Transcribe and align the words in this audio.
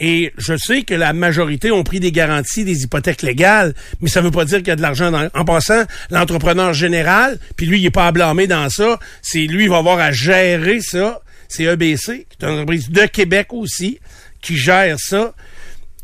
Et 0.00 0.32
je 0.38 0.56
sais 0.56 0.82
que 0.82 0.94
la 0.94 1.12
majorité 1.12 1.70
ont 1.70 1.82
pris 1.82 2.00
des 2.00 2.12
garanties, 2.12 2.64
des 2.64 2.82
hypothèques 2.82 3.22
légales, 3.22 3.74
mais 4.00 4.08
ça 4.08 4.20
veut 4.20 4.30
pas 4.30 4.44
dire 4.44 4.58
qu'il 4.58 4.68
y 4.68 4.72
a 4.72 4.76
de 4.76 4.82
l'argent 4.82 5.10
dans... 5.10 5.28
En 5.34 5.44
passant, 5.44 5.84
l'entrepreneur 6.10 6.72
général, 6.72 7.38
puis 7.56 7.66
lui, 7.66 7.80
il 7.80 7.86
est 7.86 7.90
pas 7.90 8.06
à 8.06 8.12
blâmer 8.12 8.46
dans 8.46 8.68
ça, 8.70 8.98
c'est 9.22 9.40
lui, 9.40 9.64
il 9.64 9.70
va 9.70 9.78
avoir 9.78 9.98
à 9.98 10.12
gérer 10.12 10.80
ça. 10.80 11.20
C'est 11.48 11.64
EBC, 11.64 12.26
qui 12.28 12.36
est 12.40 12.46
une 12.46 12.50
entreprise 12.50 12.90
de 12.90 13.06
Québec 13.06 13.48
aussi, 13.52 13.98
qui 14.42 14.56
gère 14.56 14.96
ça. 14.98 15.34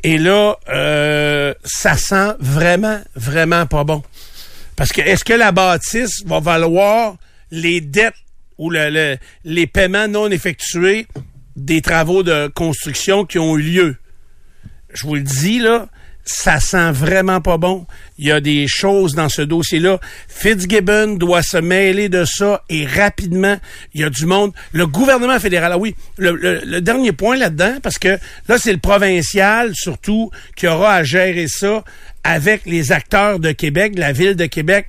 Et 0.03 0.19
là, 0.19 0.57
euh, 0.69 1.55
ça 1.65 1.97
sent 1.97 2.33
vraiment, 2.41 3.01
vraiment 3.15 3.67
pas 3.67 3.85
bon. 3.85 4.03
Parce 4.77 4.93
que 4.93 5.01
est-ce 5.01 5.25
que 5.25 5.33
la 5.33 5.53
bâtisse 5.53 6.25
va 6.27 6.41
valoir 6.41 7.17
les 7.51 7.81
dettes 7.81 8.15
ou 8.59 8.71
le, 8.71 9.17
les 9.45 9.67
paiements 9.67 10.09
non 10.09 10.31
effectués? 10.31 11.07
Des 11.57 11.83
travaux 11.83 12.23
de 12.23 12.49
construction 12.49 13.25
qui 13.25 13.39
ont 13.39 13.57
eu 13.57 13.63
lieu? 13.63 13.97
Je 14.93 15.07
vous 15.07 15.17
le 15.17 15.23
dis, 15.23 15.59
là, 15.59 15.89
ça 16.25 16.59
sent 16.59 16.91
vraiment 16.93 17.41
pas 17.41 17.59
bon. 17.59 17.87
Il 18.19 18.27
y 18.27 18.33
a 18.33 18.41
des 18.41 18.67
choses 18.67 19.15
dans 19.15 19.29
ce 19.29 19.43
dossier-là. 19.43 20.01
Fitzgibbon 20.29 21.17
doit 21.17 21.43
se 21.43 21.59
mêler 21.59 22.09
de 22.09 22.25
ça 22.25 22.63
et 22.71 22.87
rapidement. 22.87 23.57
Il 23.93 24.01
y 24.01 24.05
a 24.05 24.11
du 24.11 24.25
monde. 24.25 24.53
Le 24.73 24.87
gouvernement 24.87 25.39
fédéral, 25.39 25.73
ah 25.73 25.79
oui, 25.79 25.95
le, 26.17 26.81
dernier 26.81 27.13
point 27.13 27.37
là-dedans, 27.37 27.79
parce 27.83 27.99
que 27.99 28.19
là, 28.49 28.59
c'est 28.59 28.73
le 28.73 28.79
provincial 28.79 29.75
surtout 29.75 30.31
qui 30.57 30.67
aura 30.67 30.95
à 30.95 31.03
gérer 31.03 31.47
ça 31.49 31.85
avec 32.23 32.65
les 32.65 32.93
acteurs 32.93 33.39
de 33.39 33.53
Québec, 33.53 33.93
la 33.97 34.13
ville 34.13 34.35
de 34.35 34.47
Québec, 34.47 34.87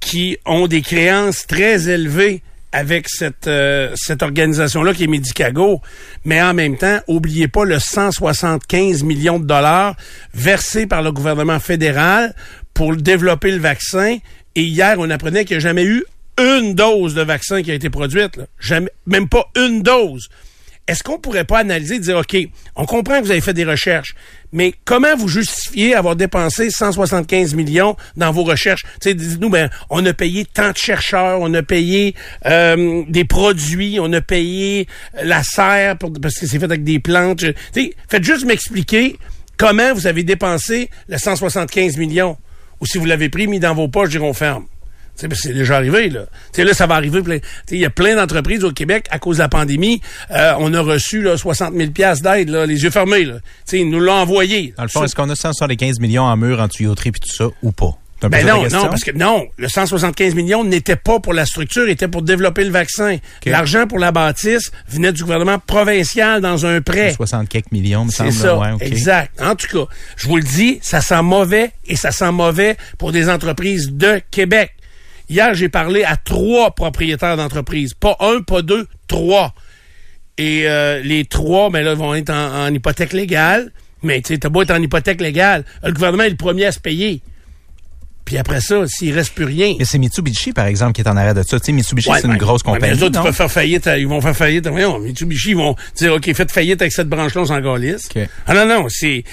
qui 0.00 0.38
ont 0.44 0.66
des 0.66 0.82
créances 0.82 1.46
très 1.46 1.88
élevées 1.88 2.42
avec 2.74 3.08
cette, 3.08 3.46
euh, 3.46 3.92
cette 3.94 4.22
organisation-là 4.22 4.92
qui 4.94 5.04
est 5.04 5.06
Medicago. 5.06 5.80
Mais 6.24 6.42
en 6.42 6.54
même 6.54 6.76
temps, 6.76 6.98
oubliez 7.06 7.46
pas 7.46 7.64
le 7.64 7.78
175 7.78 9.04
millions 9.04 9.38
de 9.38 9.46
dollars 9.46 9.94
versés 10.34 10.86
par 10.86 11.00
le 11.00 11.12
gouvernement 11.12 11.60
fédéral 11.60 12.34
pour 12.74 12.96
développer 12.96 13.52
le 13.52 13.58
vaccin. 13.58 14.18
Et 14.56 14.62
hier, 14.62 14.96
on 14.98 15.08
apprenait 15.08 15.44
qu'il 15.44 15.56
n'y 15.56 15.58
a 15.58 15.68
jamais 15.68 15.84
eu 15.84 16.04
une 16.36 16.74
dose 16.74 17.14
de 17.14 17.22
vaccin 17.22 17.62
qui 17.62 17.70
a 17.70 17.74
été 17.74 17.90
produite. 17.90 18.40
Même 19.06 19.28
pas 19.28 19.48
une 19.56 19.82
dose 19.82 20.28
est-ce 20.86 21.02
qu'on 21.02 21.18
pourrait 21.18 21.44
pas 21.44 21.60
analyser 21.60 21.96
et 21.96 21.98
dire, 21.98 22.18
OK, 22.18 22.36
on 22.76 22.84
comprend 22.84 23.18
que 23.20 23.24
vous 23.24 23.30
avez 23.30 23.40
fait 23.40 23.54
des 23.54 23.64
recherches, 23.64 24.14
mais 24.52 24.74
comment 24.84 25.16
vous 25.16 25.28
justifiez 25.28 25.94
avoir 25.94 26.14
dépensé 26.14 26.70
175 26.70 27.54
millions 27.54 27.96
dans 28.16 28.30
vos 28.32 28.44
recherches? 28.44 28.84
Dites-nous, 29.00 29.48
ben, 29.48 29.70
on 29.88 30.04
a 30.04 30.12
payé 30.12 30.44
tant 30.44 30.70
de 30.70 30.76
chercheurs, 30.76 31.40
on 31.40 31.52
a 31.54 31.62
payé 31.62 32.14
euh, 32.46 33.02
des 33.08 33.24
produits, 33.24 33.98
on 33.98 34.12
a 34.12 34.20
payé 34.20 34.86
la 35.22 35.42
serre 35.42 35.96
parce 35.98 36.38
que 36.38 36.46
c'est 36.46 36.58
fait 36.58 36.64
avec 36.64 36.84
des 36.84 36.98
plantes. 36.98 37.38
Tu 37.38 37.54
sais, 37.72 37.94
faites 38.08 38.24
juste 38.24 38.44
m'expliquer 38.44 39.18
comment 39.56 39.94
vous 39.94 40.06
avez 40.06 40.22
dépensé 40.22 40.90
les 41.08 41.18
175 41.18 41.96
millions. 41.96 42.36
Ou 42.80 42.86
si 42.86 42.98
vous 42.98 43.06
l'avez 43.06 43.30
pris, 43.30 43.46
mis 43.46 43.60
dans 43.60 43.74
vos 43.74 43.88
poches, 43.88 44.10
diront 44.10 44.34
ferme. 44.34 44.66
C'est 45.16 45.52
déjà 45.52 45.76
arrivé, 45.76 46.08
là. 46.08 46.26
T'sais, 46.52 46.64
là, 46.64 46.74
ça 46.74 46.86
va 46.86 46.96
arriver. 46.96 47.40
Il 47.70 47.78
y 47.78 47.84
a 47.84 47.90
plein 47.90 48.16
d'entreprises 48.16 48.64
au 48.64 48.72
Québec, 48.72 49.06
à 49.10 49.18
cause 49.18 49.36
de 49.36 49.42
la 49.42 49.48
pandémie, 49.48 50.00
euh, 50.30 50.54
on 50.58 50.74
a 50.74 50.80
reçu 50.80 51.22
là, 51.22 51.36
60 51.36 51.74
000 51.74 51.90
d'aide, 52.20 52.48
là, 52.48 52.66
les 52.66 52.82
yeux 52.82 52.90
fermés. 52.90 53.24
Là. 53.24 53.34
T'sais, 53.64 53.80
ils 53.80 53.88
nous 53.88 54.00
l'ont 54.00 54.12
envoyé. 54.12 54.74
Dans 54.76 54.82
le 54.82 54.88
fond, 54.88 55.04
est-ce 55.04 55.14
qu'on 55.14 55.30
a 55.30 55.36
175 55.36 56.00
millions 56.00 56.24
en 56.24 56.36
mur, 56.36 56.60
en 56.60 56.68
tuyauterie 56.68 57.10
et 57.10 57.12
tout 57.12 57.34
ça, 57.34 57.48
ou 57.62 57.72
pas? 57.72 57.96
Ben 58.28 58.46
non, 58.46 58.62
non, 58.68 58.88
parce 58.88 59.04
que 59.04 59.10
non, 59.10 59.46
le 59.56 59.68
175 59.68 60.34
millions 60.34 60.64
n'était 60.64 60.96
pas 60.96 61.20
pour 61.20 61.34
la 61.34 61.44
structure, 61.46 61.88
était 61.88 62.08
pour 62.08 62.22
développer 62.22 62.64
le 62.64 62.70
vaccin. 62.70 63.18
L'argent 63.44 63.86
pour 63.86 63.98
la 63.98 64.12
bâtisse 64.12 64.72
venait 64.88 65.12
du 65.12 65.22
gouvernement 65.22 65.58
provincial 65.58 66.40
dans 66.40 66.64
un 66.66 66.80
prêt. 66.80 67.12
60 67.12 67.48
quelques 67.48 67.72
millions, 67.72 68.04
me 68.04 68.10
semble. 68.10 68.32
C'est 68.32 68.42
ça, 68.42 68.76
exact. 68.80 69.40
En 69.40 69.54
tout 69.54 69.66
cas, 69.66 69.92
je 70.16 70.28
vous 70.28 70.36
le 70.36 70.42
dis, 70.42 70.78
ça 70.82 71.00
sent 71.00 71.22
mauvais 71.22 71.72
et 71.86 71.96
ça 71.96 72.12
sent 72.12 72.32
mauvais 72.32 72.76
pour 72.98 73.12
des 73.12 73.28
entreprises 73.28 73.90
de 73.92 74.20
Québec. 74.30 74.72
Hier, 75.28 75.54
j'ai 75.54 75.68
parlé 75.68 76.04
à 76.04 76.16
trois 76.16 76.72
propriétaires 76.72 77.36
d'entreprises. 77.36 77.94
Pas 77.94 78.16
un, 78.20 78.42
pas 78.42 78.62
deux, 78.62 78.86
trois. 79.08 79.54
Et 80.36 80.64
euh, 80.66 81.00
les 81.02 81.24
trois, 81.24 81.70
ben 81.70 81.84
là, 81.84 81.94
vont 81.94 82.14
être 82.14 82.30
en, 82.30 82.72
hypothèque 82.72 83.12
légale. 83.12 83.72
Mais 84.02 84.20
tu 84.20 84.34
sais, 84.34 84.38
t'as 84.38 84.48
beau 84.48 84.62
être 84.62 84.72
en 84.72 84.82
hypothèque 84.82 85.20
légale. 85.20 85.64
Le 85.82 85.92
gouvernement 85.92 86.24
est 86.24 86.30
le 86.30 86.36
premier 86.36 86.66
à 86.66 86.72
se 86.72 86.80
payer. 86.80 87.22
Puis 88.24 88.38
après 88.38 88.60
ça, 88.60 88.86
s'il 88.86 89.14
reste 89.14 89.34
plus 89.34 89.44
rien. 89.44 89.74
Mais 89.78 89.84
c'est 89.84 89.98
Mitsubishi, 89.98 90.52
par 90.52 90.66
exemple, 90.66 90.92
qui 90.92 91.02
est 91.02 91.08
en 91.08 91.16
arrêt 91.16 91.34
de 91.34 91.42
ça. 91.42 91.60
Tu 91.60 91.66
sais, 91.66 91.72
Mitsubishi, 91.72 92.10
c'est 92.14 92.26
une 92.26 92.36
grosse 92.36 92.62
compagnie. 92.62 92.94
les 92.96 93.02
autres, 93.02 93.20
ils 93.24 93.32
faire 93.32 93.52
faillite. 93.52 93.88
Ils 93.98 94.08
vont 94.08 94.20
faire 94.20 94.36
faillite. 94.36 94.66
Voyons, 94.66 94.98
Mitsubishi, 94.98 95.50
ils 95.50 95.56
vont 95.56 95.76
dire, 95.94 96.14
OK, 96.14 96.32
faites 96.32 96.50
faillite 96.50 96.80
avec 96.80 96.92
cette 96.92 97.08
branche-là, 97.08 97.42
on 97.42 97.46
s'en 97.46 97.60
galisse. 97.60 98.08
Ah 98.46 98.54
non, 98.54 98.66
non, 98.66 98.86
c'est, 98.88 99.24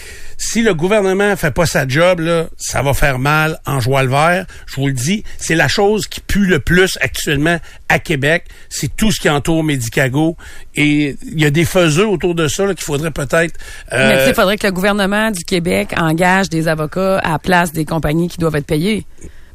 si 0.44 0.64
le 0.64 0.74
gouvernement 0.74 1.36
fait 1.36 1.52
pas 1.52 1.68
sa 1.68 1.88
job, 1.88 2.20
là, 2.20 2.48
ça 2.58 2.82
va 2.82 2.96
faire 2.96 3.20
mal 3.20 3.60
en 3.68 3.80
joie 3.80 4.02
le 4.02 4.10
vert. 4.10 4.48
Je 4.66 4.76
vous 4.78 4.88
le 4.88 4.94
dis, 4.94 5.24
c'est 5.38 5.54
la 5.54 5.68
chose 5.68 6.08
qui 6.08 6.20
pue 6.20 6.48
le 6.48 6.58
plus 6.58 6.98
actuellement 7.00 7.60
à 7.90 8.00
Québec. 8.00 8.46
C'est 8.68 8.96
tout 8.96 9.12
ce 9.12 9.20
qui 9.20 9.30
entoure 9.30 9.64
Medicago. 9.64 10.36
Et 10.74 11.16
il 11.32 11.40
y 11.40 11.46
a 11.46 11.52
des 11.52 11.64
faiseux 11.64 12.08
autour 12.08 12.34
de 12.34 12.48
ça 12.48 12.66
qu'il 12.74 12.84
faudrait 12.84 13.12
peut-être... 13.12 13.54
Euh... 13.94 14.10
Mais 14.10 14.30
il 14.30 14.34
faudrait 14.34 14.58
que 14.58 14.66
le 14.66 14.74
gouvernement 14.74 15.30
du 15.30 15.44
Québec 15.44 15.94
engage 15.96 16.50
des 16.50 16.68
avocats 16.68 17.20
à 17.20 17.34
la 17.34 17.40
place 17.40 17.72
des 17.72 17.86
compagnies 17.86 18.28
qui 18.28 18.40
doivent 18.40 18.56
être 18.56 18.66
payées. 18.66 19.06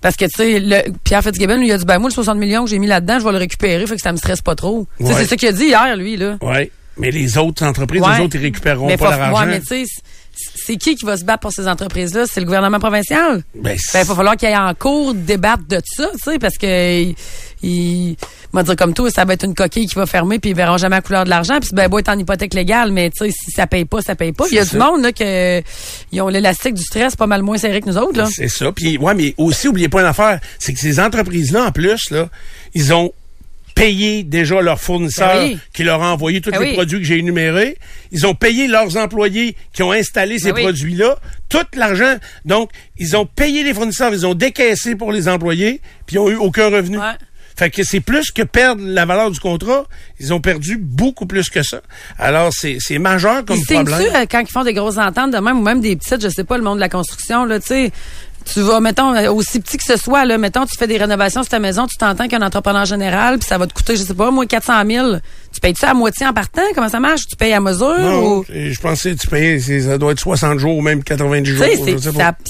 Parce 0.01 0.15
que, 0.15 0.27
tu 0.27 0.37
sais, 0.37 0.85
Pierre 1.03 1.23
Fitzgibbon, 1.25 1.61
il 1.63 1.73
a 1.73 1.79
dit, 1.79 1.85
ben, 1.85 1.99
moi, 1.99 2.11
le 2.11 2.15
60 2.15 2.39
millions 2.39 2.63
que 2.63 2.71
j'ai 2.71 2.79
mis 2.79 2.87
là-dedans, 2.87 3.19
je 3.19 3.25
vais 3.25 3.33
le 3.33 3.39
récupérer, 3.39 3.85
fait 3.89 3.97
que 3.97 4.03
ça 4.03 4.13
me 4.13 4.19
stresse 4.19 4.41
pas 4.41 4.55
trop. 4.55 4.87
C'est 5.01 5.25
ça 5.25 5.37
qu'il 5.37 5.49
a 5.49 5.53
dit 5.53 5.65
hier, 5.65 5.97
lui, 5.97 6.17
là. 6.17 6.37
Oui. 6.43 6.71
Mais 6.99 7.11
les 7.11 7.37
autres 7.39 7.65
entreprises, 7.65 8.03
les 8.17 8.25
autres, 8.25 8.37
ils 8.37 8.43
récupéreront 8.43 8.97
pas 8.97 9.11
leur 9.11 9.21
argent. 9.21 9.47
mais 9.47 9.61
tu 9.61 9.85
sais, 9.85 9.85
c'est 10.55 10.77
qui 10.77 10.95
qui 10.97 11.05
va 11.05 11.17
se 11.17 11.25
battre 11.25 11.41
pour 11.41 11.53
ces 11.53 11.69
entreprises-là? 11.69 12.25
C'est 12.31 12.41
le 12.41 12.47
gouvernement 12.47 12.79
provincial? 12.79 13.43
Ben, 13.55 13.77
ben 13.93 14.01
il 14.01 14.07
va 14.07 14.15
falloir 14.15 14.37
qu'il 14.37 14.49
y 14.49 14.53
ait 14.53 14.57
en 14.57 14.75
cours 14.75 15.15
débattre 15.15 15.67
de 15.69 15.81
ça, 15.85 16.11
tu 16.15 16.31
sais, 16.31 16.39
parce 16.39 16.59
que 16.59 17.15
il, 17.63 18.17
va 18.53 18.63
dire 18.63 18.77
comme 18.77 18.95
tout, 18.95 19.11
ça 19.11 19.25
va 19.25 19.35
être 19.35 19.45
une 19.45 19.55
coquille 19.55 19.87
qui 19.87 19.95
va 19.95 20.07
fermer 20.07 20.39
puis 20.39 20.51
ils 20.51 20.57
verront 20.57 20.77
jamais 20.77 20.97
la 20.97 21.03
couleur 21.03 21.25
de 21.25 21.31
l'argent 21.31 21.59
puis 21.61 21.71
ben 21.73 21.89
beau 21.89 21.99
être 21.99 22.09
en 22.09 22.19
hypothèque 22.19 22.55
légale 22.55 22.93
mais 22.93 23.11
tu 23.11 23.27
sais 23.27 23.31
si 23.31 23.51
ça 23.51 23.67
paye 23.67 23.85
pas 23.85 24.03
ça 24.03 24.15
paye 24.15 24.33
pas. 24.33 24.45
Il 24.51 24.57
y 24.57 24.59
a 24.59 24.65
du 24.65 24.77
monde 24.77 25.03
là 25.03 25.13
que 25.13 25.63
ils 26.13 26.21
ont 26.21 26.29
l'élastique 26.29 26.75
du 26.75 26.83
stress 26.83 27.17
pas 27.17 27.27
mal 27.27 27.43
moins 27.43 27.59
serré 27.59 27.81
que 27.81 27.89
nous 27.89 27.99
autres 27.99 28.19
là. 28.19 28.29
C'est 28.31 28.49
ça 28.49 28.73
puis 28.73 28.99
ouais 28.99 29.15
mais 29.15 29.35
aussi 29.37 29.69
oubliez 29.69 29.89
pas 29.89 30.01
une 30.01 30.07
affaire, 30.07 30.41
c'est 30.59 30.73
que 30.73 30.79
ces 30.79 31.01
entreprises 31.01 31.53
là 31.53 31.65
en 31.65 31.73
plus 31.73 32.11
là, 32.11 32.29
ils 32.75 32.93
ont 32.93 33.13
payé 33.77 34.25
déjà 34.25 34.61
leurs 34.63 34.81
fournisseurs 34.81 35.35
ben 35.35 35.59
qui 35.73 35.85
leur 35.85 36.01
ont 36.01 36.07
envoyé 36.07 36.41
tous 36.41 36.51
ben 36.51 36.61
les 36.61 36.73
produits 36.73 36.99
que 36.99 37.05
j'ai 37.05 37.19
énumérés. 37.19 37.77
Ils 38.11 38.27
ont 38.27 38.35
payé 38.35 38.67
leurs 38.67 38.97
employés 38.97 39.55
qui 39.73 39.83
ont 39.83 39.93
installé 39.93 40.39
ces 40.39 40.53
ben 40.53 40.63
produits-là. 40.63 41.19
Tout 41.49 41.59
l'argent. 41.75 42.17
Donc, 42.45 42.71
ils 42.99 43.17
ont 43.17 43.27
payé 43.27 43.63
les 43.63 43.75
fournisseurs, 43.75 44.13
ils 44.13 44.27
ont 44.27 44.35
décaissé 44.35 44.97
pour 44.97 45.13
les 45.13 45.29
employés, 45.29 45.81
puis 46.07 46.17
ils 46.17 46.19
n'ont 46.19 46.31
eu 46.31 46.37
aucun 46.37 46.71
revenu. 46.71 46.99
Fait 47.57 47.71
que 47.71 47.83
c'est 47.85 48.01
plus 48.01 48.31
que 48.33 48.43
perdre 48.43 48.83
la 48.85 49.07
valeur 49.07 49.31
du 49.31 49.41
contrat. 49.41 49.85
Ils 50.21 50.35
ont 50.35 50.41
perdu 50.41 50.77
beaucoup 50.77 51.27
plus 51.27 51.49
que 51.49 51.63
ça. 51.63 51.81
Alors, 52.19 52.53
c'est, 52.53 52.77
c'est 52.81 52.99
majeur 52.99 53.45
comme 53.47 53.63
problème. 53.63 54.11
Tu 54.11 54.17
euh, 54.17 54.27
quand 54.31 54.41
ils 54.41 54.51
font 54.51 54.65
des 54.65 54.75
grosses 54.75 54.99
ententes 54.99 55.33
de 55.33 55.39
même, 55.39 55.61
ou 55.61 55.63
même 55.63 55.81
des 55.81 55.97
petites, 55.97 56.23
je 56.23 56.29
sais 56.29 56.45
pas, 56.45 56.59
le 56.59 56.65
monde 56.65 56.77
de 56.77 56.81
la 56.81 56.91
construction, 56.91 57.47
là, 57.47 57.59
tu 57.59 57.69
sais, 57.69 57.93
tu 58.53 58.61
vas, 58.61 58.81
mettons, 58.81 59.15
euh, 59.15 59.31
aussi 59.31 59.61
petit 59.61 59.77
que 59.77 59.85
ce 59.85 59.97
soit, 59.97 60.25
là, 60.25 60.39
mettons, 60.39 60.65
tu 60.65 60.77
fais 60.79 60.87
des 60.87 60.97
rénovations 60.97 61.43
sur 61.43 61.51
ta 61.51 61.59
maison, 61.59 61.87
tu 61.87 61.97
t'entends 61.97 62.29
qu'un 62.29 62.43
entrepreneur 62.43 62.85
général, 62.85 63.39
puis 63.39 63.49
ça 63.49 63.59
va 63.59 63.67
te 63.67 63.75
coûter, 63.75 63.97
je 63.97 64.03
sais 64.03 64.15
pas, 64.15 64.31
moi, 64.31 64.47
400 64.47 64.73
000. 64.87 65.17
Tu 65.57 65.61
payes 65.61 65.75
ça 65.75 65.93
à 65.93 65.95
moitié 65.95 66.27
en 66.27 66.35
partant? 66.35 66.61
Comment 66.75 66.91
ça 66.91 67.01
marche? 67.01 67.23
Tu 67.31 67.35
payes 67.35 67.55
à 67.55 67.61
mesure? 67.61 67.99
Non, 67.99 68.45
je 68.47 68.79
pensais 68.79 69.15
que 69.15 69.21
tu 69.21 69.27
payes, 69.27 69.59
ça 69.81 69.97
doit 69.97 70.13
être 70.13 70.21
60 70.21 70.59
jours 70.59 70.77
ou 70.77 70.83
même 70.83 71.03
90 71.03 71.51
jours. 71.51 71.67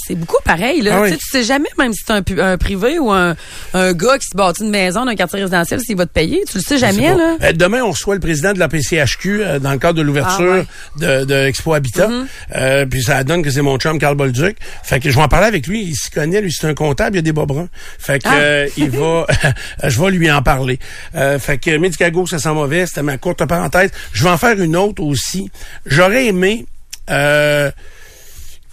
C'est 0.05 0.15
beaucoup 0.15 0.43
pareil. 0.43 0.81
Là. 0.81 1.03
Ah 1.05 1.09
tu 1.09 1.17
sais 1.21 1.43
jamais, 1.43 1.69
même 1.77 1.93
si 1.93 2.03
c'est 2.05 2.11
un, 2.11 2.23
un, 2.39 2.57
privé 2.57 2.99
ou 2.99 3.09
un, 3.13 3.37
un 3.73 3.93
gars 3.93 4.17
qui 4.17 4.27
se 4.29 4.35
bâtit 4.35 4.63
une 4.63 4.71
maison 4.71 5.05
d'un 5.05 5.15
quartier 5.15 5.39
résidentiel, 5.39 5.79
s'il 5.79 5.95
va 5.95 6.05
te 6.05 6.11
payer. 6.11 6.43
Tu 6.51 6.57
le 6.57 6.63
sais 6.63 6.77
jamais. 6.77 7.15
Là. 7.15 7.37
Euh, 7.41 7.53
demain, 7.53 7.81
on 7.81 7.91
reçoit 7.91 8.15
le 8.15 8.19
président 8.19 8.51
de 8.51 8.59
la 8.59 8.67
PCHQ 8.67 9.41
euh, 9.41 9.59
dans 9.59 9.71
le 9.71 9.77
cadre 9.77 9.97
de 9.99 10.01
l'ouverture 10.01 10.65
ah, 10.67 10.99
de, 10.99 11.23
de, 11.23 11.35
Expo 11.47 11.75
Habitat. 11.75 12.09
Mm-hmm. 12.09 12.25
euh, 12.57 12.85
puis 12.87 13.03
ça 13.03 13.23
donne 13.23 13.41
que 13.41 13.49
c'est 13.49 13.61
mon 13.61 13.77
chum, 13.77 13.99
Carl 13.99 14.15
Bolduc. 14.15 14.57
Fait 14.83 14.99
que 14.99 15.09
je 15.09 15.15
vais 15.15 15.21
en 15.21 15.29
parler 15.29 15.47
avec 15.47 15.65
lui. 15.65 15.81
Il 15.83 15.95
s'y 15.95 16.11
connaît. 16.11 16.41
Lui, 16.41 16.51
c'est 16.51 16.67
un 16.67 16.73
comptable. 16.73 17.15
Il 17.15 17.19
a 17.19 17.21
des 17.21 17.31
bas 17.31 17.45
bruns. 17.45 17.69
Fait 17.99 18.19
que 18.19 18.27
ah. 18.27 18.35
euh, 18.35 18.67
il 18.75 18.89
va... 18.89 19.25
je 19.83 20.01
vais 20.01 20.11
lui 20.11 20.29
en 20.29 20.41
parler. 20.41 20.77
fait 21.13 21.57
que 21.57 21.77
Medicago, 21.77 22.27
ça 22.27 22.39
sent 22.39 22.53
mauvais 22.53 22.85
c'était 22.97 23.03
ma 23.03 23.19
courte 23.19 23.45
parenthèse. 23.45 23.91
Je 24.11 24.23
vais 24.23 24.29
en 24.31 24.37
faire 24.37 24.59
une 24.59 24.75
autre 24.75 25.03
aussi. 25.03 25.51
J'aurais 25.85 26.25
aimé 26.25 26.65
euh, 27.11 27.69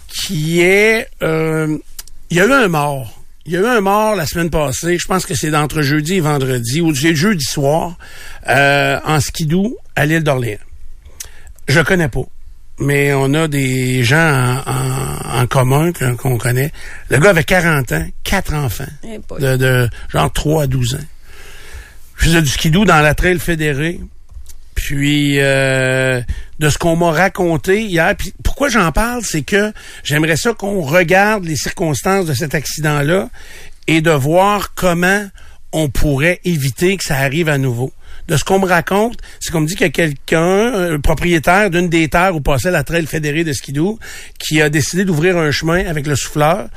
qui 0.07 0.61
est... 0.61 1.07
Euh, 1.21 1.77
il 2.31 2.37
y 2.37 2.39
a 2.39 2.45
eu 2.45 2.51
un 2.51 2.67
mort. 2.67 3.21
Il 3.45 3.53
y 3.53 3.57
a 3.57 3.59
eu 3.59 3.65
un 3.65 3.81
mort 3.81 4.15
la 4.15 4.25
semaine 4.25 4.49
passée. 4.49 4.97
Je 4.97 5.05
pense 5.05 5.27
que 5.27 5.35
c'est 5.35 5.51
d'entre 5.51 5.83
jeudi 5.83 6.15
et 6.15 6.19
vendredi, 6.21 6.81
ou 6.81 6.95
c'est 6.95 7.15
jeudi 7.15 7.45
soir, 7.45 7.97
euh, 8.49 8.99
en 9.05 9.19
skidou 9.19 9.77
à 9.95 10.07
l'île 10.07 10.23
d'Orléans. 10.23 10.57
Je 11.67 11.81
connais 11.81 12.09
pas 12.09 12.21
mais 12.77 13.13
on 13.13 13.33
a 13.35 13.47
des 13.47 14.03
gens 14.03 14.61
en, 14.65 15.47
commun 15.47 15.93
qu'on 15.93 16.37
connaît. 16.37 16.73
Le 17.09 17.19
gars 17.19 17.29
avait 17.29 17.45
40 17.45 17.89
ans, 17.93 18.05
quatre 18.25 18.53
enfants, 18.53 18.83
eh 19.05 19.19
de, 19.39 19.55
de, 19.55 19.89
genre 20.09 20.29
3 20.29 20.63
à 20.63 20.67
12 20.67 20.95
ans. 20.95 21.05
Je 22.17 22.25
faisais 22.25 22.41
du 22.41 22.49
skidoo 22.49 22.83
dans 22.83 23.01
la 23.01 23.13
trail 23.13 23.39
fédérée. 23.39 23.99
Puis 24.85 25.39
euh, 25.39 26.21
de 26.59 26.69
ce 26.69 26.77
qu'on 26.77 26.95
m'a 26.95 27.09
raconté 27.09 27.81
hier. 27.81 28.15
Puis 28.15 28.35
pourquoi 28.43 28.69
j'en 28.69 28.91
parle, 28.91 29.23
c'est 29.23 29.41
que 29.41 29.73
j'aimerais 30.03 30.37
ça 30.37 30.53
qu'on 30.53 30.81
regarde 30.81 31.43
les 31.43 31.55
circonstances 31.55 32.27
de 32.27 32.35
cet 32.35 32.53
accident-là 32.53 33.29
et 33.87 34.01
de 34.01 34.11
voir 34.11 34.75
comment 34.75 35.25
on 35.71 35.89
pourrait 35.89 36.39
éviter 36.45 36.97
que 36.97 37.03
ça 37.03 37.17
arrive 37.17 37.49
à 37.49 37.57
nouveau. 37.57 37.93
De 38.27 38.37
ce 38.37 38.43
qu'on 38.43 38.59
me 38.59 38.67
raconte, 38.67 39.17
c'est 39.39 39.51
qu'on 39.51 39.61
me 39.61 39.65
dit 39.65 39.73
qu'il 39.73 39.87
y 39.87 39.89
a 39.89 39.91
quelqu'un, 39.91 40.93
un 40.93 40.99
propriétaire 40.99 41.71
d'une 41.71 41.89
des 41.89 42.07
terres 42.07 42.35
où 42.35 42.41
passait 42.41 42.69
la 42.69 42.83
trail 42.83 43.07
fédérée 43.07 43.43
de 43.43 43.53
qui 44.37 44.61
a 44.61 44.69
décidé 44.69 45.03
d'ouvrir 45.03 45.35
un 45.35 45.49
chemin 45.49 45.83
avec 45.87 46.05
le 46.05 46.15
souffleur 46.15 46.69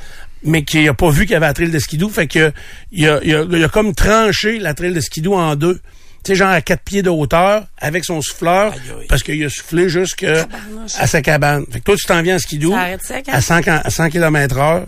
mais 0.45 0.63
qui 0.63 0.89
a 0.89 0.95
pas 0.95 1.11
vu 1.11 1.23
qu'il 1.23 1.33
y 1.33 1.35
avait 1.35 1.47
la 1.47 1.53
trail 1.53 1.71
de 1.71 1.79
skidoo, 1.79 2.09
fait 2.09 2.29
que 2.29 2.53
il 2.93 3.07
a, 3.07 3.21
il 3.23 3.65
a, 3.65 3.69
comme 3.69 3.93
tranché 3.93 4.61
la 4.61 4.73
trail 4.73 4.95
de 4.95 5.01
skidoo 5.01 5.35
en 5.35 5.57
deux 5.57 5.81
sais, 6.29 6.35
genre 6.35 6.51
à 6.51 6.61
quatre 6.61 6.83
pieds 6.83 7.03
de 7.03 7.11
hauteur, 7.11 7.65
avec 7.79 8.05
son 8.05 8.21
souffleur, 8.23 8.75
parce 9.09 9.23
qu'il 9.23 9.45
a 9.45 9.49
soufflé 9.49 9.89
jusqu'à 9.89 10.47
sa 10.87 11.23
cabane. 11.23 11.65
Fait 11.71 11.81
que 11.81 11.85
toi, 11.85 11.97
tu 11.97 12.07
t'en 12.07 12.23
viens 12.23 12.37
à 12.37 12.39
skidoo, 12.39 12.75
à 12.75 13.41
100, 13.41 13.69
à 13.69 13.91
100 13.91 14.11
km 14.11 14.59
heure, 14.59 14.85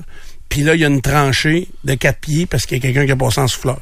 puis 0.51 0.63
là, 0.63 0.75
il 0.75 0.81
y 0.81 0.85
a 0.85 0.89
une 0.89 1.01
tranchée 1.01 1.69
de 1.85 1.95
quatre 1.95 2.19
pieds 2.19 2.45
parce 2.45 2.67
qu'il 2.67 2.77
y 2.77 2.81
a 2.81 2.83
quelqu'un 2.83 3.07
qui 3.07 3.13
a 3.13 3.17
passé 3.17 3.41
en 3.41 3.47
souffleur. 3.47 3.81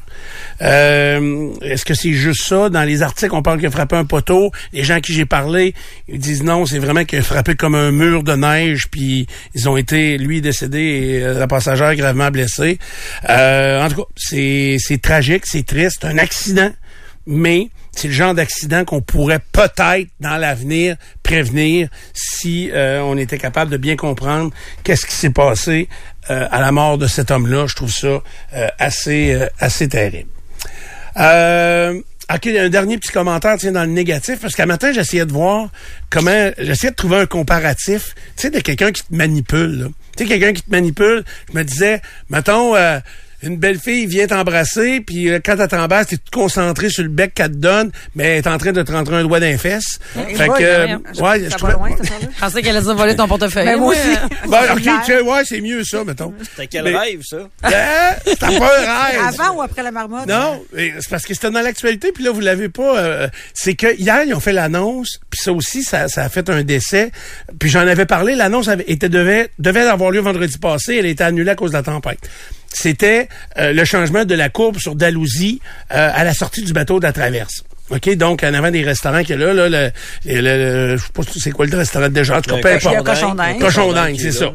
Euh, 0.61 1.51
Est-ce 1.63 1.83
que 1.83 1.95
c'est 1.95 2.13
juste 2.13 2.43
ça? 2.43 2.69
Dans 2.69 2.83
les 2.83 3.01
articles, 3.01 3.33
on 3.33 3.41
parle 3.41 3.57
qu'il 3.57 3.67
a 3.67 3.71
frappé 3.71 3.95
un 3.95 4.05
poteau. 4.05 4.51
Les 4.71 4.83
gens 4.83 4.93
à 4.93 5.01
qui 5.01 5.13
j'ai 5.13 5.25
parlé, 5.25 5.73
ils 6.07 6.19
disent 6.19 6.43
non, 6.43 6.67
c'est 6.67 6.77
vraiment 6.77 7.05
qu'il 7.05 7.17
a 7.17 7.23
frappé 7.23 7.55
comme 7.55 7.73
un 7.73 7.89
mur 7.89 8.21
de 8.21 8.33
neige, 8.33 8.85
puis 8.91 9.25
ils 9.55 9.67
ont 9.67 9.77
été, 9.77 10.19
lui, 10.19 10.41
décédé 10.41 10.79
et 10.79 11.23
euh, 11.23 11.39
la 11.39 11.47
passagère 11.47 11.95
gravement 11.95 12.29
blessée. 12.29 12.77
Euh, 13.27 13.83
en 13.83 13.89
tout 13.89 14.03
cas, 14.03 14.09
c'est 14.15 15.01
tragique, 15.01 15.47
c'est 15.47 15.65
triste, 15.65 16.05
un 16.05 16.19
accident 16.19 16.71
mais 17.29 17.69
c'est 17.91 18.07
le 18.07 18.13
genre 18.13 18.33
d'accident 18.33 18.83
qu'on 18.85 19.01
pourrait 19.01 19.39
peut-être 19.51 20.07
dans 20.19 20.37
l'avenir 20.37 20.95
prévenir 21.21 21.87
si 22.13 22.71
euh, 22.71 23.01
on 23.01 23.17
était 23.17 23.37
capable 23.37 23.69
de 23.69 23.77
bien 23.77 23.95
comprendre 23.95 24.51
qu'est-ce 24.83 25.05
qui 25.05 25.13
s'est 25.13 25.29
passé 25.29 25.89
euh, 26.31 26.47
à 26.49 26.59
la 26.59 26.71
mort 26.71 26.97
de 26.97 27.05
cet 27.05 27.29
homme-là. 27.29 27.67
Je 27.67 27.75
trouve 27.75 27.91
ça 27.91 28.23
euh, 28.55 28.67
assez 28.79 29.39
assez 29.59 29.87
terrible. 29.87 30.29
OK, 31.15 32.47
un 32.47 32.69
dernier 32.69 32.97
petit 32.97 33.11
commentaire 33.11 33.57
tiens, 33.57 33.73
dans 33.73 33.83
le 33.83 33.91
négatif, 33.91 34.39
parce 34.39 34.55
qu'à 34.55 34.65
matin, 34.65 34.91
j'essayais 34.91 35.25
de 35.25 35.31
voir 35.31 35.69
comment. 36.09 36.51
J'essayais 36.57 36.91
de 36.91 36.95
trouver 36.95 37.17
un 37.17 37.25
comparatif, 37.25 38.15
tu 38.37 38.43
sais, 38.43 38.49
de 38.49 38.59
quelqu'un 38.59 38.91
qui 38.91 39.03
te 39.03 39.13
manipule. 39.13 39.89
Tu 40.15 40.23
sais, 40.23 40.29
quelqu'un 40.29 40.53
qui 40.53 40.61
te 40.61 40.71
manipule, 40.71 41.23
je 41.51 41.57
me 41.57 41.63
disais, 41.63 42.01
mettons, 42.29 42.75
une 43.41 43.57
belle 43.57 43.79
fille 43.79 44.05
vient 44.05 44.27
t'embrasser, 44.27 45.01
puis 45.01 45.29
euh, 45.29 45.39
quand 45.43 45.55
elle 45.59 45.67
t'embrasse, 45.67 46.07
t'es 46.07 46.17
tout 46.17 46.39
concentré 46.39 46.89
sur 46.89 47.03
le 47.03 47.09
bec 47.09 47.33
qu'elle 47.33 47.51
te 47.51 47.55
donne, 47.55 47.91
mais 48.15 48.25
elle 48.25 48.37
est 48.39 48.47
en 48.47 48.57
train 48.57 48.71
de 48.71 48.81
te 48.81 48.91
rentrer 48.91 49.15
un 49.15 49.23
doigt 49.23 49.39
d'un 49.39 49.57
fesse. 49.57 49.99
fait 50.13 50.47
que, 50.47 50.61
euh, 50.61 50.97
ouais, 51.21 51.49
je 51.49 51.55
trouvais... 51.55 51.73
Je 52.01 52.39
pensais 52.39 52.61
qu'elle 52.61 52.75
allait 52.75 52.93
voler 52.93 53.15
ton 53.15 53.27
portefeuille. 53.27 53.65
Mais 53.65 53.73
ben, 53.73 53.79
moi 53.79 53.93
aussi. 53.93 54.17
ben, 54.49 54.59
ok, 54.73 55.27
ouais, 55.27 55.41
c'est 55.45 55.61
mieux 55.61 55.83
ça, 55.83 56.03
mettons. 56.03 56.33
C'était 56.41 56.67
quel 56.67 56.95
rêve, 56.95 57.21
ça? 57.23 57.37
C'était 58.25 58.59
pas 58.59 58.71
un 58.79 59.05
rêve. 59.07 59.39
Avant 59.39 59.57
ou 59.57 59.61
après 59.61 59.83
la 59.83 59.91
marmotte? 59.91 60.27
Non, 60.27 60.61
c'est 60.73 61.09
parce 61.09 61.25
que 61.25 61.33
c'était 61.33 61.51
dans 61.51 61.61
l'actualité, 61.61 62.11
puis 62.11 62.23
là, 62.23 62.31
vous 62.31 62.41
l'avez 62.41 62.69
pas. 62.69 62.97
Euh, 62.97 63.27
c'est 63.53 63.75
que 63.75 63.95
hier, 63.95 64.23
ils 64.23 64.33
ont 64.33 64.39
fait 64.39 64.53
l'annonce, 64.53 65.19
puis 65.29 65.39
ça 65.41 65.53
aussi, 65.53 65.83
ça, 65.83 66.07
ça 66.07 66.23
a 66.23 66.29
fait 66.29 66.49
un 66.49 66.63
décès. 66.63 67.11
Puis 67.59 67.69
j'en 67.69 67.87
avais 67.87 68.05
parlé, 68.05 68.35
l'annonce 68.35 68.69
était 68.87 69.09
devait, 69.09 69.49
devait 69.59 69.81
avoir 69.81 70.11
lieu 70.11 70.19
vendredi 70.19 70.57
passé, 70.57 70.97
elle 70.97 71.05
a 71.05 71.09
été 71.09 71.23
annulée 71.23 71.51
à 71.51 71.55
cause 71.55 71.71
de 71.71 71.77
la 71.77 71.83
tempête 71.83 72.19
c'était 72.73 73.27
euh, 73.57 73.73
le 73.73 73.85
changement 73.85 74.25
de 74.25 74.35
la 74.35 74.49
courbe 74.49 74.77
sur 74.77 74.95
Dalhousie 74.95 75.61
euh, 75.91 76.11
à 76.13 76.23
la 76.23 76.33
sortie 76.33 76.63
du 76.63 76.73
bateau 76.73 76.99
de 76.99 77.05
la 77.05 77.13
traverse. 77.13 77.63
OK, 77.89 78.09
donc 78.15 78.43
en 78.43 78.53
avant 78.53 78.69
des 78.69 78.83
restaurants 78.83 79.23
qui 79.23 79.33
est 79.33 79.37
là, 79.37 79.53
là, 79.53 79.67
le, 79.67 79.91
le, 80.25 80.97
je 80.97 81.03
sais 81.03 81.11
pas 81.11 81.23
c'est 81.35 81.51
quoi 81.51 81.65
le 81.65 81.75
restaurant 81.75 82.09
déjà, 82.09 82.37
en 82.37 82.41
tout 82.41 82.55
cas, 82.55 82.61
peu 82.61 82.71
importe. 82.71 83.03
Cochon 83.03 83.33
d'Inde. 83.33 83.59
Cochon 83.59 83.93
d'Inde, 83.93 84.15
c'est 84.19 84.31
ça. 84.31 84.53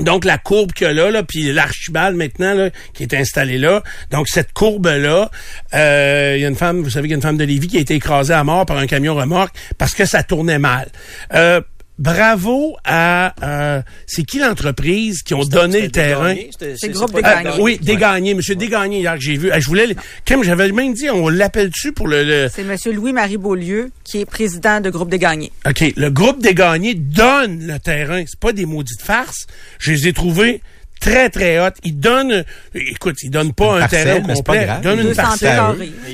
Donc 0.00 0.24
la 0.24 0.38
courbe 0.38 0.72
qu'il 0.72 0.88
y 0.88 0.90
a 0.90 0.92
là, 0.92 1.10
là 1.10 1.22
puis 1.22 1.52
l'archibald 1.52 2.16
maintenant 2.16 2.54
là, 2.54 2.70
qui 2.94 3.04
est 3.04 3.14
installé 3.14 3.58
là. 3.58 3.82
Donc 4.10 4.28
cette 4.28 4.52
courbe 4.52 4.86
là, 4.86 5.30
euh, 5.72 6.34
il 6.36 6.42
y 6.42 6.44
a 6.44 6.48
une 6.48 6.56
femme, 6.56 6.82
vous 6.82 6.90
savez 6.90 7.04
qu'il 7.04 7.12
y 7.12 7.14
a 7.14 7.16
une 7.16 7.22
femme 7.22 7.36
de 7.36 7.44
Lévis 7.44 7.68
qui 7.68 7.76
a 7.76 7.80
été 7.80 7.94
écrasée 7.94 8.34
à 8.34 8.42
mort 8.42 8.66
par 8.66 8.78
un 8.78 8.88
camion 8.88 9.14
remorque 9.14 9.54
parce 9.78 9.94
que 9.94 10.04
ça 10.04 10.24
tournait 10.24 10.58
mal. 10.58 10.88
Euh, 11.34 11.60
bravo 11.98 12.76
à 12.84 13.34
euh, 13.42 13.82
c'est 14.06 14.24
qui 14.24 14.38
l'entreprise 14.38 15.22
qui 15.22 15.34
ont 15.34 15.44
donné 15.44 15.82
le 15.82 15.90
terrain? 15.90 16.34
C'est 16.58 16.88
le 16.88 16.92
groupe 16.92 17.14
Dégagné. 17.14 17.50
Euh, 17.50 17.58
oui, 17.60 17.78
Dégagné, 17.80 18.34
monsieur 18.34 18.56
Dégagné 18.56 19.00
hier 19.00 19.14
que 19.14 19.20
j'ai 19.20 19.36
vu. 19.36 19.50
je 19.56 19.66
voulais 19.66 19.96
comme 20.26 20.42
j'avais 20.42 20.70
même 20.72 20.94
dit 20.94 21.08
on 21.10 21.28
l'appelle 21.28 21.70
dessus 21.70 21.92
pour 21.92 22.08
le, 22.08 22.48
C'est 22.52 22.64
monsieur 22.64 22.92
Louis-Marie 22.92 23.36
Beaulieu 23.36 23.90
qui 24.02 24.20
est 24.20 24.24
président 24.24 24.80
de 24.80 24.90
groupe 24.90 25.08
Dégagné. 25.08 25.52
OK, 25.66 25.84
le 25.96 26.10
groupe 26.10 26.42
Dégagné 26.42 26.94
donne 26.94 27.66
le 27.66 27.78
terrain, 27.78 28.24
c'est 28.26 28.38
pas 28.38 28.52
des 28.52 28.66
maudites 28.66 29.02
farces. 29.02 29.46
Je 29.78 29.92
les 29.92 30.08
ai 30.08 30.12
trouvés 30.12 30.62
très, 31.04 31.28
très 31.28 31.60
haute. 31.60 31.74
Il 31.84 31.98
donne, 31.98 32.44
écoute, 32.74 33.16
il 33.22 33.30
donne 33.30 33.52
pas 33.52 33.80
un 33.82 33.88
terrain 33.88 34.20
complet. 34.20 34.68
Il 34.78 34.82
donne 34.82 35.00
une 35.00 35.14
parcelle. 35.14 35.60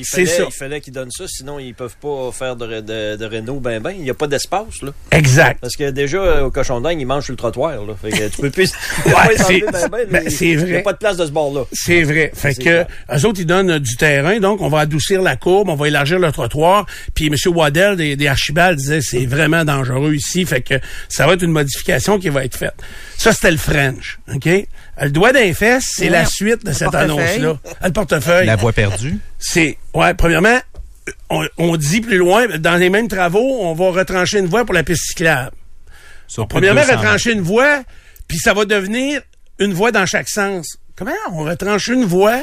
C'est 0.03 0.27
ça. 0.27 0.45
Il 0.47 0.53
fallait 0.53 0.81
qu'il 0.81 0.93
donne 0.93 1.11
ça, 1.11 1.25
sinon 1.29 1.59
ils 1.59 1.75
peuvent 1.75 1.97
pas 2.01 2.31
faire 2.33 2.57
de, 2.57 2.81
de, 2.81 3.17
de 3.17 3.25
réno 3.25 3.61
ben 3.61 3.81
ben. 3.81 3.93
Il 3.93 4.03
n'y 4.03 4.11
a 4.11 4.15
pas 4.15 4.27
d'espace, 4.27 4.83
là. 4.83 4.91
Exact. 5.13 5.59
Parce 5.61 5.77
que 5.77 5.91
déjà, 5.91 6.19
euh, 6.19 6.45
au 6.45 6.51
cochon 6.51 6.81
dingue, 6.81 7.01
ils 7.01 7.07
mangent 7.07 7.25
sur 7.25 7.33
le 7.33 7.37
trottoir, 7.37 7.85
là. 7.85 7.95
Fait 8.01 8.11
que 8.11 8.29
tu 8.29 8.41
peux 8.41 8.51
plus. 8.51 8.73
ouais, 9.07 9.37
c'est 9.37 9.61
ben 9.61 9.89
ben, 9.91 10.07
ben 10.11 10.29
vrai. 10.29 10.35
Il 10.41 10.65
n'y 10.65 10.77
a 10.77 10.83
pas 10.83 10.93
de 10.93 10.99
place 10.99 11.17
de 11.17 11.27
ce 11.27 11.31
bord-là. 11.31 11.63
C'est 11.73 12.03
vrai. 12.03 12.33
Fait 12.35 12.55
que, 12.55 12.83
eux 12.83 13.27
autres, 13.27 13.41
ils 13.41 13.47
donnent 13.47 13.79
du 13.79 13.97
terrain, 13.97 14.39
donc 14.41 14.61
on 14.61 14.69
va 14.69 14.81
adoucir 14.81 15.23
la 15.23 15.37
courbe, 15.37 15.69
on 15.69 15.77
va 15.77 15.89
élargir 15.89 16.19
le 16.19 16.33
trottoir. 16.33 16.87
Puis 17.15 17.27
M. 17.27 17.35
Waddell 17.55 17.97
des, 17.97 18.17
des 18.17 18.27
Archibald 18.27 18.77
disait 18.79 19.01
c'est 19.03 19.27
vraiment 19.27 19.65
dangereux 19.65 20.15
ici. 20.15 20.45
Fait 20.45 20.63
que 20.63 20.75
ça 21.09 21.27
va 21.27 21.35
être 21.35 21.43
une 21.43 21.53
modification 21.53 22.19
qui 22.19 22.29
va 22.29 22.45
être 22.45 22.57
faite. 22.57 22.75
Ça, 23.17 23.33
c'était 23.33 23.51
le 23.51 23.59
French. 23.59 24.19
OK? 24.35 24.49
Le 25.00 25.11
doigt 25.11 25.32
d'un 25.32 25.52
fesse, 25.55 25.93
c'est 25.97 26.11
la 26.11 26.26
suite 26.26 26.64
de 26.64 26.73
cette 26.73 26.94
annonce-là. 26.94 27.58
Le 27.82 27.91
portefeuille. 27.91 28.47
La 28.47 28.56
voie 28.56 28.73
perdue. 28.73 29.19
C'est, 29.38 29.79
ouais, 29.94 30.14
premièrement, 30.14 30.58
on, 31.31 31.76
dit 31.76 32.00
plus 32.00 32.19
loin, 32.19 32.47
dans 32.58 32.76
les 32.76 32.91
mêmes 32.91 33.08
travaux, 33.08 33.61
on 33.62 33.75
va 33.75 33.91
retrancher 33.91 34.38
une 34.38 34.47
voie 34.47 34.64
pour 34.64 34.75
la 34.75 34.82
piste 34.82 35.02
cyclable. 35.08 35.56
premièrement, 36.49 36.82
retrancher 36.82 37.32
une 37.32 37.41
voie, 37.41 37.82
puis 38.29 38.38
ça 38.38 38.52
va 38.52 38.64
devenir 38.64 39.23
une 39.58 39.73
voie 39.73 39.93
dans 39.93 40.06
chaque 40.06 40.29
sens. 40.29 40.76
Comment 40.97 41.12
on 41.32 41.44
retranche 41.44 41.88
une 41.88 42.05
voie 42.05 42.43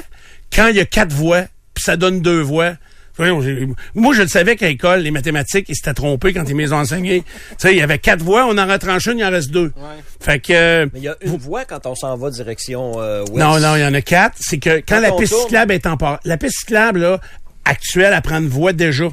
quand 0.53 0.67
il 0.67 0.75
y 0.77 0.79
a 0.79 0.85
quatre 0.85 1.13
voies, 1.13 1.45
puis 1.73 1.83
ça 1.83 1.95
donne 1.95 2.21
deux 2.21 2.41
voies? 2.41 2.73
Moi, 3.19 4.13
je 4.13 4.21
le 4.21 4.27
savais 4.27 4.55
qu'à 4.55 4.67
l'école, 4.67 5.01
les 5.01 5.11
mathématiques, 5.11 5.67
ils 5.69 5.75
s'étaient 5.75 5.93
trompés 5.93 6.33
quand 6.33 6.47
ils 6.47 6.55
m'ont 6.55 6.71
enseigné. 6.71 7.21
tu 7.21 7.55
sais, 7.57 7.73
il 7.73 7.77
y 7.77 7.81
avait 7.81 7.99
quatre 7.99 8.21
voies, 8.21 8.45
on 8.45 8.57
en 8.57 8.67
retranche 8.67 9.07
une, 9.07 9.19
il 9.19 9.25
en 9.25 9.31
reste 9.31 9.51
deux. 9.51 9.71
Fait 10.19 10.39
que... 10.39 10.53
Euh, 10.53 10.85
Mais 10.93 10.99
il 10.99 11.03
y 11.03 11.07
a 11.07 11.15
une 11.21 11.37
voie 11.37 11.65
quand 11.65 11.85
on 11.85 11.95
s'en 11.95 12.15
va 12.15 12.29
direction 12.29 12.93
euh, 12.97 13.21
ouest. 13.21 13.35
Non, 13.35 13.59
non, 13.59 13.75
il 13.75 13.81
y 13.81 13.85
en 13.85 13.93
a 13.93 14.01
quatre. 14.01 14.37
C'est 14.39 14.57
que 14.59 14.81
quand, 14.87 14.99
la 14.99 15.11
piste 15.11 15.33
cyclable 15.33 15.73
est 15.73 15.79
temporaire... 15.79 16.19
La 16.23 16.37
piste 16.37 16.59
cyclable, 16.59 16.99
là, 16.99 17.19
actuelle, 17.65 18.13
elle 18.15 18.21
prend 18.21 18.37
une 18.37 18.49
voie 18.49 18.73
déjà. 18.73 19.09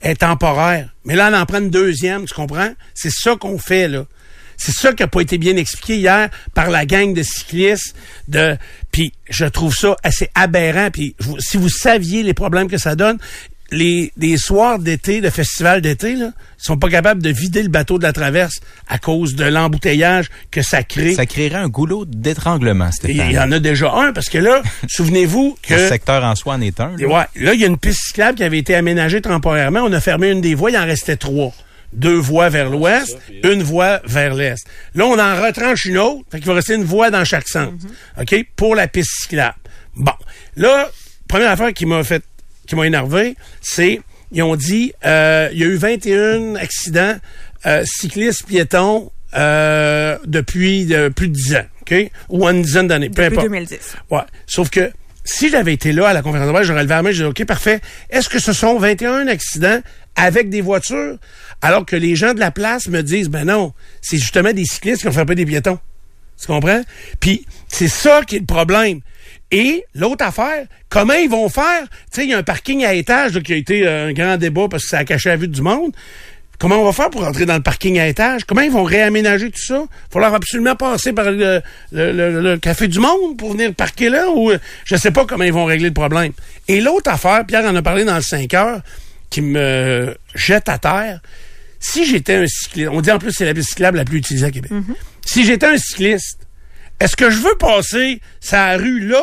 Elle 0.00 0.12
est 0.12 0.16
temporaire. 0.16 0.94
Mais 1.04 1.14
là, 1.14 1.30
on 1.32 1.36
en 1.36 1.46
prend 1.46 1.58
une 1.58 1.70
deuxième, 1.70 2.24
tu 2.24 2.34
comprends? 2.34 2.72
C'est 2.94 3.12
ça 3.12 3.36
qu'on 3.36 3.58
fait, 3.58 3.88
là. 3.88 4.04
C'est 4.60 4.72
ça 4.72 4.92
qui 4.92 5.02
a 5.02 5.08
pas 5.08 5.22
été 5.22 5.38
bien 5.38 5.56
expliqué 5.56 5.96
hier 5.96 6.28
par 6.52 6.68
la 6.68 6.84
gang 6.84 7.14
de 7.14 7.22
cyclistes. 7.22 7.96
De, 8.28 8.58
puis 8.92 9.14
je 9.30 9.46
trouve 9.46 9.74
ça 9.74 9.96
assez 10.02 10.28
aberrant. 10.34 10.90
Puis 10.92 11.16
si 11.38 11.56
vous 11.56 11.70
saviez 11.70 12.22
les 12.22 12.34
problèmes 12.34 12.68
que 12.68 12.76
ça 12.76 12.94
donne, 12.94 13.16
les, 13.72 14.12
les 14.18 14.36
soirs 14.36 14.78
d'été, 14.78 15.22
de 15.22 15.30
festival 15.30 15.80
d'été, 15.80 16.14
là, 16.14 16.32
ils 16.58 16.64
sont 16.64 16.76
pas 16.76 16.90
capables 16.90 17.22
de 17.22 17.30
vider 17.30 17.62
le 17.62 17.70
bateau 17.70 17.96
de 17.96 18.02
la 18.02 18.12
traverse 18.12 18.60
à 18.86 18.98
cause 18.98 19.34
de 19.34 19.44
l'embouteillage 19.44 20.28
que 20.50 20.60
ça 20.60 20.82
crée. 20.82 21.14
Ça 21.14 21.24
créerait 21.24 21.56
un 21.56 21.68
goulot 21.68 22.04
d'étranglement, 22.04 22.92
Stéphane. 22.92 23.30
Il 23.30 23.32
y 23.34 23.38
en 23.38 23.52
a 23.52 23.60
déjà 23.60 23.90
un, 23.94 24.12
parce 24.12 24.28
que 24.28 24.36
là, 24.36 24.60
souvenez-vous 24.88 25.56
que... 25.62 25.72
Le 25.72 25.88
secteur 25.88 26.22
en 26.22 26.34
soi 26.34 26.54
en 26.54 26.60
est 26.60 26.80
un. 26.80 26.96
Là. 26.98 27.06
Ouais, 27.06 27.42
là, 27.42 27.54
il 27.54 27.60
y 27.60 27.64
a 27.64 27.66
une 27.66 27.78
piste 27.78 28.00
cyclable 28.08 28.36
qui 28.36 28.44
avait 28.44 28.58
été 28.58 28.74
aménagée 28.74 29.22
temporairement. 29.22 29.80
On 29.80 29.92
a 29.94 30.00
fermé 30.00 30.30
une 30.30 30.42
des 30.42 30.54
voies, 30.54 30.70
il 30.70 30.76
en 30.76 30.84
restait 30.84 31.16
trois 31.16 31.54
deux 31.92 32.16
voies 32.16 32.48
vers 32.48 32.70
l'ouest, 32.70 33.18
une 33.42 33.62
voie 33.62 34.00
vers 34.04 34.34
l'est. 34.34 34.64
Là, 34.94 35.06
on 35.06 35.18
en 35.18 35.42
retranche 35.42 35.84
une 35.84 35.98
autre, 35.98 36.24
fait 36.30 36.38
qu'il 36.38 36.46
va 36.46 36.54
rester 36.54 36.74
une 36.74 36.84
voie 36.84 37.10
dans 37.10 37.24
chaque 37.24 37.48
sens. 37.48 37.72
Mhm. 37.72 38.22
OK? 38.22 38.46
Pour 38.56 38.74
la 38.74 38.88
piste 38.88 39.10
cyclable. 39.22 39.56
Bon. 39.96 40.12
Là, 40.56 40.90
première 41.28 41.50
affaire 41.50 41.72
qui 41.72 41.86
m'a 41.86 42.02
fait, 42.04 42.22
qui 42.66 42.76
m'a 42.76 42.86
énervé, 42.86 43.36
c'est, 43.60 44.00
ils 44.32 44.42
ont 44.42 44.56
dit, 44.56 44.92
euh, 45.04 45.48
il 45.52 45.58
y 45.58 45.64
a 45.64 45.66
eu 45.66 45.76
21 45.76 46.54
accidents 46.56 47.16
euh, 47.66 47.82
cyclistes 47.84 48.46
piétons 48.46 49.10
euh, 49.34 50.18
depuis 50.24 50.86
plus 51.14 51.28
de 51.28 51.34
10 51.34 51.54
ans, 51.56 51.66
OK? 51.82 52.10
Ou 52.28 52.48
une 52.48 52.62
dizaine 52.62 52.88
d'années, 52.88 53.10
peu 53.10 53.24
importe. 53.24 53.46
2010. 53.46 53.96
Ouais. 54.10 54.20
Sauf 54.46 54.70
que 54.70 54.90
si 55.24 55.50
j'avais 55.50 55.74
été 55.74 55.92
là 55.92 56.08
à 56.08 56.12
la 56.12 56.22
conférence 56.22 56.48
de 56.48 56.52
presse, 56.52 56.66
j'aurais 56.66 56.82
levé 56.82 56.94
la 56.94 57.02
main, 57.02 57.10
j'ai 57.10 57.22
dit, 57.22 57.28
OK, 57.28 57.44
parfait. 57.44 57.80
Est-ce 58.08 58.28
que 58.28 58.38
ce 58.38 58.52
sont 58.52 58.78
21 58.78 59.28
accidents 59.28 59.80
avec 60.16 60.50
des 60.50 60.60
voitures, 60.60 61.16
alors 61.62 61.86
que 61.86 61.96
les 61.96 62.16
gens 62.16 62.34
de 62.34 62.40
la 62.40 62.50
place 62.50 62.88
me 62.88 63.02
disent, 63.02 63.28
ben 63.28 63.44
non, 63.44 63.72
c'est 64.02 64.18
justement 64.18 64.52
des 64.52 64.64
cyclistes 64.64 65.02
qui 65.02 65.08
ont 65.08 65.12
frappé 65.12 65.34
des 65.34 65.46
piétons. 65.46 65.78
Tu 66.40 66.46
comprends? 66.46 66.82
Puis 67.20 67.44
c'est 67.68 67.88
ça 67.88 68.22
qui 68.26 68.36
est 68.36 68.40
le 68.40 68.46
problème. 68.46 69.00
Et 69.50 69.84
l'autre 69.94 70.24
affaire, 70.24 70.66
comment 70.88 71.14
ils 71.14 71.28
vont 71.28 71.48
faire? 71.48 71.82
Tu 71.82 71.88
sais, 72.20 72.24
il 72.24 72.30
y 72.30 72.34
a 72.34 72.38
un 72.38 72.42
parking 72.42 72.84
à 72.84 72.94
étage 72.94 73.34
là, 73.34 73.40
qui 73.40 73.52
a 73.52 73.56
été 73.56 73.86
euh, 73.86 74.08
un 74.08 74.12
grand 74.12 74.36
débat 74.36 74.66
parce 74.70 74.84
que 74.84 74.88
ça 74.90 74.98
a 74.98 75.04
caché 75.04 75.28
la 75.28 75.36
vue 75.36 75.48
du 75.48 75.60
monde. 75.60 75.92
Comment 76.58 76.76
on 76.76 76.84
va 76.84 76.92
faire 76.92 77.08
pour 77.10 77.24
entrer 77.26 77.46
dans 77.46 77.56
le 77.56 77.62
parking 77.62 77.98
à 77.98 78.06
étage? 78.06 78.44
Comment 78.44 78.60
ils 78.60 78.70
vont 78.70 78.84
réaménager 78.84 79.50
tout 79.50 79.60
ça? 79.62 79.82
Il 79.82 80.12
falloir 80.12 80.34
absolument 80.34 80.76
passer 80.76 81.12
par 81.12 81.30
le, 81.30 81.60
le- 81.90 82.12
le- 82.12 82.40
le 82.42 82.56
Café 82.58 82.86
du 82.86 82.98
Monde 83.00 83.36
pour 83.38 83.52
venir 83.52 83.74
parquer 83.74 84.08
là 84.10 84.28
ou 84.30 84.50
euh, 84.50 84.58
je 84.84 84.94
sais 84.96 85.10
pas 85.10 85.24
comment 85.24 85.44
ils 85.44 85.52
vont 85.52 85.64
régler 85.64 85.88
le 85.88 85.94
problème. 85.94 86.32
Et 86.68 86.80
l'autre 86.80 87.10
affaire, 87.10 87.44
Pierre 87.46 87.64
en 87.64 87.74
a 87.74 87.82
parlé 87.82 88.04
dans 88.04 88.16
le 88.16 88.22
5 88.22 88.52
heures, 88.54 88.80
qui 89.30 89.40
me 89.42 90.16
jette 90.34 90.68
à 90.68 90.78
terre. 90.78 91.20
Si 91.78 92.04
j'étais 92.04 92.34
un 92.34 92.46
cycliste, 92.46 92.90
on 92.92 93.00
dit 93.00 93.10
en 93.10 93.18
plus 93.18 93.28
que 93.30 93.34
c'est 93.36 93.46
la 93.46 93.54
piste 93.54 93.70
cyclable 93.70 93.96
la 93.96 94.04
plus 94.04 94.18
utilisée 94.18 94.46
à 94.46 94.50
Québec. 94.50 94.70
Si 95.24 95.44
j'étais 95.44 95.66
un 95.66 95.78
cycliste, 95.78 96.40
est-ce 97.00 97.16
que 97.16 97.30
je 97.30 97.38
veux 97.38 97.56
passer 97.58 98.20
sa 98.40 98.76
rue 98.76 99.00
là 99.00 99.22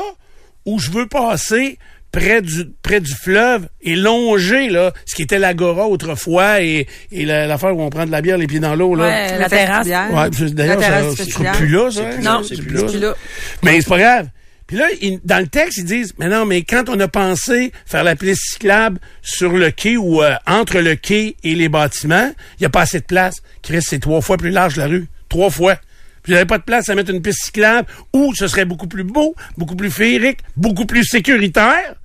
ou 0.65 0.79
je 0.79 0.89
veux 0.89 1.05
passer 1.07 1.77
près 2.11 2.41
du 2.41 2.65
près 2.81 2.99
du 3.01 3.13
fleuve 3.13 3.67
et 3.81 3.95
longer 3.95 4.69
là 4.69 4.91
ce 5.05 5.13
qui 5.13 5.21
était 5.21 5.37
l'agora 5.37 5.87
autrefois 5.87 6.61
et, 6.61 6.87
et 7.11 7.25
la- 7.25 7.45
l'affaire 7.45 7.75
où 7.77 7.81
on 7.81 7.89
prend 7.89 8.05
de 8.05 8.11
la 8.11 8.21
bière 8.21 8.37
les 8.37 8.47
pieds 8.47 8.59
dans 8.61 8.75
l'eau 8.75 8.95
là? 8.95 9.03
Ouais, 9.03 9.31
la 9.33 9.37
La 9.39 9.49
terrasse. 9.49 9.85
Ouais, 9.87 10.49
d'ailleurs, 10.51 10.81
ça- 10.81 11.09
c'est 11.11 11.15
festival. 11.25 11.55
plus 11.57 11.67
là, 11.67 11.91
ça. 11.91 11.99
C'est 12.01 12.05
hein? 12.07 12.09
plus 12.15 12.23
Non, 12.23 12.43
c'est 12.43 12.55
plus 12.57 12.85
plus 12.85 12.99
là. 12.99 13.13
Mais 13.61 13.81
c'est 13.81 13.89
pas 13.89 13.99
grave. 13.99 14.27
Puis 14.67 14.75
là, 14.75 14.87
dans 15.23 15.39
le 15.39 15.47
texte, 15.47 15.77
ils 15.77 15.85
disent, 15.85 16.13
mais 16.19 16.27
non, 16.27 16.45
mais 16.45 16.61
quand 16.63 16.89
on 16.89 16.99
a 16.99 17.07
pensé 17.07 17.71
faire 17.85 18.03
la 18.03 18.17
piste 18.17 18.41
cyclable 18.51 18.99
sur 19.21 19.53
le 19.53 19.71
quai 19.71 19.95
ou 19.95 20.21
euh, 20.21 20.35
entre 20.45 20.79
le 20.79 20.95
quai 20.95 21.37
et 21.43 21.55
les 21.55 21.69
bâtiments, 21.69 22.31
il 22.59 22.61
n'y 22.61 22.65
a 22.65 22.69
pas 22.69 22.81
assez 22.81 22.99
de 22.99 23.05
place. 23.05 23.37
Chris, 23.61 23.81
c'est 23.81 23.99
trois 23.99 24.19
fois 24.19 24.35
plus 24.35 24.49
large 24.49 24.75
la 24.75 24.87
rue. 24.87 25.07
Trois 25.29 25.49
fois. 25.49 25.77
Puis 26.21 26.33
il 26.35 26.45
pas 26.45 26.57
de 26.57 26.63
place 26.63 26.89
à 26.89 26.95
mettre 26.95 27.11
une 27.11 27.21
piste 27.21 27.45
cyclable 27.45 27.87
où 28.11 28.35
ce 28.35 28.47
serait 28.47 28.65
beaucoup 28.65 28.87
plus 28.87 29.05
beau, 29.05 29.33
beaucoup 29.57 29.77
plus 29.77 29.89
féerique, 29.89 30.39
beaucoup 30.57 30.85
plus 30.85 31.05
sécuritaire. 31.05 31.95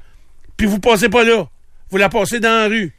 Puis 0.57 0.69
vous 0.69 0.78
passez 0.78 1.09
pas 1.09 1.25
là. 1.25 1.49
Vous 1.90 1.97
la 1.97 2.09
passez 2.09 2.38
dans 2.38 2.49
la 2.49 2.69
rue. 2.69 2.92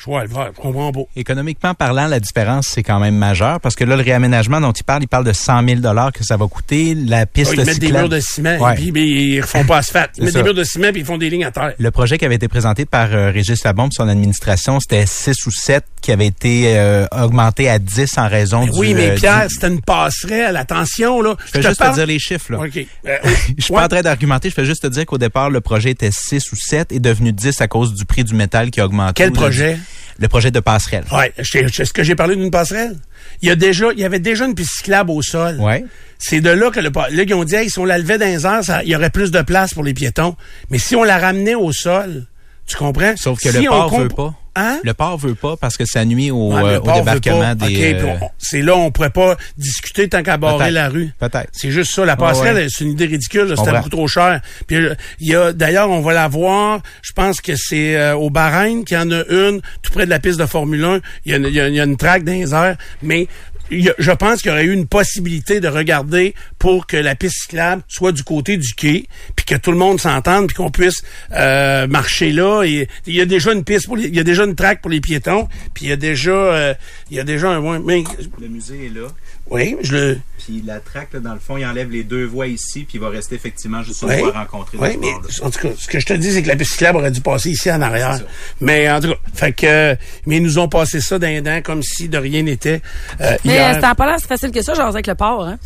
Je 0.00 0.06
vois 0.06 0.22
le 0.22 0.30
voir, 0.30 0.46
je 0.56 0.60
comprends 0.62 0.90
pas. 0.92 1.00
Économiquement 1.14 1.74
parlant, 1.74 2.06
la 2.06 2.20
différence, 2.20 2.68
c'est 2.68 2.82
quand 2.82 2.98
même 3.00 3.14
majeur 3.16 3.60
parce 3.60 3.74
que 3.76 3.84
là, 3.84 3.96
le 3.96 4.02
réaménagement 4.02 4.58
dont 4.58 4.72
il 4.72 4.82
parle, 4.82 5.02
il 5.02 5.08
parle 5.08 5.24
de 5.26 5.34
100 5.34 5.62
000 5.68 5.80
que 6.14 6.24
ça 6.24 6.38
va 6.38 6.46
coûter. 6.46 6.94
La 6.94 7.26
piste 7.26 7.50
Ah, 7.52 7.60
ils 7.60 7.66
mettent 7.66 7.78
des 7.80 7.86
cyclable- 7.88 7.98
murs 7.98 8.08
de 8.08 8.20
ciment, 8.20 8.58
Ouais. 8.58 8.74
puis 8.76 8.92
mais 8.92 9.06
ils 9.06 9.40
refont 9.42 9.62
pas 9.66 9.76
asphalte. 9.76 10.12
Ils 10.16 10.24
mettent 10.24 10.32
ça. 10.32 10.38
des 10.38 10.44
murs 10.44 10.54
de 10.54 10.64
ciment, 10.64 10.90
puis 10.90 11.02
ils 11.02 11.06
font 11.06 11.18
des 11.18 11.28
lignes 11.28 11.44
à 11.44 11.50
terre. 11.50 11.74
Le 11.78 11.90
projet 11.90 12.16
qui 12.16 12.24
avait 12.24 12.36
été 12.36 12.48
présenté 12.48 12.86
par 12.86 13.12
euh, 13.12 13.30
Régis 13.30 13.62
Labombe, 13.62 13.92
son 13.92 14.08
administration, 14.08 14.80
c'était 14.80 15.04
6 15.04 15.46
ou 15.46 15.50
7 15.50 15.84
qui 16.00 16.12
avait 16.12 16.26
été 16.28 16.78
euh, 16.78 17.06
augmenté 17.12 17.68
à 17.68 17.78
10 17.78 18.16
en 18.16 18.26
raison 18.26 18.64
du... 18.64 18.70
Oui, 18.78 18.94
mais 18.94 19.10
euh, 19.10 19.14
Pierre, 19.16 19.48
du- 19.48 19.54
c'était 19.54 19.68
une 19.68 19.82
passerelle. 19.82 20.56
Attention, 20.56 21.20
là. 21.20 21.36
Je 21.44 21.50
fais 21.50 21.62
juste 21.62 21.78
te 21.78 21.94
dire 21.94 22.06
les 22.06 22.18
chiffres, 22.18 22.52
là. 22.52 22.60
OK. 22.60 22.86
Euh, 23.06 23.16
Je 23.58 23.64
suis 23.64 23.72
ouais. 23.74 23.78
pas 23.80 23.84
en 23.84 23.88
train 23.88 24.02
d'argumenter, 24.02 24.48
je 24.50 24.54
fais 24.54 24.64
juste 24.64 24.82
te 24.82 24.86
dire 24.86 25.04
qu'au 25.04 25.18
départ, 25.18 25.50
le 25.50 25.60
projet 25.60 25.90
était 25.90 26.10
6 26.12 26.52
ou 26.52 26.56
7 26.56 26.92
et 26.92 27.00
devenu 27.00 27.32
10 27.32 27.60
à 27.60 27.68
cause 27.68 27.92
du 27.94 28.04
prix 28.04 28.24
du 28.24 28.34
métal 28.34 28.70
qui 28.70 28.80
a 28.80 28.84
augmenté. 28.86 29.14
Quel 29.14 29.32
projet? 29.32 29.78
Le 30.20 30.28
projet 30.28 30.50
de 30.50 30.60
passerelle. 30.60 31.04
Ouais, 31.12 31.32
est-ce 31.38 31.92
que 31.92 32.02
j'ai 32.02 32.14
parlé 32.14 32.36
d'une 32.36 32.50
passerelle? 32.50 32.96
Il 33.42 33.48
y 33.48 33.50
a 33.50 33.56
déjà, 33.56 33.86
il 33.92 33.98
y 34.00 34.04
avait 34.04 34.18
déjà 34.18 34.44
une 34.44 34.54
piste 34.54 34.72
cyclable 34.76 35.10
au 35.10 35.22
sol. 35.22 35.58
Ouais. 35.60 35.84
C'est 36.18 36.40
de 36.42 36.50
là 36.50 36.70
que 36.70 36.78
le, 36.80 36.90
là, 36.90 37.22
ils 37.22 37.34
ont 37.34 37.44
dit, 37.44 37.54
hey, 37.54 37.70
si 37.70 37.78
on 37.78 37.86
la 37.86 37.96
levait 37.96 38.18
dans 38.18 38.26
les 38.26 38.44
airs, 38.46 38.62
ça- 38.62 38.82
il 38.82 38.90
y 38.90 38.94
aurait 38.96 39.08
plus 39.10 39.30
de 39.30 39.40
place 39.40 39.72
pour 39.72 39.82
les 39.82 39.94
piétons. 39.94 40.36
Mais 40.68 40.78
si 40.78 40.94
on 40.94 41.04
la 41.04 41.16
ramenait 41.18 41.54
au 41.54 41.72
sol, 41.72 42.26
tu 42.66 42.76
comprends? 42.76 43.14
Sauf 43.16 43.38
que 43.38 43.48
Si 43.50 43.56
le 43.56 43.62
port 43.70 43.90
veut 44.02 44.08
pas. 44.08 44.34
Hein? 44.60 44.80
Le 44.84 44.94
port 44.94 45.16
veut 45.18 45.34
pas 45.34 45.56
parce 45.56 45.76
que 45.76 45.84
ça 45.86 46.04
nuit 46.04 46.30
au, 46.30 46.52
Ouais, 46.52 46.62
euh, 46.74 46.80
au 46.80 46.92
débarquement 46.92 47.54
des... 47.54 47.64
OK, 47.64 47.70
puis 47.72 47.94
euh, 48.10 48.14
c'est 48.38 48.62
là, 48.62 48.76
on 48.76 48.90
pourrait 48.90 49.10
pas 49.10 49.36
discuter 49.56 50.08
tant 50.08 50.22
qu'à 50.22 50.36
barrer 50.36 50.70
la 50.70 50.88
rue. 50.88 51.10
Peut-être. 51.18 51.48
C'est 51.52 51.70
juste 51.70 51.94
ça. 51.94 52.04
La 52.04 52.16
passerelle, 52.16 52.56
ouais. 52.56 52.66
c'est 52.68 52.84
une 52.84 52.90
idée 52.92 53.06
ridicule. 53.06 53.54
C'était 53.56 53.70
beaucoup 53.72 53.88
trop 53.88 54.08
cher. 54.08 54.40
Puis 54.66 54.76
euh, 54.76 54.94
il 55.20 55.28
y 55.28 55.34
a, 55.34 55.52
d'ailleurs, 55.52 55.90
on 55.90 56.00
va 56.00 56.12
la 56.12 56.28
voir. 56.28 56.80
Je 57.02 57.12
pense 57.12 57.40
que 57.40 57.52
c'est 57.56 57.96
euh, 57.96 58.14
au 58.14 58.30
Bahreïn 58.30 58.84
qu'il 58.84 58.96
y 58.96 59.00
en 59.00 59.10
a 59.10 59.22
une, 59.28 59.60
tout 59.82 59.92
près 59.92 60.04
de 60.04 60.10
la 60.10 60.18
piste 60.18 60.38
de 60.38 60.46
Formule 60.46 60.84
1. 60.84 61.00
Il 61.24 61.32
y 61.32 61.34
a, 61.34 61.38
une- 61.38 61.46
il 61.46 61.54
y 61.54 61.60
a- 61.60 61.68
il 61.68 61.74
y 61.74 61.80
a 61.80 61.84
une 61.84 61.96
traque 61.96 62.24
dans 62.24 62.32
les 62.32 62.52
airs. 62.54 62.76
Mais 63.02 63.26
je 63.70 64.10
pense 64.12 64.42
qu'il 64.42 64.50
y 64.50 64.52
aurait 64.52 64.64
eu 64.64 64.72
une 64.72 64.86
possibilité 64.86 65.60
de 65.60 65.68
regarder 65.68 66.34
pour 66.58 66.86
que 66.86 66.96
la 66.96 67.14
piste 67.14 67.42
cyclable 67.42 67.82
soit 67.88 68.12
du 68.12 68.22
côté 68.22 68.56
du 68.56 68.74
quai, 68.74 69.06
puis 69.36 69.44
que 69.44 69.54
tout 69.54 69.70
le 69.70 69.78
monde 69.78 70.00
s'entende, 70.00 70.48
puis 70.48 70.56
qu'on 70.56 70.70
puisse 70.70 71.02
euh, 71.32 71.86
marcher 71.86 72.32
là. 72.32 72.64
Il 72.64 72.86
y 73.06 73.20
a 73.20 73.26
déjà 73.26 73.52
une 73.52 73.64
piste 73.64 73.86
pour 73.86 73.96
les, 73.96 74.06
il 74.06 74.16
y 74.16 74.20
a 74.20 74.24
déjà 74.24 74.44
une 74.44 74.54
traque 74.54 74.80
pour 74.80 74.90
les 74.90 75.00
piétons, 75.00 75.48
puis 75.74 75.86
il 75.86 75.88
y 75.88 75.92
a 75.92 75.96
déjà, 75.96 76.30
euh, 76.30 76.74
y 77.10 77.20
a 77.20 77.24
déjà 77.24 77.50
un, 77.50 77.78
mais, 77.78 78.04
Le 78.40 78.48
musée 78.48 78.86
est 78.86 78.94
là. 78.94 79.08
Oui, 79.50 79.76
je 79.82 79.94
le, 79.96 80.18
Puis 80.38 80.62
la 80.66 80.80
traque, 80.80 81.14
dans 81.16 81.34
le 81.34 81.40
fond, 81.40 81.56
il 81.56 81.64
enlève 81.66 81.90
les 81.90 82.04
deux 82.04 82.24
voies 82.24 82.46
ici, 82.46 82.84
puis 82.84 82.98
il 82.98 83.00
va 83.00 83.08
rester 83.10 83.34
effectivement 83.34 83.82
juste 83.82 84.02
Oui. 84.02 84.14
une 84.14 84.20
voie 84.20 84.32
rencontrée. 84.32 84.78
Oui, 84.80 84.96
mais 85.00 85.12
en 85.42 85.50
tout 85.50 85.58
cas, 85.60 85.68
ce 85.76 85.88
que 85.88 85.98
je 86.00 86.06
te 86.06 86.12
dis, 86.12 86.32
c'est 86.32 86.42
que 86.42 86.48
la 86.48 86.56
piste 86.56 86.72
cyclable 86.72 86.98
aurait 86.98 87.10
dû 87.10 87.20
passer 87.20 87.50
ici 87.50 87.70
en 87.70 87.80
arrière. 87.82 88.20
Mais 88.60 88.90
en 88.90 89.00
tout 89.00 89.08
cas, 89.08 89.16
fait 89.34 89.52
que, 89.52 89.96
mais 90.26 90.36
ils 90.36 90.42
nous 90.42 90.58
ont 90.58 90.68
passé 90.68 91.00
ça 91.00 91.18
d'un 91.18 91.42
dent 91.42 91.60
comme 91.62 91.82
si 91.82 92.08
de 92.08 92.18
rien 92.18 92.42
n'était. 92.42 92.80
euh, 93.20 93.36
Mais 93.44 93.78
n'a 93.78 93.94
pas 93.94 94.06
l'air 94.06 94.20
si 94.20 94.26
facile 94.26 94.50
que 94.52 94.62
ça, 94.62 94.74
genre 94.74 94.86
avec 94.86 95.06
le 95.06 95.14
port. 95.14 95.44
Hein? 95.44 95.58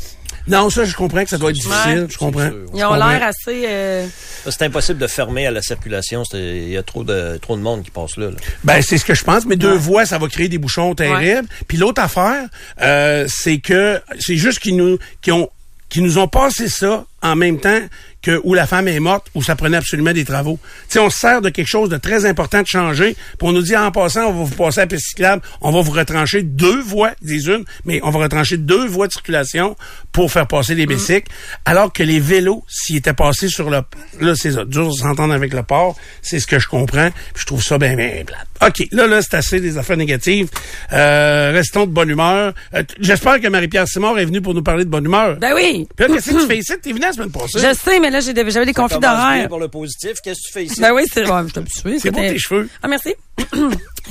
Non, 0.47 0.69
ça, 0.71 0.85
je 0.85 0.95
comprends 0.95 1.25
que 1.25 1.31
ça 1.31 1.39
doit 1.39 1.51
être 1.51 1.57
difficile. 1.57 2.01
Ouais. 2.01 2.07
Je 2.11 2.19
comprends. 2.19 2.51
Ils 2.75 2.81
Je 2.81 2.85
ont 2.85 2.95
l'air 2.95 3.23
assez... 3.23 3.65
euh, 3.67 4.07
C'est 4.49 4.63
impossible 4.63 4.99
de 4.99 5.07
fermer 5.07 5.47
à 5.47 5.51
la 5.51 5.63
circulation. 5.63 6.25
c'est- 6.25 6.57
Il 6.59 6.69
y 6.71 6.77
a 6.77 6.83
trop 6.83 7.03
de, 7.05 7.39
trop 7.41 7.57
de 7.57 7.63
monde 7.63 7.83
qui 7.83 7.91
passe 7.91 8.17
là. 8.17 8.27
là. 8.31 8.37
Ben, 8.63 8.83
c'est 8.83 8.99
ce 8.99 9.05
que 9.05 9.15
je 9.15 9.25
pense, 9.25 9.47
mais 9.47 9.57
deux 9.57 9.75
voies, 9.77 10.05
ça 10.07 10.19
va 10.19 10.29
créer 10.29 10.49
des 10.49 10.59
bouchons 10.59 10.95
terribles. 10.95 11.49
Puis 11.67 11.79
l'autre 11.79 12.03
affaire, 12.03 12.47
euh, 12.83 13.27
c'est 13.29 13.59
que 13.59 14.01
c'est 14.21 14.37
juste 14.37 14.59
qu'ils 14.59 14.77
nous, 14.77 14.99
qu'ils 15.23 15.33
ont, 15.33 15.49
qu'ils 15.89 16.03
nous 16.03 16.19
ont 16.19 16.29
passé 16.29 16.69
ça 16.69 17.05
en 17.23 17.37
même 17.37 17.59
temps 17.61 17.81
que 18.25 18.41
où 18.43 18.55
la 18.55 18.67
femme 18.67 18.89
est 18.89 19.01
morte, 19.01 19.27
où 19.35 19.43
ça 19.43 19.55
prenait 19.55 19.77
absolument 19.77 20.13
des 20.13 20.25
travaux. 20.25 20.59
Tu 20.89 20.95
sais, 20.95 20.99
on 20.99 21.11
se 21.11 21.19
sert 21.19 21.43
de 21.43 21.51
quelque 21.51 21.69
chose 21.69 21.91
de 21.91 21.99
très 21.99 22.25
important 22.25 22.63
de 22.63 22.67
changer, 22.67 23.15
puis 23.39 23.49
on 23.49 23.53
nous 23.53 23.61
dit 23.63 23.77
en 23.77 23.91
passant, 23.93 24.25
on 24.27 24.33
va 24.33 24.45
vous 24.45 24.55
passer 24.55 24.81
à 24.81 24.83
la 24.85 24.87
piste 24.87 25.09
cyclable, 25.09 25.43
on 25.61 25.71
va 25.71 25.83
vous 25.83 25.91
retrancher 25.93 26.43
deux 26.43 26.81
voies, 26.81 27.13
des 27.21 27.49
unes, 27.49 27.65
mais 27.85 28.01
on 28.03 28.11
va 28.11 28.21
retrancher 28.21 28.57
deux 28.57 28.87
voies 28.87 29.09
de 29.09 29.13
circulation 29.13 29.77
pour 30.11 30.33
faire 30.33 30.47
passer 30.47 30.75
les 30.75 30.87
bicycles, 30.87 31.31
alors 31.67 31.93
que 31.93 32.03
les 32.03 32.19
vélos, 32.19 32.65
s'ils 32.67 32.97
étaient 32.97 33.13
passés 33.13 33.49
sur 33.49 33.69
le... 33.69 33.83
Là, 34.21 34.35
c'est 34.35 34.53
ça, 34.53 34.65
dur 34.65 34.89
de 34.89 34.93
s'entendre 34.93 35.35
avec 35.35 35.53
le 35.53 35.63
port, 35.63 35.95
c'est 36.23 36.41
ce 36.41 36.47
que 36.47 36.59
je 36.59 36.67
comprends, 36.67 37.11
puis 37.11 37.43
je 37.43 37.47
trouve 37.47 37.63
ça 37.63 37.77
bien, 37.77 37.95
bien 37.95 38.25
plate. 38.25 38.47
OK, 38.67 38.89
là, 38.93 39.07
là, 39.07 39.21
c'est 39.21 39.35
assez 39.35 39.61
des 39.61 39.77
affaires 39.77 39.97
négatives. 39.97 40.49
Euh, 40.93 41.51
restons 41.53 41.85
de 41.87 41.91
bonne 41.91 42.09
humeur. 42.09 42.55
Euh, 42.73 42.83
J'espère 43.01 43.41
que 43.41 43.49
Marie-Pierre 43.49 43.87
Simard 43.87 44.19
est 44.19 44.25
venue 44.25 44.41
pour 44.41 44.55
nous 44.55 44.63
parler 44.63 44.85
de 44.85 44.91
bonne 44.91 45.05
humeur. 45.05 45.37
Ben 45.37 45.53
oui. 45.55 45.87
Puis 45.95 46.07
là, 46.07 46.15
qu'est-ce 46.15 46.31
que 46.31 46.41
tu 46.41 46.47
fais 46.47 46.59
ici? 46.61 46.73
T'es 46.81 46.91
venu 46.91 47.01
la 47.03 47.13
semaine 47.13 47.31
passée. 47.31 47.59
Je 47.59 47.75
sais, 47.75 48.01
mais 48.01 48.11
là, 48.15 48.33
des- 48.33 48.51
j'avais 48.51 48.67
des 48.67 48.73
conflits 48.75 48.99
d'horaire. 49.01 49.49
pour 49.49 49.59
le 49.61 49.69
positif. 49.69 50.13
Qu'est-ce 50.23 50.41
que 50.41 50.47
tu 50.47 50.53
fais 50.53 50.65
ici? 50.65 50.81
Ben 50.81 50.93
oui, 50.95 51.03
c'est 51.13 51.29
ouais, 51.29 51.43
je. 51.43 51.99
C'est 52.01 52.11
beau 52.11 52.21
tes 52.21 52.39
cheveux. 52.39 52.69
Ah, 52.83 52.89
merci. 52.89 53.15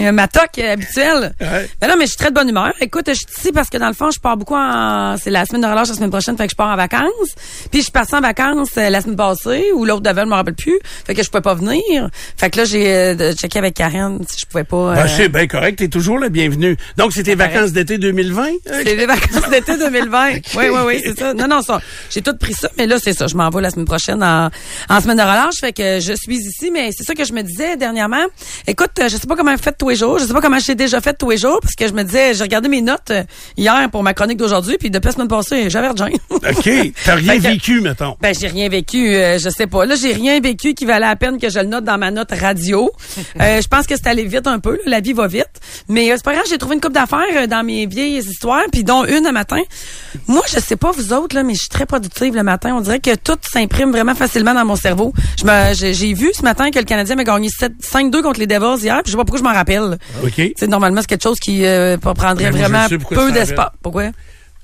Euh, 0.01 0.12
Ma 0.12 0.27
toque 0.27 0.57
euh, 0.57 0.74
habituelle. 0.74 1.36
Ouais. 1.39 1.69
Ben 1.79 1.88
non, 1.88 1.93
mais 2.00 2.05
je 2.05 2.10
suis 2.10 2.17
très 2.17 2.29
de 2.29 2.33
bonne 2.33 2.50
humeur. 2.50 2.74
Écoute, 2.81 3.03
je 3.10 3.13
suis 3.13 3.25
ici 3.38 3.51
parce 3.51 3.69
que 3.69 3.77
dans 3.77 3.89
le 3.89 3.93
fond, 3.93 4.10
je 4.10 4.19
pars 4.19 4.36
beaucoup 4.36 4.55
en... 4.55 5.17
C'est 5.17 5.29
la 5.29 5.45
semaine 5.45 5.62
de 5.62 5.67
relâche 5.67 5.89
la 5.89 5.93
semaine 5.93 6.10
prochaine, 6.10 6.36
fait 6.36 6.45
que 6.45 6.50
je 6.50 6.55
pars 6.55 6.69
en 6.72 6.75
vacances. 6.75 7.03
Puis 7.69 7.81
je 7.81 7.83
suis 7.83 7.91
partie 7.91 8.15
en 8.15 8.22
vacances 8.22 8.72
euh, 8.75 8.89
la 8.89 9.01
semaine 9.01 9.15
passée, 9.17 9.65
ou 9.75 9.86
l'autre 9.86 10.01
d'avant, 10.01 10.24
je 10.24 10.29
me 10.29 10.33
rappelle 10.33 10.55
plus. 10.55 10.79
Fait 11.05 11.13
que 11.13 11.22
je 11.22 11.29
pouvais 11.29 11.43
pas 11.43 11.53
venir. 11.53 12.10
Fait 12.38 12.50
que 12.50 12.57
là, 12.57 12.65
j'ai 12.65 12.91
euh, 12.91 13.33
checké 13.33 13.60
avec 13.60 13.75
Karen 13.75 14.17
si 14.27 14.39
je 14.41 14.45
pouvais 14.48 14.63
pas... 14.63 14.95
Ben, 14.95 15.07
c'est 15.07 15.29
bien 15.29 15.45
correct, 15.45 15.75
t'es 15.77 15.89
toujours 15.89 16.17
le 16.17 16.29
bienvenu. 16.29 16.75
Donc, 16.98 17.13
c'était 17.13 17.36
correct. 17.36 17.53
vacances 17.53 17.72
d'été 17.72 18.00
2020? 18.00 18.48
C'est 18.65 18.83
les 18.95 19.05
vacances 19.05 19.48
d'été 19.51 19.77
2020. 19.77 20.31
Oui, 20.55 20.65
oui, 20.72 20.79
oui, 20.88 21.01
c'est 21.05 21.19
ça. 21.19 21.36
Non, 21.36 21.48
non, 21.48 21.62
ça, 21.62 21.79
j'ai 22.10 22.24
tout 22.24 22.36
pris 22.36 22.53
ça, 22.55 22.67
mais 22.79 22.88
là, 22.88 22.98
c'est 23.00 23.13
ça. 23.13 23.27
Je 23.27 23.36
m'en 23.36 23.51
vais 23.51 23.62
la 23.62 23.69
semaine 23.69 23.86
prochaine 23.86 23.92
en, 24.23 24.50
en 24.89 25.01
semaine 25.01 25.17
de 25.17 25.21
relâche. 25.21 25.55
Fait 25.59 25.73
que 25.73 26.00
je 26.00 26.13
suis 26.13 26.38
ici, 26.38 26.71
mais 26.71 26.89
c'est 26.95 27.03
ça 27.03 27.13
que 27.15 27.23
je 27.25 27.33
me 27.33 27.41
disais 27.41 27.75
dernièrement. 27.77 28.23
Écoute, 28.67 28.91
euh, 29.00 29.09
je 29.09 29.17
sais 29.17 29.27
pas 29.27 29.35
comment 29.35 29.55
je 29.55 29.62
fais 29.62 29.71
tous 29.71 29.89
les 29.89 29.95
jours. 29.95 30.19
Je 30.19 30.25
sais 30.25 30.33
pas 30.33 30.41
comment 30.41 30.59
j'ai 30.59 30.75
déjà 30.75 31.01
fait 31.01 31.13
tous 31.13 31.29
les 31.29 31.38
jours, 31.38 31.59
parce 31.62 31.75
que 31.75 31.88
je 31.88 31.93
me 31.93 32.03
disais, 32.03 32.33
j'ai 32.33 32.43
regardé 32.43 32.69
mes 32.69 32.81
notes 32.81 33.12
euh, 33.12 33.23
hier 33.57 33.89
pour 33.91 34.03
ma 34.03 34.13
chronique 34.13 34.38
d'aujourd'hui, 34.38 34.77
puis 34.79 34.89
depuis 34.89 35.07
la 35.07 35.13
semaine 35.13 35.27
passée, 35.27 35.69
j'avais 35.69 35.89
rien. 35.89 36.17
OK. 36.29 36.69
T'as 37.05 37.15
rien 37.15 37.38
que- 37.38 37.41
vécu, 37.41 37.81
mettons. 37.81 38.15
Ben 38.21 38.33
j'ai 38.39 38.47
rien 38.47 38.69
vécu, 38.69 39.15
euh, 39.15 39.38
je 39.39 39.50
sais 39.50 39.67
pas. 39.67 39.85
Là 39.85 39.95
j'ai 39.95 40.13
rien 40.13 40.39
vécu 40.39 40.73
qui 40.73 40.85
valait 40.85 41.05
la 41.05 41.15
peine 41.15 41.39
que 41.39 41.50
je 41.50 41.59
le 41.59 41.65
note 41.65 41.83
dans 41.83 41.97
ma 41.97 42.12
note 42.12 42.31
radio. 42.31 42.91
Euh, 43.41 43.62
je 43.62 43.67
pense 43.67 43.88
que 43.88 43.95
c'est 43.95 44.07
allé 44.07 44.23
vite 44.25 44.45
un 44.47 44.59
peu, 44.59 44.73
là. 44.73 44.81
la 44.85 45.00
vie 45.00 45.13
va 45.13 45.27
vite. 45.27 45.47
Mais 45.89 46.12
euh, 46.12 46.15
c'est 46.17 46.23
pas 46.23 46.33
grave, 46.33 46.45
j'ai 46.50 46.57
trouvé 46.57 46.75
une 46.75 46.81
coupe 46.81 46.93
d'affaires 46.93 47.47
dans 47.47 47.63
mes 47.63 47.85
vieilles 47.88 48.17
histoires, 48.19 48.63
puis 48.71 48.83
dont 48.83 49.05
une 49.05 49.25
un 49.25 49.31
matin. 49.31 49.59
Moi 50.27 50.41
je 50.47 50.59
sais 50.59 50.75
pas 50.75 50.91
vous 50.91 51.13
autres 51.13 51.35
là, 51.35 51.43
mais 51.43 51.53
je 51.53 51.59
suis 51.62 51.69
très 51.69 51.85
productive 51.85 52.35
le 52.35 52.43
matin. 52.43 52.75
On 52.75 52.81
dirait 52.81 53.00
que 53.00 53.15
tout 53.15 53.38
s'imprime 53.51 53.82
vraiment 53.91 54.15
facilement 54.15 54.53
dans 54.53 54.65
mon 54.65 54.75
cerveau. 54.75 55.13
J'ai 55.73 56.13
vu 56.13 56.31
ce 56.33 56.41
matin 56.43 56.71
que 56.71 56.79
le 56.79 56.85
Canadien 56.85 57.15
m'a 57.15 57.23
gagné 57.23 57.49
7 57.49 57.73
5-2 57.81 58.21
contre 58.21 58.39
les 58.39 58.47
Devils 58.47 58.83
hier, 58.83 58.95
puis 59.03 59.07
je 59.07 59.11
sais 59.11 59.17
pas 59.17 59.25
pourquoi 59.25 59.39
je 59.39 59.43
m'en 59.43 59.53
rappelle. 59.53 59.97
OK. 60.23 60.41
C'est 60.55 60.67
normalement 60.67 61.01
c'est 61.01 61.07
quelque 61.07 61.23
chose 61.23 61.39
qui 61.39 61.65
euh, 61.65 61.97
prendrait 61.97 62.51
Ben, 62.51 62.57
vraiment 62.57 62.87
peu 63.09 63.31
d'espace. 63.31 63.69
Pourquoi? 63.81 64.05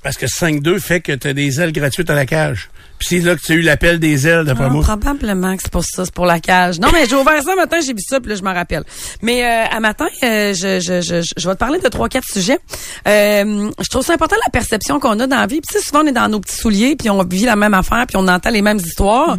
Parce 0.03 0.17
que 0.17 0.25
5-2 0.25 0.79
fait 0.79 1.01
que 1.01 1.11
tu 1.11 1.27
as 1.27 1.33
des 1.33 1.59
ailes 1.61 1.71
gratuites 1.71 2.09
à 2.09 2.15
la 2.15 2.25
cage. 2.25 2.69
Puis 2.99 3.07
c'est 3.11 3.19
là 3.19 3.35
que 3.35 3.41
tu 3.41 3.53
as 3.53 3.55
eu 3.55 3.61
l'appel 3.61 3.97
des 3.97 4.27
ailes, 4.27 4.43
d'après 4.43 4.65
Ah, 4.65 4.69
moi. 4.69 4.83
Probablement 4.83 5.55
que 5.55 5.63
c'est 5.63 5.71
pour 5.71 5.85
ça, 5.85 6.03
c'est 6.03 6.13
pour 6.13 6.25
la 6.25 6.41
cage. 6.41 6.79
Non, 6.79 6.89
mais 6.91 7.05
j'ai 7.07 7.15
ouvert 7.15 7.41
ça 7.41 7.55
matin, 7.55 7.77
j'ai 7.79 7.93
vu 7.93 8.01
ça, 8.05 8.19
puis 8.19 8.29
là, 8.29 8.35
je 8.35 8.43
m'en 8.43 8.53
rappelle. 8.53 8.83
Mais 9.21 9.45
euh, 9.45 9.65
à 9.71 9.79
matin, 9.79 10.07
euh, 10.21 10.53
je, 10.53 10.81
je, 10.81 10.99
je, 10.99 11.25
je 11.37 11.47
vais 11.47 11.53
te 11.53 11.59
parler 11.59 11.79
de 11.79 11.87
trois, 11.87 12.09
quatre 12.09 12.27
sujets. 12.29 12.59
Euh, 13.07 13.69
je 13.81 13.89
trouve 13.89 14.03
ça 14.03 14.13
important 14.13 14.35
la 14.43 14.51
perception 14.51 14.99
qu'on 14.99 15.17
a 15.21 15.27
dans 15.27 15.37
la 15.37 15.47
vie. 15.47 15.61
Puis 15.61 15.81
souvent, 15.81 16.03
on 16.03 16.07
est 16.07 16.11
dans 16.11 16.27
nos 16.27 16.41
petits 16.41 16.57
souliers, 16.57 16.97
puis 16.97 17.09
on 17.09 17.23
vit 17.23 17.45
la 17.45 17.55
même 17.55 17.73
affaire, 17.73 18.05
puis 18.05 18.17
on 18.17 18.27
entend 18.27 18.49
les 18.49 18.61
mêmes 18.61 18.79
histoires. 18.79 19.37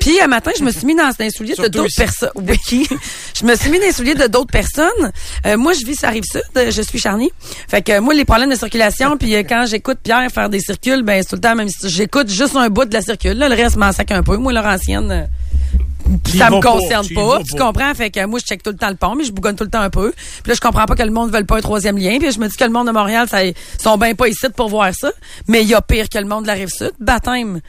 Puis 0.00 0.18
à 0.18 0.26
matin, 0.26 0.52
je 0.58 0.64
me 0.64 0.70
suis 0.70 0.86
mis 0.86 0.94
dans 0.94 1.10
les 1.18 1.30
souliers 1.30 1.54
de 1.54 1.68
d'autres 1.68 1.94
personnes. 1.94 2.30
Oui. 2.36 2.58
je 3.38 3.44
me 3.44 3.54
suis 3.56 3.70
mis 3.70 3.78
dans 3.78 3.86
les 3.86 3.92
souliers 3.92 4.14
de 4.14 4.26
d'autres 4.26 4.50
personnes. 4.52 5.12
Euh, 5.44 5.58
moi, 5.58 5.74
je 5.74 5.84
vis 5.84 5.96
sur 5.96 6.06
la 6.06 6.14
rive 6.14 6.24
sud, 6.24 6.42
je 6.56 6.82
suis 6.82 6.98
Charny. 6.98 7.30
Fait 7.68 7.82
que 7.82 7.98
moi, 7.98 8.14
les 8.14 8.24
problèmes 8.24 8.48
de 8.50 8.56
circulation, 8.56 9.18
puis 9.18 9.34
euh, 9.34 9.42
quand 9.46 9.66
j'écoute 9.66 9.98
Pierre 10.02 10.30
faire 10.30 10.48
des 10.48 10.60
circules, 10.60 11.02
ben 11.02 11.22
c'est 11.22 11.28
tout 11.30 11.34
le 11.36 11.40
temps 11.40 11.54
même. 11.54 11.68
J'écoute 11.84 12.28
juste 12.28 12.56
un 12.56 12.68
bout 12.68 12.84
de 12.84 12.94
la 12.94 13.02
circule. 13.02 13.34
Là, 13.38 13.48
le 13.48 13.54
reste 13.54 13.76
m'en 13.76 13.92
sac 13.92 14.10
un 14.10 14.22
peu. 14.22 14.36
Moi, 14.36 14.52
Laurentienne. 14.52 15.10
euh, 15.10 15.24
Tu 16.24 16.36
y 16.36 16.38
ça 16.38 16.50
me 16.50 16.60
pas, 16.60 16.72
concerne 16.72 17.06
pas, 17.14 17.38
tu 17.48 17.56
comprends? 17.56 17.94
Fait 17.94 18.10
que 18.10 18.24
moi, 18.26 18.38
je 18.40 18.44
check 18.44 18.62
tout 18.62 18.70
le 18.70 18.76
temps 18.76 18.90
le 18.90 18.96
pont, 18.96 19.14
mais 19.14 19.24
je 19.24 19.32
bougonne 19.32 19.54
tout 19.56 19.64
le 19.64 19.70
temps 19.70 19.80
un 19.80 19.90
peu. 19.90 20.12
Puis 20.12 20.50
là, 20.50 20.54
je 20.54 20.60
comprends 20.60 20.84
pas 20.86 20.94
que 20.96 21.02
le 21.02 21.10
monde 21.12 21.30
ne 21.32 21.38
veut 21.38 21.44
pas 21.44 21.56
un 21.58 21.60
troisième 21.60 21.96
lien. 21.96 22.18
Puis 22.18 22.32
je 22.32 22.40
me 22.40 22.48
dis 22.48 22.56
que 22.56 22.64
le 22.64 22.70
monde 22.70 22.88
de 22.88 22.92
Montréal, 22.92 23.28
ça, 23.28 23.44
ils 23.44 23.54
sont 23.80 23.96
bien 23.96 24.14
pas 24.14 24.28
ici 24.28 24.46
pour 24.56 24.68
voir 24.68 24.92
ça. 24.94 25.10
Mais 25.48 25.62
il 25.62 25.68
y 25.68 25.74
a 25.74 25.80
pire 25.80 26.08
que 26.08 26.18
le 26.18 26.26
monde 26.26 26.42
de 26.42 26.48
la 26.48 26.54
Rive-Sud. 26.54 26.92
Baptême. 26.98 27.60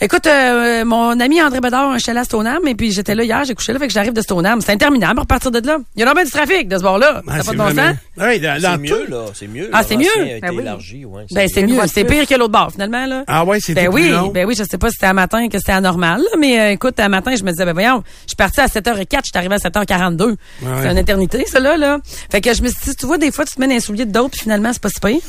Écoute, 0.00 0.28
euh, 0.28 0.84
mon 0.84 1.18
ami 1.18 1.42
André 1.42 1.60
Bédard 1.60 1.90
a 1.90 1.94
un 1.94 1.98
chalet 1.98 2.20
à 2.20 2.24
Stoneham, 2.24 2.64
et 2.68 2.76
puis 2.76 2.92
j'étais 2.92 3.16
là 3.16 3.24
hier, 3.24 3.42
j'ai 3.44 3.54
couché 3.54 3.72
là, 3.72 3.80
fait 3.80 3.88
que 3.88 3.92
j'arrive 3.92 4.12
de 4.12 4.20
Stoneham. 4.20 4.60
C'est 4.60 4.70
interminable 4.70 5.16
pour 5.16 5.26
partir 5.26 5.50
de 5.50 5.58
là. 5.66 5.78
Il 5.96 5.98
y 5.98 6.02
a 6.02 6.06
normalement 6.06 6.24
du 6.24 6.30
trafic 6.30 6.68
de 6.68 6.78
ce 6.78 6.82
bord-là. 6.82 7.20
Ah, 7.26 7.38
ça 7.38 7.42
c'est 7.50 7.56
pas 7.56 7.70
de 7.70 7.74
bon 7.74 7.82
sens? 7.82 7.96
Oui, 8.16 8.38
dans, 8.38 8.62
dans 8.62 8.70
C'est 8.80 8.88
tout. 8.88 8.94
mieux, 8.94 9.06
là. 9.08 9.24
C'est 9.34 9.46
mieux. 9.48 9.70
Ah, 9.72 9.82
c'est 9.82 9.96
mieux? 9.96 10.06
Ben 10.40 10.50
oui. 10.52 10.62
élargi, 10.62 11.04
ouais. 11.04 11.24
Ben, 11.32 11.48
c'est 11.52 11.64
mieux. 11.66 11.80
C'est 11.92 12.04
pire 12.04 12.28
que 12.28 12.34
l'autre 12.36 12.52
bord, 12.52 12.70
finalement, 12.70 13.06
là. 13.06 13.24
Ah 13.26 13.44
ouais, 13.44 13.58
c'était 13.58 13.86
Ben 13.86 13.90
plus 13.92 14.04
oui, 14.04 14.10
long. 14.10 14.28
ben 14.28 14.46
oui, 14.46 14.54
je 14.56 14.62
sais 14.62 14.78
pas 14.78 14.88
si 14.88 14.94
c'était 14.94 15.06
à 15.06 15.12
matin 15.12 15.48
que 15.48 15.58
c'était 15.58 15.72
anormal, 15.72 16.20
là, 16.20 16.36
mais 16.38 16.60
euh, 16.60 16.70
écoute, 16.70 17.00
à 17.00 17.08
matin, 17.08 17.34
je 17.34 17.42
me 17.42 17.50
disais, 17.50 17.64
ben 17.64 17.72
voyons, 17.72 18.04
je 18.22 18.28
suis 18.28 18.36
partie 18.36 18.60
à 18.60 18.66
7h04, 18.66 19.06
je 19.24 19.30
suis 19.30 19.32
arrivée 19.34 19.54
à 19.56 19.58
7h42. 19.58 20.36
C'est 20.62 20.90
une 20.92 20.98
éternité, 20.98 21.44
ça, 21.46 21.58
là, 21.58 21.76
là. 21.76 21.98
Fait 22.30 22.40
que 22.40 22.54
je 22.54 22.62
me 22.62 22.68
suis 22.68 22.78
dit, 22.84 22.94
tu 22.94 23.06
vois, 23.06 23.18
des 23.18 23.32
fois, 23.32 23.44
tu 23.44 23.54
te 23.56 23.60
mets 23.60 23.66
dans 23.66 23.74
les 23.74 23.80
souliers 23.80 24.06
d'autres, 24.06 24.30
puis 24.30 24.42
finalement, 24.42 24.72
c'est 24.72 24.80
pas 24.82 24.90
si 24.90 25.00
pire. 25.00 25.20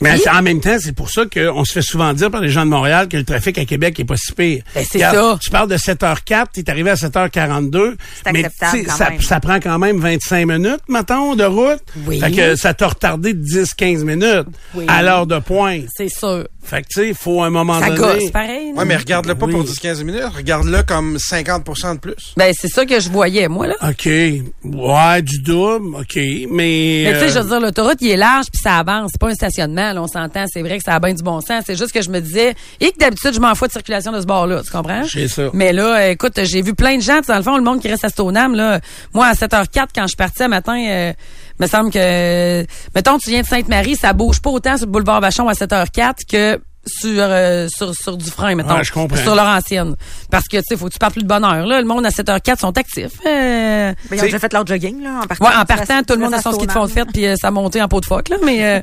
Mais 0.00 0.16
en 0.28 0.42
même 0.42 0.60
temps, 0.60 0.76
c'est 0.78 0.94
pour 0.94 1.10
ça 1.10 1.22
qu'on 1.24 1.64
se 1.64 1.72
fait 1.72 1.82
souvent 1.82 2.12
dire 2.12 2.30
par 2.30 2.40
les 2.40 2.50
gens 2.50 2.64
de 2.64 2.70
Montréal 2.70 3.08
que 3.08 3.16
le 3.16 3.24
trafic 3.24 3.56
à 3.58 3.64
Québec 3.64 3.98
est 3.98 4.04
pas 4.04 4.16
si 4.16 4.32
pire. 4.32 4.62
Ben, 4.74 4.84
c'est 4.90 4.98
ça. 4.98 5.38
Tu 5.42 5.50
parles 5.50 5.68
de 5.68 5.76
7h04, 5.76 6.46
tu 6.52 6.60
es 6.60 6.70
arrivé 6.70 6.90
à 6.90 6.94
7h42. 6.94 7.94
C'est 8.24 8.32
mais 8.32 8.42
quand 8.60 8.72
ça, 8.96 9.10
même. 9.10 9.20
ça 9.20 9.40
prend 9.40 9.56
quand 9.60 9.78
même 9.78 9.98
25 9.98 10.46
minutes, 10.46 10.80
mettons, 10.88 11.34
de 11.34 11.44
route. 11.44 11.82
Oui. 12.06 12.20
Fait 12.20 12.30
que 12.30 12.56
ça 12.56 12.74
t'a 12.74 12.88
retardé 12.88 13.34
de 13.34 13.42
10-15 13.42 14.04
minutes 14.04 14.46
Oui. 14.74 14.84
à 14.88 15.02
l'heure 15.02 15.26
de 15.26 15.38
pointe. 15.38 15.84
C'est 15.96 16.08
sûr. 16.08 16.46
Fait 16.66 16.82
que 16.82 16.88
tu 16.88 17.00
sais, 17.00 17.08
il 17.08 17.14
faut 17.14 17.42
à 17.42 17.46
un 17.46 17.50
moment 17.50 17.78
Ça 17.80 17.90
donné... 17.90 17.98
gosse, 17.98 18.30
pareil. 18.30 18.72
Ouais, 18.74 18.84
mais 18.84 18.96
regarde-le 18.96 19.34
pas 19.34 19.46
Oui. 19.46 19.52
pour 19.52 19.64
10-15 19.64 20.02
minutes. 20.04 20.22
Regarde-le 20.36 20.82
comme 20.82 21.16
50% 21.16 21.94
de 21.94 21.98
plus. 22.00 22.14
Ben, 22.36 22.52
c'est 22.58 22.68
ça 22.68 22.84
que 22.84 22.98
je 23.00 23.08
voyais, 23.08 23.48
moi, 23.48 23.68
là. 23.68 23.74
OK. 23.88 24.06
Ouais, 24.06 25.22
du 25.22 25.38
double, 25.42 25.96
OK. 25.96 26.16
Mais... 26.16 27.02
Mais 27.04 27.12
tu 27.12 27.18
sais, 27.18 27.24
euh, 27.24 27.28
je 27.28 27.38
veux 27.38 27.48
dire, 27.48 27.60
l'autoroute, 27.60 27.98
il 28.00 28.10
est 28.10 28.16
large 28.16 28.46
puis 28.52 28.60
ça 28.62 28.78
avance. 28.78 29.10
C'est 29.12 29.20
pas 29.20 29.28
un 29.28 29.34
stationnement, 29.34 29.92
là, 29.92 30.02
on 30.02 30.08
s'entend. 30.08 30.44
C'est 30.52 30.62
vrai 30.62 30.78
que 30.78 30.84
ça 30.84 30.94
a 30.94 31.00
bien 31.00 31.14
du 31.14 31.22
bon 31.22 31.40
sens. 31.40 31.64
C'est 31.66 31.76
juste 31.76 31.92
que 31.92 32.02
je 32.02 32.10
me 32.10 32.20
disais, 32.20 32.54
et 32.80 32.90
que 32.92 32.98
d'habitude, 32.98 33.32
je 33.34 33.40
m'en 33.40 33.54
fous 33.54 33.66
de 33.66 33.72
circulation 33.72 34.12
de 34.12 34.20
ce 34.20 34.26
bord-là. 34.26 34.62
Tu 34.64 34.70
comprends? 34.70 35.04
C'est 35.10 35.28
ça. 35.28 35.50
Mais 35.52 35.72
là, 35.72 36.00
euh, 36.00 36.10
écoute, 36.10 36.40
j'ai 36.42 36.62
vu 36.62 36.74
plein 36.74 36.96
de 36.96 37.02
gens, 37.02 37.18
tu 37.20 37.26
sais, 37.26 37.32
dans 37.32 37.38
le 37.38 37.44
fond, 37.44 37.56
le 37.56 37.62
monde 37.64 37.80
qui 37.80 37.88
reste 37.88 38.04
à 38.04 38.08
Stoneham, 38.08 38.54
là. 38.54 38.80
Moi, 39.14 39.26
à 39.26 39.32
7h04, 39.34 39.88
quand 39.94 40.06
je 40.06 40.16
un 40.44 40.48
matin, 40.48 40.78
euh, 40.78 41.12
me 41.60 41.66
semble 41.66 41.90
que, 41.90 42.66
mettons, 42.94 43.18
tu 43.18 43.30
viens 43.30 43.42
de 43.42 43.46
Sainte-Marie, 43.46 43.96
ça 43.96 44.12
bouge 44.12 44.40
pas 44.40 44.50
autant 44.50 44.76
sur 44.76 44.86
le 44.86 44.92
boulevard 44.92 45.20
Vachon 45.20 45.48
à 45.48 45.52
7h04 45.52 46.26
que 46.30 46.60
sur, 46.86 47.10
euh, 47.18 47.66
sur, 47.68 47.94
sur 47.94 48.16
du 48.16 48.30
frein, 48.30 48.54
mettons. 48.54 48.76
Ouais, 48.76 48.84
je 48.84 48.92
comprends. 48.92 49.16
Sur 49.16 49.34
Laurentienne. 49.34 49.96
Parce 50.30 50.46
que, 50.46 50.56
tu 50.58 50.62
sais, 50.68 50.76
faut 50.76 50.86
que 50.86 50.92
tu 50.92 50.98
partes 50.98 51.14
plus 51.14 51.22
de 51.22 51.28
bonne 51.28 51.44
heure, 51.44 51.66
là. 51.66 51.80
Le 51.80 51.86
monde 51.86 52.06
à 52.06 52.10
7h04 52.10 52.60
sont 52.60 52.78
actifs. 52.78 53.18
Euh, 53.26 53.92
Ben, 54.10 54.16
ils 54.16 54.20
ont 54.20 54.24
déjà 54.24 54.38
fait 54.38 54.52
leur 54.52 54.66
jogging, 54.66 55.02
là, 55.02 55.20
en 55.22 55.26
partant. 55.26 55.44
Ouais, 55.44 55.54
en 55.56 55.64
partant, 55.64 56.02
tout 56.02 56.14
le 56.14 56.20
monde 56.20 56.34
a 56.34 56.40
son 56.40 56.52
ski 56.52 56.66
de 56.66 56.72
fond 56.72 56.86
de 56.86 56.90
fête, 56.90 57.08
puis 57.12 57.26
euh, 57.26 57.34
ça 57.36 57.48
a 57.48 57.50
monté 57.50 57.82
en 57.82 57.88
pot 57.88 58.00
de 58.00 58.06
phoque, 58.06 58.28
là, 58.28 58.36
mais 58.44 58.64
euh, 58.64 58.80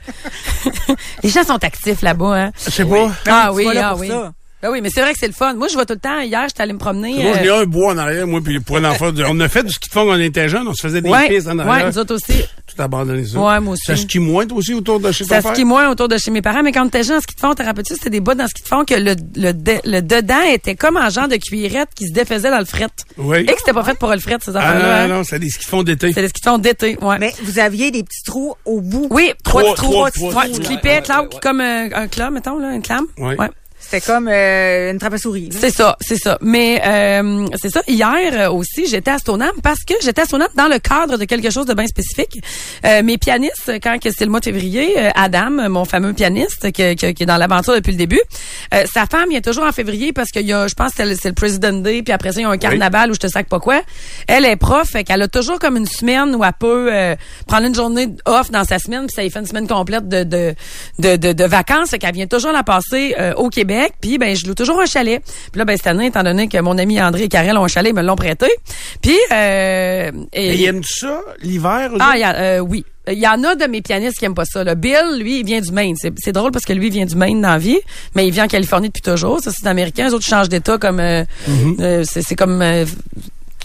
les 1.24 1.30
gens 1.30 1.44
sont 1.44 1.64
actifs 1.64 2.02
là-bas, 2.02 2.36
hein. 2.38 2.52
Je 2.66 2.72
sais 2.72 2.86
pas. 2.86 3.12
Ah 3.28 3.52
oui, 3.54 3.68
ah 3.78 3.96
oui. 3.96 4.10
ça. 4.10 4.34
Ben 4.64 4.70
oui, 4.72 4.80
mais 4.82 4.90
c'est 4.90 5.02
vrai 5.02 5.12
que 5.12 5.20
c'est 5.20 5.28
le 5.28 5.34
fun. 5.34 5.56
Moi, 5.56 5.68
je 5.68 5.78
vais 5.78 5.86
tout 5.86 5.92
le 5.94 6.00
temps. 6.00 6.22
Hier, 6.22 6.42
j'étais 6.48 6.62
allée 6.64 6.72
me 6.72 6.78
promener. 6.80 7.22
Moi, 7.22 7.34
euh, 7.34 7.40
j'ai 7.44 7.50
un 7.50 7.66
bois 7.66 7.92
en 7.92 7.98
arrière, 7.98 8.26
moi, 8.26 8.40
puis 8.42 8.62
pour 8.62 8.78
en 8.78 8.94
faire. 8.94 9.12
du- 9.12 9.22
On 9.26 9.38
a 9.42 9.50
fait 9.50 9.62
du 9.62 9.72
ski 9.74 9.90
de 9.90 9.94
fond 9.94 10.06
quand 10.06 10.16
on 10.16 10.20
était 10.22 10.48
jeunes, 10.48 10.66
on 10.70 10.74
se 10.74 10.82
faisait 10.82 11.02
des 11.02 11.10
ouais, 11.10 11.28
pistes 11.28 11.50
en 11.50 11.58
ouais, 11.60 11.66
arrière. 11.68 11.88
nous 11.88 11.98
autres 11.98 12.16
aussi. 12.16 12.42
Tout 12.66 12.82
abandonné 12.82 13.26
ça. 13.26 13.40
Ouais, 13.40 13.60
moi 13.60 13.74
aussi. 13.74 13.84
Ça 13.86 13.98
skie 13.98 14.20
moins, 14.20 14.48
toi 14.48 14.58
aussi, 14.60 14.74
autour 14.74 15.02
de 15.02 15.12
chez 15.12 15.26
Ça 15.26 15.38
ton 15.42 15.50
père? 15.50 15.52
skie 15.58 15.66
moins 15.66 15.90
autour 15.92 16.08
de 16.08 16.18
chez 16.18 16.32
mes 16.32 16.42
parents, 16.42 16.64
mais 16.64 16.72
quand 16.72 16.84
on 16.84 16.88
était 16.88 17.04
jeune 17.04 17.18
en 17.18 17.20
ski 17.20 17.36
de 17.36 17.42
fond, 17.42 17.54
t'as 17.54 17.66
rappelles-tu, 17.66 17.96
c'était 17.96 18.10
des 18.10 18.22
bas 18.22 18.36
dans 18.36 18.44
le 18.46 18.50
ski 18.50 18.64
de 18.64 18.68
fond 18.70 18.86
que 18.86 18.94
le, 18.94 19.16
le, 19.36 19.52
de- 19.52 19.82
le 19.84 20.00
dedans 20.02 20.42
était 20.50 20.76
comme 20.76 20.96
en 20.96 21.10
genre 21.10 21.28
de 21.28 21.36
cuirette 21.36 21.90
qui 21.94 22.08
se 22.08 22.14
défaisait 22.14 22.50
dans 22.50 22.60
le 22.60 22.66
fret. 22.66 22.88
Oui. 23.18 23.40
Et 23.40 23.46
que 23.48 23.60
c'était 23.60 23.74
pas 23.74 23.84
fait 23.84 24.00
pour 24.00 24.12
le 24.14 24.20
fret, 24.20 24.38
ces 24.42 24.52
Ah 24.56 24.60
affaires-là. 24.60 24.80
non, 24.80 25.04
hein? 25.04 25.08
non, 25.10 25.16
non, 25.18 25.24
c'est 25.26 25.40
des 25.40 25.50
skis 25.50 25.66
de 25.66 25.70
fond 25.70 25.84
d'été. 25.84 26.14
C'est 26.14 26.22
des 26.22 26.30
skis 26.30 26.40
de 26.42 26.50
fond 26.50 26.58
d'été, 26.58 26.98
ouais. 27.02 27.18
Mais 27.20 27.34
vous 27.44 27.60
aviez 27.60 27.92
des 27.92 28.04
petits 28.04 28.24
trous 28.26 28.56
au 28.64 28.80
bout? 28.80 29.08
oui, 29.12 29.34
trois, 29.44 29.62
Trois- 29.62 29.74
petits 29.76 29.82
trous. 29.84 29.92
trois- 29.92 30.06
Ouais, 30.06 30.30
trois 30.32 30.46
tu 30.46 30.52
trous, 30.54 30.62
clippais, 30.62 30.90
ouais, 31.02 31.10
ouais, 31.10 31.18
ouais. 31.20 31.28
comme 31.42 31.60
un, 31.60 31.90
un 31.92 32.08
clam, 32.08 32.34
mettons, 32.34 32.58
là, 32.60 32.72
une 32.72 32.82
clame. 32.82 33.06
Ouais. 33.18 33.36
C'était 33.94 34.08
comme 34.12 34.28
euh, 34.28 34.92
une 34.92 34.98
trappe 34.98 35.14
à 35.14 35.18
souris. 35.20 35.50
C'est 35.52 35.70
ça, 35.70 35.96
c'est 36.02 36.18
ça. 36.18 36.40
Mais 36.42 36.82
euh, 36.84 37.46
c'est 37.62 37.70
ça. 37.70 37.82
Hier 37.88 38.10
euh, 38.34 38.50
aussi, 38.52 38.88
j'étais 38.88 39.12
à 39.12 39.20
Stoneham 39.20 39.52
parce 39.62 39.84
que 39.84 39.94
j'étais 40.02 40.22
à 40.22 40.26
Stoneham 40.26 40.48
dans 40.56 40.68
le 40.68 40.80
cadre 40.80 41.18
de 41.20 41.26
quelque 41.26 41.52
chose 41.52 41.68
de 41.68 41.76
bien 41.76 41.86
spécifique. 41.86 42.42
Euh, 42.86 43.04
mes 43.04 43.20
pianistes, 43.20 43.72
quand 43.84 44.00
que 44.02 44.10
c'est 44.10 44.26
le 44.26 44.32
mois 44.32 44.40
de 44.40 44.46
février, 44.46 44.96
euh, 44.98 45.10
Adam, 45.14 45.70
mon 45.70 45.86
fameux 45.86 46.14
pianiste 46.14 46.72
que- 46.72 46.96
que- 46.96 47.12
qui 47.12 47.22
est 47.22 47.26
dans 47.28 47.38
l'aventure 47.38 47.76
depuis 47.76 47.92
le 47.92 47.98
début, 48.00 48.20
euh, 48.74 48.84
sa 48.92 49.06
femme 49.06 49.30
vient 49.30 49.42
toujours 49.42 49.66
en 49.66 49.72
février 49.72 50.12
parce 50.12 50.32
qu'il 50.32 50.48
y 50.48 50.54
a, 50.54 50.68
je 50.68 50.74
pense, 50.74 50.90
que 50.92 50.98
c'est 50.98 51.06
le, 51.06 51.16
c'est 51.16 51.30
le 51.30 51.36
President 51.36 51.74
Day, 51.84 52.02
puis 52.02 52.14
après 52.14 52.32
ça, 52.32 52.40
il 52.40 52.44
y 52.44 52.46
a 52.48 52.50
un 52.50 52.58
carnaval 52.58 53.12
où 53.12 53.14
je 53.14 53.20
te 53.20 53.28
sac 53.28 53.48
pas 53.48 53.60
quoi. 53.60 53.80
Elle 54.28 54.46
est 54.46 54.56
prof, 54.56 54.90
fait 54.90 55.04
qu'elle 55.04 55.22
a 55.22 55.28
toujours 55.28 55.60
comme 55.60 55.78
une 55.78 55.86
semaine 55.86 56.34
où 56.36 56.44
elle 56.44 56.52
peut 56.60 56.90
euh, 56.92 57.16
prendre 57.46 57.68
une 57.68 57.76
journée 57.76 58.08
off 58.26 58.50
dans 58.50 58.64
sa 58.64 58.80
semaine, 58.80 59.06
puis 59.06 59.14
ça 59.16 59.22
lui 59.22 59.30
fait 59.30 59.40
une 59.40 59.46
semaine 59.46 59.68
complète 59.68 60.08
de 60.10 60.24
de 60.24 60.56
de, 60.98 61.16
de, 61.16 61.32
de 61.34 61.44
vacances, 61.44 61.92
fait 61.92 62.00
qu'elle 62.00 62.16
vient 62.16 62.26
toujours 62.26 62.52
la 62.54 62.64
passer 62.64 63.14
euh, 63.20 63.34
au 63.36 63.50
Québec, 63.50 63.83
puis 64.02 64.18
ben 64.18 64.36
je 64.36 64.46
loue 64.48 64.56
toujours 64.56 64.80
un 64.80 64.86
chalet. 64.86 65.22
Puis 65.52 65.60
là 65.60 65.66
ben 65.66 65.76
cette 65.78 65.88
année, 65.88 66.08
étant 66.08 66.24
donné 66.24 66.48
que 66.48 66.58
mon 66.60 66.78
ami 66.78 67.02
André 67.02 67.24
et 67.24 67.28
Karel 67.30 67.58
ont 67.58 67.64
un 67.66 67.68
chalet, 67.68 67.92
ils 67.92 67.96
me 67.96 68.02
l'ont 68.04 68.16
prêté. 68.16 68.48
Puis 69.02 69.18
euh, 69.32 70.12
et- 70.34 70.48
Mais 70.50 70.56
ils 70.58 70.66
aiment 70.66 70.84
ça, 70.84 71.20
l'hiver? 71.42 71.92
ah, 72.00 72.18
y 72.18 72.24
a, 72.24 72.36
euh, 72.36 72.60
oui. 72.60 72.86
Il 73.12 73.20
y 73.20 73.28
en 73.28 73.44
a 73.44 73.56
de 73.56 73.66
mes 73.66 73.82
pianistes 73.82 74.18
qui 74.18 74.24
aiment 74.24 74.34
pas 74.34 74.46
ça. 74.46 74.64
Là. 74.64 74.76
Bill, 74.76 75.18
lui, 75.20 75.40
il 75.42 75.46
vient 75.46 75.60
du 75.60 75.74
Maine. 75.74 75.96
C'est, 75.98 76.14
c'est 76.18 76.32
drôle 76.32 76.52
parce 76.52 76.64
que 76.64 76.72
lui, 76.72 76.88
il 76.88 76.94
vient 76.94 77.06
du 77.06 77.16
Maine 77.18 77.42
dans 77.42 77.50
la 77.50 77.58
vie, 77.58 77.80
mais 78.16 78.26
il 78.26 78.32
vit 78.34 78.42
en 78.42 78.48
Californie 78.48 78.88
depuis 78.88 79.02
toujours. 79.02 79.42
Ça, 79.42 79.52
c'est 79.52 79.68
américain. 79.68 80.08
Les 80.08 80.14
autres 80.14 80.26
changent 80.26 80.48
d'état 80.48 80.78
comme... 80.78 81.02
euh, 81.02 81.26
euh, 81.82 82.06
c'est, 82.08 82.22
c'est 82.22 82.36
comme... 82.38 82.62
euh, 82.62 82.86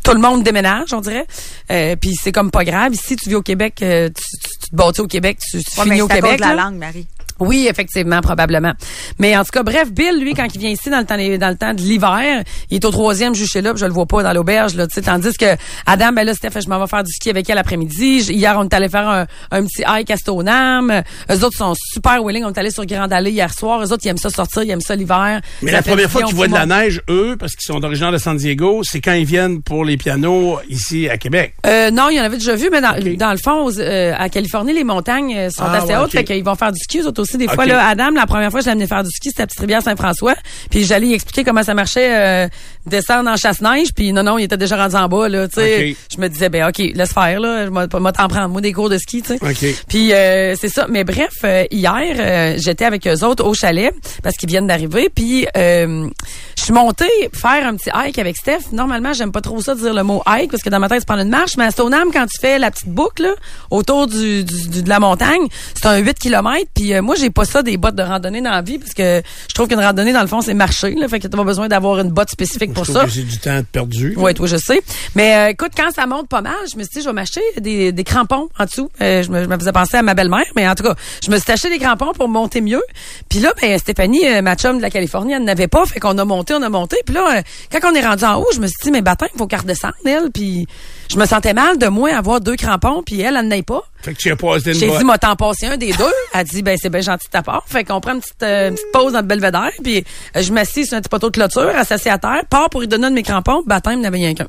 tout 0.02 0.12
le 0.12 0.18
monde 0.20 0.42
déménage, 0.42 0.92
on 0.92 1.00
dirait. 1.00 1.26
Euh, 1.70 1.94
Puis 1.94 2.14
c'est 2.20 2.32
comme 2.32 2.50
pas 2.50 2.64
grave. 2.64 2.94
Ici, 2.94 3.14
tu 3.14 3.28
vis 3.28 3.36
au 3.36 3.42
Québec, 3.42 3.74
euh, 3.82 4.08
tu, 4.08 4.22
tu, 4.42 4.48
tu 4.64 4.70
te 4.70 4.74
bâtis 4.74 5.00
au 5.02 5.06
Québec, 5.06 5.38
tu, 5.38 5.62
tu 5.62 5.78
Ouais, 5.78 5.84
finis 5.84 5.88
mais 5.96 6.00
au 6.02 6.08
c'est 6.08 6.14
Québec. 6.16 6.36
de 6.36 6.40
la 6.44 6.54
langue, 6.54 6.74
Marie. 6.76 7.06
Oui, 7.40 7.66
effectivement, 7.70 8.20
probablement. 8.20 8.72
Mais 9.18 9.36
en 9.36 9.44
tout 9.44 9.50
cas, 9.52 9.62
bref, 9.62 9.92
Bill, 9.92 10.20
lui, 10.20 10.34
quand 10.34 10.46
il 10.54 10.60
vient 10.60 10.70
ici 10.70 10.90
dans 10.90 10.98
le 10.98 11.04
temps, 11.04 11.16
dans 11.16 11.48
le 11.50 11.56
temps 11.56 11.74
de 11.74 11.80
l'hiver, 11.80 12.42
il 12.70 12.76
est 12.76 12.84
au 12.84 12.90
troisième 12.90 13.34
juché 13.34 13.60
là, 13.60 13.72
puis 13.72 13.80
je 13.80 13.86
le 13.86 13.92
vois 13.92 14.06
pas 14.06 14.22
dans 14.22 14.32
l'auberge, 14.32 14.74
là, 14.74 14.86
tu 14.86 14.94
sais. 14.94 15.02
Tandis 15.02 15.32
que 15.34 15.56
Adam, 15.86 16.12
ben 16.12 16.24
là, 16.24 16.34
Steph, 16.34 16.60
je 16.62 16.68
m'en 16.68 16.78
vais 16.80 16.86
faire 16.86 17.04
du 17.04 17.12
ski 17.12 17.30
avec 17.30 17.48
elle 17.48 17.56
l'après-midi. 17.56 18.20
Hier, 18.30 18.54
on 18.58 18.64
est 18.64 18.74
allé 18.74 18.88
faire 18.88 19.08
un, 19.08 19.26
un 19.50 19.62
petit 19.64 19.82
hike 19.86 20.10
à 20.10 20.16
Stoneham. 20.16 21.02
Eux 21.30 21.44
autres 21.44 21.56
sont 21.56 21.74
super 21.76 22.22
willing. 22.24 22.44
On 22.44 22.52
est 22.52 22.58
allé 22.58 22.70
sur 22.70 22.84
Grande 22.86 23.12
Allée 23.12 23.30
hier 23.30 23.52
soir. 23.52 23.80
Eux 23.82 23.92
autres, 23.92 24.02
ils 24.04 24.08
aiment 24.08 24.16
ça 24.18 24.30
sortir, 24.30 24.62
ils 24.62 24.70
aiment 24.70 24.80
ça 24.80 24.94
l'hiver. 24.96 25.40
Mais 25.62 25.72
la 25.72 25.82
première 25.82 26.10
fois 26.10 26.22
qu'ils 26.22 26.34
voient 26.36 26.48
de 26.48 26.54
la 26.54 26.66
neige, 26.66 27.02
eux, 27.08 27.36
parce 27.38 27.54
qu'ils 27.54 27.72
sont 27.72 27.82
originaires 27.84 28.12
de 28.12 28.18
San 28.18 28.36
Diego, 28.36 28.82
c'est 28.84 29.00
quand 29.00 29.12
ils 29.12 29.24
viennent 29.24 29.62
pour 29.62 29.84
les 29.84 29.96
pianos 29.96 30.58
ici 30.68 31.08
à 31.08 31.18
Québec. 31.18 31.54
Euh, 31.66 31.90
non, 31.90 32.08
il 32.10 32.16
y 32.16 32.20
en 32.20 32.24
avait 32.24 32.36
déjà 32.38 32.54
vu, 32.54 32.68
mais 32.70 32.80
dans, 32.80 33.30
le 33.32 33.36
fond, 33.38 33.64
aux- 33.64 33.78
euh, 33.78 34.12
à 34.18 34.28
Californie, 34.28 34.72
les 34.72 34.84
montagnes 34.84 35.34
euh, 35.36 35.50
sont 35.50 35.64
Ah, 35.64 35.76
assez 35.78 35.88
ouais, 35.88 35.96
hautes, 35.96 36.06
ok. 36.06 36.10
fait 36.12 36.24
qu'ils 36.24 36.44
vont 36.44 36.54
faire 36.54 36.72
du 36.72 36.78
ski, 36.78 36.98
eux 37.00 37.06
autres 37.06 37.22
aussi. 37.28 37.38
Des 37.38 37.46
fois, 37.48 37.64
là, 37.66 37.86
Adam, 37.86 38.10
la 38.10 38.26
première 38.26 38.50
fois 38.50 38.60
que 38.60 38.64
je 38.64 38.68
l'ai 38.68 38.72
amené 38.72 38.86
faire 38.86 39.02
du 39.04 39.10
ski, 39.10 39.28
c'était 39.30 39.42
à 39.42 39.46
Petite 39.46 39.60
Rivière 39.60 39.82
Saint-François. 39.82 40.34
Puis 40.70 40.84
j'allais 40.84 41.06
lui 41.06 41.14
expliquer 41.14 41.44
comment 41.44 41.62
ça 41.62 41.74
marchait, 41.74 42.44
euh, 42.44 42.48
descendre 42.86 43.30
en 43.30 43.36
chasse-neige. 43.36 43.88
Puis 43.94 44.12
non, 44.12 44.22
non, 44.22 44.38
il 44.38 44.44
était 44.44 44.56
déjà 44.56 44.76
rendu 44.76 44.96
en 44.96 45.08
bas, 45.08 45.28
là, 45.28 45.48
tu 45.48 45.54
sais. 45.60 45.90
Ok. 45.90 45.96
Je 46.16 46.20
me 46.20 46.28
disais, 46.28 46.48
ben 46.48 46.68
OK, 46.68 46.78
laisse 46.94 47.12
faire, 47.12 47.40
là. 47.40 47.66
Je 47.66 47.70
vais 47.70 47.88
t'en 47.88 48.28
prendre, 48.28 48.48
moi, 48.48 48.60
des 48.60 48.72
cours 48.72 48.88
de 48.88 48.98
ski, 48.98 49.22
tu 49.22 49.36
sais. 49.36 49.38
OK. 49.42 49.84
Puis 49.88 50.12
euh, 50.12 50.54
c'est 50.58 50.68
ça. 50.68 50.86
Mais 50.88 51.04
bref, 51.04 51.32
euh, 51.44 51.64
hier, 51.70 52.16
euh, 52.18 52.54
j'étais 52.58 52.84
avec 52.84 53.06
eux 53.06 53.24
autres 53.24 53.44
au 53.44 53.54
chalet 53.54 53.92
parce 54.22 54.36
qu'ils 54.36 54.48
viennent 54.48 54.66
d'arriver. 54.66 55.08
Puis 55.14 55.46
euh, 55.56 56.08
Je 56.56 56.62
suis 56.64 56.72
montée 56.72 57.06
faire 57.32 57.66
un 57.66 57.76
petit 57.76 57.90
hike 57.94 58.18
avec 58.18 58.36
Steph. 58.36 58.72
Normalement, 58.72 59.12
j'aime 59.12 59.32
pas 59.32 59.40
trop 59.40 59.60
ça 59.60 59.74
dire 59.74 59.94
le 59.94 60.02
mot 60.02 60.22
hike 60.26 60.50
parce 60.50 60.62
que 60.62 60.70
dans 60.70 60.80
ma 60.80 60.88
tête, 60.88 61.00
c'est 61.00 61.06
prendre 61.06 61.22
une 61.22 61.28
marche. 61.30 61.56
Mais 61.56 61.64
à 61.64 61.70
Stoneham, 61.70 62.08
quand 62.12 62.26
tu 62.26 62.38
fais 62.40 62.58
la 62.58 62.70
petite 62.70 62.88
boucle 62.88 63.22
là, 63.22 63.30
autour 63.70 64.06
du, 64.06 64.44
du- 64.44 64.68
du- 64.68 64.82
de 64.82 64.88
la 64.88 65.00
montagne, 65.00 65.46
c'est 65.74 65.86
un 65.86 65.96
8 65.98 66.18
km. 66.18 66.64
Puis 66.74 66.94
euh, 66.94 67.02
moi, 67.02 67.14
j'ai 67.18 67.30
pas 67.30 67.44
ça 67.44 67.62
des 67.62 67.76
bottes 67.76 67.94
de 67.94 68.02
randonnée 68.02 68.40
dans 68.40 68.50
la 68.50 68.62
vie 68.62 68.78
parce 68.78 68.94
que 68.94 69.22
je 69.48 69.54
trouve 69.54 69.68
qu'une 69.68 69.80
randonnée, 69.80 70.12
dans 70.12 70.20
le 70.20 70.26
fond, 70.26 70.40
c'est 70.40 70.54
marcher. 70.54 70.94
Là, 70.94 71.08
fait 71.08 71.20
que 71.20 71.26
t'as 71.26 71.36
pas 71.36 71.44
besoin 71.44 71.68
d'avoir 71.68 71.98
une 72.00 72.10
botte 72.10 72.30
spécifique 72.30 72.72
pour 72.72 72.86
ça. 72.86 73.06
c'est 73.08 73.22
du 73.22 73.38
temps 73.38 73.60
perdu. 73.70 74.14
Oui, 74.16 74.34
toi, 74.34 74.46
je 74.46 74.56
sais. 74.56 74.80
Mais 75.14 75.36
euh, 75.36 75.48
écoute, 75.50 75.72
quand 75.76 75.90
ça 75.92 76.06
monte 76.06 76.28
pas 76.28 76.40
mal, 76.40 76.54
je 76.70 76.76
me 76.76 76.82
suis 76.82 76.92
dit, 76.94 77.00
je 77.02 77.06
vais 77.06 77.12
m'acheter 77.12 77.40
des, 77.60 77.92
des 77.92 78.04
crampons 78.04 78.48
en 78.58 78.64
dessous. 78.64 78.90
Euh, 79.00 79.22
je, 79.22 79.30
me, 79.30 79.42
je 79.42 79.48
me 79.48 79.58
faisais 79.58 79.72
penser 79.72 79.96
à 79.96 80.02
ma 80.02 80.14
belle-mère, 80.14 80.46
mais 80.56 80.68
en 80.68 80.74
tout 80.74 80.84
cas, 80.84 80.94
je 81.24 81.30
me 81.30 81.38
suis 81.38 81.50
acheté 81.50 81.68
des 81.70 81.78
crampons 81.78 82.12
pour 82.12 82.28
monter 82.28 82.60
mieux. 82.60 82.82
Puis 83.28 83.40
là, 83.40 83.52
ben, 83.60 83.78
Stéphanie, 83.78 84.26
euh, 84.26 84.42
ma 84.42 84.56
chum 84.56 84.78
de 84.78 84.82
la 84.82 84.90
Californie, 84.90 85.32
elle 85.32 85.44
n'avait 85.44 85.68
pas, 85.68 85.84
fait 85.86 86.00
qu'on 86.00 86.16
a 86.18 86.24
monté, 86.24 86.54
on 86.54 86.62
a 86.62 86.68
monté. 86.68 86.96
Puis 87.04 87.14
là, 87.14 87.42
quand 87.70 87.90
on 87.90 87.94
est 87.94 88.06
rendu 88.06 88.24
en 88.24 88.36
haut, 88.40 88.48
je 88.54 88.60
me 88.60 88.66
suis 88.66 88.76
dit, 88.82 88.90
mais 88.90 89.02
baptême, 89.02 89.28
il 89.34 89.38
faut 89.38 89.46
qu'elle 89.46 89.60
redescende, 89.60 89.92
elle. 90.04 90.30
Puis 90.32 90.66
je 91.10 91.16
me 91.16 91.26
sentais 91.26 91.54
mal 91.54 91.78
de 91.78 91.86
moins 91.86 92.16
avoir 92.16 92.40
deux 92.40 92.56
crampons, 92.56 93.02
puis 93.04 93.20
elle, 93.20 93.36
elle 93.36 93.48
n'en 93.48 93.62
pas. 93.62 93.82
Fait 94.02 94.14
que 94.14 94.18
tu 94.18 94.30
as 94.30 94.36
passé 94.36 94.72
une 94.72 94.78
J'ai 94.78 94.96
dit, 94.96 95.04
m'a 95.04 95.18
t'en 95.18 95.34
passer 95.34 95.66
un 95.66 95.76
des 95.76 95.92
deux. 95.92 96.04
Elle 96.32 96.46
dit, 96.46 96.62
ben 96.62 96.78
c'est 96.80 96.90
bien 96.90 97.00
gentil 97.10 97.26
de 97.26 97.32
ta. 97.32 97.42
Fait 97.66 97.84
qu'on 97.84 98.00
prend 98.00 98.14
une 98.14 98.20
petite, 98.20 98.42
euh, 98.42 98.68
une 98.68 98.74
petite 98.74 98.92
pause 98.92 99.12
dans 99.12 99.20
le 99.20 99.26
belvédère, 99.26 99.70
puis 99.82 100.04
euh, 100.36 100.42
je 100.42 100.52
m'assis 100.52 100.86
sur 100.86 100.96
un 100.96 101.00
petit 101.00 101.08
poteau 101.08 101.30
de 101.30 101.34
clôture, 101.34 101.72
s'assied 101.84 102.10
à 102.10 102.18
terre, 102.18 102.42
part 102.48 102.70
pour 102.70 102.80
lui 102.80 102.88
donner 102.88 103.06
un 103.06 103.10
de 103.10 103.14
mes 103.14 103.22
crampons, 103.22 103.62
baptême, 103.66 103.94
il 103.94 104.00
n'avait 104.02 104.18
rien 104.18 104.34
qu'un. 104.34 104.48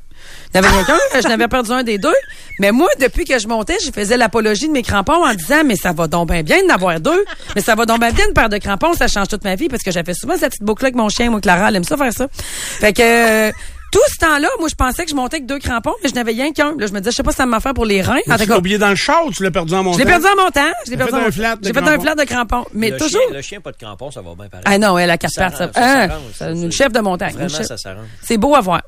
Il 0.53 0.61
n'avait 0.61 0.73
rien 0.73 0.83
qu'un, 0.83 1.21
je 1.21 1.27
n'avais 1.27 1.47
perdu 1.47 1.71
un 1.71 1.83
des 1.83 1.97
deux. 1.97 2.13
Mais 2.59 2.71
moi, 2.71 2.89
depuis 2.99 3.25
que 3.25 3.39
je 3.39 3.47
montais, 3.47 3.77
je 3.83 3.91
faisais 3.91 4.17
l'apologie 4.17 4.67
de 4.67 4.73
mes 4.73 4.83
crampons 4.83 5.25
en 5.25 5.33
disant, 5.33 5.63
mais 5.65 5.75
ça 5.75 5.93
va 5.93 6.07
donc 6.07 6.29
bien 6.29 6.43
bien 6.43 6.61
d'en 6.67 6.75
avoir 6.75 6.99
deux. 6.99 7.23
Mais 7.55 7.61
ça 7.61 7.75
va 7.75 7.85
donc 7.85 7.99
bien 7.99 8.11
bien 8.11 8.25
une 8.27 8.33
paire 8.33 8.49
de 8.49 8.57
crampons, 8.57 8.93
ça 8.93 9.07
change 9.07 9.27
toute 9.27 9.43
ma 9.43 9.55
vie, 9.55 9.69
parce 9.69 9.83
que 9.83 9.91
j'avais 9.91 10.13
souvent 10.13 10.37
cette 10.37 10.51
petite 10.51 10.63
boucle-là 10.63 10.87
avec 10.87 10.95
mon 10.95 11.09
chien, 11.09 11.29
moi, 11.29 11.41
Clara, 11.41 11.69
elle 11.69 11.77
aime 11.77 11.83
ça 11.83 11.97
faire 11.97 12.13
ça. 12.13 12.27
Fait 12.31 12.93
que, 12.93 13.01
euh, 13.01 13.51
tout 13.91 13.99
ce 14.11 14.17
temps-là, 14.17 14.47
moi, 14.59 14.69
je 14.69 14.75
pensais 14.75 15.03
que 15.03 15.09
je 15.09 15.15
montais 15.15 15.37
avec 15.37 15.45
deux 15.47 15.59
crampons, 15.59 15.93
mais 16.03 16.09
je 16.09 16.15
n'avais 16.15 16.31
rien 16.31 16.51
qu'un. 16.53 16.75
Là, 16.77 16.85
je 16.87 16.93
me 16.93 16.99
disais, 16.99 17.11
je 17.11 17.15
sais 17.17 17.23
pas 17.23 17.31
si 17.31 17.37
ça 17.37 17.45
m'a 17.45 17.59
fait 17.59 17.73
pour 17.73 17.85
les 17.85 18.01
reins. 18.01 18.19
En 18.29 18.37
Tu 18.37 18.45
l'as 18.45 18.57
oublié 18.57 18.77
dans 18.77 18.89
le 18.89 18.95
char 18.95 19.25
ou 19.25 19.31
tu 19.31 19.43
l'as 19.43 19.51
perdu 19.51 19.73
en 19.73 19.83
montant? 19.83 19.97
je 19.97 20.03
l'ai 20.03 20.05
perdu 20.09 20.25
en 20.27 20.43
montant. 20.43 20.61
Je 20.85 20.91
l'ai 20.91 20.97
T'as 20.97 21.05
perdu 21.05 21.11
fait 21.19 21.23
en 21.25 21.27
un 21.27 21.31
flat 21.31 21.55
de 21.55 21.65
J'ai 21.67 21.73
fait 21.73 21.79
un 21.79 21.81
crampons. 21.83 22.01
flat 22.01 22.15
de 22.15 22.23
crampons. 22.23 22.65
Mais 22.73 22.89
le 22.91 22.97
toujours. 22.97 23.21
Chien, 23.27 23.33
le 23.35 23.41
chien, 23.41 23.61
pas 23.61 23.71
de 23.71 23.77
crampon, 23.77 24.11
ça 24.11 24.21
va 24.21 24.35
bien 24.35 24.47
pareil. 24.47 24.63
Ah 24.65 24.77
non, 24.77 24.97
elle 24.97 25.09
a 25.09 25.17
quatre 25.17 25.31
Ça 25.33 25.49
pattes. 25.49 25.57
Ça, 25.57 25.71
s'arrange, 25.73 26.21
ça 26.35 26.45
Hein? 26.47 26.55
une 26.55 26.71
chef 26.71 26.91
de 26.91 26.99
montagne. 26.99 27.33
Vraiment, 27.33 27.49
chef- 27.49 27.65
ça 27.67 27.77
s'arrange. 27.77 28.05
C'est 28.23 28.37
beau 28.37 28.55
à 28.55 28.61
voir. 28.61 28.81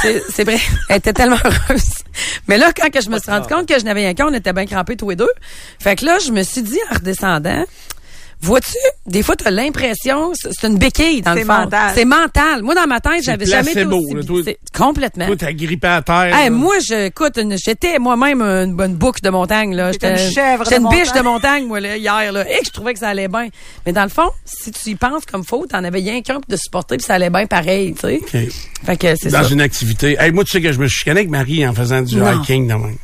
C'est- 0.00 0.22
C'est 0.30 0.44
vrai. 0.44 0.58
Elle 0.88 0.96
était 0.98 1.12
tellement 1.12 1.36
heureuse. 1.44 1.82
Mais 2.48 2.56
là, 2.58 2.72
quand 2.74 2.90
que 2.90 3.00
je 3.00 3.10
me 3.10 3.18
suis 3.18 3.30
rendu 3.30 3.48
compte 3.48 3.66
que 3.68 3.78
je 3.78 3.84
n'avais 3.84 4.00
rien 4.00 4.14
qu'un, 4.14 4.26
on 4.28 4.32
était 4.34 4.52
bien 4.52 4.66
crampés 4.66 4.96
tous 4.96 5.10
les 5.10 5.16
deux. 5.16 5.28
Fait 5.78 5.96
que 5.96 6.04
là, 6.04 6.18
je 6.24 6.30
me 6.32 6.42
suis 6.42 6.62
dit 6.62 6.78
en 6.90 6.94
redescendant, 6.94 7.64
vois-tu, 8.42 8.76
des 9.06 9.22
fois, 9.22 9.36
tu 9.36 9.46
as 9.46 9.50
l'impression, 9.50 10.32
c'est 10.34 10.50
c'est 10.52 10.66
une 10.66 10.78
béquille 10.78 11.22
dans 11.22 11.32
le 11.34 11.40
C'est 11.40 11.44
fond. 11.46 11.52
mental. 11.60 11.92
C'est 11.94 12.04
mental. 12.04 12.62
Moi, 12.62 12.74
dans 12.74 12.86
ma 12.86 13.00
tête, 13.00 13.22
j'avais 13.24 13.46
jamais 13.46 13.72
été 13.72 13.84
aussi... 13.84 14.14
là, 14.14 14.22
toi. 14.24 14.40
c'est- 14.44 14.58
Complètement. 14.76 15.26
Toi, 15.26 15.36
t'as 15.36 15.52
grippé 15.52 15.86
à 15.88 16.02
terre. 16.02 16.34
Hey, 16.36 16.50
moi, 16.50 16.74
je, 16.86 17.06
écoute, 17.06 17.36
une- 17.36 17.56
j'étais 17.58 17.98
moi-même 17.98 18.40
une 18.42 18.74
bonne 18.74 18.94
boucle 18.94 19.20
de 19.22 19.30
montagne, 19.30 19.74
là. 19.74 19.90
Une 19.92 20.16
chèvre 20.16 20.64
J'étais 20.64 20.78
de 20.78 20.84
une 20.84 20.88
biche 20.90 21.12
de 21.12 21.20
montagne, 21.20 21.66
moi, 21.66 21.80
là, 21.80 21.96
hier, 21.96 22.32
là. 22.32 22.50
Et 22.50 22.58
que 22.60 22.66
je 22.66 22.70
trouvais 22.70 22.92
que 22.94 22.98
ça 23.00 23.08
allait 23.08 23.28
bien. 23.28 23.48
Mais 23.86 23.92
dans 23.92 24.04
le 24.04 24.08
fond, 24.08 24.30
si 24.44 24.70
tu 24.72 24.90
y 24.90 24.94
penses 24.94 25.24
comme 25.24 25.44
faut, 25.44 25.66
t'en 25.66 25.84
avais 25.84 25.98
rien 25.98 26.22
qu'un 26.22 26.34
pour 26.40 26.46
te 26.46 26.56
supporter 26.56 26.96
puis 26.96 27.06
ça 27.06 27.14
allait 27.14 27.30
bien 27.30 27.46
pareil, 27.46 27.94
tu 27.94 28.00
sais. 28.00 28.20
OK. 28.22 28.52
Fait 28.86 28.96
que 28.96 29.14
c'est 29.16 29.30
Dans 29.30 29.44
ça. 29.44 29.50
une 29.52 29.60
activité. 29.60 30.16
Hey, 30.18 30.32
moi, 30.32 30.44
tu 30.44 30.50
sais 30.52 30.60
que 30.62 30.72
je 30.72 30.78
me 30.78 30.86
suis 30.86 30.98
chicané 31.00 31.20
avec 31.20 31.30
Marie 31.30 31.66
en 31.66 31.74
faisant 31.74 32.00
du 32.02 32.16
Non. 32.16 32.40
hiking 32.42 32.66
de 32.66 32.72
même. 32.74 32.96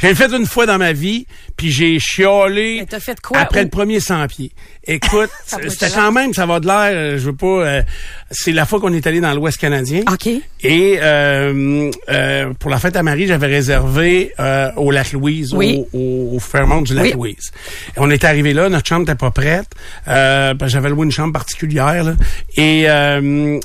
J'ai 0.00 0.14
fait 0.14 0.32
une 0.32 0.46
fois 0.46 0.66
dans 0.66 0.78
ma 0.78 0.92
vie, 0.92 1.26
puis 1.56 1.70
j'ai 1.70 1.98
chiolé 1.98 2.84
fait 3.00 3.20
quoi? 3.20 3.38
après 3.38 3.62
le 3.62 3.68
premier 3.70 4.00
100 4.00 4.26
pieds. 4.28 4.50
Écoute, 4.86 5.30
c'était 5.46 5.90
quand 5.90 6.12
même, 6.12 6.34
ça 6.34 6.46
va 6.46 6.60
de 6.60 6.66
l'air, 6.66 6.90
euh, 6.92 7.18
je 7.18 7.24
veux 7.26 7.34
pas... 7.36 7.46
euh, 7.46 7.82
c'est 8.30 8.52
la 8.52 8.66
fois 8.66 8.80
qu'on 8.80 8.92
est 8.92 9.06
allé 9.06 9.20
dans 9.20 9.32
l'Ouest 9.32 9.56
canadien. 9.58 10.02
OK. 10.10 10.26
Et 10.62 10.98
euh, 11.00 11.90
euh, 12.10 12.52
pour 12.58 12.70
la 12.70 12.78
fête 12.78 12.96
à 12.96 13.02
Marie, 13.02 13.26
j'avais 13.26 13.46
réservé 13.46 14.32
euh, 14.40 14.70
au 14.76 14.90
lac 14.90 15.12
Louise, 15.12 15.54
Oui. 15.54 15.84
au, 15.92 16.30
au, 16.34 16.38
Fairmont 16.38 16.82
du 16.82 16.94
lac 16.94 17.04
Oui. 17.04 17.12
Louise. 17.14 17.50
Et 17.96 17.98
on 17.98 18.10
est 18.10 18.24
arrivé 18.24 18.52
là, 18.52 18.68
notre 18.68 18.86
chambre 18.88 19.00
n'était 19.02 19.14
pas 19.14 19.30
prête. 19.30 19.68
Euh, 20.08 20.54
j'avais 20.66 20.88
loué 20.90 21.04
une 21.06 21.12
chambre 21.12 21.32
particulière. 21.32 22.04
là. 22.04 22.14
Et 22.56 22.84
euh, 22.88 23.58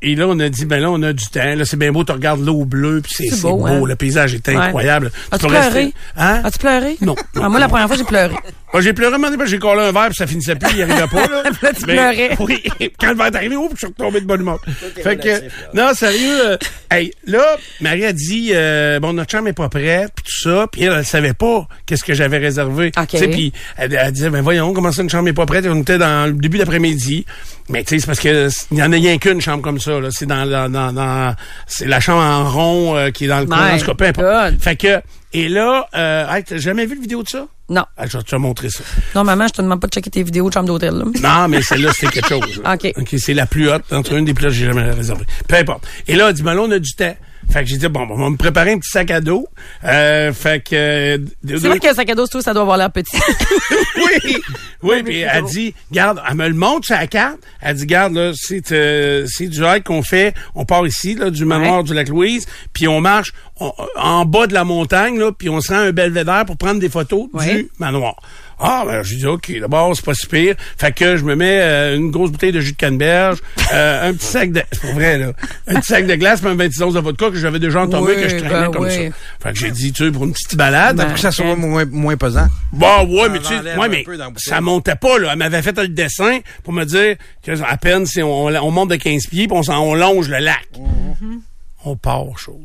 et 0.00 0.14
là, 0.14 0.26
on 0.28 0.38
a 0.40 0.48
dit, 0.48 0.64
ben 0.64 0.80
là, 0.80 0.90
on 0.90 1.02
a 1.02 1.12
du 1.12 1.24
temps. 1.26 1.54
Là, 1.54 1.64
c'est 1.64 1.76
bien 1.76 1.90
beau, 1.92 2.04
tu 2.04 2.12
regardes 2.12 2.44
l'eau 2.44 2.64
bleue, 2.64 3.00
puis 3.02 3.28
c'est 3.30 3.40
beau, 3.42 3.56
beau. 3.58 3.66
hein? 3.66 3.82
Le 3.84 3.96
paysage 3.96 4.34
est 4.34 4.48
incroyable. 4.48 5.10
Tu 5.12 5.34
As-tu 5.34 5.46
rester- 5.46 5.70
pleuré? 5.70 5.92
Hein? 6.16 6.40
As-tu 6.44 6.58
pleuré? 6.58 6.96
Non. 7.00 7.16
Ah, 7.40 7.48
moi, 7.48 7.58
la 7.60 7.68
première 7.68 7.88
fois, 7.88 7.96
j'ai 7.96 8.04
pleuré. 8.04 8.34
Moi, 8.70 8.82
j'ai 8.82 8.92
pleuré, 8.92 9.16
mais 9.16 9.28
j'ai 9.46 9.58
collé 9.58 9.80
un 9.80 9.92
verre, 9.92 10.08
puis 10.08 10.16
ça 10.16 10.26
finissait 10.26 10.54
plus, 10.54 10.68
il 10.72 10.76
n'y 10.76 10.82
arrivait 10.82 11.06
pas. 11.06 11.26
Là, 11.26 11.42
Là, 11.62 11.70
tu 11.72 11.86
Mais- 11.86 11.94
pleurais. 11.94 12.36
Oui, 12.38 12.62
quand 13.00 13.08
le 13.12 13.16
verre 13.16 13.26
est 13.28 13.36
arrivé, 13.36 13.56
oh, 13.56 13.66
je 13.72 13.78
suis 13.78 13.86
retombé 13.86 14.20
de 14.20 14.26
bonne 14.26 14.42
humeur. 14.42 14.60
Fait 15.02 15.16
que, 15.16 15.26
relatif, 15.26 15.52
là. 15.72 15.86
non, 15.88 15.94
sérieux, 15.94 16.50
euh, 16.50 16.56
hey, 16.90 17.10
là, 17.26 17.56
Marie 17.80 18.04
a 18.04 18.12
dit, 18.12 18.50
euh, 18.52 19.00
bon, 19.00 19.14
notre 19.14 19.30
chambre 19.30 19.48
est 19.48 19.54
pas 19.54 19.70
prête, 19.70 20.12
puis 20.14 20.22
tout 20.26 20.50
ça, 20.50 20.66
puis 20.70 20.82
elle, 20.82 20.92
elle 20.98 21.06
savait 21.06 21.32
pas 21.32 21.66
qu'est-ce 21.86 22.04
que 22.04 22.12
j'avais 22.12 22.36
réservé. 22.36 22.92
OK. 22.94 23.06
Tu 23.08 23.16
sais, 23.16 23.28
puis 23.28 23.54
elle, 23.78 23.94
elle 23.94 24.12
disait, 24.12 24.28
ben 24.28 24.42
voyons, 24.42 24.74
comment 24.74 24.92
ça, 24.92 25.00
une 25.00 25.08
chambre 25.08 25.28
est 25.30 25.32
pas 25.32 25.46
prête? 25.46 25.64
On 25.66 25.80
était 25.80 25.96
dans 25.96 26.26
le 26.26 26.34
début 26.34 26.58
d'après-midi. 26.58 27.24
Mais 27.70 27.84
tu 27.84 27.90
sais, 27.90 28.00
c'est 28.00 28.06
parce 28.06 28.20
que 28.20 28.48
il 28.70 28.78
y 28.78 28.82
en 28.82 28.92
a 28.92 28.96
rien 28.96 29.18
qu'une 29.18 29.40
chambre 29.40 29.62
comme 29.62 29.78
ça, 29.80 30.00
là. 30.00 30.08
C'est 30.10 30.26
dans, 30.26 30.44
la- 30.44 30.68
dans, 30.68 30.92
dans, 30.92 31.34
c'est 31.66 31.86
la 31.86 32.00
chambre 32.00 32.22
en 32.22 32.50
rond 32.50 32.96
euh, 32.96 33.10
qui 33.10 33.24
est 33.24 33.28
dans 33.28 33.40
le 33.40 33.46
coin. 33.46 33.74
En 33.74 33.78
tout 33.78 33.84
cas, 33.86 33.94
peu 33.94 34.04
importe. 34.06 34.60
Fait 34.60 34.76
que, 34.76 35.00
et 35.34 35.48
là, 35.48 35.86
euh, 35.94 36.26
hey, 36.32 36.42
t'as 36.44 36.56
jamais 36.56 36.86
vu 36.86 36.94
le 36.94 37.02
vidéo 37.02 37.22
de 37.22 37.28
ça? 37.28 37.46
Non. 37.68 37.84
Ah, 37.98 38.06
je 38.06 38.16
vais 38.16 38.22
te 38.24 38.34
montrer 38.36 38.70
ça. 38.70 38.82
Non, 39.14 39.24
maman, 39.24 39.46
je 39.46 39.52
te 39.52 39.60
demande 39.60 39.80
pas 39.80 39.86
de 39.88 39.92
checker 39.92 40.08
tes 40.08 40.22
vidéos 40.22 40.48
de 40.48 40.54
chambre 40.54 40.66
d'hôtel, 40.68 40.94
là. 40.94 41.04
Non, 41.22 41.48
mais 41.48 41.60
celle-là, 41.60 41.90
c'était 41.92 42.20
quelque 42.20 42.28
chose. 42.28 42.62
là. 42.64 42.74
OK. 42.96 43.14
c'est 43.18 43.34
la 43.34 43.44
plus 43.44 43.70
haute, 43.70 43.92
entre 43.92 44.14
une 44.14 44.24
des 44.24 44.32
plus 44.32 44.46
hautes 44.46 44.52
que 44.52 44.58
j'ai 44.58 44.66
jamais 44.66 44.90
réservées. 44.90 45.26
Peu 45.46 45.56
importe. 45.56 45.86
Et 46.06 46.16
là, 46.16 46.32
ben 46.32 46.54
là, 46.54 46.62
on 46.62 46.70
a 46.70 46.78
du 46.78 46.94
temps. 46.94 47.14
Fait 47.50 47.62
que 47.64 47.70
j'ai 47.70 47.78
dit, 47.78 47.88
bon, 47.88 48.06
on 48.10 48.16
va 48.16 48.28
me 48.30 48.36
préparer 48.36 48.72
un 48.72 48.78
petit 48.78 48.90
sac 48.90 49.10
à 49.10 49.20
dos. 49.22 49.46
Euh, 49.84 50.32
fait 50.34 50.62
que... 50.62 50.74
euh, 50.74 51.18
C'est 51.46 51.66
vrai 51.68 51.78
qu'un 51.78 51.94
sac 51.94 52.10
à 52.10 52.14
dos, 52.14 52.26
tout, 52.26 52.42
ça 52.42 52.52
doit 52.52 52.62
avoir 52.62 52.76
l'air 52.76 52.90
petit. 52.92 53.16
oui, 53.96 54.36
oui, 54.82 55.02
puis 55.02 55.20
elle 55.20 55.44
dit, 55.44 55.74
garde, 55.90 56.20
elle 56.28 56.34
me 56.36 56.48
le 56.48 56.54
montre 56.54 56.86
sur 56.86 56.96
la 56.96 57.06
carte. 57.06 57.38
Elle 57.60 57.76
dit, 57.76 57.86
garde, 57.86 58.12
là, 58.14 58.32
c'est 58.34 58.70
euh, 58.72 59.24
c'est 59.28 59.46
du 59.48 59.64
hike 59.64 59.84
qu'on 59.84 60.02
fait. 60.02 60.34
On 60.54 60.64
part 60.64 60.86
ici, 60.86 61.14
là, 61.14 61.30
du 61.30 61.44
manoir 61.44 61.84
du 61.84 61.94
lac 61.94 62.08
Louise, 62.08 62.46
puis 62.72 62.86
on 62.86 63.00
marche 63.00 63.32
on- 63.60 63.72
en 63.96 64.24
bas 64.24 64.46
de 64.46 64.54
la 64.54 64.64
montagne, 64.64 65.18
là, 65.18 65.32
puis 65.32 65.48
on 65.48 65.60
se 65.60 65.72
rend 65.72 65.78
à 65.80 65.82
un 65.84 65.92
belvédère 65.92 66.44
pour 66.44 66.56
prendre 66.56 66.80
des 66.80 66.88
photos 66.90 67.28
Ouais. 67.32 67.54
du 67.62 67.70
manoir. 67.78 68.16
Ah, 68.60 68.82
ben, 68.86 69.02
je 69.02 69.14
dis, 69.16 69.26
OK, 69.26 69.52
d'abord, 69.60 69.94
c'est 69.94 70.04
pas 70.04 70.14
si 70.14 70.26
pire. 70.26 70.54
Fait 70.76 70.92
que 70.92 71.16
je 71.16 71.24
me 71.24 71.34
mets 71.36 71.60
euh, 71.60 71.96
une 71.96 72.10
grosse 72.10 72.30
bouteille 72.30 72.52
de 72.52 72.60
jus 72.60 72.72
de 72.72 72.76
canneberge, 72.76 73.38
euh, 73.72 74.08
un 74.10 74.14
petit 74.14 74.26
sac 74.26 74.50
de... 74.52 74.62
C'est 74.72 74.82
pas 74.82 74.92
vrai, 74.92 75.18
là. 75.18 75.32
Un 75.66 75.80
petit 75.80 75.86
sac 75.92 76.06
de 76.06 76.14
glace, 76.16 76.40
puis 76.40 76.50
un 76.50 76.54
26 76.54 76.82
onces 76.82 76.94
de 76.94 77.00
vodka 77.00 77.30
que 77.30 77.36
j'avais 77.36 77.58
déjà 77.58 77.82
entamé, 77.82 78.14
Oui, 78.16 78.22
que 78.22 78.28
je 78.28 78.36
traînais 78.36 78.48
ben 78.66 78.70
comme 78.72 78.84
oui. 78.84 78.90
ça. 78.90 79.16
Fait 79.42 79.52
que 79.52 79.58
j'ai 79.58 79.70
dit, 79.70 79.92
tu 79.92 80.04
sais, 80.04 80.10
pour 80.10 80.24
une 80.24 80.32
petite 80.32 80.56
balade... 80.56 80.96
Ben, 80.96 81.04
Pour 81.04 81.14
que 81.14 81.20
ça 81.20 81.30
soit 81.30 81.54
moins, 81.56 81.84
moins 81.84 82.16
pesant. 82.16 82.48
Bon, 82.72 83.06
ouais, 83.08 83.28
mais 83.28 83.38
Ça 83.42 83.58
tu 83.60 83.62
sais, 83.68 83.76
ouais, 83.76 83.88
mais 83.88 84.04
ça 84.36 84.60
montait 84.60 84.96
pas, 84.96 85.18
là. 85.18 85.30
Elle 85.32 85.38
m'avait 85.38 85.62
fait 85.62 85.78
le 85.78 85.88
dessin 85.88 86.38
pour 86.64 86.72
me 86.72 86.84
dire 86.84 87.16
que 87.44 87.52
à 87.62 87.76
peine 87.76 88.06
si 88.06 88.22
on, 88.22 88.46
on 88.46 88.70
monte 88.70 88.90
de 88.90 88.96
15 88.96 89.26
pieds 89.26 89.46
puis 89.48 89.56
on, 89.56 89.62
s'en- 89.62 89.78
on 89.82 89.94
longe 89.94 90.28
le 90.28 90.38
lac. 90.38 90.66
Mm-hmm. 90.76 91.38
On 91.84 91.96
part, 91.96 92.38
chaud. 92.38 92.60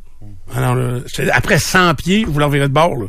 Alors, 0.55 0.75
là, 0.75 0.99
après 1.33 1.59
100 1.59 1.95
pieds, 1.95 2.25
vous 2.25 2.39
l'enverrez 2.39 2.67
de 2.67 2.73
bord, 2.73 2.95
là. 2.95 3.05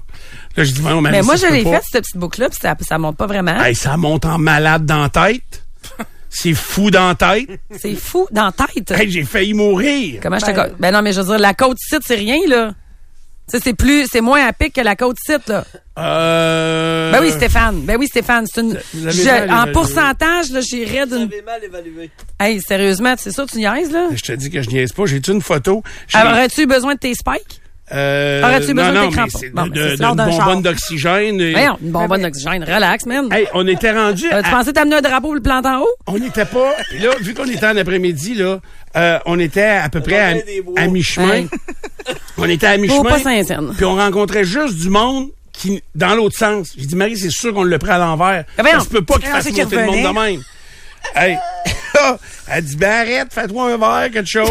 Là, 0.56 0.64
j'ai 0.64 0.72
dit, 0.72 0.80
voyons, 0.80 1.00
Marie, 1.00 1.16
Mais 1.16 1.22
moi, 1.22 1.36
ça 1.36 1.48
je 1.48 1.52
l'ai 1.52 1.62
fait, 1.64 1.80
cette 1.90 2.02
petite 2.04 2.16
boucle-là, 2.16 2.48
puis 2.50 2.58
ça, 2.60 2.74
ça 2.80 2.98
monte 2.98 3.16
pas 3.16 3.26
vraiment. 3.26 3.60
Hey, 3.62 3.74
ça 3.74 3.96
monte 3.96 4.24
en 4.24 4.38
malade 4.38 4.84
dans 4.84 5.02
la 5.02 5.08
tête. 5.08 5.64
C'est 6.28 6.54
fou 6.54 6.90
dans 6.90 7.08
la 7.08 7.14
tête. 7.14 7.48
C'est 7.78 7.94
fou 7.94 8.26
dans 8.32 8.46
la 8.46 8.52
tête. 8.52 8.90
Hey, 8.90 9.08
j'ai 9.10 9.22
failli 9.24 9.54
mourir. 9.54 10.18
Comment 10.22 10.38
je 10.38 10.46
te 10.46 10.50
co- 10.50 10.74
Ben 10.80 10.90
non, 10.92 11.00
mais 11.00 11.12
je 11.12 11.20
veux 11.20 11.26
dire, 11.28 11.38
la 11.38 11.54
côte 11.54 11.78
site, 11.78 12.02
c'est 12.04 12.16
rien, 12.16 12.38
là. 12.48 12.74
Tu 13.48 13.56
sais, 13.56 13.62
c'est 13.62 13.74
plus, 13.74 14.06
c'est 14.10 14.20
moins 14.20 14.44
à 14.46 14.52
pic 14.52 14.74
que 14.74 14.80
la 14.80 14.96
côte 14.96 15.16
site, 15.24 15.48
là. 15.48 15.64
Euh... 15.98 17.12
Ben 17.12 17.20
oui, 17.20 17.30
Stéphane. 17.30 17.80
Ben 17.82 17.96
oui, 17.98 18.06
Stéphane. 18.08 18.46
C'est 18.52 18.60
une, 18.60 18.78
je- 18.94 19.28
en 19.28 19.44
évalué. 19.44 19.72
pourcentage, 19.72 20.50
là, 20.50 20.60
j'irais 20.60 21.06
d'une, 21.06 21.28
mal 21.44 21.62
évalué. 21.62 22.10
hey, 22.40 22.60
sérieusement, 22.60 23.14
c'est 23.16 23.30
ça, 23.30 23.44
tu 23.46 23.58
niaises, 23.58 23.92
là? 23.92 24.08
Je 24.14 24.22
te 24.22 24.32
dis 24.32 24.50
que 24.50 24.60
je 24.62 24.70
niaise 24.70 24.92
pas. 24.92 25.06
J'ai-tu 25.06 25.30
une 25.30 25.42
photo? 25.42 25.82
Aurais-tu 26.14 26.66
besoin 26.66 26.94
de 26.94 26.98
tes 26.98 27.14
spikes? 27.14 27.60
Euh, 27.92 28.42
Aurais-tu 28.42 28.72
non, 28.72 28.82
besoin 28.82 28.92
de 28.92 28.96
non, 28.98 29.08
tes 29.10 29.16
crampons? 29.16 29.38
Bon, 29.52 29.66
de, 29.66 29.96
de, 29.96 30.36
bonbonne 30.38 30.62
d'oxygène. 30.62 31.38
et- 31.40 31.52
Voyons, 31.52 31.76
une 31.82 31.90
bonbonne 31.90 32.22
d'oxygène. 32.22 32.64
Relax, 32.64 33.04
man. 33.06 33.28
Hey, 33.30 33.46
on 33.52 33.66
était 33.66 33.92
rendu 33.92 34.24
Euh, 34.32 34.42
tu 34.42 34.50
pensais 34.50 34.72
t'amener 34.72 34.96
un 34.96 35.00
drapeau 35.02 35.26
pour 35.28 35.34
le 35.34 35.42
planter 35.42 35.68
en 35.68 35.80
haut? 35.82 35.94
on 36.06 36.18
n'était 36.18 36.46
pas. 36.46 36.72
Puis 36.90 36.98
là, 37.00 37.10
vu 37.20 37.34
qu'on 37.34 37.44
était 37.44 37.66
en 37.66 37.76
après-midi, 37.76 38.34
là, 38.36 38.58
euh, 38.96 39.18
on 39.26 39.38
était 39.38 39.62
à 39.64 39.90
peu 39.90 40.00
près 40.00 40.42
à, 40.78 40.86
mi-chemin. 40.88 41.34
Hey. 41.34 41.48
On 42.38 42.48
était 42.48 42.66
à 42.66 42.74
Faut 42.76 42.80
mi-chemin. 42.80 43.72
Puis 43.76 43.84
on 43.84 43.96
rencontrait 43.96 44.44
juste 44.44 44.76
du 44.78 44.88
monde 44.88 45.28
qui 45.56 45.82
dans 45.94 46.14
l'autre 46.14 46.36
sens. 46.36 46.72
J'ai 46.76 46.86
dit 46.86 46.96
Marie, 46.96 47.16
c'est 47.16 47.30
sûr 47.30 47.54
qu'on 47.54 47.62
le 47.62 47.78
prend 47.78 47.92
à 47.92 47.98
l'envers. 47.98 48.44
Ah, 48.58 48.62
voyons. 48.62 48.78
Ça 48.80 48.84
se 48.84 48.90
peut 48.90 49.04
pas 49.04 49.14
qu'il 49.18 49.28
Ah, 49.32 49.40
fasse 49.40 49.50
monter 49.50 49.76
le 49.76 49.86
monde 49.86 49.94
de 50.14 50.20
même. 50.20 50.42
Hey. 51.16 51.38
Elle 52.46 52.64
dit 52.64 52.76
ben 52.76 52.90
arrête, 52.90 53.28
fais-toi 53.32 53.72
un 53.72 53.76
verre, 53.78 54.10
quelque 54.12 54.28
chose. 54.28 54.48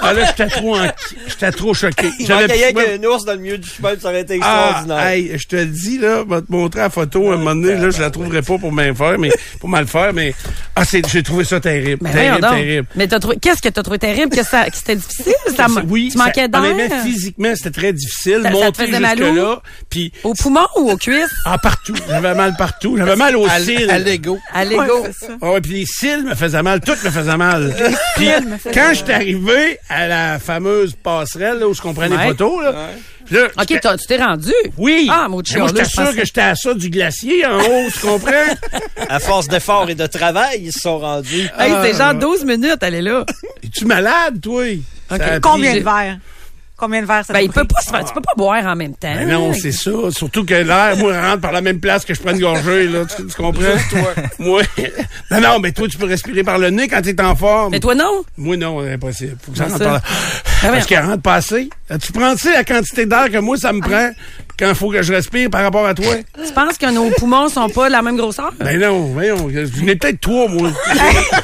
ah 0.00 0.12
là, 0.12 0.24
j'étais 0.26 0.46
trop 0.48 0.76
en... 0.76 0.86
j'étais 1.26 1.50
trop 1.52 1.72
choqué. 1.72 2.10
Il 2.18 2.28
manquait 2.28 2.52
rien 2.52 2.72
moi- 2.72 2.84
qu'un 2.84 3.02
ours 3.04 3.24
dans 3.24 3.32
le 3.32 3.38
milieu 3.38 3.58
du 3.58 3.68
chemin, 3.68 3.94
ça 4.00 4.08
aurait 4.08 4.20
été 4.20 4.38
ah, 4.42 4.66
extraordinaire. 4.82 5.06
hey, 5.06 5.38
je 5.38 5.46
te 5.46 5.56
le 5.56 5.66
dis, 5.66 5.98
là, 5.98 6.22
vais 6.28 6.42
te 6.42 6.50
montrer 6.52 6.80
la 6.80 6.90
photo 6.90 7.32
un 7.32 7.36
moment 7.38 7.54
donné, 7.54 7.76
là, 7.76 7.90
je 7.90 8.00
la 8.00 8.10
trouverai 8.10 8.42
pas 8.42 8.58
pour 8.58 8.72
m'en 8.72 8.94
faire, 8.94 9.18
mais, 9.18 9.30
pour 9.58 9.68
mal 9.70 9.86
faire, 9.86 10.12
mais, 10.12 10.34
Ah, 10.76 10.84
c'est, 10.84 11.06
j'ai 11.08 11.22
trouvé 11.22 11.44
ça 11.44 11.60
terrible. 11.60 12.02
Ben, 12.02 12.12
terrible, 12.12 12.40
terrible. 12.40 12.88
Mais 12.96 13.08
t'as 13.08 13.18
trouvé, 13.20 13.38
qu'est-ce 13.40 13.62
que 13.62 13.68
t'as 13.68 13.82
trouvé 13.82 13.98
terrible? 13.98 14.36
Que 14.36 14.44
ça, 14.44 14.68
que 14.68 14.76
c'était 14.76 14.96
difficile? 14.96 15.32
Ça, 15.56 15.66
m- 15.66 15.84
oui, 15.88 16.08
tu 16.12 16.18
manquais 16.18 16.48
d'air? 16.48 16.62
physiquement, 17.04 17.52
c'était 17.54 17.70
très 17.70 17.92
difficile. 17.92 18.40
Ça- 18.42 18.50
ça 18.50 18.50
te 18.50 18.54
monter 18.64 18.86
faisait 18.86 19.00
mal 19.00 19.22
où? 19.22 19.24
jusque-là. 19.24 19.62
Puis, 19.88 20.12
Au 20.24 20.34
poumon 20.34 20.66
ou 20.76 20.90
aux 20.90 20.96
cuisses? 20.96 21.30
ah, 21.44 21.56
partout. 21.58 21.94
J'avais 22.08 22.34
mal 22.34 22.54
partout. 22.58 22.96
J'avais 22.98 23.14
mal 23.16 23.36
aux 23.36 23.46
À, 23.46 23.60
cils. 23.60 23.88
à 23.90 23.98
l'ego. 23.98 24.38
À 24.52 24.64
l'ego. 24.64 25.06
Ah 25.40 25.52
ouais, 25.52 25.60
puis 25.60 25.72
les 25.72 25.86
cils 25.86 26.24
me 26.24 26.34
faisaient 26.34 26.62
mal, 26.64 26.80
tout 26.80 26.96
me 27.04 27.10
faisait 27.10 27.36
mal. 27.36 27.72
Puis 28.16 28.28
quand 28.72 28.90
j'étais 28.94 29.12
arrivé 29.12 29.78
à 29.88 30.08
la 30.08 30.38
fameuse 30.40 30.94
passerelle 31.00 31.58
là, 31.60 31.68
où 31.68 31.74
je 31.74 31.80
comprenais 31.80 32.16
les 32.16 32.22
photos, 32.28 32.64
là, 32.64 32.88
OK, 33.58 33.66
tu 33.66 34.06
t'es 34.08 34.16
rendu? 34.22 34.52
oui. 34.76 35.08
Ah, 35.10 35.28
mon 35.28 35.36
Moi, 35.36 35.42
j'étais 35.44 35.84
je 35.84 35.88
sûr 35.90 36.02
pensais- 36.04 36.16
que 36.18 36.24
j'étais 36.26 36.40
à 36.42 36.54
ça 36.56 36.74
du 36.74 36.90
glacier 36.90 37.46
en 37.46 37.58
haut, 37.58 37.88
tu 37.92 37.98
comprends? 38.00 38.32
À 39.08 39.18
force 39.20 39.48
d'efforts 39.48 39.88
et 39.90 39.94
de 39.94 40.06
travail, 40.06 40.60
ils 40.64 40.72
se 40.72 40.80
sont 40.80 40.98
rendus. 40.98 41.48
Hey, 41.58 41.72
Ah. 41.74 41.82
c'est 41.84 41.94
genre 41.96 42.14
12 42.14 42.44
minutes, 42.44 42.78
elle 42.82 42.94
est 42.96 43.02
là. 43.02 43.24
Es-tu 43.62 43.84
malade, 43.86 44.40
toi? 44.42 44.64
Combien 45.42 45.74
de 45.74 45.80
verres? 45.80 46.18
Combien 46.76 47.02
de 47.02 47.06
verres 47.06 47.24
ça 47.24 47.32
Ben, 47.32 47.38
il 47.40 47.50
peut 47.50 47.64
pas 47.64 47.80
se 47.80 47.88
faire, 47.90 48.04
tu 48.04 48.12
peux 48.12 48.20
pas 48.20 48.32
boire 48.36 48.64
en 48.66 48.74
même 48.74 48.94
temps. 48.94 49.14
Ben 49.14 49.28
non, 49.28 49.52
c'est 49.52 49.70
ça. 49.70 49.92
Surtout 50.10 50.44
que 50.44 50.54
l'air, 50.54 50.96
moi, 50.96 51.12
rentre 51.20 51.40
par 51.40 51.52
la 51.52 51.60
même 51.60 51.78
place 51.78 52.04
que 52.04 52.14
je 52.14 52.20
prends 52.20 52.32
une 52.32 52.40
gorgée, 52.40 52.88
là. 52.88 53.04
Tu, 53.04 53.24
tu 53.26 53.34
comprends? 53.34 53.62
Moi. 54.40 54.62
Non, 55.30 55.40
non, 55.40 55.58
mais 55.60 55.70
toi, 55.70 55.86
tu 55.88 55.96
peux 55.96 56.06
respirer 56.06 56.42
par 56.42 56.58
le 56.58 56.70
nez 56.70 56.88
quand 56.88 57.00
t'es 57.00 57.18
en 57.22 57.36
forme. 57.36 57.70
Mais 57.70 57.80
toi, 57.80 57.94
non? 57.94 58.24
Moi, 58.36 58.56
non, 58.56 58.82
c'est 58.82 58.92
impossible. 58.94 59.36
Faut 59.40 59.52
que 59.52 59.58
ça 59.58 59.64
rentre 59.66 59.78
par 59.78 59.92
là. 59.94 60.00
Ah, 60.64 60.68
Parce 60.72 60.86
qu'elle 60.86 61.04
rentre 61.04 61.22
pas 61.22 61.34
assez. 61.36 61.68
Tu 62.02 62.12
prends, 62.12 62.32
tu 62.34 62.48
sais, 62.48 62.52
la 62.52 62.64
quantité 62.64 63.06
d'air 63.06 63.30
que 63.30 63.38
moi, 63.38 63.56
ça 63.56 63.72
me 63.72 63.80
prend 63.80 64.10
quand 64.58 64.68
il 64.68 64.74
faut 64.74 64.90
que 64.90 65.02
je 65.02 65.12
respire 65.12 65.50
par 65.50 65.62
rapport 65.62 65.86
à 65.86 65.94
toi? 65.94 66.14
Tu 66.44 66.52
penses 66.52 66.78
que 66.78 66.90
nos 66.92 67.10
poumons 67.10 67.48
sont 67.48 67.68
pas 67.68 67.86
de 67.86 67.92
la 67.92 68.02
même 68.02 68.16
grosseur? 68.16 68.52
Ben 68.58 68.80
non, 68.80 69.00
voyons. 69.12 69.48
J'en 69.48 69.86
ai 69.86 69.96
peut-être 69.96 70.20
trois, 70.20 70.48
moi. 70.48 70.70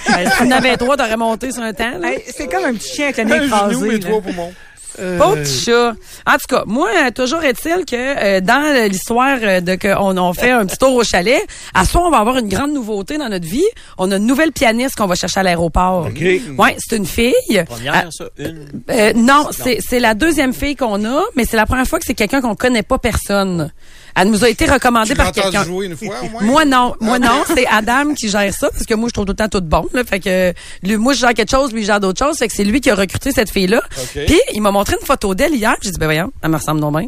Ben, 0.08 0.30
si 0.30 0.36
tu 0.38 0.42
en 0.44 0.50
avais 0.50 0.76
trois, 0.76 0.96
t'aurais 0.96 1.16
monté 1.16 1.52
sur 1.52 1.62
un 1.62 1.72
temps. 1.72 2.02
Hey, 2.02 2.22
c'est 2.36 2.48
comme 2.50 2.64
un 2.64 2.74
petit 2.74 2.94
chien 2.96 3.04
avec 3.06 3.18
le 3.18 3.24
nez 3.24 3.32
Un 3.34 3.42
écrasé. 3.46 3.74
genou 3.74 3.86
et 3.92 3.98
là. 3.98 4.08
trois 4.08 4.20
poumons. 4.20 4.52
Pas 4.96 5.36
petit 5.36 5.64
chat. 5.64 5.94
En 6.26 6.32
tout 6.32 6.46
cas, 6.48 6.64
moi, 6.66 6.88
euh, 6.88 7.10
toujours 7.10 7.42
est-il 7.42 7.84
que 7.84 7.96
euh, 7.96 8.40
dans 8.40 8.88
l'histoire 8.88 9.38
euh, 9.42 9.60
de 9.60 9.74
qu'on 9.74 10.16
on 10.16 10.32
fait 10.32 10.50
un 10.50 10.66
petit 10.66 10.78
tour 10.78 10.94
au 10.94 11.04
chalet, 11.04 11.40
à 11.74 11.84
soi, 11.84 12.06
on 12.06 12.10
va 12.10 12.18
avoir 12.18 12.38
une 12.38 12.48
grande 12.48 12.72
nouveauté 12.72 13.18
dans 13.18 13.28
notre 13.28 13.46
vie. 13.46 13.64
On 13.98 14.10
a 14.10 14.16
une 14.16 14.26
nouvelle 14.26 14.52
pianiste 14.52 14.96
qu'on 14.96 15.06
va 15.06 15.14
chercher 15.14 15.40
à 15.40 15.42
l'aéroport. 15.42 16.06
OK. 16.06 16.20
Ouais, 16.58 16.76
c'est 16.78 16.96
une 16.96 17.06
fille. 17.06 17.64
Première, 17.66 18.12
ça, 18.12 18.24
une. 18.38 18.66
Euh, 18.90 19.12
non, 19.14 19.48
c'est 19.50 19.78
c'est 19.80 20.00
la 20.00 20.14
deuxième 20.14 20.52
fille 20.52 20.76
qu'on 20.76 21.04
a, 21.04 21.22
mais 21.36 21.44
c'est 21.44 21.56
la 21.56 21.66
première 21.66 21.86
fois 21.86 21.98
que 21.98 22.04
c'est 22.06 22.14
quelqu'un 22.14 22.40
qu'on 22.40 22.56
connaît 22.56 22.82
pas 22.82 22.98
personne. 22.98 23.72
Elle 24.16 24.28
nous 24.30 24.44
a 24.44 24.48
été 24.48 24.66
recommandée 24.66 25.10
Tu 25.10 25.16
par 25.16 25.32
quelqu'un. 25.32 25.64
jouer 25.64 25.86
une 25.86 25.96
fois, 25.96 26.16
au 26.22 26.28
moins? 26.28 26.42
Moi 26.42 26.64
non, 26.64 26.94
moi 27.00 27.18
non, 27.18 27.44
c'est 27.46 27.66
Adam 27.66 28.14
qui 28.14 28.28
gère 28.28 28.52
ça 28.52 28.68
parce 28.70 28.84
que 28.86 28.94
moi 28.94 29.08
je 29.08 29.12
trouve 29.14 29.24
tout 29.26 29.32
le 29.32 29.36
temps 29.36 29.48
tout 29.48 29.60
bon 29.60 29.86
là, 29.92 30.02
fait 30.04 30.20
que 30.20 30.52
lui 30.82 30.96
moi 30.96 31.12
je 31.12 31.20
gère 31.20 31.34
quelque 31.34 31.50
chose, 31.50 31.72
lui 31.72 31.82
il 31.82 31.86
gère 31.86 32.00
d'autres 32.00 32.24
choses, 32.24 32.38
fait 32.38 32.48
que 32.48 32.54
c'est 32.54 32.64
lui 32.64 32.80
qui 32.80 32.90
a 32.90 32.94
recruté 32.94 33.32
cette 33.32 33.50
fille 33.50 33.66
là. 33.68 33.80
OK. 33.96 34.24
Puis 34.26 34.40
il 34.54 34.60
m'a 34.62 34.70
montré 34.70 34.96
une 35.00 35.06
photo 35.06 35.34
d'elle 35.34 35.54
hier, 35.54 35.72
puis 35.80 35.86
j'ai 35.88 35.92
dit 35.92 35.98
ben 35.98 36.06
voyons, 36.06 36.32
elle 36.42 36.50
me 36.50 36.56
ressemble 36.56 36.80
non 36.80 36.90
bien. 36.92 37.06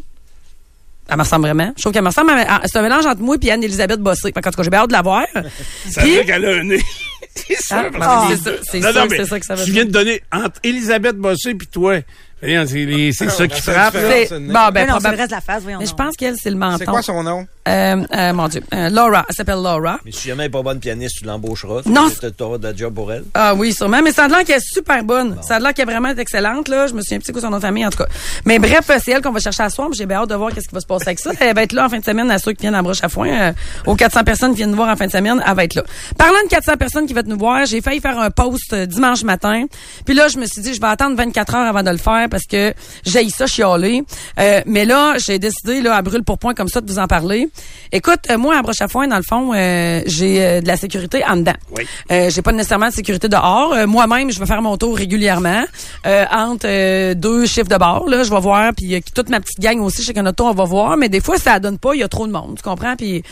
Elle 1.09 1.17
me 1.17 1.23
ressemble 1.23 1.45
vraiment. 1.47 1.73
Je 1.77 1.83
trouve 1.83 1.93
qu'elle 1.93 2.03
me 2.03 2.09
ressemble. 2.09 2.31
à- 2.31 2.57
à- 2.57 2.61
C'est 2.67 2.79
un 2.79 2.83
mélange 2.83 3.05
entre 3.05 3.21
moi 3.21 3.37
et 3.43 3.51
Anne-Elisabeth 3.51 4.01
Bossé. 4.01 4.33
Fait 4.33 4.41
qu'en 4.41 4.51
tout 4.51 4.57
cas, 4.57 4.63
j'ai 4.63 4.71
bien 4.71 4.79
hâte 4.81 4.89
de 4.89 4.93
la 4.93 5.03
voir. 5.03 5.27
Ça 5.91 6.01
Puis- 6.01 6.17
veut 6.17 6.23
qu'elle 6.23 6.45
a 6.47 6.51
un 6.61 6.63
nez. 6.65 6.81
c'est 7.35 7.57
ça. 7.61 7.85
Ah, 8.01 8.29
que 8.31 8.37
c'est 8.37 8.43
ça, 8.45 8.51
c'est 8.71 8.81
mais 8.81 9.17
c'est 9.17 9.25
ça 9.27 9.41
que 9.41 9.45
ça 9.45 9.55
veut 9.57 9.65
Tu 9.65 9.73
dire. 9.73 9.75
viens 9.83 9.85
de 9.85 9.91
donner 9.91 10.23
entre 10.33 10.61
Elisabeth 10.63 11.17
Bossé 11.17 11.51
et 11.51 11.67
toi. 11.67 11.99
Voyons, 12.43 12.65
C'est 12.67 13.31
ça 13.31 13.45
on 13.45 13.47
qui 13.47 13.61
frappe. 13.63 13.95
bon, 13.95 14.01
ben, 14.01 14.41
non, 14.49 14.51
c'est 14.51 14.73
probable- 14.73 15.15
le 15.15 15.17
reste 15.17 15.31
de 15.31 15.35
la 15.37 15.41
face, 15.41 15.63
voyons 15.63 15.79
Mais 15.79 15.87
je 15.87 15.95
pense 15.95 16.17
qu'elle, 16.17 16.35
c'est 16.37 16.51
le 16.51 16.57
menton. 16.57 16.77
C'est 16.79 16.87
quoi 16.87 17.03
son 17.03 17.23
nom? 17.23 17.47
Euh, 17.69 18.03
euh, 18.15 18.33
mon 18.33 18.49
Dieu. 18.49 18.63
Euh, 18.75 18.89
Laura. 18.91 19.25
Elle 19.29 19.35
s'appelle 19.35 19.63
Laura. 19.63 19.99
Mais 20.05 20.11
si 20.13 20.29
jamais 20.29 20.45
elle 20.45 20.49
n'est 20.49 20.53
pas 20.53 20.63
bonne 20.63 20.81
pianiste, 20.81 21.19
tu 21.19 21.25
l'embaucheras. 21.25 21.83
Non. 21.87 22.09
Tu 22.11 22.43
auras 22.43 22.59
de 22.59 22.65
la 22.65 22.75
job 22.75 22.93
pour 22.95 23.13
elle. 23.13 23.25
Ah 23.35 23.55
oui, 23.55 23.73
sûrement. 23.73 24.01
Mais 24.03 24.13
ça 24.13 24.25
a 24.25 24.29
l'air 24.29 24.45
qu'elle 24.45 24.57
est 24.57 24.73
super 24.73 25.05
bonne. 25.05 25.37
Ça 25.43 25.57
a 25.57 25.59
l'air 25.61 25.73
qu'elle 25.73 25.89
est 25.89 25.93
vraiment 25.93 26.11
excellente, 26.17 26.69
là. 26.69 26.87
Je 26.89 26.95
me 26.95 27.03
souviens 27.03 27.19
c'est 27.23 27.33
quoi 27.33 27.41
son 27.41 27.51
nom 27.51 27.59
de 27.59 27.63
famille, 27.63 27.87
en 27.87 27.91
tout 27.91 27.99
cas. 27.99 28.09
Mais 28.45 28.59
bref, 28.59 28.91
c'est 29.05 29.13
elle 29.13 29.23
qu'on 29.23 29.31
va 29.31 29.39
chercher 29.41 29.63
à 29.63 29.71
soir. 29.71 29.89
J'ai 29.93 30.07
bien 30.07 30.19
hâte 30.19 30.31
de 30.31 30.35
voir 30.35 30.53
qu'est-ce 30.53 30.69
qui 30.69 30.75
va 30.75 30.81
se 30.81 30.87
passer 30.87 31.05
avec 31.09 31.21
ça. 31.21 31.31
Elle 31.41 31.55
va 31.55 31.63
être 31.63 31.73
là 31.73 31.87
en 31.87 31.89
fin 31.89 31.99
de 31.99 32.05
semaine 32.05 32.31
à 32.31 32.39
ceux 32.39 32.53
qui 32.53 32.63
viennent 32.63 32.75
à 32.75 32.83
broche 32.83 33.03
à 33.03 33.09
foin. 33.09 33.29
euh, 33.29 33.53
aux 33.87 33.95
400 33.95 34.25
personnes 34.25 34.51
qui 34.53 34.57
viennent 34.59 34.71
nous 34.71 34.77
voir 34.77 34.89
en 34.89 34.97
fin 34.97 35.07
de 35.07 35.13
semaine, 35.13 35.43
elle 35.47 35.55
va 35.55 35.65
être 35.65 35.75
là. 35.75 35.83
Parlant 36.19 36.43
de 36.45 36.49
400 36.49 36.77
personnes 36.77 37.07
qui 37.07 37.15
vont 37.15 37.23
nous 37.27 37.39
voir, 37.39 37.65
j'ai 37.67 37.81
failli 37.81 38.01
faire 38.01 38.19
un 38.19 38.31
post 38.31 38.73
euh, 38.73 38.87
dimanche 38.87 39.23
matin. 39.25 39.67
Puis 40.05 40.15
là, 40.15 40.29
je 40.29 40.39
me 40.39 40.47
suis 40.47 40.63
dit, 40.63 40.75
je 40.75 40.81
vais 40.81 40.87
attendre 40.89 41.17
24 41.17 41.55
heures 41.55 41.67
avant 41.67 41.83
de 41.83 41.91
le 41.91 41.97
faire 41.99 42.29
parce 42.31 42.45
que 42.45 42.75
j'ai 43.05 43.29
ça 43.29 43.47
chialer. 43.47 44.03
Euh, 44.41 44.61
mais 44.67 44.85
là, 44.85 45.15
j'ai 45.19 45.39
décidé, 45.39 45.81
là, 45.81 45.95
à 45.97 46.03
brûle 46.03 46.25
pour 46.25 46.39
point 46.39 46.55
comme 46.55 46.69
ça, 46.69 46.81
de 46.81 46.91
vous 46.91 46.99
en 46.99 47.07
parler. 47.07 47.49
Écoute, 47.93 48.21
euh, 48.31 48.39
moi, 48.39 48.57
à 48.57 48.63
broche 48.63 48.81
à 48.81 48.89
foin, 48.89 49.07
dans 49.07 49.17
le 49.17 49.23
fond, 49.23 49.53
euh, 49.55 50.01
j'ai 50.07 50.43
euh, 50.45 50.61
de 50.61 50.67
la 50.67 50.77
sécurité 50.77 51.23
en 51.27 51.37
dedans. 51.37 51.53
Oui. 51.77 51.87
Euh, 52.11 52.31
j'ai 52.31 52.41
pas 52.43 52.53
nécessairement 52.53 52.89
de 52.89 52.95
sécurité 52.95 53.29
dehors. 53.29 53.75
Euh, 53.75 53.87
Moi-même, 53.87 54.31
je 54.31 54.39
vais 54.39 54.47
faire 54.47 54.63
mon 54.63 54.77
tour 54.79 54.97
régulièrement 54.97 55.65
euh, 56.07 56.25
entre 56.33 56.67
euh, 56.67 57.15
deux 57.15 57.45
chiffres 57.47 57.69
de 57.69 57.77
bord. 57.77 58.09
Là, 58.09 58.23
je 58.23 58.31
vais 58.31 58.41
voir. 58.41 58.73
Puis 58.75 59.03
toute 59.15 59.29
ma 59.29 59.41
petite 59.41 59.61
gang 59.61 59.79
aussi, 59.81 60.03
chez 60.03 60.15
Canoto, 60.15 60.47
on 60.47 60.55
va 60.55 60.65
voir. 60.65 60.97
Mais 60.97 61.09
des 61.09 61.21
fois, 61.21 61.37
ça 61.39 61.59
donne 61.59 61.79
pas. 61.79 61.95
Il 61.95 62.01
y 62.01 62.03
a 62.03 62.09
trop 62.09 62.27
de 62.27 62.33
monde. 62.33 62.55
Tu 62.57 62.63
comprends? 62.63 62.97
Puis 62.97 63.23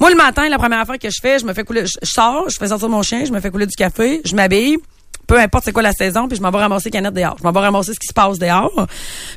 moi, 0.00 0.10
le 0.10 0.16
matin, 0.16 0.48
la 0.48 0.58
première 0.58 0.80
affaire 0.80 0.98
que 0.98 1.10
je 1.10 1.18
fais, 1.20 1.38
je 1.38 1.44
me 1.44 1.52
fais 1.52 1.64
couler. 1.64 1.84
Je, 1.86 1.98
je 2.02 2.10
sors, 2.10 2.48
je 2.48 2.56
fais 2.58 2.68
sortir 2.68 2.88
mon 2.88 3.02
chien, 3.02 3.24
je 3.24 3.32
me 3.32 3.40
fais 3.40 3.50
couler 3.50 3.66
du 3.66 3.76
café, 3.76 4.20
je 4.24 4.34
m'habille. 4.34 4.76
Peu 5.26 5.38
importe 5.38 5.64
c'est 5.66 5.72
quoi 5.72 5.82
la 5.82 5.92
saison, 5.92 6.26
puis 6.26 6.38
je 6.38 6.42
m'en 6.42 6.50
vais 6.50 6.56
ramasser 6.56 6.88
canettes 6.90 7.12
dehors. 7.12 7.36
Je 7.38 7.44
m'en 7.44 7.52
vais 7.52 7.60
ramasser 7.60 7.92
ce 7.92 7.98
qui 7.98 8.06
se 8.06 8.14
passe 8.14 8.38
dehors. 8.38 8.86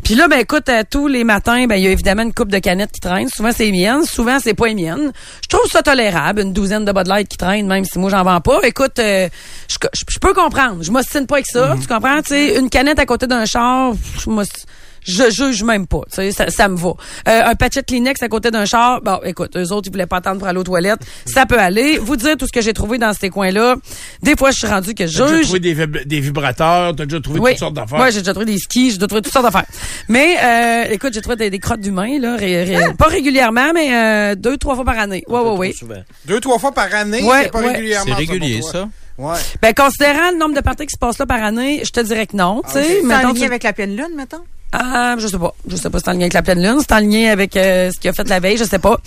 Puis 0.05 0.15
là, 0.15 0.29
ben 0.29 0.39
écoute, 0.39 0.69
euh, 0.69 0.83
tous 0.89 1.09
les 1.09 1.25
matins, 1.25 1.65
ben 1.67 1.75
il 1.75 1.83
y 1.83 1.87
a 1.87 1.91
évidemment 1.91 2.21
une 2.21 2.33
coupe 2.33 2.49
de 2.49 2.59
canettes 2.59 2.93
qui 2.93 3.01
traînent. 3.01 3.27
Souvent 3.27 3.51
c'est 3.51 3.65
les 3.65 3.73
miennes, 3.73 4.05
souvent 4.05 4.37
c'est 4.39 4.53
pas 4.53 4.67
les 4.67 4.75
miennes. 4.75 5.11
Je 5.43 5.47
trouve 5.49 5.69
ça 5.69 5.83
tolérable, 5.83 6.43
une 6.43 6.53
douzaine 6.53 6.85
de 6.85 6.91
Bud 6.93 7.07
Light 7.07 7.27
qui 7.27 7.35
traînent, 7.35 7.67
même 7.67 7.83
si 7.83 7.99
moi 7.99 8.09
j'en 8.09 8.23
vends 8.23 8.39
pas. 8.39 8.59
Écoute, 8.63 8.99
euh, 8.99 9.27
je, 9.67 9.75
je- 9.93 10.03
je 10.07 10.19
peux 10.19 10.33
comprendre. 10.33 10.81
Je 10.81 10.91
m'ostine 10.91 11.27
pas 11.27 11.35
avec 11.35 11.47
ça. 11.47 11.75
Tu 11.81 11.87
comprends? 11.87 12.21
Tu 12.21 12.29
sais, 12.29 12.57
une 12.57 12.69
canette 12.69 12.97
à 12.99 13.05
côté 13.05 13.27
d'un 13.27 13.43
char, 13.43 13.91
je 14.17 14.29
m'ostine- 14.29 14.63
je 15.03 15.29
juge 15.31 15.63
même 15.63 15.87
pas, 15.87 16.01
tu 16.09 16.15
sais, 16.15 16.31
ça, 16.31 16.49
ça 16.49 16.67
me 16.67 16.75
va. 16.77 16.89
Euh, 17.27 17.41
un 17.45 17.55
patchet 17.55 17.81
de 17.81 17.85
Kleenex 17.85 18.21
à 18.23 18.27
côté 18.29 18.51
d'un 18.51 18.65
char, 18.65 19.01
bon, 19.01 19.19
écoute, 19.23 19.55
eux 19.57 19.71
autres, 19.71 19.87
ils 19.87 19.91
voulaient 19.91 20.05
pas 20.05 20.17
attendre 20.17 20.39
pour 20.39 20.47
aller 20.47 20.59
aux 20.59 20.63
toilettes, 20.63 21.01
ça 21.25 21.45
peut 21.45 21.59
aller. 21.59 21.97
Vous 21.97 22.15
dire 22.15 22.37
tout 22.37 22.45
ce 22.47 22.51
que 22.51 22.61
j'ai 22.61 22.73
trouvé 22.73 22.97
dans 22.97 23.13
ces 23.13 23.29
coins-là. 23.29 23.75
Des 24.21 24.35
fois, 24.35 24.51
je 24.51 24.57
suis 24.57 24.67
rendu 24.67 24.93
que 24.93 25.07
je 25.07 25.17
T'as 25.17 25.23
déjà 25.25 25.35
juge. 25.37 25.43
trouvé 25.45 25.59
des, 25.59 25.73
vib- 25.75 26.05
des 26.05 26.19
vibrateurs, 26.19 26.95
t'as 26.95 27.05
déjà 27.05 27.19
trouvé 27.21 27.39
Oui. 27.39 27.51
toutes 27.51 27.59
sortes 27.59 27.73
d'affaires. 27.73 27.99
Ouais, 27.99 28.11
j'ai 28.11 28.19
déjà 28.19 28.31
trouvé 28.33 28.45
des 28.45 28.57
skis, 28.57 28.91
j'ai 28.91 28.95
déjà 28.97 29.07
trouvé 29.07 29.21
toutes 29.21 29.33
sortes 29.33 29.45
d'affaires. 29.45 29.65
Mais 30.07 30.35
euh, 30.43 30.93
écoute, 30.93 31.13
j'ai 31.13 31.21
trouvé 31.21 31.35
des, 31.37 31.49
des 31.49 31.59
crottes 31.59 31.81
d'humains 31.81 32.19
là, 32.19 32.35
ré- 32.35 32.63
ré- 32.63 32.93
pas 32.97 33.07
régulièrement, 33.07 33.71
mais 33.73 33.95
euh, 33.95 34.35
deux 34.35 34.57
trois 34.57 34.75
fois 34.75 34.85
par 34.85 34.99
année. 34.99 35.23
Ouais, 35.27 35.39
ouais, 35.39 35.57
ouais. 35.57 35.71
souvent. 35.73 36.01
Deux, 36.25 36.39
trois 36.39 36.59
fois 36.59 36.71
par 36.71 36.93
année, 36.93 37.23
Ouais, 37.23 37.43
c'est 37.43 37.51
pas 37.51 37.59
ouais. 37.61 37.71
régulièrement. 37.73 38.05
C'est 38.07 38.13
régulier, 38.13 38.61
ça. 38.61 38.87
Ouais. 39.17 39.35
Ben 39.61 39.73
considérant 39.73 40.31
le 40.31 40.37
nombre 40.37 40.55
de 40.55 40.61
parties 40.61 40.85
qui 40.85 40.93
se 40.93 40.97
passent 40.99 41.19
là 41.19 41.25
par 41.25 41.43
année, 41.43 41.81
je 41.85 41.91
te 41.91 41.99
dirais 41.99 42.25
que 42.27 42.35
non, 42.35 42.61
tu 42.65 42.71
sais. 42.73 43.01
Ligne 43.01 43.33
tu- 43.35 43.43
avec 43.43 43.63
la 43.63 43.73
pleine 43.73 43.95
lune, 43.95 44.09
mettons? 44.15 44.41
Ah, 44.71 45.15
je 45.19 45.27
sais 45.27 45.37
pas. 45.37 45.53
Je 45.67 45.75
sais 45.75 45.89
pas 45.89 45.99
si 45.99 46.03
c'est 46.05 46.09
en 46.11 46.13
lien 46.13 46.21
avec 46.21 46.33
la 46.33 46.41
pleine 46.41 46.61
lune, 46.61 46.77
c'est 46.79 46.93
en 46.93 46.99
lien 46.99 47.31
avec 47.31 47.55
euh, 47.57 47.91
ce 47.91 47.99
qu'il 47.99 48.09
a 48.09 48.13
fait 48.13 48.27
la 48.29 48.39
veille, 48.39 48.57
je 48.57 48.63
sais 48.63 48.79
pas. 48.79 48.97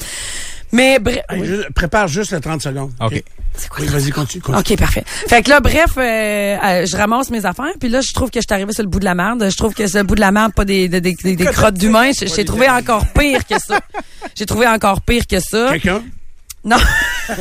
Mais 0.72 0.98
bref. 0.98 1.20
Hey, 1.31 1.44
juste- 1.44 1.70
prépare 1.74 2.09
juste 2.09 2.33
le 2.33 2.40
30 2.40 2.61
secondes. 2.62 2.92
OK? 3.00 3.22
Oui, 3.79 3.87
vas-y, 3.87 4.11
continue. 4.11 4.42
continue. 4.42 4.59
OK, 4.74 4.77
parfait. 4.79 5.05
Fait 5.29 5.40
que 5.42 5.48
là, 5.50 5.61
bref, 5.61 5.92
euh, 5.96 6.00
euh, 6.03 6.87
je 6.87 6.96
ramasse 6.96 7.31
mes 7.31 7.46
affaires, 7.46 7.72
puis 7.79 7.88
là, 7.88 8.00
je 8.00 8.12
trouve 8.12 8.29
que 8.31 8.40
je 8.40 8.44
suis 8.48 8.53
arrivée 8.55 8.72
sur 8.72 8.83
le 8.83 8.88
bout 8.88 8.98
de 8.98 9.05
la 9.05 9.14
merde. 9.14 9.48
Je 9.48 9.57
trouve 9.57 9.72
que 9.74 9.87
c'est 9.87 9.98
le 9.98 10.05
bout 10.05 10.16
de 10.16 10.20
la 10.20 10.33
merde, 10.33 10.53
pas 10.53 10.64
des, 10.64 10.88
des, 10.88 11.00
des, 11.00 11.14
des- 11.14 11.44
crottes 11.46 11.74
d'humains. 11.79 12.11
J'ai 12.18 12.27
j'ai 12.27 12.44
trouvé 12.44 12.68
encore 12.68 13.07
pire 13.12 13.46
que 13.46 13.59
ça. 13.61 13.79
J'ai 14.35 14.46
trouvé 14.46 14.66
encore 14.66 15.00
pire 15.03 15.27
que 15.29 15.38
ça. 15.38 15.68
Quelqu'un? 15.70 16.03
Non. 16.64 16.77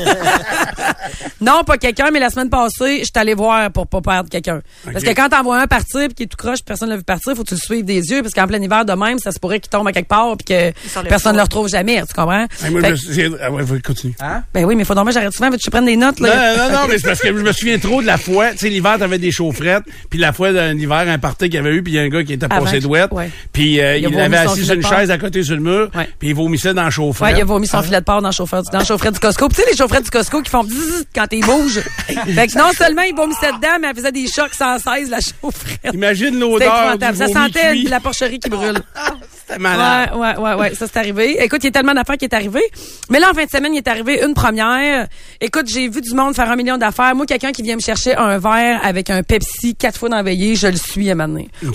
non, 1.41 1.63
pas 1.65 1.77
quelqu'un, 1.77 2.09
mais 2.11 2.19
la 2.19 2.29
semaine 2.29 2.49
passée, 2.49 2.99
je 2.99 3.03
suis 3.03 3.11
allée 3.15 3.33
voir 3.33 3.71
pour 3.71 3.87
pas 3.87 4.01
perdre 4.01 4.29
quelqu'un. 4.29 4.61
Parce 4.91 5.03
que 5.03 5.11
quand 5.11 5.29
t'en 5.29 5.43
vois 5.43 5.59
un 5.61 5.67
partir 5.67 6.07
puis 6.07 6.13
qui 6.15 6.23
est 6.23 6.27
tout 6.27 6.37
croche, 6.37 6.57
puis 6.59 6.65
personne 6.65 6.89
ne 6.89 6.93
l'a 6.93 6.97
vu 6.97 7.03
partir, 7.03 7.35
faut 7.35 7.43
que 7.43 7.49
tu 7.49 7.55
le 7.55 7.59
suives 7.59 7.85
des 7.85 8.09
yeux 8.11 8.21
parce 8.21 8.33
qu'en 8.33 8.47
plein 8.47 8.61
hiver 8.61 8.85
de 8.85 8.93
même, 8.93 9.19
ça 9.19 9.31
se 9.31 9.39
pourrait 9.39 9.59
qu'il 9.59 9.69
tombe 9.69 9.87
à 9.87 9.91
quelque 9.91 10.07
part 10.07 10.35
puis 10.37 10.45
que 10.45 11.03
personne 11.07 11.33
ne 11.33 11.37
le 11.37 11.43
retrouve 11.43 11.67
jamais, 11.67 12.01
tu 12.05 12.13
comprends? 12.13 12.45
Hey, 12.63 12.71
moi, 12.71 12.81
je 12.93 13.15
que- 13.15 13.37
ah 13.41 13.51
ouais, 13.51 13.63
continue. 13.81 14.15
ben 14.53 14.65
oui, 14.65 14.75
mais 14.75 14.83
faut 14.85 14.95
donc 14.95 15.09
j'arrête 15.11 15.33
souvent, 15.33 15.49
veux-tu 15.49 15.69
prenne 15.69 15.85
des 15.85 15.97
notes 15.97 16.19
Non, 16.19 16.27
là? 16.29 16.57
non, 16.57 16.73
non, 16.73 16.87
mais 16.87 16.97
c'est 16.97 17.07
parce 17.07 17.19
que 17.19 17.27
je 17.27 17.41
me 17.43 17.51
souviens 17.51 17.77
trop 17.79 18.01
de 18.01 18.07
la 18.07 18.17
fois. 18.17 18.51
Tu 18.51 18.57
sais, 18.59 18.69
l'hiver, 18.69 18.97
t'avais 18.99 19.19
des 19.19 19.31
chaufferettes. 19.31 19.83
Puis 20.09 20.19
la 20.19 20.33
fois 20.33 20.53
d'un 20.53 20.77
hiver, 20.77 21.05
un 21.07 21.19
party 21.19 21.45
qu'il 21.45 21.55
y 21.55 21.57
avait 21.57 21.73
eu, 21.75 21.83
puis 21.83 21.93
il 21.93 21.95
y 21.95 21.99
a 21.99 22.03
un 22.03 22.09
gars 22.09 22.23
qui 22.23 22.33
était 22.33 22.47
passé 22.47 22.79
douette. 22.79 23.11
Puis 23.51 23.79
euh, 23.81 23.97
Il 23.97 24.19
avait 24.19 24.37
assis 24.37 24.65
sur 24.65 24.75
une 24.75 24.85
chaise 24.85 25.11
à 25.11 25.17
côté 25.17 25.43
sur 25.43 25.55
le 25.55 25.61
mur. 25.61 25.89
Puis 26.19 26.29
il 26.29 26.35
vomissait 26.35 26.73
dans 26.73 26.89
chaufferette. 26.89 27.33
Ouais, 27.33 27.39
il 27.39 27.41
a 27.41 27.45
vomi 27.45 27.67
son 27.67 27.81
filet 27.81 27.99
de 27.99 28.05
porc 28.05 28.21
dans 28.21 28.29
le 28.29 28.33
chauffeur, 28.33 28.63
dans 28.63 28.79
le 28.79 28.85
chaufferette 28.85 29.12
du 29.13 29.19
Costco. 29.19 29.47
Puis 29.47 29.57
tu 29.57 29.63
sais, 29.63 29.69
les 29.71 29.77
chaufferettes 29.77 30.03
du 30.03 30.09
Costco 30.09 30.41
qui 30.41 30.49
font 30.49 30.63
bzzz 30.63 31.05
quand 31.15 31.27
ils 31.31 31.45
bougent. 31.45 31.81
fait 32.07 32.47
que 32.47 32.57
non 32.57 32.71
seulement 32.73 33.03
il 33.03 33.15
vomissait 33.15 33.51
dedans, 33.53 33.77
mais 33.79 33.87
elle 33.89 33.95
faisait 33.95 34.11
des 34.11 34.27
chocs 34.27 34.53
sans 34.53 34.77
cesse, 34.77 35.09
la 35.09 35.19
chaufferette. 35.19 35.93
Imagine 35.93 36.39
l'odeur 36.39 36.97
du. 36.97 37.17
Ça 37.17 37.27
sentait 37.27 37.71
cuit. 37.71 37.83
la 37.83 37.99
porcherie 37.99 38.39
qui 38.39 38.49
brûle. 38.49 38.81
C'était 39.45 39.59
malade. 39.59 40.11
Ouais, 40.15 40.19
ouais, 40.19 40.37
ouais, 40.37 40.53
ouais, 40.55 40.75
ça 40.75 40.85
c'est 40.87 40.97
arrivé. 40.97 41.43
Écoute, 41.43 41.59
il 41.63 41.65
y 41.65 41.67
a 41.67 41.71
tellement 41.71 41.93
d'affaires 41.93 42.17
qui 42.17 42.25
est 42.25 42.33
arrivé. 42.33 42.61
Mais 43.09 43.19
là, 43.19 43.29
en 43.31 43.33
fin 43.33 43.45
de 43.45 43.49
semaine, 43.49 43.73
il 43.73 43.77
est 43.77 43.87
arrivé 43.87 44.23
une 44.25 44.33
première. 44.33 45.07
Écoute, 45.41 45.67
j'ai 45.67 45.89
vu 45.89 46.01
du 46.01 46.13
monde 46.13 46.33
faire 46.35 46.49
un 46.49 46.55
million 46.55 46.77
d'affaires. 46.77 47.13
Moi, 47.15 47.25
quelqu'un 47.25 47.51
qui 47.51 47.61
vient 47.61 47.75
me 47.75 47.81
chercher 47.81 48.15
un 48.15 48.37
verre 48.37 48.79
avec 48.83 49.09
un 49.09 49.21
Pepsi 49.21 49.75
quatre 49.75 49.99
fois 49.99 50.09
dans 50.09 50.17
la 50.17 50.23
veillée, 50.23 50.55
je 50.55 50.67
le 50.67 50.77
suis 50.77 51.11
à. 51.11 51.15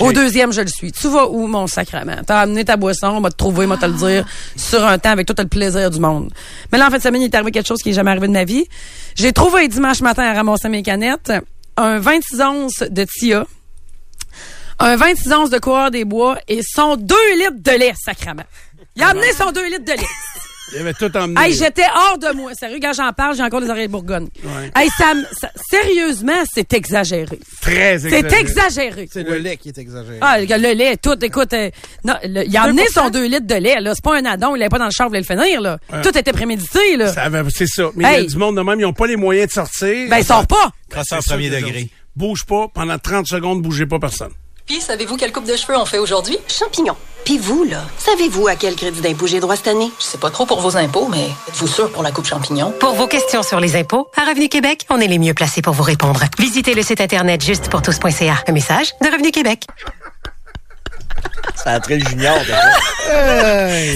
Au 0.01 0.12
deuxième, 0.12 0.53
je 0.53 0.61
le 0.62 0.68
suis. 0.68 0.92
Tu 0.92 1.09
vas 1.09 1.29
où, 1.29 1.46
mon 1.46 1.66
sacrement? 1.66 2.16
T'as 2.27 2.40
amené 2.40 2.64
ta 2.64 2.77
boisson, 2.77 3.09
on 3.09 3.20
va 3.20 3.31
te 3.31 3.37
trouver, 3.37 3.66
on 3.66 3.68
va 3.68 3.77
te 3.77 3.87
le 3.87 3.92
dire, 3.92 4.27
sur 4.57 4.85
un 4.85 4.98
temps 4.98 5.11
avec 5.11 5.27
tout 5.27 5.35
le 5.38 5.46
plaisir 5.46 5.90
du 5.90 6.01
monde. 6.01 6.33
Mais 6.72 6.79
là, 6.79 6.88
en 6.88 6.90
fin 6.90 6.98
de 6.98 7.03
semaine, 7.03 7.22
il 7.22 7.28
est 7.29 7.35
arrivé 7.35 7.51
quelque 7.51 7.67
chose 7.67 7.83
qui 7.83 7.88
n'est 7.88 7.95
jamais 7.95 8.11
arrivé 8.11 8.27
de 8.27 8.33
ma 8.33 8.45
vie. 8.45 8.67
J'ai 9.14 9.33
trouvé 9.33 9.69
dimanche 9.69 10.01
matin 10.01 10.25
à 10.25 10.33
ramasser 10.33 10.69
mes 10.69 10.83
canettes 10.83 11.33
un 11.77 11.99
26 11.99 12.41
onces 12.41 12.83
de 12.91 13.05
Tia 13.05 13.47
un 14.79 14.97
26 14.97 15.33
onces 15.33 15.51
de 15.51 15.59
coureur 15.59 15.91
des 15.91 16.05
bois 16.05 16.38
et 16.47 16.61
son 16.62 16.97
2 16.97 17.14
litres 17.37 17.62
de 17.62 17.79
lait, 17.79 17.95
sacrament. 17.97 18.45
Il 18.97 19.03
a 19.03 19.09
amené 19.09 19.33
son 19.33 19.51
2 19.51 19.67
litres 19.67 19.85
de 19.85 19.93
lait. 19.93 20.07
Il 20.72 20.78
avait 20.81 20.92
tout 20.94 21.14
emmené. 21.16 21.40
Hey, 21.40 21.54
j'étais 21.54 21.85
hors 21.94 22.18
de 22.18 22.37
moi. 22.37 22.52
Sérieux, 22.54 22.78
quand 22.81 22.92
j'en 22.92 23.12
parle, 23.12 23.35
j'ai 23.37 23.42
encore 23.42 23.61
des 23.61 23.70
oreilles 23.70 23.87
de 23.87 23.92
Bourgogne. 23.92 24.28
Ouais. 24.44 24.70
Hey, 24.76 24.88
ça, 24.96 25.14
me- 25.14 25.24
ça- 25.33 25.50
sérieusement, 25.70 26.42
c'est 26.54 26.72
exagéré. 26.74 27.38
Très 27.61 27.94
exagéré. 28.07 28.28
C'est 28.31 28.40
exagéré. 28.40 29.09
C'est 29.11 29.22
le 29.22 29.38
lait 29.38 29.57
qui 29.57 29.68
est 29.68 29.78
exagéré. 29.78 30.18
Ah, 30.20 30.38
le 30.40 30.72
lait, 30.74 30.96
tout, 30.96 31.16
écoute, 31.24 31.52
euh, 31.54 31.70
non, 32.04 32.14
le- 32.24 32.44
il 32.46 32.57
a 32.57 32.62
amené 32.64 32.87
son 32.92 33.09
2 33.11 33.26
litres 33.26 33.46
de 33.46 33.54
lait, 33.54 33.81
là. 33.81 33.94
C'est 33.94 34.04
pas 34.04 34.16
un 34.18 34.24
addon, 34.24 34.54
il 34.57 34.59
l'avait 34.59 34.68
pas 34.68 34.78
dans 34.78 34.85
le 34.87 34.90
char, 34.90 35.07
il 35.07 35.11
voulait 35.11 35.20
le 35.28 35.42
finir, 35.42 35.61
là. 35.61 35.78
Tout 36.02 36.16
était 36.16 36.33
prémédité, 36.33 36.96
là. 36.96 37.12
Ça 37.12 37.22
avait- 37.22 37.42
C'est 37.50 37.66
ça. 37.66 37.90
Mais 37.96 38.04
il 38.04 38.11
y 38.11 38.20
Hey. 38.20 38.26
a 38.26 38.28
du 38.28 38.37
monde 38.37 38.57
de 38.57 38.62
même, 38.62 38.78
ils 38.78 38.83
n'ont 38.83 38.92
pas 38.92 39.07
les 39.07 39.16
moyens 39.16 39.48
de 39.48 39.52
sortir. 39.52 40.09
Ben, 40.11 40.18
il 40.18 40.24
sort 40.24 40.46
pas. 40.46 40.70
C'est 40.92 41.04
ça 41.04 41.18
premier 41.26 41.50
degré. 41.50 41.88
Bouge 42.14 42.44
pas. 42.44 42.66
Pendant 42.74 42.98
30 42.98 43.26
secondes, 43.26 43.62
bougez 43.62 43.87
pas 43.87 43.98
personne. 43.98 44.33
Puis, 44.66 44.81
savez-vous 44.81 45.16
quelle 45.16 45.33
coupe 45.33 45.46
de 45.46 45.57
cheveux 45.57 45.78
on 45.78 45.87
fait 45.87 45.96
aujourd'hui? 45.98 46.37
Champignons. 46.46 46.96
Puis 47.29 47.37
vous, 47.37 47.62
là, 47.64 47.83
savez-vous 47.99 48.49
à 48.49 48.57
quel 48.57 48.75
crédit 48.75 49.03
d'impôt 49.03 49.27
j'ai 49.27 49.38
droit 49.38 49.55
cette 49.55 49.69
année? 49.69 49.91
Je 49.99 50.05
sais 50.05 50.17
pas 50.17 50.31
trop 50.31 50.47
pour 50.47 50.62
vos 50.62 50.79
impôts, 50.79 51.09
mais 51.11 51.27
êtes-vous 51.49 51.67
sûr 51.67 51.93
pour 51.93 52.03
la 52.03 52.11
coupe 52.11 52.25
champignon? 52.25 52.73
Pour 52.81 52.95
vos 52.95 53.07
questions 53.07 53.43
sur 53.43 53.61
les 53.61 53.77
impôts, 53.77 54.09
à 54.17 54.23
Revenu 54.25 54.49
Québec, 54.49 54.87
on 54.88 54.99
est 54.99 55.07
les 55.09 55.19
mieux 55.19 55.35
placés 55.35 55.61
pour 55.61 55.75
vous 55.75 55.83
répondre. 55.83 56.23
Visitez 56.38 56.73
le 56.73 56.81
site 56.81 57.03
internet 57.03 57.45
justepourtous.ca. 57.45 58.35
Un 58.47 58.53
message 58.53 58.95
de 59.03 59.09
Revenu 59.12 59.31
Québec. 59.31 59.64
Ça 61.55 61.73
a 61.73 61.81
trait 61.81 61.99
le 61.99 62.09
junior. 62.09 62.38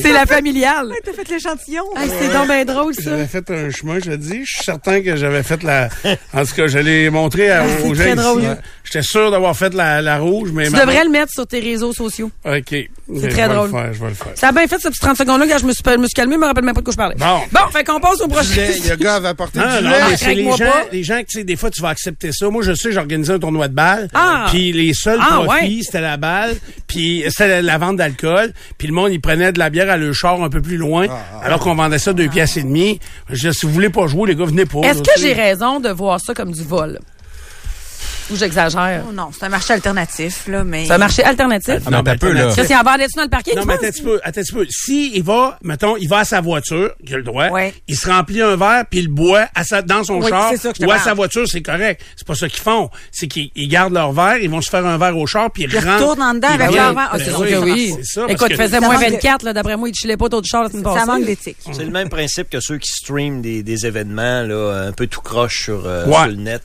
C'est 0.03 0.13
la 0.13 0.27
familiale. 0.27 0.93
T'as 1.05 1.13
fait 1.13 1.29
l'échantillon. 1.31 1.85
Hey, 1.97 2.11
c'est 2.21 2.33
donc 2.33 2.49
bien 2.49 2.65
drôle, 2.65 2.95
ça. 2.95 3.03
J'avais 3.05 3.27
fait 3.27 3.51
un 3.51 3.71
chemin, 3.71 3.95
je 3.99 4.11
te 4.11 4.17
dis. 4.17 4.45
Je 4.45 4.53
suis 4.57 4.65
certain 4.65 5.01
que 5.03 5.17
j'avais 5.17 5.43
fait 5.43 5.63
la. 5.63 5.89
En 6.35 6.45
tout 6.45 6.55
cas, 6.55 6.67
je 6.67 6.79
l'ai 6.79 7.09
montré 7.11 7.51
à- 7.51 7.65
aux 7.85 7.95
gens 7.95 8.03
très 8.03 8.15
ici. 8.15 8.47
Drôle. 8.93 9.03
J'étais 9.03 9.03
sûr 9.03 9.31
d'avoir 9.31 9.57
fait 9.57 9.75
la, 9.75 10.03
la 10.03 10.19
rouge, 10.19 10.51
mais. 10.53 10.67
Tu 10.67 10.73
devrais 10.73 11.05
le 11.05 11.11
mettre 11.11 11.33
sur 11.33 11.47
tes 11.47 11.61
réseaux 11.61 11.93
sociaux. 11.93 12.31
OK. 12.45 12.75
C'est 13.21 13.29
très 13.29 13.49
drôle. 13.49 13.69
Je 13.71 13.73
vais 13.77 13.83
le 13.83 13.85
faire, 13.85 13.95
je 13.95 14.01
vais 14.03 14.09
le 14.09 14.15
faire. 14.15 14.33
Ça 14.35 14.49
a 14.49 14.53
bien 14.53 14.67
fait, 14.67 14.79
ce 14.81 14.89
petit 14.89 15.01
30 15.01 15.17
secondes-là, 15.17 15.47
quand 15.49 15.59
je 15.59 15.67
me 15.67 15.73
suis, 15.73 15.83
je 15.85 15.91
me 15.97 16.07
suis 16.07 16.15
calmé, 16.15 16.35
je 16.37 16.41
me 16.41 16.47
rappelle 16.47 16.65
même 16.65 16.75
pas 16.75 16.81
de 16.81 16.85
quoi 16.85 16.93
je 16.93 16.97
parlais. 16.97 17.15
Bon. 17.17 17.41
Bon, 17.53 17.61
fait 17.73 17.85
qu'on 17.85 18.01
passe 18.01 18.21
au 18.21 18.29
prochain. 18.29 18.55
Le 18.89 18.97
gars 18.97 19.17
avait 19.17 19.29
apporté 19.29 19.59
Non, 19.59 19.65
du 19.79 19.85
non, 19.85 19.91
mais 20.11 20.17
c'est 20.17 20.35
les 20.35 20.45
gens, 20.45 20.57
pas. 20.59 20.85
les 20.93 21.03
gens 21.03 21.19
tu 21.21 21.39
sais, 21.39 21.45
des 21.45 21.57
fois, 21.57 21.71
tu 21.71 21.83
vas 21.83 21.89
accepter 21.91 22.31
ça. 22.33 22.49
Moi, 22.49 22.63
je 22.63 22.73
sais, 22.75 22.93
j'ai 22.93 22.99
organisé 22.99 23.33
un 23.33 23.39
tournoi 23.39 23.69
de 23.69 23.75
balle. 23.75 24.09
Ah. 24.15 24.47
Puis 24.49 24.73
les 24.73 24.95
seuls 24.95 25.19
Ah, 25.21 25.41
profits, 25.45 25.65
ouais. 25.77 25.81
c'était 25.83 26.01
la 26.01 26.17
balle, 26.17 26.57
puis 26.87 27.25
c'était 27.29 27.49
la, 27.49 27.63
la 27.63 27.79
vente 27.79 27.97
d'alcool. 27.97 28.53
Puis 28.79 28.89
le 28.89 28.95
monde, 28.95 29.13
il 29.13 29.21
prenait 29.21 29.53
de 29.53 29.59
la 29.59 29.71
bière 29.71 29.91
à 29.91 29.97
le 29.97 30.13
char 30.13 30.43
un 30.43 30.49
peu 30.51 30.61
plus 30.63 30.77
loin, 30.77 31.07
alors 31.43 31.61
qu'on 31.61 31.75
vendait 31.75 31.99
ça 31.99 32.13
deux 32.13 32.29
pièces 32.29 32.57
et 32.57 32.63
demie. 32.63 32.99
Je 33.31 33.49
dis, 33.49 33.55
si 33.59 33.67
vous 33.67 33.73
voulez 33.73 33.91
pas 33.91 34.07
jouer, 34.07 34.29
les 34.31 34.37
gars, 34.37 34.45
venez 34.45 34.65
pas. 34.67 34.81
Est-ce 34.81 35.03
que 35.03 35.19
j'ai 35.21 35.33
raison 35.33 35.81
de 35.81 35.89
voir 35.91 36.21
ça 36.21 36.35
comme 36.35 36.53
du 36.53 36.63
vol? 36.63 36.99
Ou 38.33 38.37
j'exagère? 38.37 39.05
Oh 39.09 39.13
non, 39.13 39.29
c'est 39.39 39.45
un 39.45 39.49
marché 39.49 39.75
alternatif, 39.75 40.47
là, 40.49 40.65
mais. 40.65 40.87
C'est 40.87 40.93
un 40.93 40.99
marché 40.99 41.23
alternatif? 41.23 41.75
Ah, 41.87 41.91
mais 41.91 42.03
t'as 42.03 42.17
peu, 42.17 42.33
là. 42.33 42.53
Qu'est-ce 42.55 42.67
qu'il 42.69 42.77
en 42.77 42.83
vendait-tu 42.83 43.17
dans 43.17 43.25
le 43.25 43.29
parking? 43.29 43.55
Non, 43.57 43.63
tu 43.63 43.69
mais 43.69 43.75
attends 43.75 43.87
un 43.87 43.91
petit 43.91 44.03
peu, 44.03 44.21
attends 44.25 44.41
un 44.41 44.43
petit 44.43 44.53
peu. 44.53 44.67
Si 44.71 45.13
il 45.15 45.23
va, 45.23 45.59
mettons, 45.63 45.97
il 45.97 46.09
va 46.09 46.19
à 46.19 46.25
sa 46.25 46.41
voiture, 46.41 46.93
il 47.05 47.13
a 47.15 47.17
le 47.19 47.23
droit, 47.23 47.49
Ouais. 47.51 47.75
il 47.89 47.97
se 47.97 48.09
remplit 48.09 48.41
un 48.41 48.57
verre, 48.57 48.85
puis 48.89 49.01
il 49.01 49.07
le 49.07 49.13
boit 49.13 49.47
à 49.55 49.65
sa, 49.65 49.83
dans 49.83 50.03
son 50.05 50.21
Oui, 50.21 50.29
char, 50.31 50.51
c'est 50.51 50.57
ça 50.57 50.71
que 50.71 50.77
je 50.77 50.83
te 50.83 50.87
ou 50.87 50.91
à 50.91 50.99
sa 50.99 51.15
voiture, 51.15 51.47
c'est 51.47 51.63
correct. 51.63 52.03
C'est 52.17 52.27
pas 52.27 52.35
ça 52.35 52.49
qu'ils 52.49 52.63
font. 52.63 52.89
C'est 53.11 53.27
qu'ils 53.27 53.51
ils 53.55 53.69
gardent 53.69 53.93
leur 53.95 54.13
verre, 54.13 54.39
ils 54.39 54.49
vont 54.51 54.61
se 54.61 54.71
faire 54.71 54.87
un 54.87 54.97
verre 54.99 55.17
au 55.17 55.27
char, 55.27 55.51
puis 55.51 55.65
ils, 55.65 55.71
Ils 55.73 55.79
rentrent. 55.79 55.93
retournent 56.09 56.23
en 56.23 56.35
dedans 56.35 56.49
Ils 56.51 56.63
avec 56.63 56.75
leur 56.77 56.95
verre. 56.95 57.09
Ah, 57.13 57.17
Ben 57.19 57.19
c'est 57.19 57.25
C'est 57.33 57.37
sûr 57.37 57.47
que 57.61 57.65
oui. 57.65 57.95
ça, 58.05 58.27
Écoute, 58.29 58.49
que- 58.49 58.57
faisait 58.57 58.81
moins 58.81 58.95
manque 58.95 59.05
de- 59.07 59.11
24, 59.13 59.43
là, 59.45 59.53
d'après 59.53 59.77
moi, 59.77 59.89
il 59.89 59.95
chillait 59.95 60.17
pas 60.17 60.25
autour 60.27 60.41
du 60.43 60.49
char. 60.49 60.69
Ça 60.71 61.07
manque 61.07 61.25
d'éthique. 61.25 61.57
C'est 61.73 61.85
le 61.85 61.91
même 61.91 62.09
principe 62.09 62.49
que 62.49 62.61
ceux 62.61 62.79
qui 62.79 62.91
streament 62.91 63.43
des, 63.43 63.63
des 63.63 63.87
événements 63.87 64.43
là, 64.43 64.87
un 64.89 64.93
peu 64.93 65.07
tout 65.07 65.21
croche 65.21 65.65
sur, 65.65 65.83
euh, 65.87 66.07
le 66.27 66.35
net. 66.37 66.63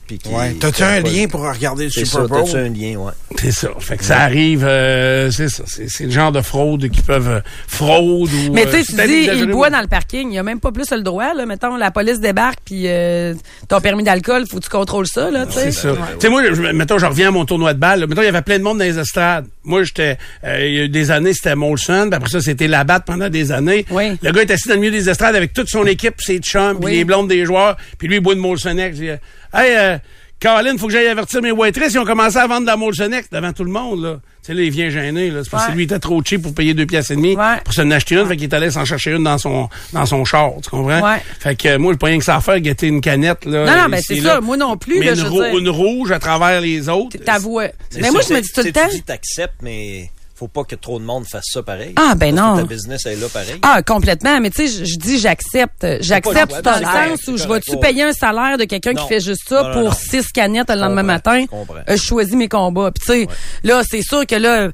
T'as-tu 0.60 0.82
un 0.82 1.00
lien 1.00 1.26
pour 1.28 1.44
regarder 1.58 1.84
le 1.84 1.90
C'est 1.90 2.04
Super 2.04 2.22
ça, 2.22 2.26
Bowl? 2.28 2.44
t'as-tu 2.44 2.56
un 2.56 2.68
lien, 2.70 2.96
ouais. 2.98 3.12
C'est 3.38 3.50
ça. 3.52 3.68
Fait 3.78 3.96
que 3.96 4.04
ça 4.04 4.20
arrive, 4.20 4.64
euh, 4.66 5.30
c'est 5.30 5.48
ça. 5.48 5.62
C'est 5.66 5.88
c'est 5.88 6.04
le 6.04 6.10
genre 6.10 6.32
de 6.32 6.40
fraude 6.40 6.88
qui 6.88 7.02
peuvent 7.02 7.28
euh, 7.28 7.40
fraude 7.66 8.30
ou. 8.32 8.52
Mais 8.52 8.62
tu 8.62 8.68
euh, 8.68 8.72
sais, 8.72 8.82
c'est 8.84 9.02
tu 9.02 9.08
dis, 9.08 9.28
il 9.36 9.46
boit 9.46 9.70
dans 9.70 9.80
le 9.80 9.86
parking. 9.86 10.30
Il 10.30 10.34
y 10.34 10.38
a 10.38 10.42
même 10.42 10.60
pas 10.60 10.72
plus 10.72 10.90
le 10.90 11.02
droit, 11.02 11.34
là. 11.34 11.44
Mettons, 11.46 11.76
la 11.76 11.90
police 11.90 12.20
débarque, 12.20 12.58
puis 12.64 12.84
euh, 12.86 13.34
ton 13.68 13.80
permis 13.80 14.02
d'alcool, 14.02 14.44
faut 14.50 14.58
que 14.58 14.64
tu 14.64 14.70
contrôles 14.70 15.06
ça, 15.06 15.30
là, 15.30 15.46
tu 15.46 15.52
sais. 15.52 15.70
C'est 15.70 15.72
ça. 15.82 15.94
Tu 15.94 16.20
sais, 16.20 16.28
moi, 16.28 16.42
je, 16.52 16.60
mettons, 16.72 16.98
je 16.98 17.06
reviens 17.06 17.28
à 17.28 17.30
mon 17.30 17.44
tournoi 17.44 17.74
de 17.74 17.78
balle. 17.78 18.00
là. 18.00 18.06
Mettons, 18.06 18.22
il 18.22 18.26
y 18.26 18.28
avait 18.28 18.42
plein 18.42 18.58
de 18.58 18.64
monde 18.64 18.78
dans 18.78 18.84
les 18.84 18.98
estrades. 18.98 19.46
Moi, 19.64 19.82
j'étais, 19.84 20.16
euh, 20.44 20.66
il 20.66 20.74
y 20.74 20.80
a 20.80 20.84
eu 20.84 20.88
des 20.88 21.10
années, 21.10 21.32
c'était 21.34 21.54
Molson. 21.54 22.06
Puis 22.08 22.14
après 22.16 22.30
ça, 22.30 22.40
c'était 22.40 22.68
Labatt 22.68 23.04
pendant 23.04 23.28
des 23.28 23.52
années. 23.52 23.84
Oui. 23.90 24.16
Le 24.22 24.32
gars 24.32 24.42
est 24.42 24.50
assis 24.50 24.68
dans 24.68 24.74
le 24.74 24.80
milieu 24.80 24.92
des 24.92 25.08
estrades 25.10 25.36
avec 25.36 25.52
toute 25.52 25.68
son 25.68 25.84
équipe, 25.86 26.14
ses 26.18 26.38
chums, 26.38 26.76
puis 26.78 26.86
Oui. 26.86 26.92
les 26.96 27.04
blondes 27.04 27.28
des 27.28 27.44
joueurs. 27.44 27.76
Puis 27.98 28.08
lui, 28.08 28.16
il 28.16 28.20
boit 28.20 28.34
de 28.34 28.40
Molsonex. 28.40 28.96
Je 28.96 29.02
dis, 29.02 29.08
Hey, 29.52 29.76
euh, 29.76 29.98
Caroline, 30.40 30.78
faut 30.78 30.86
que 30.86 30.92
j'aille 30.92 31.08
avertir 31.08 31.42
mes 31.42 31.50
waitresses. 31.50 31.94
Ils 31.94 31.98
ont 31.98 32.04
commencé 32.04 32.36
à 32.36 32.46
vendre 32.46 32.60
de 32.62 32.66
la 32.66 32.76
Molsonex 32.76 33.28
devant 33.30 33.52
tout 33.52 33.64
le 33.64 33.72
monde, 33.72 34.02
là. 34.02 34.20
Tu 34.42 34.46
sais, 34.46 34.54
là, 34.54 34.62
il 34.62 34.70
vient 34.70 34.88
gêner, 34.88 35.30
là. 35.30 35.42
C'est 35.42 35.50
parce 35.50 35.66
que 35.66 35.72
lui, 35.72 35.82
il 35.82 35.84
était 35.86 35.98
trop 35.98 36.22
cheap 36.24 36.42
pour 36.42 36.54
payer 36.54 36.74
deux 36.74 36.86
pièces 36.86 37.10
et 37.10 37.16
demie. 37.16 37.36
Ouais. 37.36 37.56
Pour 37.64 37.74
s'en 37.74 37.90
acheter 37.90 38.14
une. 38.14 38.26
Fait 38.26 38.36
qu'il 38.36 38.44
est 38.44 38.54
allé 38.54 38.70
s'en 38.70 38.84
chercher 38.84 39.10
une 39.12 39.24
dans 39.24 39.36
son, 39.36 39.68
dans 39.92 40.06
son 40.06 40.24
char. 40.24 40.52
Tu 40.62 40.70
comprends? 40.70 41.00
Ouais. 41.02 41.20
Fait 41.40 41.56
que, 41.56 41.76
moi, 41.76 41.92
j'ai 41.92 41.98
pas 41.98 42.06
rien 42.06 42.18
que 42.18 42.24
ça 42.24 42.36
à 42.36 42.40
faire, 42.40 42.60
guetter 42.60 42.86
une 42.86 43.00
canette, 43.00 43.44
là. 43.46 43.64
Non, 43.66 43.82
non, 43.82 43.88
ben, 43.88 43.98
ici, 43.98 44.16
c'est 44.16 44.20
ça. 44.22 44.40
Moi 44.40 44.56
non 44.56 44.76
plus, 44.76 45.00
Mais 45.00 45.06
là, 45.06 45.12
une, 45.12 45.18
je 45.18 45.22
veux 45.24 45.30
rou- 45.30 45.42
dire. 45.42 45.58
une 45.58 45.68
rouge 45.68 46.12
à 46.12 46.18
travers 46.20 46.60
les 46.60 46.88
autres. 46.88 47.18
T'avouais. 47.18 47.74
C'est 47.90 48.00
Mais 48.00 48.10
moi, 48.12 48.20
je 48.26 48.32
me 48.34 48.40
dis 48.40 48.52
tout 48.52 48.62
le 48.62 48.70
temps. 48.72 48.88
Tu 48.90 49.02
t'acceptes, 49.02 49.56
mais 49.62 50.08
faut 50.38 50.48
pas 50.48 50.62
que 50.64 50.76
trop 50.76 50.98
de 51.00 51.04
monde 51.04 51.24
fasse 51.26 51.46
ça 51.52 51.62
pareil. 51.62 51.94
Ah, 51.96 52.14
ben 52.14 52.34
Parce 52.34 52.46
que 52.54 52.56
non. 52.60 52.62
Ta 52.62 52.74
business 52.74 53.06
est 53.06 53.16
là 53.16 53.26
pareil. 53.32 53.58
Ah, 53.62 53.82
complètement. 53.82 54.40
Mais 54.40 54.50
tu 54.50 54.68
sais, 54.68 54.84
je- 54.84 54.96
dis 54.98 55.18
j'accepte. 55.18 55.84
J'accepte 56.00 56.62
dans 56.62 56.78
le 56.78 56.84
sens 56.84 57.26
où 57.28 57.36
je 57.36 57.48
vais-tu 57.48 57.72
Ouais. 57.72 57.80
payer 57.80 58.02
un 58.04 58.12
salaire 58.12 58.56
de 58.56 58.64
quelqu'un 58.64 58.94
qui 58.94 59.06
fait 59.08 59.20
juste 59.20 59.48
ça 59.48 59.62
Non, 59.62 59.68
non, 59.68 59.74
pour 59.74 59.82
non. 59.90 59.92
six 59.92 60.28
canettes 60.32 60.70
le 60.70 60.76
lendemain 60.76 61.02
matin? 61.02 61.40
je 61.42 61.46
comprends. 61.46 61.74
Euh, 61.88 61.96
je 61.96 62.02
choisis 62.02 62.34
mes 62.34 62.48
combats. 62.48 62.90
Puis 62.92 63.04
tu 63.04 63.12
sais, 63.24 63.28
là, 63.64 63.82
c'est 63.88 64.02
sûr 64.02 64.24
que 64.26 64.36
là, 64.36 64.68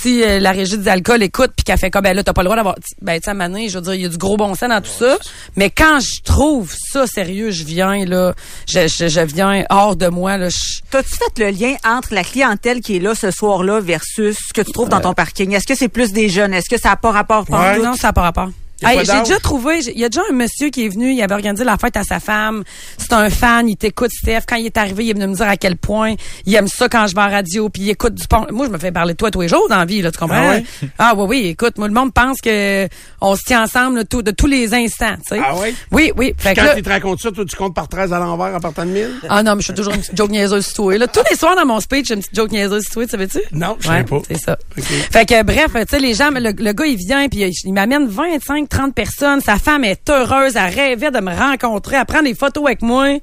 si 0.00 0.22
euh, 0.22 0.38
la 0.40 0.52
régie 0.52 0.78
des 0.78 0.88
alcools 0.88 1.22
écoute 1.22 1.50
puis 1.56 1.64
qu'elle 1.64 1.78
fait 1.78 1.90
comme 1.90 2.02
ben 2.02 2.14
là, 2.14 2.22
t'as 2.22 2.32
pas 2.32 2.42
le 2.42 2.46
droit 2.46 2.56
d'avoir. 2.56 2.76
Ben 3.02 3.20
tu 3.20 3.28
je 3.30 3.74
veux 3.76 3.82
dire, 3.82 3.94
il 3.94 4.02
y 4.02 4.04
a 4.04 4.08
du 4.08 4.16
gros 4.18 4.36
bon 4.36 4.54
sens 4.54 4.68
dans 4.68 4.80
tout 4.80 4.90
ça. 4.98 5.16
Mais 5.56 5.70
quand 5.70 5.98
je 6.00 6.22
trouve 6.22 6.72
ça 6.92 7.06
sérieux, 7.06 7.50
je 7.50 7.64
viens 7.64 8.04
là, 8.04 8.34
je, 8.68 8.86
je, 8.88 9.08
je 9.08 9.20
viens 9.20 9.64
hors 9.70 9.96
de 9.96 10.08
moi 10.08 10.36
là. 10.36 10.48
je- 10.48 10.80
T'as-tu 10.90 11.10
fait 11.16 11.44
le 11.44 11.50
lien 11.50 11.74
entre 11.84 12.14
la 12.14 12.24
clientèle 12.24 12.80
qui 12.80 12.96
est 12.96 13.00
là 13.00 13.14
ce 13.14 13.30
soir-là 13.30 13.80
versus 13.80 14.36
ce 14.48 14.52
que 14.52 14.62
tu 14.62 14.72
trouves 14.72 14.88
dans 14.88 15.00
ton 15.00 15.14
parking? 15.14 15.52
Est-ce 15.52 15.66
que 15.66 15.74
c'est 15.74 15.88
plus 15.88 16.12
des 16.12 16.28
jeunes? 16.28 16.54
Est-ce 16.54 16.68
que 16.70 16.80
ça 16.80 16.90
n'a 16.90 16.96
pas 16.96 17.10
rapport 17.10 17.44
Ouais. 17.50 17.78
Non, 17.78 17.94
ça 17.94 18.08
n'a 18.08 18.12
pas 18.12 18.22
rapport. 18.22 18.50
Hey, 18.82 19.04
j'ai 19.04 19.18
déjà 19.20 19.38
trouvé, 19.40 19.80
il 19.80 19.98
y 19.98 20.04
a 20.04 20.08
déjà 20.08 20.22
un 20.30 20.34
monsieur 20.34 20.70
qui 20.70 20.84
est 20.84 20.88
venu, 20.88 21.12
il 21.12 21.20
avait 21.22 21.34
organisé 21.34 21.64
la 21.64 21.76
fête 21.76 21.96
à 21.96 22.04
sa 22.04 22.20
femme. 22.20 22.62
C'est 22.96 23.12
un 23.12 23.28
fan, 23.28 23.68
il 23.68 23.76
t'écoute, 23.76 24.10
Steph. 24.12 24.42
Quand 24.48 24.56
il 24.56 24.66
est 24.66 24.76
arrivé, 24.76 25.04
il 25.06 25.10
est 25.10 25.14
venu 25.14 25.26
me 25.26 25.34
dire 25.34 25.48
à 25.48 25.56
quel 25.56 25.76
point 25.76 26.14
il 26.46 26.54
aime 26.54 26.68
ça 26.68 26.88
quand 26.88 27.06
je 27.08 27.14
vais 27.14 27.20
en 27.22 27.28
radio, 27.30 27.68
puis 27.68 27.82
il 27.82 27.90
écoute 27.90 28.14
du 28.14 28.26
pont. 28.28 28.46
Moi, 28.52 28.66
je 28.66 28.70
me 28.70 28.78
fais 28.78 28.92
parler 28.92 29.14
de 29.14 29.16
toi 29.18 29.30
tous 29.30 29.40
les 29.40 29.48
jours 29.48 29.66
dans 29.68 29.78
la 29.78 29.84
vie, 29.84 30.00
là, 30.02 30.10
tu 30.12 30.18
comprends? 30.18 30.36
Ah 30.38 30.50
ouais? 30.50 30.64
Ah 30.98 31.14
oui, 31.16 31.24
oui, 31.28 31.46
écoute, 31.48 31.76
moi, 31.78 31.88
le 31.88 31.94
monde 31.94 32.12
pense 32.12 32.40
que 32.40 32.88
on 33.20 33.34
se 33.36 33.42
tient 33.44 33.62
ensemble 33.64 33.98
là, 33.98 34.04
tout- 34.04 34.22
de 34.22 34.30
tous 34.30 34.46
les 34.46 34.72
instants, 34.74 35.16
tu 35.28 35.34
sais. 35.36 35.40
Ah 35.44 35.56
ouais? 35.56 35.74
Oui, 35.90 36.12
oui. 36.16 36.34
Fait 36.38 36.54
Quand 36.54 36.66
tu 36.76 36.82
te 36.82 36.88
racontes 36.88 37.20
ça, 37.20 37.30
toi, 37.32 37.44
tu 37.44 37.56
comptes 37.56 37.74
par 37.74 37.88
13 37.88 38.12
à 38.12 38.18
l'envers 38.18 38.54
en 38.54 38.60
partant 38.60 38.84
de 38.84 38.90
1000? 38.90 39.10
ah 39.28 39.42
non, 39.42 39.54
mais 39.56 39.60
je 39.60 39.66
suis 39.66 39.74
toujours 39.74 39.94
une 39.94 40.00
petite 40.00 40.16
joke 40.16 40.30
niaiseuse 40.30 40.72
toi. 40.72 40.96
Là. 40.98 41.06
Tous 41.08 41.20
les 41.30 41.36
soirs 41.36 41.56
dans 41.56 41.66
mon 41.66 41.80
speech, 41.80 42.06
j'ai 42.08 42.14
une 42.14 42.20
petite 42.20 42.34
joke 42.36 42.52
niaiseuse 42.52 42.84
toi, 42.92 43.04
tu 43.04 43.10
savais-tu? 43.10 43.40
Non, 43.52 43.76
je 43.80 43.88
Ouais, 43.88 43.94
savais 43.96 44.04
pas. 44.04 44.20
C'est 44.28 44.38
ça. 44.38 44.56
Fait 44.76 45.26
que 45.26 45.42
bref, 45.42 45.72
tu 45.72 45.80
sais, 45.90 45.98
les 45.98 46.14
gens, 46.14 46.30
le, 46.30 46.52
le 46.52 46.72
gars, 46.72 46.86
il 46.86 46.96
vient, 46.96 47.28
puis 47.28 47.40
il, 47.40 47.52
il 47.64 47.72
m'amène 47.72 48.06
25, 48.06 48.67
30 48.68 48.94
personnes. 48.94 49.40
Sa 49.40 49.58
femme 49.58 49.84
est 49.84 50.08
heureuse, 50.08 50.56
elle 50.56 50.74
rêvait 50.74 51.10
de 51.10 51.20
me 51.20 51.34
rencontrer, 51.34 51.96
elle 51.96 52.06
prend 52.06 52.22
des 52.22 52.34
photos 52.34 52.64
avec 52.66 52.82
moi. 52.82 53.18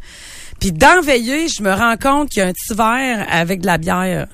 Puis 0.60 0.72
dans 0.72 1.02
veillée, 1.02 1.48
je 1.48 1.62
me 1.62 1.72
rends 1.74 1.98
compte 1.98 2.30
qu'il 2.30 2.40
y 2.40 2.42
a 2.44 2.48
un 2.48 2.54
petit 2.54 2.74
verre 2.74 3.26
avec 3.30 3.62
de 3.62 3.66
la 3.66 3.78
bière. 3.78 4.28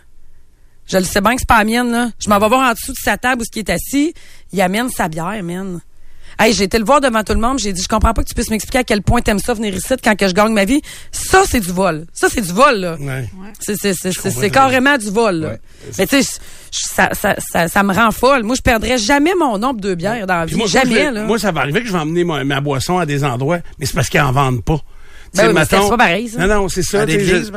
Je 0.87 0.97
le 0.97 1.03
sais 1.03 1.21
bien 1.21 1.33
que 1.33 1.39
c'est 1.39 1.47
pas 1.47 1.59
la 1.59 1.63
mienne. 1.63 2.13
Je 2.19 2.29
m'en 2.29 2.39
vais 2.39 2.47
voir 2.47 2.69
en 2.69 2.73
dessous 2.73 2.91
de 2.91 2.97
sa 3.01 3.17
table 3.17 3.41
où 3.41 3.45
ce 3.45 3.51
qui 3.51 3.59
est 3.59 3.69
assis. 3.69 4.13
Il 4.51 4.61
amène 4.61 4.89
sa 4.89 5.07
bière, 5.07 5.41
man. 5.43 5.79
Hey, 6.39 6.53
j'ai 6.53 6.63
été 6.63 6.77
le 6.77 6.85
voir 6.85 7.01
devant 7.01 7.23
tout 7.23 7.33
le 7.33 7.39
monde, 7.39 7.59
j'ai 7.59 7.73
dit, 7.73 7.81
je 7.81 7.87
comprends 7.87 8.13
pas 8.13 8.23
que 8.23 8.27
tu 8.27 8.33
puisses 8.33 8.49
m'expliquer 8.49 8.79
à 8.79 8.83
quel 8.83 9.01
point 9.01 9.21
t'aimes 9.21 9.39
ça 9.39 9.53
venir 9.53 9.73
ici 9.75 9.93
quand 10.03 10.15
que 10.15 10.27
je 10.27 10.33
gagne 10.33 10.53
ma 10.53 10.65
vie. 10.65 10.81
Ça, 11.11 11.43
c'est 11.49 11.59
du 11.59 11.71
vol. 11.71 12.05
Ça, 12.13 12.27
c'est 12.29 12.41
du 12.41 12.51
vol, 12.51 12.75
là. 12.77 12.97
Ouais. 12.99 13.27
C'est, 13.59 14.49
carrément 14.49 14.97
du 14.97 15.09
vol. 15.09 15.35
Là. 15.35 15.47
Ouais. 15.49 15.61
Mais 15.97 16.07
tu 16.07 16.21
sais, 16.21 16.39
ça, 16.71 17.09
ça, 17.13 17.35
ça, 17.39 17.67
ça 17.67 17.83
me 17.83 17.93
rend 17.93 18.11
folle. 18.11 18.43
Moi, 18.43 18.55
je 18.55 18.61
perdrais 18.61 18.97
jamais 18.97 19.33
mon 19.39 19.57
nombre 19.57 19.81
de 19.81 19.93
bières 19.93 20.25
dans 20.27 20.39
la 20.39 20.45
vie. 20.45 20.55
moi, 20.55 20.67
jamais, 20.67 21.11
là. 21.11 21.23
moi, 21.23 21.37
ça 21.37 21.51
va 21.51 21.61
arriver 21.61 21.81
que 21.81 21.87
je 21.87 21.93
vais 21.93 21.99
emmener 21.99 22.23
ma, 22.23 22.43
ma 22.43 22.61
boisson 22.61 22.97
à 22.97 23.05
des 23.05 23.23
endroits, 23.23 23.59
mais 23.79 23.85
c'est 23.85 23.95
parce 23.95 24.09
qu'ils 24.09 24.21
en 24.21 24.31
vendent 24.31 24.63
pas. 24.63 24.81
Ben 25.33 25.41
sais, 25.43 25.47
oui, 25.47 25.53
mais 25.53 25.65
c'est- 25.65 25.75
mettons- 25.75 25.83
c'est 25.85 25.89
pas 25.91 25.97
pareil, 25.97 26.27
ça. 26.29 26.39
Non, 26.45 26.47
non, 26.61 26.69
c'est 26.69 26.83
ça. 26.83 27.01
À 27.01 27.05
l'église, 27.05 27.51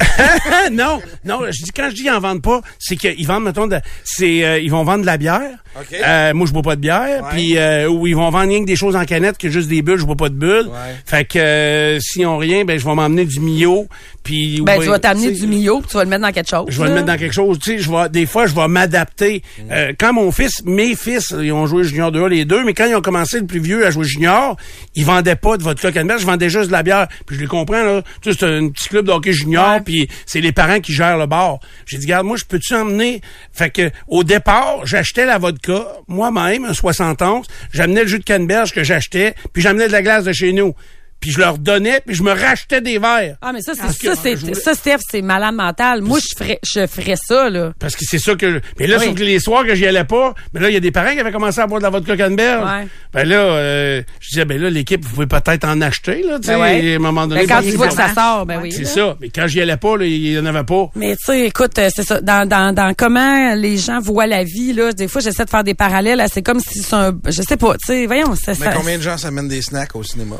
non, 0.72 1.00
non, 1.24 1.40
je 1.50 1.64
dis 1.64 1.70
quand 1.74 1.88
je 1.90 1.94
dis 1.96 2.02
ils 2.04 2.10
en 2.10 2.20
vendent 2.20 2.42
pas, 2.42 2.60
c'est 2.78 2.96
qu'ils 2.96 3.26
vendent 3.26 3.44
mettons 3.44 3.66
de, 3.66 3.78
c'est 4.04 4.44
euh, 4.44 4.58
ils 4.60 4.70
vont 4.70 4.84
vendre 4.84 5.00
de 5.02 5.06
la 5.06 5.16
bière. 5.16 5.58
OK. 5.78 5.86
Euh, 5.92 6.34
moi 6.34 6.46
je 6.46 6.52
bois 6.52 6.62
pas 6.62 6.76
de 6.76 6.80
bière, 6.80 7.28
puis 7.30 7.56
euh, 7.58 7.88
ou 7.88 8.06
ils 8.06 8.14
vont 8.14 8.30
vendre 8.30 8.48
rien 8.48 8.60
que 8.60 8.66
des 8.66 8.76
choses 8.76 8.94
en 8.96 9.04
canette 9.04 9.38
que 9.38 9.48
juste 9.50 9.68
des 9.68 9.82
bulles, 9.82 9.98
je 9.98 10.04
bois 10.04 10.16
pas 10.16 10.28
de 10.28 10.34
bulles. 10.34 10.66
Ouais. 10.68 10.96
Fait 11.04 11.24
que 11.24 11.38
euh, 11.38 12.00
s'ils 12.00 12.26
ont 12.26 12.38
rien, 12.38 12.64
ben 12.64 12.78
je 12.78 12.84
vais 12.84 12.94
m'emmener 12.94 13.24
du 13.24 13.40
Mio, 13.40 13.88
puis 14.28 14.60
Ben, 14.60 14.76
ouais, 14.76 14.84
tu 14.84 14.90
vas 14.90 14.98
t'amener 14.98 15.30
du 15.32 15.46
Mio, 15.46 15.80
puis 15.80 15.88
tu 15.88 15.96
vas 15.96 16.04
le 16.04 16.10
mettre 16.10 16.20
dans 16.22 16.32
quelque 16.32 16.50
chose. 16.50 16.66
Je 16.68 16.82
vais 16.82 16.88
le 16.88 16.94
mettre 16.94 17.06
dans 17.06 17.16
quelque 17.16 17.32
chose, 17.32 17.58
tu 17.58 17.70
sais, 17.70 17.78
je 17.78 17.90
vais 17.90 18.10
des 18.10 18.26
fois 18.26 18.46
je 18.46 18.54
vais 18.54 18.68
m'adapter. 18.68 19.42
Euh, 19.70 19.94
quand 19.98 20.12
mon 20.12 20.30
fils, 20.32 20.62
mes 20.66 20.94
fils, 20.94 21.34
ils 21.40 21.50
ont 21.50 21.66
joué 21.66 21.84
junior 21.84 22.12
2 22.12 22.26
les 22.26 22.44
deux, 22.44 22.62
mais 22.62 22.74
quand 22.74 22.84
ils 22.84 22.94
ont 22.94 23.00
commencé 23.00 23.40
le 23.40 23.46
plus 23.46 23.60
vieux 23.60 23.86
à 23.86 23.90
jouer 23.90 24.04
junior, 24.04 24.56
ils 24.94 25.06
vendaient 25.06 25.34
pas 25.34 25.56
de 25.56 25.62
vodka 25.62 25.90
canneberge, 25.92 26.20
je 26.20 26.26
vendais 26.26 26.50
juste 26.50 26.66
de 26.66 26.72
la 26.72 26.82
bière. 26.82 27.08
Puis 27.26 27.36
je 27.36 27.40
les 27.40 27.46
comprends 27.46 27.82
là, 27.82 28.02
tu 28.20 28.30
sais 28.30 28.36
c'est 28.38 28.46
un 28.46 28.68
petit 28.68 28.88
club 28.90 29.06
de 29.06 29.12
hockey 29.12 29.32
junior, 29.32 29.72
Ouais. 29.76 29.80
puis 29.80 30.08
c'est 30.26 30.42
les 30.42 30.52
parents 30.52 30.80
qui 30.80 30.92
gèrent 30.92 31.16
le 31.16 31.26
bar. 31.26 31.58
J'ai 31.86 31.96
dit 31.96 32.04
regarde, 32.04 32.26
moi 32.26 32.36
je 32.36 32.44
peux-tu 32.44 32.74
emmener? 32.74 33.22
Fait 33.52 33.70
que 33.70 33.90
au 34.08 34.24
départ, 34.24 34.84
j'achetais 34.84 35.24
la 35.24 35.38
vodka 35.38 35.86
moi-même 36.06 36.66
un 36.66 36.74
71, 36.74 37.46
j'amenais 37.72 38.02
le 38.02 38.08
jus 38.08 38.18
de 38.18 38.24
canneberge 38.24 38.72
que 38.72 38.84
j'achetais, 38.84 39.34
puis 39.54 39.62
j'amenais 39.62 39.86
de 39.86 39.92
la 39.92 40.02
glace 40.02 40.24
de 40.24 40.32
chez 40.32 40.52
nous. 40.52 40.74
Puis 41.20 41.32
je 41.32 41.38
leur 41.40 41.58
donnais, 41.58 42.00
puis 42.06 42.14
je 42.14 42.22
me 42.22 42.30
rachetais 42.30 42.80
des 42.80 42.98
verres. 42.98 43.36
Ah, 43.42 43.52
mais 43.52 43.60
ça, 43.60 43.72
c'est, 43.74 44.06
ça, 44.06 44.14
c'est, 44.22 44.34
voulais- 44.36 44.54
ça, 44.54 44.74
Steph, 44.74 44.98
c'est 45.10 45.20
malade 45.20 45.54
mental. 45.54 46.00
Moi, 46.00 46.20
je 46.20 46.36
ferais, 46.38 46.60
je 46.64 46.86
ferais 46.86 47.16
ça, 47.16 47.50
là. 47.50 47.72
Parce 47.80 47.96
que 47.96 48.04
c'est 48.08 48.20
ça 48.20 48.36
que. 48.36 48.52
je- 48.52 48.58
Mais 48.78 48.86
là, 48.86 48.98
Oui. 49.00 49.06
sauf 49.06 49.14
que 49.16 49.22
les 49.24 49.40
soirs 49.40 49.64
que 49.66 49.74
j'y 49.74 49.86
allais 49.86 50.04
pas, 50.04 50.32
mais 50.54 50.60
là, 50.60 50.68
il 50.70 50.74
y 50.74 50.76
a 50.76 50.80
des 50.80 50.92
parents 50.92 51.12
qui 51.12 51.18
avaient 51.18 51.32
commencé 51.32 51.60
à 51.60 51.66
boire 51.66 51.80
de 51.80 51.84
la 51.84 51.90
vodka 51.90 52.16
canneberge. 52.16 52.64
Ouais. 52.70 52.86
Ben 53.12 53.28
là, 53.28 53.36
euh, 53.36 54.02
je 54.20 54.28
disais, 54.28 54.44
ben 54.44 54.60
là, 54.60 54.70
l'équipe, 54.70 55.04
vous 55.04 55.10
pouvez 55.10 55.26
peut-être 55.26 55.64
en 55.64 55.80
acheter, 55.80 56.22
là, 56.22 56.38
tu 56.38 56.46
sais, 56.46 56.54
Ben 56.54 56.60
ouais. 56.60 56.92
à 56.92 56.96
un 56.96 56.98
moment 57.00 57.26
donné. 57.26 57.46
Ben, 57.46 57.48
quand 57.48 57.62
bon, 57.62 57.70
tu 57.70 57.76
vois 57.76 57.88
que 57.88 57.94
ça 57.94 58.14
sort, 58.14 58.46
ben 58.46 58.60
oui. 58.62 58.70
C'est 58.70 58.82
là. 58.82 58.88
ça. 58.88 59.16
Mais 59.20 59.28
quand 59.30 59.46
j'y 59.48 59.60
allais 59.60 59.76
pas, 59.76 59.96
là, 59.96 60.04
il 60.04 60.32
y 60.32 60.38
en 60.38 60.46
avait 60.46 60.62
pas. 60.64 60.90
Mais 60.94 61.16
tu 61.16 61.24
sais, 61.24 61.46
écoute, 61.46 61.76
euh, 61.78 61.88
c'est 61.94 62.04
ça. 62.04 62.20
Dans, 62.20 62.48
dans, 62.48 62.72
dans 62.72 62.94
comment 62.96 63.54
les 63.56 63.76
gens 63.76 63.98
voient 64.00 64.26
la 64.28 64.44
vie, 64.44 64.72
là, 64.72 64.92
des 64.92 65.08
fois, 65.08 65.20
j'essaie 65.20 65.44
de 65.44 65.50
faire 65.50 65.64
des 65.64 65.74
parallèles. 65.74 66.18
là, 66.18 66.28
C'est 66.28 66.42
comme 66.42 66.60
si 66.60 66.80
c'est 66.80 66.94
un... 66.94 67.12
Je 67.26 67.42
sais 67.42 67.56
pas, 67.56 67.72
tu 67.74 67.86
sais, 67.86 68.06
voyons, 68.06 68.36
ça... 68.36 68.52
Mais 68.60 68.66
ça- 68.66 68.72
combien 68.76 68.98
de 68.98 69.02
gens 69.02 69.16
s'amènent 69.18 69.48
des 69.48 69.62
snacks 69.62 69.96
au 69.96 70.02
cinéma? 70.04 70.36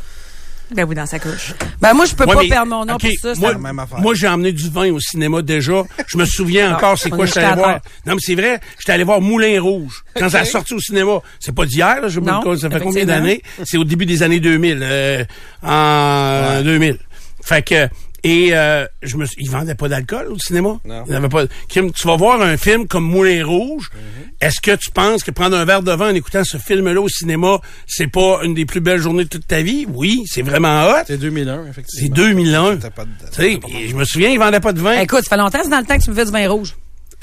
Ben 0.74 0.84
oui, 0.86 0.94
dans 0.94 1.06
sa 1.06 1.18
couche. 1.18 1.54
Ben 1.80 1.94
moi, 1.94 2.04
je 2.04 2.14
peux 2.14 2.24
Ouais, 2.24 2.34
pas 2.34 2.42
mais- 2.42 2.48
perdre 2.48 2.68
mon 2.70 2.84
nom 2.84 2.96
pour 2.98 3.10
ça. 3.22 3.32
Moi, 3.38 3.52
la 3.52 3.58
même 3.58 3.78
affaire. 3.78 4.00
moi, 4.00 4.14
j'ai 4.14 4.28
emmené 4.28 4.52
du 4.52 4.68
vin 4.68 4.90
au 4.92 5.00
cinéma 5.00 5.40
déjà. 5.42 5.82
Je 6.06 6.18
me 6.18 6.24
souviens 6.26 6.74
encore 6.74 6.98
c'est 6.98 7.10
quoi 7.10 7.26
suis 7.26 7.38
allé 7.40 7.54
voir? 7.56 7.80
Non, 8.06 8.14
mais 8.14 8.20
c'est 8.20 8.34
vrai, 8.34 8.60
j'étais 8.78 8.92
allé 8.92 9.04
voir 9.04 9.20
Moulin 9.20 9.60
Rouge. 9.60 10.04
Quand 10.14 10.28
ça 10.28 10.40
a 10.40 10.44
sorti 10.44 10.74
au 10.74 10.80
cinéma, 10.80 11.20
c'est 11.40 11.54
pas 11.54 11.64
d'hier, 11.66 12.00
là, 12.02 12.08
je 12.08 12.20
Non, 12.20 12.40
quoi, 12.42 12.56
ça 12.56 12.68
fait 12.68 12.80
combien 12.80 13.04
d'années? 13.06 13.42
C'est 13.64 13.78
au 13.78 13.84
début 13.84 14.04
des 14.06 14.22
années 14.22 14.40
2000, 14.40 14.80
euh, 14.82 15.24
en 15.62 16.62
2000. 16.62 16.98
Fait 17.42 17.62
que, 17.62 17.88
et 18.24 18.50
euh, 18.52 18.86
je 19.02 19.16
me 19.16 19.24
suis, 19.26 19.36
ils 19.42 19.50
vendaient 19.50 19.74
pas 19.74 19.88
d'alcool 19.88 20.28
au 20.32 20.38
cinéma. 20.38 20.78
Non. 20.84 21.04
Il 21.06 21.12
y 21.12 21.14
en 21.14 21.18
avait 21.18 21.28
pas. 21.28 21.44
Kim, 21.68 21.92
tu 21.92 22.06
vas 22.06 22.16
voir 22.16 22.40
un 22.42 22.56
film 22.56 22.86
comme 22.86 23.04
Moulin 23.04 23.44
Rouge. 23.44 23.90
Est-ce 24.40 24.60
que 24.60 24.74
tu 24.76 24.90
penses 24.90 25.22
que 25.24 25.30
prendre 25.30 25.56
un 25.56 25.64
verre 25.64 25.82
de 25.82 25.92
vin 25.92 26.10
en 26.10 26.14
écoutant 26.14 26.42
ce 26.44 26.56
film-là 26.58 27.00
au 27.00 27.08
cinéma, 27.08 27.58
c'est 27.86 28.06
pas 28.06 28.40
une 28.44 28.54
des 28.54 28.66
plus 28.66 28.80
belles 28.80 29.00
journées 29.00 29.24
de 29.24 29.28
toute 29.28 29.46
ta 29.46 29.62
vie? 29.62 29.86
Oui, 29.92 30.22
c'est 30.26 30.42
vraiment 30.42 30.84
hot. 30.90 31.04
C'est 31.06 31.18
2001, 31.18 31.62
C'est 31.64 31.70
effectivement. 31.70 32.14
2001. 32.16 32.76
T'as 32.76 32.90
pas 32.90 33.04
de- 33.04 33.10
Tu 33.34 33.42
sais, 33.42 33.60
je 33.88 33.94
me 33.96 34.04
souviens, 34.04 34.28
ils 34.30 34.38
vendaient 34.38 34.60
pas 34.60 34.72
de 34.72 34.80
vin. 34.80 35.00
Écoute, 35.00 35.22
ça 35.24 35.30
fait 35.30 35.36
longtemps, 35.36 35.58
c'est 35.62 35.70
dans 35.70 35.78
le 35.80 35.84
temps 35.86 35.96
que 35.98 36.02
tu 36.04 36.10
me 36.10 36.14
fais 36.14 36.24
du 36.24 36.30
vin 36.32 36.48
rouge. 36.48 36.74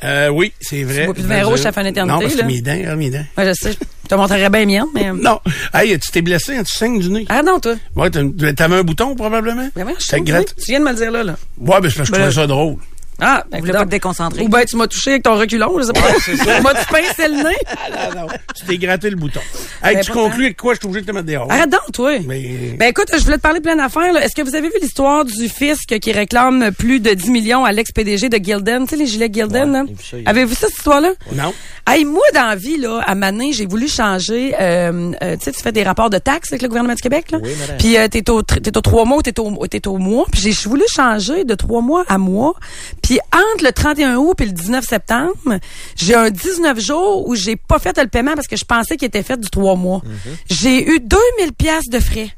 Euh, 0.03 0.27
oui, 0.29 0.51
c'est 0.59 0.83
vrai. 0.83 1.05
bois 1.05 1.13
plus 1.13 1.23
de 1.23 1.27
vin 1.27 1.43
rouge, 1.45 1.59
ça 1.59 1.71
fait 1.71 1.81
une 1.81 1.87
éternité, 1.87 2.13
Non, 2.15 2.19
parce 2.21 2.33
que 2.33 2.39
là. 2.39 2.45
mes 2.45 2.61
dents, 2.61 2.71
hein, 2.85 2.95
mes 2.97 3.09
dents. 3.09 3.25
Ouais, 3.37 3.45
je 3.47 3.53
sais. 3.53 3.71
Je 4.03 4.09
te 4.09 4.15
montrerais 4.15 4.49
bien 4.49 4.65
mienne, 4.65 4.85
mais... 4.93 5.11
Non. 5.13 5.39
Hey, 5.73 5.97
tu 5.97 6.11
t'es 6.11 6.21
blessé, 6.21 6.57
hein, 6.57 6.63
tu 6.63 6.75
saignes 6.75 6.99
du 6.99 7.09
nez. 7.09 7.25
Ah 7.29 7.41
non, 7.41 7.59
toi. 7.59 7.75
Ouais, 7.95 8.09
t'avais 8.09 8.75
un 8.75 8.83
bouton, 8.83 9.15
probablement? 9.15 9.69
Mais 9.75 9.83
ouais, 9.83 9.93
je 9.97 10.15
gratte- 10.17 10.53
Tu 10.57 10.71
viens 10.71 10.79
de 10.79 10.85
me 10.85 10.89
le 10.91 10.95
dire 10.97 11.11
là, 11.11 11.23
là. 11.23 11.37
Ouais, 11.57 11.77
mais 11.81 11.89
c'est 11.89 11.95
parce 11.97 12.09
que 12.09 12.15
je 12.15 12.21
Ben, 12.21 12.27
trouvais 12.29 12.33
ça 12.41 12.45
drôle. 12.47 12.75
Ah, 13.21 13.43
ben, 13.49 13.57
Vous 13.57 13.61
voulez 13.61 13.71
coudonc. 13.71 13.79
pas 13.79 13.85
te 13.85 13.89
déconcentrer. 13.91 14.41
Ou 14.43 14.49
ben, 14.49 14.65
tu 14.65 14.75
m'as 14.75 14.87
touché 14.87 15.11
avec 15.11 15.23
ton 15.23 15.35
reculon, 15.37 15.71
je 15.79 15.83
sais 15.85 15.93
pas. 15.93 16.59
M'as-tu 16.61 16.85
pincé 16.87 17.27
le 17.29 17.43
nez? 17.43 17.57
Ah, 17.93 18.09
non, 18.15 18.27
tu 18.55 18.65
t'es 18.65 18.77
gratté 18.77 19.09
le 19.09 19.15
bouton. 19.15 19.39
Hey, 19.83 19.95
Ben, 19.95 20.03
tu 20.03 20.11
conclus 20.11 20.45
avec 20.45 20.57
quoi? 20.57 20.73
Je 20.73 20.79
suis 20.79 20.87
obligé 20.87 21.01
de 21.05 21.07
te 21.07 21.11
mettre 21.15 21.27
dehors. 21.27 21.51
Arrête 21.51 21.69
donc, 21.69 21.91
toi. 21.93 22.11
Mais- 22.27 22.75
Ben 22.77 22.89
écoute, 22.89 23.07
je 23.13 23.23
voulais 23.23 23.37
te 23.37 23.41
parler 23.41 23.59
de 23.59 23.63
plein 23.63 23.75
d'affaires. 23.77 24.11
là. 24.11 24.23
Est-ce 24.25 24.35
que 24.35 24.41
vous 24.41 24.55
avez 24.55 24.67
vu 24.67 24.75
l'histoire 24.81 25.23
du 25.23 25.47
fisc 25.49 25.97
qui 25.99 26.11
réclame 26.11 26.71
plus 26.71 26.99
de 26.99 27.11
10 27.13 27.29
millions 27.29 27.63
à 27.63 27.71
l'ex-PDG 27.71 28.29
de 28.29 28.43
Gildan? 28.43 28.83
Tu 28.83 28.89
sais, 28.89 28.95
les 28.97 29.07
gilets 29.07 29.29
Gildan, 29.31 29.85
Ouais, 29.87 29.95
ça 30.03 30.17
hier. 30.17 30.27
Avez-vous 30.29 30.49
vu 30.49 30.55
cette 30.55 30.71
histoire-là? 30.77 31.11
Non. 31.33 31.53
Hey, 31.87 32.03
moi, 32.03 32.23
dans 32.33 32.47
la 32.47 32.55
vie, 32.55 32.77
là, 32.77 33.01
à 33.05 33.15
Manin, 33.15 33.51
j'ai 33.51 33.65
voulu 33.67 33.87
changer. 33.87 34.55
Euh, 34.59 35.11
euh, 35.23 35.37
tu 35.37 35.43
sais, 35.45 35.51
tu 35.51 35.61
fais 35.61 35.71
des 35.71 35.83
rapports 35.83 36.09
de 36.09 36.17
taxes 36.17 36.51
avec 36.51 36.63
le 36.63 36.67
gouvernement 36.67 36.95
du 36.95 37.01
Québec, 37.01 37.31
là. 37.31 37.37
Oui, 37.43 37.51
madame. 37.59 37.77
Puis 37.77 37.97
euh, 37.97 38.07
t'es 38.07 38.27
au 38.29 38.41
tr- 38.41 38.59
t'es 38.61 38.75
au 38.75 38.81
trois 38.81 39.05
mois, 39.05 39.17
ou 39.17 39.21
t'es 39.21 39.39
au 39.39 39.67
t'es 39.67 39.87
au 39.87 39.97
mois. 39.97 40.25
Puis 40.31 40.41
j'ai 40.41 40.51
voulu 40.67 40.83
changer 40.93 41.43
de 41.45 41.53
trois 41.55 41.81
mois 41.81 42.03
à 42.07 42.17
mois. 42.17 42.55
Puis 43.05 43.19
entre 43.31 43.63
le 43.63 43.71
31 43.71 44.15
août 44.15 44.41
et 44.41 44.45
le 44.45 44.51
19 44.51 44.83
septembre, 44.83 45.59
j'ai 45.95 46.15
un 46.15 46.31
19 46.31 46.79
jours 46.79 47.27
où 47.27 47.35
j'ai 47.35 47.55
pas 47.55 47.77
fait 47.77 47.95
le 48.01 48.07
paiement 48.07 48.33
parce 48.33 48.47
que 48.47 48.55
je 48.57 48.65
pensais 48.65 48.97
qu'il 48.97 49.07
était 49.07 49.21
fait 49.21 49.39
du 49.39 49.47
trois 49.47 49.75
mois. 49.75 50.01
Mhm. 50.03 50.37
J'ai 50.49 50.89
eu 50.89 50.99
2000 50.99 51.53
pièces 51.53 51.87
de 51.87 51.99
frais. 51.99 52.29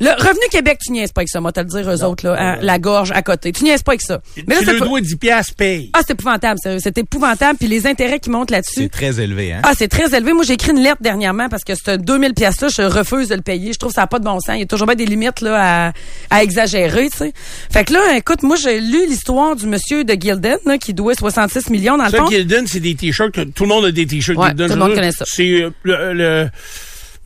Le 0.00 0.08
Revenu 0.10 0.40
Québec, 0.50 0.78
tu 0.84 0.92
niaises 0.92 1.12
pas 1.12 1.20
avec 1.20 1.28
ça, 1.28 1.40
moi, 1.40 1.52
te 1.52 1.60
le 1.60 1.66
dire, 1.66 1.88
eux 1.90 2.02
autres, 2.04 2.26
là, 2.26 2.34
hein, 2.38 2.58
la 2.62 2.78
gorge 2.78 3.10
à 3.14 3.20
côté. 3.22 3.52
Tu 3.52 3.64
niaises 3.64 3.82
pas 3.82 3.92
avec 3.92 4.00
ça. 4.00 4.20
tu 4.34 4.42
ça 4.64 4.72
le 4.72 4.80
dois 4.80 5.00
10 5.00 5.16
piastres, 5.16 5.54
paye. 5.54 5.90
Ah, 5.92 6.00
c'est 6.06 6.12
épouvantable, 6.14 6.58
sérieux. 6.62 6.78
C'est 6.82 6.96
épouvantable. 6.96 7.58
Puis 7.58 7.68
les 7.68 7.86
intérêts 7.86 8.18
qui 8.18 8.30
montent 8.30 8.50
là-dessus. 8.50 8.82
C'est 8.84 8.88
très 8.88 9.20
élevé, 9.20 9.52
hein? 9.52 9.60
Ah, 9.62 9.72
c'est 9.76 9.88
très 9.88 10.14
élevé. 10.14 10.32
Moi, 10.32 10.44
j'ai 10.44 10.54
écrit 10.54 10.70
une 10.72 10.80
lettre 10.82 11.02
dernièrement 11.02 11.48
parce 11.50 11.64
que 11.64 11.74
ce 11.74 11.96
2000 11.96 12.32
pièces 12.34 12.60
là, 12.62 12.68
je 12.68 12.82
refuse 12.82 13.28
de 13.28 13.34
le 13.34 13.42
payer. 13.42 13.72
Je 13.74 13.78
trouve 13.78 13.90
que 13.92 13.96
ça 13.96 14.00
n'a 14.02 14.06
pas 14.06 14.18
de 14.18 14.24
bon 14.24 14.40
sens. 14.40 14.54
Il 14.56 14.60
y 14.60 14.62
a 14.62 14.66
toujours 14.66 14.86
bien 14.86 14.96
des 14.96 15.04
limites 15.06 15.40
là 15.42 15.88
à, 15.88 15.92
à 16.30 16.42
exagérer, 16.42 17.10
tu 17.10 17.18
sais. 17.18 17.32
Fait 17.70 17.84
que 17.84 17.92
là, 17.92 18.16
écoute, 18.16 18.42
moi, 18.42 18.56
j'ai 18.56 18.80
lu 18.80 19.06
l'histoire 19.06 19.54
du 19.54 19.66
monsieur 19.66 20.04
de 20.04 20.14
Gildan 20.14 20.56
là, 20.64 20.78
qui 20.78 20.94
doit 20.94 21.14
66 21.14 21.68
millions 21.70 21.98
dans 21.98 22.04
le 22.06 22.10
Ça, 22.10 22.16
fond. 22.18 22.30
Gildan, 22.30 22.64
c'est 22.66 22.80
des 22.80 22.94
t-shirts. 22.94 23.32
que- 23.32 23.42
Tout 23.42 23.64
le 23.64 23.68
monde 23.68 23.84
a 23.84 23.92
des 23.92 24.06
t-shirts 24.06 24.38
Ouais, 24.38 24.52
tout 24.54 24.62
le 24.62 24.76
monde 24.76 24.94
connaît 24.94 25.12
ça. 25.12 25.24
C'est 25.28 25.62
euh, 25.62 25.70
le, 25.82 26.14
le- 26.14 26.48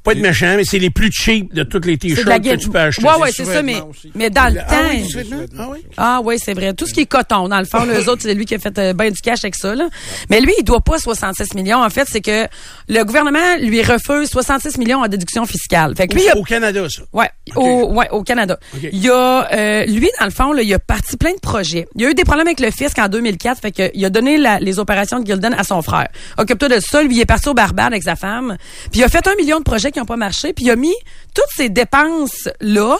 Pas 0.04 0.12
être 0.12 0.18
méchant, 0.20 0.54
mais 0.56 0.64
c'est 0.64 0.78
les 0.78 0.90
plus 0.90 1.10
cheap 1.10 1.52
de 1.54 1.62
toutes 1.62 1.86
les 1.86 1.96
t-shirts 1.96 2.26
la 2.26 2.38
que 2.38 2.54
tu 2.56 2.68
peux 2.68 2.78
acheter. 2.78 3.02
Ouais, 3.04 3.14
ouais, 3.20 3.30
C'est 3.32 3.44
ça, 3.46 3.62
mais, 3.62 3.80
aussi. 3.80 4.12
mais 4.14 4.28
dans 4.30 4.52
le 4.52 4.60
Ah 4.60 4.70
temps. 4.70 4.76
oui, 4.90 5.08
c'est 5.10 5.22
vrai? 5.26 5.46
Ah 5.58 5.68
oui? 5.70 5.78
Ah 5.96 6.20
oui, 6.22 6.36
c'est 6.38 6.52
vrai. 6.54 6.74
Tout 6.74 6.86
ce 6.86 6.92
qui 6.92 7.00
est 7.00 7.06
coton, 7.06 7.48
dans 7.48 7.58
le 7.58 7.64
fond, 7.64 7.84
les 7.84 8.06
autres, 8.08 8.20
c'est 8.22 8.34
lui 8.34 8.44
qui 8.44 8.54
a 8.54 8.58
fait 8.58 8.78
euh, 8.78 8.92
ben 8.92 9.10
du 9.10 9.20
cash 9.20 9.38
avec 9.44 9.54
ça. 9.54 9.74
Là. 9.74 9.88
Mais 10.30 10.40
lui, 10.40 10.52
il 10.58 10.62
doit 10.64 10.82
pas 10.82 10.98
66 10.98 11.54
millions. 11.54 11.82
En 11.82 11.88
fait, 11.90 12.06
c'est 12.10 12.20
que 12.20 12.46
le 12.88 13.02
gouvernement 13.04 13.56
lui 13.60 13.82
refuse 13.82 14.28
66 14.28 14.76
millions 14.78 14.98
en 15.02 15.08
déduction 15.08 15.46
fiscale. 15.46 15.94
Fait 15.96 16.06
que 16.06 16.14
lui, 16.14 16.22
il 16.24 16.28
a 16.30 16.36
Au 16.36 16.42
Canada, 16.42 16.86
ça. 16.90 17.02
Ouais, 17.14 17.30
au, 17.56 17.92
ouais, 17.94 18.08
au 18.10 18.22
Canada. 18.22 18.58
Il 18.82 18.98
y 19.02 19.08
a, 19.08 19.48
euh, 19.52 19.86
lui, 19.86 20.10
dans 20.20 20.26
le 20.26 20.30
fond, 20.32 20.52
là, 20.52 20.60
il 20.62 20.74
a 20.74 20.78
parti 20.78 21.16
plein 21.16 21.32
de 21.32 21.40
projets. 21.40 21.86
Il 21.96 22.02
y 22.02 22.06
a 22.06 22.10
eu 22.10 22.14
des 22.14 22.24
problèmes 22.24 22.46
avec 22.46 22.60
le 22.60 22.70
fisc 22.70 22.98
en 22.98 23.08
2004, 23.08 23.60
fait 23.62 23.72
que 23.72 23.90
il 23.94 24.04
a 24.04 24.10
donné 24.10 24.36
la- 24.36 24.58
les 24.58 24.78
opérations 24.78 25.18
de 25.20 25.26
Gildan 25.26 25.54
à 25.56 25.64
son 25.64 25.80
frère. 25.80 26.08
Occupe-toi 26.36 26.68
de 26.68 26.80
ça. 26.80 27.02
Lui, 27.02 27.14
il 27.16 27.20
est 27.20 27.24
parti 27.26 27.48
au 27.48 27.54
Barbade 27.54 27.86
avec 27.92 28.02
sa 28.02 28.16
femme. 28.16 28.56
Puis 28.92 29.00
il 29.00 29.04
a 29.04 29.08
fait 29.08 29.26
un 29.26 29.34
million 29.36 29.58
de 29.60 29.64
projets 29.64 29.92
qui 29.94 30.00
n'ont 30.00 30.06
pas 30.06 30.16
marché. 30.16 30.52
Puis 30.52 30.66
il 30.66 30.70
a 30.70 30.76
mis 30.76 30.94
toutes 31.34 31.50
ces 31.56 31.70
dépenses-là 31.70 32.98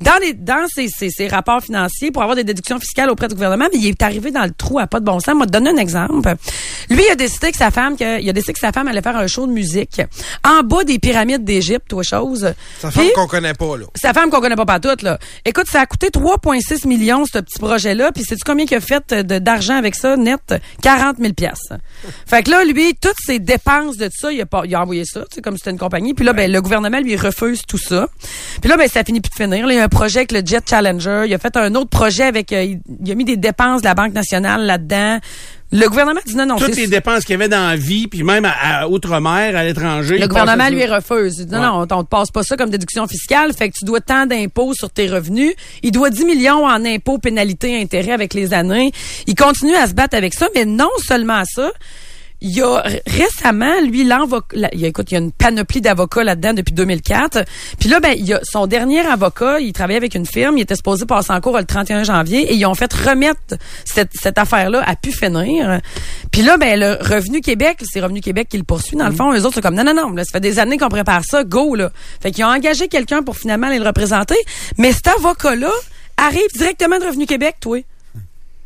dans 0.00 0.16
les 0.20 0.34
dans 0.34 0.66
ses, 0.68 0.88
ses, 0.88 1.10
ses 1.10 1.28
rapports 1.28 1.62
financiers 1.62 2.10
pour 2.10 2.22
avoir 2.22 2.36
des 2.36 2.44
déductions 2.44 2.78
fiscales 2.78 3.10
auprès 3.10 3.28
du 3.28 3.34
gouvernement, 3.34 3.66
mais 3.72 3.78
il 3.78 3.86
est 3.86 4.02
arrivé 4.02 4.30
dans 4.30 4.44
le 4.44 4.50
trou 4.50 4.78
à 4.78 4.86
pas 4.86 5.00
de 5.00 5.04
bon 5.04 5.20
sens. 5.20 5.34
Moi, 5.34 5.46
te 5.46 5.52
donner 5.52 5.70
un 5.70 5.76
exemple. 5.76 6.34
Lui, 6.90 7.02
il 7.06 7.10
a 7.10 7.14
décidé 7.14 7.50
que 7.52 7.56
sa 7.58 7.70
femme, 7.70 7.96
que, 7.96 8.20
il 8.20 8.28
a 8.28 8.32
décidé 8.32 8.52
que 8.52 8.58
sa 8.58 8.72
femme 8.72 8.88
allait 8.88 9.02
faire 9.02 9.16
un 9.16 9.26
show 9.26 9.46
de 9.46 9.52
musique 9.52 10.00
en 10.44 10.62
bas 10.62 10.84
des 10.84 10.98
pyramides 10.98 11.44
d'Égypte, 11.44 11.92
ou 11.92 11.98
autre 12.00 12.08
chose. 12.08 12.52
Sa 12.80 12.90
femme 12.90 13.06
qu'on 13.14 13.26
connaît 13.26 13.54
pas, 13.54 13.76
là. 13.76 13.84
sa 13.94 14.12
femme 14.12 14.30
qu'on 14.30 14.40
connaît 14.40 14.56
pas 14.56 14.80
toutes 14.80 15.02
là. 15.02 15.18
Écoute, 15.44 15.66
ça 15.70 15.80
a 15.82 15.86
coûté 15.86 16.08
3,6 16.08 16.86
millions 16.88 17.24
ce 17.26 17.38
petit 17.38 17.58
projet-là, 17.58 18.12
puis 18.12 18.24
sais-tu 18.24 18.42
combien 18.44 18.64
il 18.68 18.74
a 18.74 18.80
fait 18.80 19.14
de- 19.14 19.38
d'argent 19.38 19.76
avec 19.76 19.94
ça 19.94 20.16
net? 20.16 20.54
40 20.82 21.18
000 21.18 21.32
pièces. 21.34 21.68
Fait 22.26 22.42
que 22.42 22.50
là, 22.50 22.64
lui, 22.64 22.94
toutes 23.00 23.16
ses 23.24 23.38
dépenses 23.38 23.96
de 23.96 24.08
ça, 24.14 24.32
il 24.32 24.40
a, 24.40 24.46
pas, 24.46 24.62
il 24.64 24.74
a 24.74 24.82
envoyé 24.82 25.04
ça, 25.04 25.20
tu 25.20 25.36
sais, 25.36 25.40
comme 25.42 25.56
c'était 25.56 25.70
une 25.70 25.78
compagnie. 25.78 26.14
Puis 26.14 26.24
là, 26.24 26.32
ben 26.32 26.50
le 26.50 26.60
gouvernement 26.60 27.00
lui 27.00 27.16
refuse 27.16 27.62
tout 27.66 27.78
ça. 27.78 28.08
Puis 28.60 28.68
là, 28.70 28.76
ben 28.76 28.88
ça 28.88 29.04
finit 29.04 29.20
plus 29.20 29.30
de 29.30 29.34
finir. 29.44 29.66
Là, 29.66 29.83
un 29.84 29.88
projet 29.88 30.20
avec 30.20 30.32
le 30.32 30.40
Jet 30.44 30.68
Challenger. 30.68 31.24
Il 31.26 31.34
a 31.34 31.38
fait 31.38 31.56
un 31.56 31.74
autre 31.74 31.90
projet 31.90 32.24
avec, 32.24 32.52
euh, 32.52 32.62
il, 32.64 32.80
il 33.04 33.12
a 33.12 33.14
mis 33.14 33.24
des 33.24 33.36
dépenses 33.36 33.82
de 33.82 33.86
la 33.86 33.94
Banque 33.94 34.12
nationale 34.14 34.62
là-dedans. 34.66 35.18
Le 35.72 35.88
gouvernement 35.88 36.20
dit 36.24 36.36
non, 36.36 36.46
non. 36.46 36.56
Toutes 36.56 36.76
les 36.76 36.86
dépenses 36.86 37.24
qu'il 37.24 37.32
y 37.32 37.34
avait 37.34 37.48
dans 37.48 37.66
la 37.68 37.74
vie, 37.76 38.06
puis 38.06 38.22
même 38.22 38.44
à, 38.44 38.52
à 38.82 38.88
Outre-mer, 38.88 39.56
à 39.56 39.64
l'étranger. 39.64 40.18
le 40.18 40.28
gouvernement 40.28 40.68
lui 40.68 40.84
refuse. 40.86 41.38
Il 41.38 41.46
dit, 41.46 41.52
non, 41.52 41.58
Ouais. 41.60 41.66
non, 41.66 41.86
on, 41.90 41.96
on 41.98 42.04
te 42.04 42.08
passe 42.08 42.30
pas 42.30 42.42
ça 42.44 42.56
comme 42.56 42.70
déduction 42.70 43.06
fiscale, 43.08 43.52
fait 43.52 43.70
que 43.70 43.74
tu 43.78 43.84
dois 43.84 44.00
tant 44.00 44.26
d'impôts 44.26 44.72
sur 44.74 44.90
tes 44.90 45.08
revenus. 45.08 45.52
Il 45.82 45.90
doit 45.90 46.10
10 46.10 46.24
millions 46.26 46.64
en 46.64 46.84
impôts, 46.84 47.18
pénalités, 47.18 47.80
intérêts 47.80 48.12
avec 48.12 48.34
les 48.34 48.54
années. 48.54 48.92
Il 49.26 49.34
continue 49.34 49.74
à 49.74 49.88
se 49.88 49.94
battre 49.94 50.16
avec 50.16 50.34
ça, 50.34 50.46
mais 50.54 50.64
non 50.64 50.90
seulement 51.04 51.42
ça. 51.44 51.70
Il 52.46 52.54
y 52.54 52.60
a 52.60 52.82
récemment, 53.06 53.80
lui, 53.80 54.04
l'avocat, 54.04 54.68
il 54.74 54.80
y 54.80 54.84
a, 54.84 54.88
écoute, 54.88 55.10
il 55.10 55.14
y 55.14 55.16
a 55.16 55.20
une 55.20 55.32
panoplie 55.32 55.80
d'avocats 55.80 56.22
là-dedans 56.22 56.52
depuis 56.52 56.74
2004. 56.74 57.42
Puis 57.80 57.88
là, 57.88 58.00
ben, 58.00 58.12
il 58.18 58.26
y 58.26 58.34
a 58.34 58.40
son 58.42 58.66
dernier 58.66 59.00
avocat, 59.00 59.60
il 59.60 59.72
travaillait 59.72 59.96
avec 59.96 60.14
une 60.14 60.26
firme, 60.26 60.58
il 60.58 60.60
était 60.60 60.76
supposé 60.76 61.06
passer 61.06 61.32
en 61.32 61.40
cours 61.40 61.56
le 61.56 61.64
31 61.64 62.04
janvier 62.04 62.52
et 62.52 62.54
ils 62.54 62.66
ont 62.66 62.74
fait 62.74 62.92
remettre 62.92 63.56
cette, 63.86 64.10
cette 64.12 64.36
affaire-là 64.36 64.82
à 64.86 64.94
pu 64.94 65.10
finir. 65.10 65.80
Puis 66.32 66.42
là, 66.42 66.58
ben, 66.58 66.78
le 66.78 66.98
Revenu 67.00 67.40
Québec, 67.40 67.78
c'est 67.82 68.00
Revenu 68.00 68.20
Québec 68.20 68.48
qui 68.50 68.58
le 68.58 68.64
poursuit. 68.64 68.98
Dans 68.98 69.08
le 69.08 69.14
fond, 69.14 69.32
les 69.32 69.46
autres 69.46 69.54
sont 69.54 69.60
comme, 69.62 69.74
non, 69.74 69.84
non, 69.84 69.94
non, 69.94 70.10
là, 70.10 70.22
ça 70.24 70.32
fait 70.32 70.40
des 70.40 70.58
années 70.58 70.76
qu'on 70.76 70.90
prépare 70.90 71.24
ça, 71.24 71.44
go, 71.44 71.74
là. 71.74 71.92
Fait 72.20 72.30
qu'ils 72.30 72.44
ont 72.44 72.48
engagé 72.48 72.88
quelqu'un 72.88 73.22
pour 73.22 73.38
finalement 73.38 73.68
aller 73.68 73.78
le 73.78 73.86
représenter. 73.86 74.36
Mais 74.76 74.92
cet 74.92 75.08
avocat-là 75.08 75.72
arrive 76.18 76.52
directement 76.54 76.98
de 76.98 77.06
Revenu 77.06 77.24
Québec, 77.24 77.56
toi. 77.58 77.82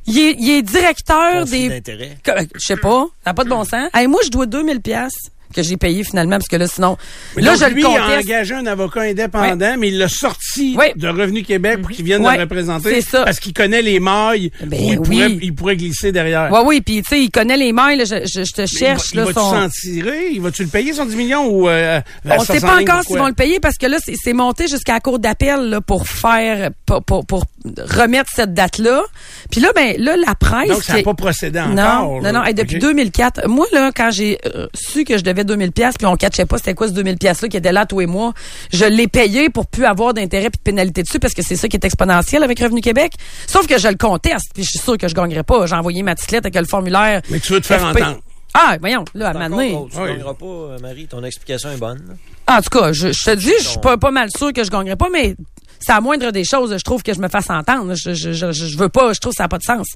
Il 0.08 0.18
est, 0.18 0.36
il 0.38 0.50
est 0.50 0.62
directeur 0.62 1.40
Conflit 1.42 1.68
des... 1.68 1.74
d'intérêt. 1.76 2.16
Que- 2.22 2.32
Je 2.54 2.64
sais 2.66 2.76
pas, 2.76 3.06
ça 3.24 3.30
n'a 3.30 3.34
pas 3.34 3.44
de 3.44 3.50
bon 3.50 3.64
sens. 3.64 3.88
Hey, 3.94 4.06
moi, 4.06 4.20
je 4.24 4.30
dois 4.30 4.46
2000 4.46 4.80
pièces 4.80 5.12
que 5.54 5.62
j'ai 5.62 5.78
payé 5.78 6.04
finalement 6.04 6.36
parce 6.36 6.46
que 6.48 6.56
là, 6.56 6.66
sinon... 6.68 6.98
Mais 7.34 7.40
là, 7.40 7.52
donc, 7.56 7.60
je 7.60 7.74
lui, 7.74 7.82
le 7.82 7.88
il 7.88 7.96
a 7.96 8.18
engagé 8.18 8.54
un 8.54 8.66
avocat 8.66 9.00
indépendant, 9.00 9.76
mais 9.78 9.88
il 9.88 9.96
l'a 9.96 10.06
sorti 10.08 10.76
Oui. 10.78 10.86
de 10.94 11.08
Revenu 11.08 11.42
Québec 11.42 11.80
pour 11.80 11.90
qu'il 11.90 12.04
vienne 12.04 12.22
Ouais, 12.24 12.36
le 12.36 12.42
représenter. 12.42 12.90
c'est 12.96 13.00
ça. 13.00 13.24
Parce 13.24 13.40
qu'il 13.40 13.54
connaît 13.54 13.80
les 13.80 13.98
mailles 13.98 14.50
Ben 14.62 14.78
où 14.78 14.82
il, 14.82 14.88
oui. 14.90 14.96
pourrait, 14.98 15.38
il 15.40 15.54
pourrait 15.54 15.76
glisser 15.76 16.12
derrière. 16.12 16.52
Ouais, 16.52 16.60
oui, 16.66 16.80
puis 16.82 17.00
tu 17.02 17.08
sais, 17.08 17.22
il 17.22 17.30
connaît 17.30 17.56
les 17.56 17.72
mails. 17.72 17.96
là, 17.98 18.04
je, 18.04 18.26
je, 18.26 18.44
je 18.44 18.52
te 18.52 18.66
cherche 18.66 19.04
il 19.14 19.20
va, 19.20 19.24
là 19.24 19.30
il 19.30 19.34
va-tu 19.34 19.46
son. 19.48 19.54
s'en 19.54 19.68
tirer? 19.70 20.28
Il 20.32 20.40
va-tu 20.42 20.62
le 20.64 20.68
payer, 20.68 20.92
son 20.92 21.06
10 21.06 21.16
millions? 21.16 21.46
Ou, 21.48 21.66
euh, 21.70 21.98
On 22.26 22.40
ça 22.40 22.52
sait 22.54 22.60
pas 22.60 22.78
encore 22.82 23.02
s'ils 23.04 23.16
vont 23.16 23.28
le 23.28 23.32
payer 23.32 23.58
parce 23.58 23.78
que 23.78 23.86
là, 23.86 23.96
c'est 24.04 24.16
c'est 24.22 24.34
monté 24.34 24.68
jusqu'à 24.68 24.92
la 24.94 25.00
cour 25.00 25.18
d'appel 25.18 25.70
là, 25.70 25.80
pour 25.80 26.06
faire, 26.06 26.72
pour, 26.84 27.02
pour, 27.02 27.24
pour 27.24 27.44
remettre 27.78 28.30
cette 28.34 28.54
date-là. 28.54 29.02
Puis 29.50 29.60
là, 29.60 29.70
ben 29.74 29.94
là, 29.98 30.16
la 30.16 30.34
presse. 30.34 30.68
Donc, 30.68 30.82
ça 30.82 30.96
n'a 30.96 31.02
pas 31.02 31.14
procédé 31.14 31.58
non, 31.60 31.66
encore. 31.82 32.04
non, 32.16 32.20
là. 32.20 32.32
non. 32.32 32.44
Hey, 32.44 32.54
depuis 32.54 32.76
OK. 32.76 32.82
2004, 32.82 33.46
moi 33.48 33.66
là, 33.72 33.90
quand 33.94 34.10
j'ai 34.10 34.38
euh, 34.54 34.66
su 34.74 35.04
que 35.04 35.16
je 35.18 35.22
devais 35.24 35.44
2000 35.44 35.72
pièces, 35.72 35.94
puis 35.96 36.06
on 36.06 36.16
catchait 36.16 36.46
pas 36.46 36.58
c'était 36.58 36.74
quoi 36.74 36.88
ce 36.88 36.92
2000 36.92 37.18
pièces 37.18 37.42
là 37.42 37.48
qui 37.48 37.56
était 37.56 37.72
là 37.72 37.86
tous 37.86 38.00
les 38.00 38.06
mois, 38.06 38.32
je 38.72 38.84
l'ai 38.84 39.08
payé 39.08 39.50
pour 39.50 39.66
plus 39.66 39.84
avoir 39.84 40.14
d'intérêt 40.14 40.50
puis 40.50 40.58
de 40.58 40.62
pénalité 40.62 41.02
dessus 41.02 41.18
parce 41.18 41.34
que 41.34 41.42
c'est 41.42 41.56
ça 41.56 41.68
qui 41.68 41.76
est 41.76 41.84
exponentiel 41.84 42.42
avec 42.42 42.58
Revenu 42.60 42.80
Québec. 42.80 43.12
Sauf 43.46 43.66
que 43.66 43.78
je 43.78 43.88
le 43.88 43.96
conteste, 43.96 44.46
puis 44.54 44.62
je 44.64 44.68
suis 44.70 44.78
sûr 44.78 44.96
que 44.98 45.08
je 45.08 45.14
gagnerais 45.14 45.42
pas. 45.44 45.66
J'ai 45.66 45.74
envoyé 45.74 46.02
ma 46.02 46.14
petite 46.14 46.30
lettre 46.32 46.46
avec 46.46 46.56
le 46.60 46.66
formulaire. 46.66 47.22
Mais 47.30 47.40
tu 47.40 47.52
veux 47.52 47.60
te 47.60 47.66
faire 47.66 47.80
FP. 47.80 48.00
entendre. 48.02 48.18
Ah, 48.54 48.76
voyons, 48.80 49.04
là, 49.14 49.28
à 49.28 49.48
drôle. 49.48 49.88
Tu 49.90 49.98
Oui. 50.00 50.06
gagneras 50.08 50.34
pas, 50.34 50.46
euh, 50.46 50.78
Marie. 50.80 51.06
Ton 51.06 51.22
explication 51.22 51.70
est 51.70 51.76
bonne. 51.76 52.16
En 52.48 52.60
tout 52.62 52.70
cas, 52.78 52.92
je, 52.92 53.12
je 53.12 53.24
te 53.24 53.34
dis, 53.34 53.52
je 53.60 53.68
suis 53.68 53.78
pas, 53.78 53.98
pas 53.98 54.10
mal 54.10 54.30
sûr 54.36 54.52
que 54.52 54.64
je 54.64 54.70
gagnerais 54.70 54.96
pas, 54.96 55.08
mais 55.12 55.36
c'est 55.80 55.92
à 55.92 56.00
moindre 56.00 56.30
des 56.30 56.44
choses, 56.44 56.76
je 56.76 56.84
trouve 56.84 57.02
que 57.02 57.14
je 57.14 57.20
me 57.20 57.28
fasse 57.28 57.50
entendre. 57.50 57.94
Je, 57.94 58.14
je, 58.14 58.32
je, 58.32 58.52
je 58.52 58.78
veux 58.78 58.88
pas, 58.88 59.12
je 59.12 59.20
trouve 59.20 59.32
que 59.32 59.36
ça 59.36 59.44
n'a 59.44 59.48
pas 59.48 59.58
de 59.58 59.64
sens. 59.64 59.86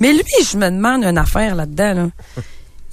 Mais 0.00 0.12
lui, 0.12 0.22
je 0.50 0.56
me 0.56 0.70
demande 0.70 1.04
une 1.04 1.18
affaire 1.18 1.54
là-dedans. 1.54 1.94
Là. 1.94 2.08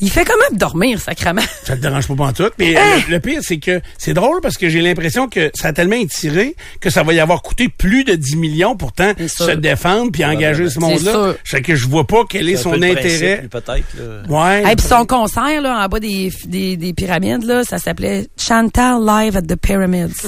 Il 0.01 0.09
fait 0.09 0.25
quand 0.25 0.37
même 0.49 0.57
dormir, 0.57 0.99
sacrément. 0.99 1.41
Ça 1.63 1.75
te 1.75 1.81
dérange 1.81 2.07
pas 2.07 2.23
en 2.23 2.33
tout. 2.33 2.49
Mais 2.57 2.75
Hein? 2.75 3.01
le, 3.07 3.13
le 3.13 3.19
pire, 3.19 3.39
c'est 3.43 3.59
que 3.59 3.81
c'est 3.97 4.13
drôle 4.13 4.41
parce 4.41 4.57
que 4.57 4.67
j'ai 4.69 4.81
l'impression 4.81 5.29
que 5.29 5.51
ça 5.53 5.67
a 5.69 5.73
tellement 5.73 5.95
étiré 5.95 6.55
que 6.79 6.89
ça 6.89 7.03
va 7.03 7.13
y 7.13 7.19
avoir 7.19 7.41
coûté 7.41 7.69
plus 7.69 8.03
de 8.03 8.15
10 8.15 8.35
millions 8.37 8.75
pourtant 8.75 9.13
se 9.27 9.51
défendre 9.51 10.11
puis 10.11 10.25
engager 10.25 10.69
ce 10.69 10.79
monde-là. 10.79 11.33
C'est 11.43 11.61
que 11.61 11.75
je 11.75 11.87
vois 11.87 12.07
pas 12.07 12.23
quel 12.27 12.49
est 12.49 12.55
son 12.57 12.73
intérêt. 12.81 13.47
Peut-être. 13.49 14.27
Ouais. 14.29 14.63
Et 14.71 14.75
puis 14.75 14.85
son 14.87 15.05
concert 15.05 15.61
là, 15.61 15.83
en 15.83 15.87
bas 15.87 15.99
des, 15.99 16.31
des, 16.45 16.77
des 16.77 16.93
pyramides, 16.93 17.43
là, 17.43 17.63
ça 17.63 17.77
s'appelait 17.77 18.27
Chantal 18.37 19.05
Live 19.05 19.37
at 19.37 19.41
the 19.43 19.55
Pyramids. 19.55 20.13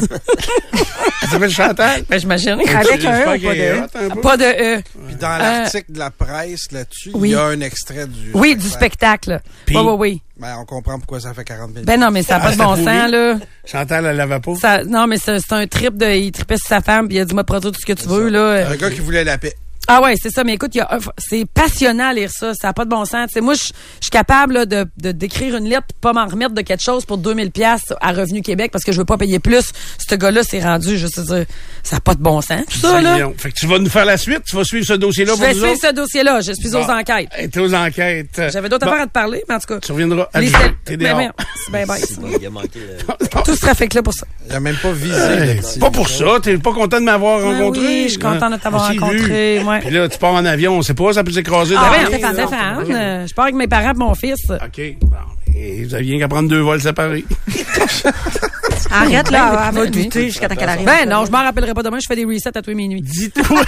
Ça 1.24 1.30
s'appelle 1.30 1.50
Chantal? 1.52 2.04
ben, 2.10 2.20
j'imagine. 2.20 2.58
Avec 2.76 3.06
un 3.06 3.22
E 3.22 3.24
pas 3.24 3.38
de 3.56 4.10
peu? 4.14 4.22
Pas 4.22 4.38
de 4.38 4.44
E. 4.44 4.82
Puis 5.08 5.16
dans 5.16 5.38
l'article 5.38 5.92
de 5.94 6.00
la 6.00 6.12
presse 6.12 6.72
là-dessus, 6.72 7.12
oui. 7.14 7.30
il 7.30 7.32
y 7.32 7.36
a 7.36 7.46
un 7.46 7.62
extrait 7.62 8.08
du. 8.08 8.32
Oui, 8.34 8.56
du 8.56 8.68
spectacle. 8.68 9.42
Puis- 9.66 9.78
Oui, 9.78 9.84
oui, 9.86 9.96
oui. 10.00 10.22
Ben, 10.40 10.56
on 10.60 10.66
comprend 10.66 10.98
pourquoi 10.98 11.20
ça 11.20 11.34
fait 11.34 11.44
40 11.44 11.74
000. 11.74 11.86
Ben 11.86 12.00
non, 12.00 12.12
mais 12.12 12.24
ça 12.24 12.38
n'a 12.38 12.44
Ah, 12.44 12.48
pas 12.48 12.52
de 12.54 12.58
bon 12.58 12.76
c'est 12.76 12.84
sens, 12.84 13.12
là. 13.12 13.36
Chantal, 13.66 14.06
elle 14.06 14.16
l'avait 14.18 14.40
pas. 14.40 14.56
Ça, 14.56 14.84
non, 14.84 15.08
mais 15.08 15.18
c'est 15.18 15.40
c'est 15.40 15.54
un 15.54 15.68
trip 15.68 15.98
de. 15.98 16.06
Il 16.08 16.32
tripait 16.32 16.58
sur 16.58 16.68
sa 16.68 16.82
femme, 16.82 17.08
puis 17.08 17.18
il 17.18 17.20
a 17.22 17.26
dit, 17.26 17.34
moi, 17.34 17.44
produire 17.44 17.72
tout 17.72 17.80
ce 17.80 17.86
que 17.86 17.94
tu 17.94 18.08
veux, 18.08 18.30
là. 18.30 18.68
Un 18.70 18.76
gars 18.76 18.90
qui 18.90 19.00
voulait 19.00 19.24
la 19.24 19.38
paix. 19.38 19.54
Ah 19.88 20.02
ouais, 20.02 20.16
c'est 20.22 20.30
ça. 20.32 20.44
Mais 20.44 20.54
écoute, 20.54 20.72
il 20.76 20.78
y 20.78 20.82
a 20.82 20.88
un- 20.96 21.00
c'est 21.18 21.46
passionnant 21.46 22.10
à 22.10 22.14
lire 22.14 22.30
ça. 22.32 22.54
Ça 22.54 22.68
n'a 22.68 22.74
pas 22.74 22.86
de 22.86 22.90
bon 22.90 23.04
sens. 23.06 23.28
Tu 23.28 23.34
sais, 23.34 23.42
moi, 23.42 23.54
je 23.54 23.60
suis 23.64 23.74
capable 24.12 24.54
là, 24.54 24.66
de 24.66 24.86
de- 25.02 25.12
d'écrire 25.12 25.56
une 25.58 25.66
lettre, 25.68 25.88
pas 26.00 26.14
m'en 26.14 26.26
remettre 26.26 26.54
de 26.54 26.62
quelque 26.62 26.82
chose 26.84 27.06
pour 27.06 27.18
2000 27.18 27.52
pièces 27.52 27.94
à 28.02 28.12
Revenu 28.14 28.42
Québec 28.42 28.72
parce 28.72 28.84
que 28.86 28.92
je 28.94 28.98
veux 29.00 29.06
pas 29.06 29.18
payer 29.18 29.40
plus. 29.40 29.72
Ce 30.10 30.16
gars-là 30.16 30.44
s'est 30.44 30.62
rendu, 30.62 30.98
je 30.98 31.08
sais 31.08 31.24
dire, 31.24 31.46
ça 31.84 31.98
n'a 31.98 32.00
pas 32.00 32.16
de 32.16 32.22
bon 32.22 32.40
sens. 32.42 32.64
Tout 32.70 32.80
ça, 32.80 32.98
10 33.00 33.04
là. 33.04 33.18
Fait 33.38 33.52
que 33.52 33.56
tu 33.56 33.68
vas 33.68 33.78
nous 33.80 33.90
faire 33.90 34.06
la 34.06 34.18
suite? 34.18 34.44
Tu 34.46 34.56
vas 34.56 34.64
suivre 34.64 34.86
ce 34.86 34.94
dossier-là 34.94 35.34
Je 35.36 35.42
vais 35.42 35.54
suivre 35.54 35.72
autres? 35.72 35.88
ce 35.88 35.94
dossier-là. 35.94 36.40
Je 36.42 36.54
suis 36.54 36.74
aux 36.76 36.90
enquêtes. 36.90 37.30
T'es 37.52 37.60
aux 37.60 37.74
enquêtes. 37.74 38.42
J'avais 38.52 38.70
d'autres 38.70 38.86
Bon, 38.86 38.92
affaires 38.92 39.04
à 39.04 39.08
te 39.08 39.12
parler, 39.12 39.44
mais 39.50 39.56
en 39.56 39.60
tout 39.60 39.68
cas. 39.68 39.80
Tu 39.80 39.92
reviendras. 39.92 40.30
Sel- 40.34 40.52
T'es 40.86 40.98
dehors. 40.98 41.18
merde. 41.18 41.34
C'est 41.66 41.72
bien 41.72 41.86
bête. 41.86 42.10
Il 42.42 42.46
a 42.46 42.50
manqué 42.50 42.80
le- 42.80 43.44
Tout 43.44 43.56
ce 43.56 43.60
trafic-là 43.62 44.02
pour 44.02 44.14
ça. 44.14 44.26
Il 44.48 44.56
a 44.56 44.60
même 44.60 44.76
pas 44.78 44.92
visé 44.92 45.14
petit. 45.62 45.80
pas 45.80 45.92
pour 45.92 46.08
ça. 46.08 46.26
T'es 46.42 46.58
pas 46.58 46.74
content 46.74 47.00
de 47.00 47.06
m'avoir 47.06 47.40
Ben 47.40 47.58
rencontré? 47.58 47.82
oui, 47.86 48.04
je 48.06 48.10
suis 48.12 48.20
content 48.20 48.50
de 48.50 48.56
t'avoir 48.58 48.92
s'est 48.92 48.98
rencontré. 48.98 49.62
Ouais. 49.74 49.80
Puis 49.82 49.90
là, 49.92 50.08
tu 50.10 50.18
pars 50.18 50.34
en 50.34 50.46
avion, 50.46 50.78
on 50.78 50.82
sait 50.82 50.94
pas, 50.94 51.14
ça 51.14 51.24
peut 51.24 51.32
s'écraser 51.32 51.76
Ah 51.78 51.92
ouais, 51.92 52.06
Stéphane, 52.06 52.34
Stéphane. 52.34 52.92
euh, 52.92 53.28
Je 53.28 53.34
pars 53.34 53.46
avec 53.46 53.56
mes 53.56 53.68
parents 53.68 53.92
et 53.92 53.98
mon 53.98 54.16
fils. 54.16 54.42
OK. 54.52 54.82
Bon. 55.02 55.18
Et 55.56 55.84
vous 55.84 55.94
aviez 55.96 56.18
qu'à 56.20 56.28
prendre 56.28 56.50
deux 56.50 56.62
vols 56.62 56.82
séparés. 56.82 57.26
Arrête, 58.92 59.32
là, 59.32 59.66
elle 59.70 59.76
va 59.76 59.86
douter 59.88 60.26
jusqu'à 60.30 60.48
temps 60.50 60.56
qu'elle 60.56 60.70
arrive. 60.70 60.86
Ben 60.86 61.08
non, 61.10 61.26
je 61.26 61.32
m'en 61.32 61.44
rappellerai 61.44 61.74
pas 61.74 61.84
demain. 61.84 61.98
Je 62.02 62.06
fais 62.08 62.16
des 62.16 62.26
resets 62.26 62.56
à 62.58 62.62
tous 62.62 62.70
les 62.70 62.76
minuit. 62.76 63.02
Dis-toi, 63.02 63.44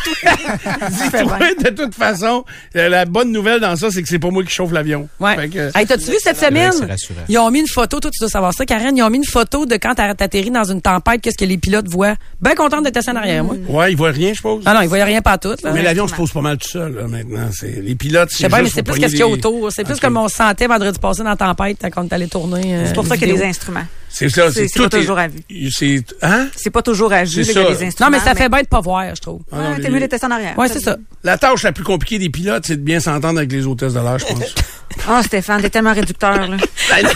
dis-toi, 0.90 1.40
de 1.64 1.70
toute 1.70 1.96
façon, 1.96 2.44
euh, 2.76 2.90
la 2.90 3.06
bonne 3.06 3.32
nouvelle 3.32 3.60
dans 3.60 3.76
ça, 3.76 3.90
c'est 3.92 4.02
que 4.02 4.08
c'est 4.10 4.20
pas 4.20 4.30
moi 4.30 4.44
qui 4.44 4.52
chauffe 4.52 4.72
l'avion. 4.72 5.08
Ouais. 5.20 5.50
Que- 5.50 5.78
Hey, 5.78 5.86
t'as-tu 5.86 6.06
vu 6.12 6.18
cette 6.22 6.38
semaine? 6.38 6.72
c'est 6.74 6.86
rassurant. 6.86 7.22
Ils 7.28 7.38
ont 7.38 7.50
mis 7.52 7.60
une 7.60 7.68
photo, 7.68 8.00
toi 8.00 8.12
tu 8.12 8.20
dois 8.20 8.30
savoir 8.30 8.54
ça, 8.54 8.66
Karen, 8.66 8.96
ils 8.96 9.04
ont 9.04 9.10
mis 9.10 9.18
une 9.18 9.26
photo 9.26 9.66
de 9.66 9.76
quand 9.76 9.94
t'as 9.96 10.10
atterri 10.10 10.52
dans 10.52 10.64
une 10.64 10.82
tempête, 10.82 11.22
qu'est-ce 11.22 11.38
que 11.38 11.46
les 11.46 11.58
pilotes 11.58 11.88
voient? 11.88 12.16
Ben 12.42 12.56
contente 12.56 12.84
d'être 12.84 12.98
assis 12.98 13.10
en 13.12 13.16
arrière, 13.16 13.44
moi. 13.44 13.56
Ouais, 13.68 13.92
il 13.92 13.98
voit 13.98 14.12
rien, 14.12 14.30
je 14.30 14.36
suppose. 14.38 14.64
Ah 14.66 14.74
non, 14.74 14.82
ils 14.82 14.88
voyaient 14.90 15.04
rien 15.04 15.22
pas 15.22 15.38
tout, 15.38 15.56
là. 15.64 15.72
mais 15.74 15.82
l'avion 15.82 16.08
se 16.08 16.14
pose 16.14 16.32
pas 16.32 16.42
mal 16.42 16.58
tout 16.58 16.70
seul, 16.70 16.94
là, 16.96 17.08
maintenant. 17.08 17.50
C'est, 17.54 17.82
les 17.82 17.96
pilotes, 17.96 18.30
Je 18.32 18.38
sais 18.38 18.50
pas, 18.50 18.62
mais 18.62 18.70
c'est 18.70 18.84
plus 18.84 19.00
qu'est-ce 19.00 19.12
qu'il 19.12 19.20
y 19.20 19.24
a 19.24 19.28
autour. 19.28 19.72
C'est 19.72 19.84
plus 19.84 20.00
comme 20.00 20.18
on 20.18 20.28
se 20.28 20.36
sentait 20.36 20.68
vendredi 20.68 21.00
passé 21.00 21.24
dans 21.24 21.30
la 21.30 21.36
tempête 21.36 21.78
quand 21.82 22.04
on 22.04 22.08
est 22.08 22.14
allé 22.14 22.28
tourner. 22.28 22.76
euh, 22.76 22.84
C'est 22.88 22.94
pour 22.94 23.06
ça 23.08 23.18
qu'il 23.18 23.28
y 23.30 23.32
a 23.32 23.36
des 23.36 23.44
instruments. 23.44 23.86
C'est 24.18 24.30
ça, 24.30 24.50
C'est- 24.50 24.62
c'est, 24.62 24.68
c'est 24.70 24.80
pas 24.84 24.90
tout 24.90 24.98
toujours 25.00 25.20
à 25.20 25.28
vue. 25.28 25.40
C'est, 25.72 26.02
hein? 26.22 26.48
C'est 26.56 26.70
pas 26.70 26.82
toujours 26.82 27.12
à 27.12 27.24
vue, 27.26 27.44
des 27.44 27.50
instruments. 27.84 27.94
Non, 28.02 28.10
mais 28.10 28.20
ça 28.20 28.34
fait 28.34 28.48
bien 28.50 28.62
de 28.62 28.68
pas 28.68 28.80
voir, 28.80 29.14
je 29.14 29.22
trouve. 29.22 29.42
Ah 29.52 29.74
les- 29.78 29.84
t'es 29.84 29.90
mieux 29.90 30.00
d'être 30.00 30.24
en 30.24 30.32
arrière. 30.32 30.58
Ouais, 30.58 30.70
c'est 30.70 30.80
ça. 30.80 30.96
La 31.24 31.38
tâche 31.38 31.64
la 31.64 31.72
plus 31.74 31.84
compliquée 31.84 32.18
des 32.20 32.30
pilotes, 32.30 32.64
c'est 32.66 32.78
de 32.78 32.82
bien 32.82 33.00
s'entendre 33.02 33.38
avec 33.40 33.52
les 33.52 33.66
hôtesses 33.68 33.94
de 33.94 34.00
l'air, 34.00 34.18
je 34.20 34.26
pense. 34.26 34.56
Ah, 35.08 35.22
Stéphane, 35.22 35.62
t'es 35.62 35.70
tellement 35.70 35.94
réducteur, 35.94 36.32
là. 36.48 36.48
Ben 36.90 37.04
non! 37.04 37.10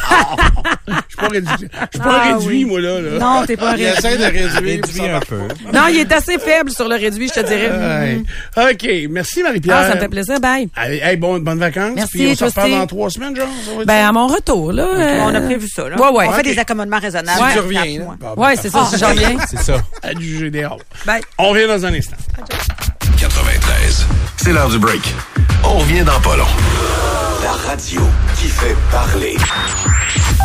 Je 0.87 0.93
suis 0.93 1.17
pas 1.17 1.27
réduit, 1.27 1.51
je 1.59 1.65
suis 1.65 1.99
pas 1.99 2.21
Ah, 2.23 2.33
réduit, 2.33 2.47
oui. 2.63 2.65
moi, 2.65 2.81
là. 2.81 2.99
là. 2.99 3.19
Non, 3.19 3.45
t'es 3.45 3.55
pas 3.55 3.75
Il 3.77 3.85
réduit. 3.85 3.97
essaie 3.97 4.17
de 4.17 4.23
réduire. 4.23 4.61
Réduit 4.61 5.07
un 5.09 5.19
peu. 5.21 5.37
Non, 5.73 5.87
il 5.89 5.99
est 5.99 6.11
assez 6.11 6.37
faible 6.39 6.71
sur 6.71 6.87
le 6.89 6.95
réduit, 6.95 7.29
je 7.29 7.39
te 7.41 7.45
dirais. 7.47 7.69
Ouais. 8.57 8.71
OK. 8.73 8.89
Merci, 9.11 9.43
Marie-Pierre. 9.43 9.77
Ah, 9.79 9.87
ça 9.89 9.95
me 9.95 9.99
fait 10.01 10.09
plaisir. 10.09 10.39
Bye. 10.39 10.67
Allez, 10.75 10.97
hey, 11.03 11.15
bon, 11.17 11.39
bonnes 11.39 11.59
vacances. 11.59 11.93
Merci, 11.95 12.17
Puis 12.17 12.29
on 12.31 12.35
se 12.35 12.43
reparle 12.45 12.71
dans 12.71 12.87
trois 12.87 13.09
semaines, 13.09 13.35
genre. 13.35 13.47
ça 13.65 13.71
va 13.75 13.81
être 13.81 13.87
Ben, 13.87 14.01
ça? 14.01 14.07
à 14.09 14.11
mon 14.11 14.27
retour, 14.27 14.71
là. 14.73 14.83
euh, 14.85 15.19
On 15.23 15.33
a 15.35 15.41
prévu 15.41 15.67
ça, 15.69 15.87
là. 15.87 15.95
Ouais, 16.01 16.17
ouais. 16.17 16.25
On 16.27 16.33
fait 16.33 16.43
des 16.43 16.53
accommodements 16.93 16.99
raisonnables. 16.99 17.47
Si 17.49 17.53
tu 17.53 17.59
reviens, 17.59 18.03
mois. 18.03 18.15
Bon, 18.19 18.43
Ouais, 18.43 18.55
c'est 18.55 18.69
ça, 18.69 18.85
si 18.85 18.97
j'en 18.97 19.09
reviens. 19.09 19.37
C'est 19.49 19.59
ça. 19.61 19.77
Adjugé 20.03 20.49
des 20.49 20.65
hauts. 20.65 20.77
Bye. 21.05 21.21
On 21.37 21.49
revient 21.49 21.67
dans 21.67 21.85
un 21.85 21.93
instant. 21.93 22.15
93. 23.17 24.05
C'est 24.37 24.53
l'heure 24.53 24.69
du 24.69 24.79
break. 24.79 25.01
On 25.63 25.77
revient 25.79 26.03
dans 26.03 26.19
pas 26.21 26.35
long. 26.37 26.45
La 27.43 27.51
radio 27.51 28.01
qui 28.37 28.47
fait 28.47 28.75
parler. 28.91 29.35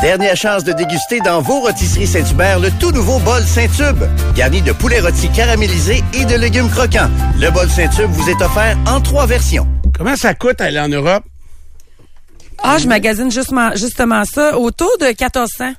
Dernière 0.00 0.36
chance 0.36 0.64
de 0.64 0.72
déguster 0.72 1.20
dans 1.20 1.40
vos 1.40 1.60
rôtisseries 1.60 2.06
Saint-Hubert 2.06 2.58
le 2.60 2.70
tout 2.72 2.90
nouveau 2.92 3.18
bol 3.20 3.42
Saint-Tube. 3.42 4.02
Garni 4.34 4.60
de 4.62 4.72
poulet 4.72 5.00
rôti 5.00 5.28
caramélisé 5.28 6.02
et 6.12 6.24
de 6.24 6.34
légumes 6.36 6.68
croquants. 6.70 7.10
Le 7.38 7.50
bol 7.50 7.68
Saint-Tube 7.68 8.10
vous 8.10 8.28
est 8.28 8.42
offert 8.42 8.76
en 8.86 9.00
trois 9.00 9.26
versions. 9.26 9.66
Comment 9.96 10.16
ça 10.16 10.34
coûte 10.34 10.60
aller 10.60 10.80
en 10.80 10.88
Europe? 10.88 11.24
Ah, 12.62 12.78
je 12.78 12.86
magasine 12.88 13.30
justement, 13.30 13.70
justement 13.76 14.24
ça, 14.24 14.58
autour 14.58 14.90
de 15.00 15.06
1400. 15.06 15.74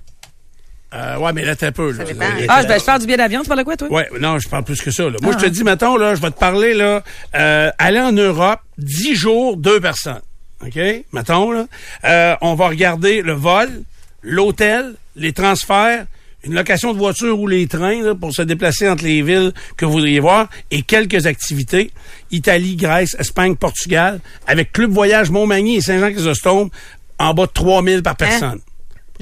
Euh, 0.95 1.17
ouais, 1.17 1.33
mais 1.33 1.43
là, 1.43 1.55
t'as 1.55 1.71
peu, 1.71 1.91
là. 1.91 2.05
dépend. 2.05 2.23
Ah, 2.47 2.61
je, 2.61 2.67
ben, 2.67 2.79
je 2.79 2.85
parle 2.85 2.99
du 3.01 3.05
billet 3.05 3.17
d'avion, 3.17 3.41
tu 3.41 3.47
parles 3.47 3.59
de 3.59 3.65
quoi, 3.65 3.75
toi? 3.75 3.89
Ouais, 3.91 4.07
non, 4.19 4.39
je 4.39 4.47
parle 4.47 4.63
plus 4.63 4.81
que 4.81 4.91
ça. 4.91 5.03
Là. 5.03 5.17
Moi, 5.21 5.33
Ah. 5.35 5.39
je 5.39 5.45
te 5.45 5.49
dis, 5.49 5.63
mettons, 5.63 5.97
là, 5.97 6.15
je 6.15 6.21
vais 6.21 6.31
te 6.31 6.39
parler, 6.39 6.73
là, 6.73 7.03
euh, 7.35 7.69
aller 7.77 7.99
en 7.99 8.13
Europe, 8.13 8.59
10 8.77 9.13
jours, 9.15 9.57
deux 9.57 9.79
personnes. 9.81 10.21
OK? 10.65 10.79
Mettons, 11.11 11.51
là. 11.51 11.65
Euh, 12.05 12.35
on 12.41 12.55
va 12.55 12.69
regarder 12.69 13.21
le 13.21 13.33
vol, 13.33 13.67
l'hôtel, 14.21 14.93
les 15.17 15.33
transferts, 15.33 16.05
une 16.45 16.53
location 16.53 16.93
de 16.93 16.97
voiture 16.97 17.39
ou 17.39 17.47
les 17.47 17.67
trains 17.67 18.01
là, 18.03 18.15
pour 18.15 18.31
se 18.33 18.41
déplacer 18.43 18.87
entre 18.87 19.03
les 19.03 19.21
villes 19.21 19.51
que 19.77 19.85
vous 19.85 19.93
voudriez 19.93 20.19
voir 20.19 20.47
et 20.71 20.81
quelques 20.83 21.25
activités. 21.25 21.91
Italie, 22.31 22.75
Grèce, 22.75 23.15
Espagne, 23.19 23.55
Portugal, 23.55 24.19
avec 24.47 24.71
Club 24.71 24.91
Voyage 24.91 25.29
Montmagny 25.31 25.77
et 25.77 25.81
Saint-Jean-Chrysostome 25.81 26.69
en 27.19 27.33
bas 27.33 27.47
de 27.47 27.51
3000 27.51 28.03
par 28.03 28.15
personne. 28.15 28.59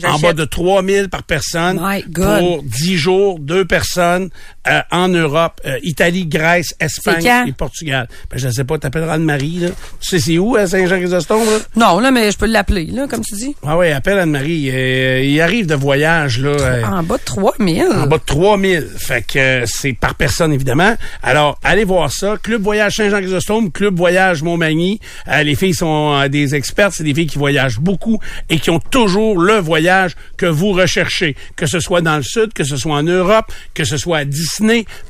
En 0.04 0.20
bas 0.20 0.34
de 0.34 0.46
3000 0.46 1.10
par 1.10 1.24
personne 1.24 1.80
My 1.82 2.04
God. 2.08 2.40
pour 2.40 2.64
10 2.64 2.98
jours, 2.98 3.40
deux 3.40 3.66
personnes 3.66 4.30
euh, 4.68 4.82
en 4.92 5.08
Europe, 5.10 5.60
euh, 5.66 5.78
Italie, 5.84 6.26
Grèce, 6.26 6.74
Espagne 6.80 7.48
et 7.48 7.52
Portugal. 7.52 8.08
Ben, 8.32 8.38
je 8.38 8.48
ne 8.48 8.52
sais 8.54 8.64
pas, 8.64 8.78
t'appelleras 8.78 9.14
Anne-Marie. 9.16 9.60
Là. 9.60 9.70
Tu 10.00 10.08
sais 10.10 10.20
c'est 10.20 10.38
où, 10.38 10.56
à 10.56 10.68
Saint-Jean-Chrysostome? 10.68 11.40
Là? 11.46 11.58
Non, 11.76 12.00
là, 12.00 12.12
mais 12.12 12.32
je 12.32 12.38
peux 12.38 12.46
l'appeler, 12.46 12.86
là, 12.86 13.08
comme 13.08 13.22
tu 13.22 13.36
dis. 13.36 13.56
Ah 13.66 13.78
oui, 13.78 13.90
appelle 13.92 14.20
Anne-Marie. 14.20 14.70
Euh, 14.72 15.22
il 15.24 15.42
arrive 15.42 15.66
de 15.68 15.76
voyage, 15.76 16.40
là. 16.40 16.50
euh, 16.50 16.84
En 16.86 17.04
bas 17.04 17.18
de 17.18 17.24
3000. 17.24 17.84
en 17.94 18.08
bas 18.08 18.18
de 18.18 18.24
3000. 18.26 18.88
Fait 18.98 19.22
que 19.26 19.40
euh, 19.40 19.66
c'est 19.66 19.94
par 19.94 20.16
personne, 20.16 20.54
évidemment. 20.54 20.96
Alors, 21.22 21.60
allez 21.64 21.84
voir 21.84 22.12
ça. 22.12 22.38
Club 22.42 22.62
Voyage 22.62 22.96
Saint-Jean-Chrysostome, 22.96 23.72
Club 23.72 23.98
Voyage 23.98 24.44
Montmagny. 24.44 25.00
Euh, 25.28 25.44
les 25.44 25.56
filles 25.56 25.74
sont 25.76 26.14
euh, 26.22 26.28
des 26.30 26.56
expertes. 26.56 26.94
C'est 26.96 27.04
des 27.04 27.14
filles 27.14 27.28
qui 27.28 27.38
voyagent 27.38 27.80
beaucoup 27.80 28.20
et 28.50 28.60
qui 28.60 28.70
ont 28.70 28.80
toujours 28.80 29.38
le 29.40 29.58
voyage 29.58 30.16
que 30.38 30.46
vous 30.46 30.72
recherchez. 30.72 31.36
Que 31.58 31.66
ce 31.66 31.80
soit 31.82 32.02
dans 32.02 32.16
le 32.16 32.24
sud, 32.24 32.54
que 32.54 32.64
ce 32.64 32.78
soit 32.78 32.96
en 32.96 33.04
Europe, 33.04 33.52
que 33.74 33.84
ce 33.84 33.98
soit 33.98 34.20
à 34.20 34.26
distance 34.26 34.53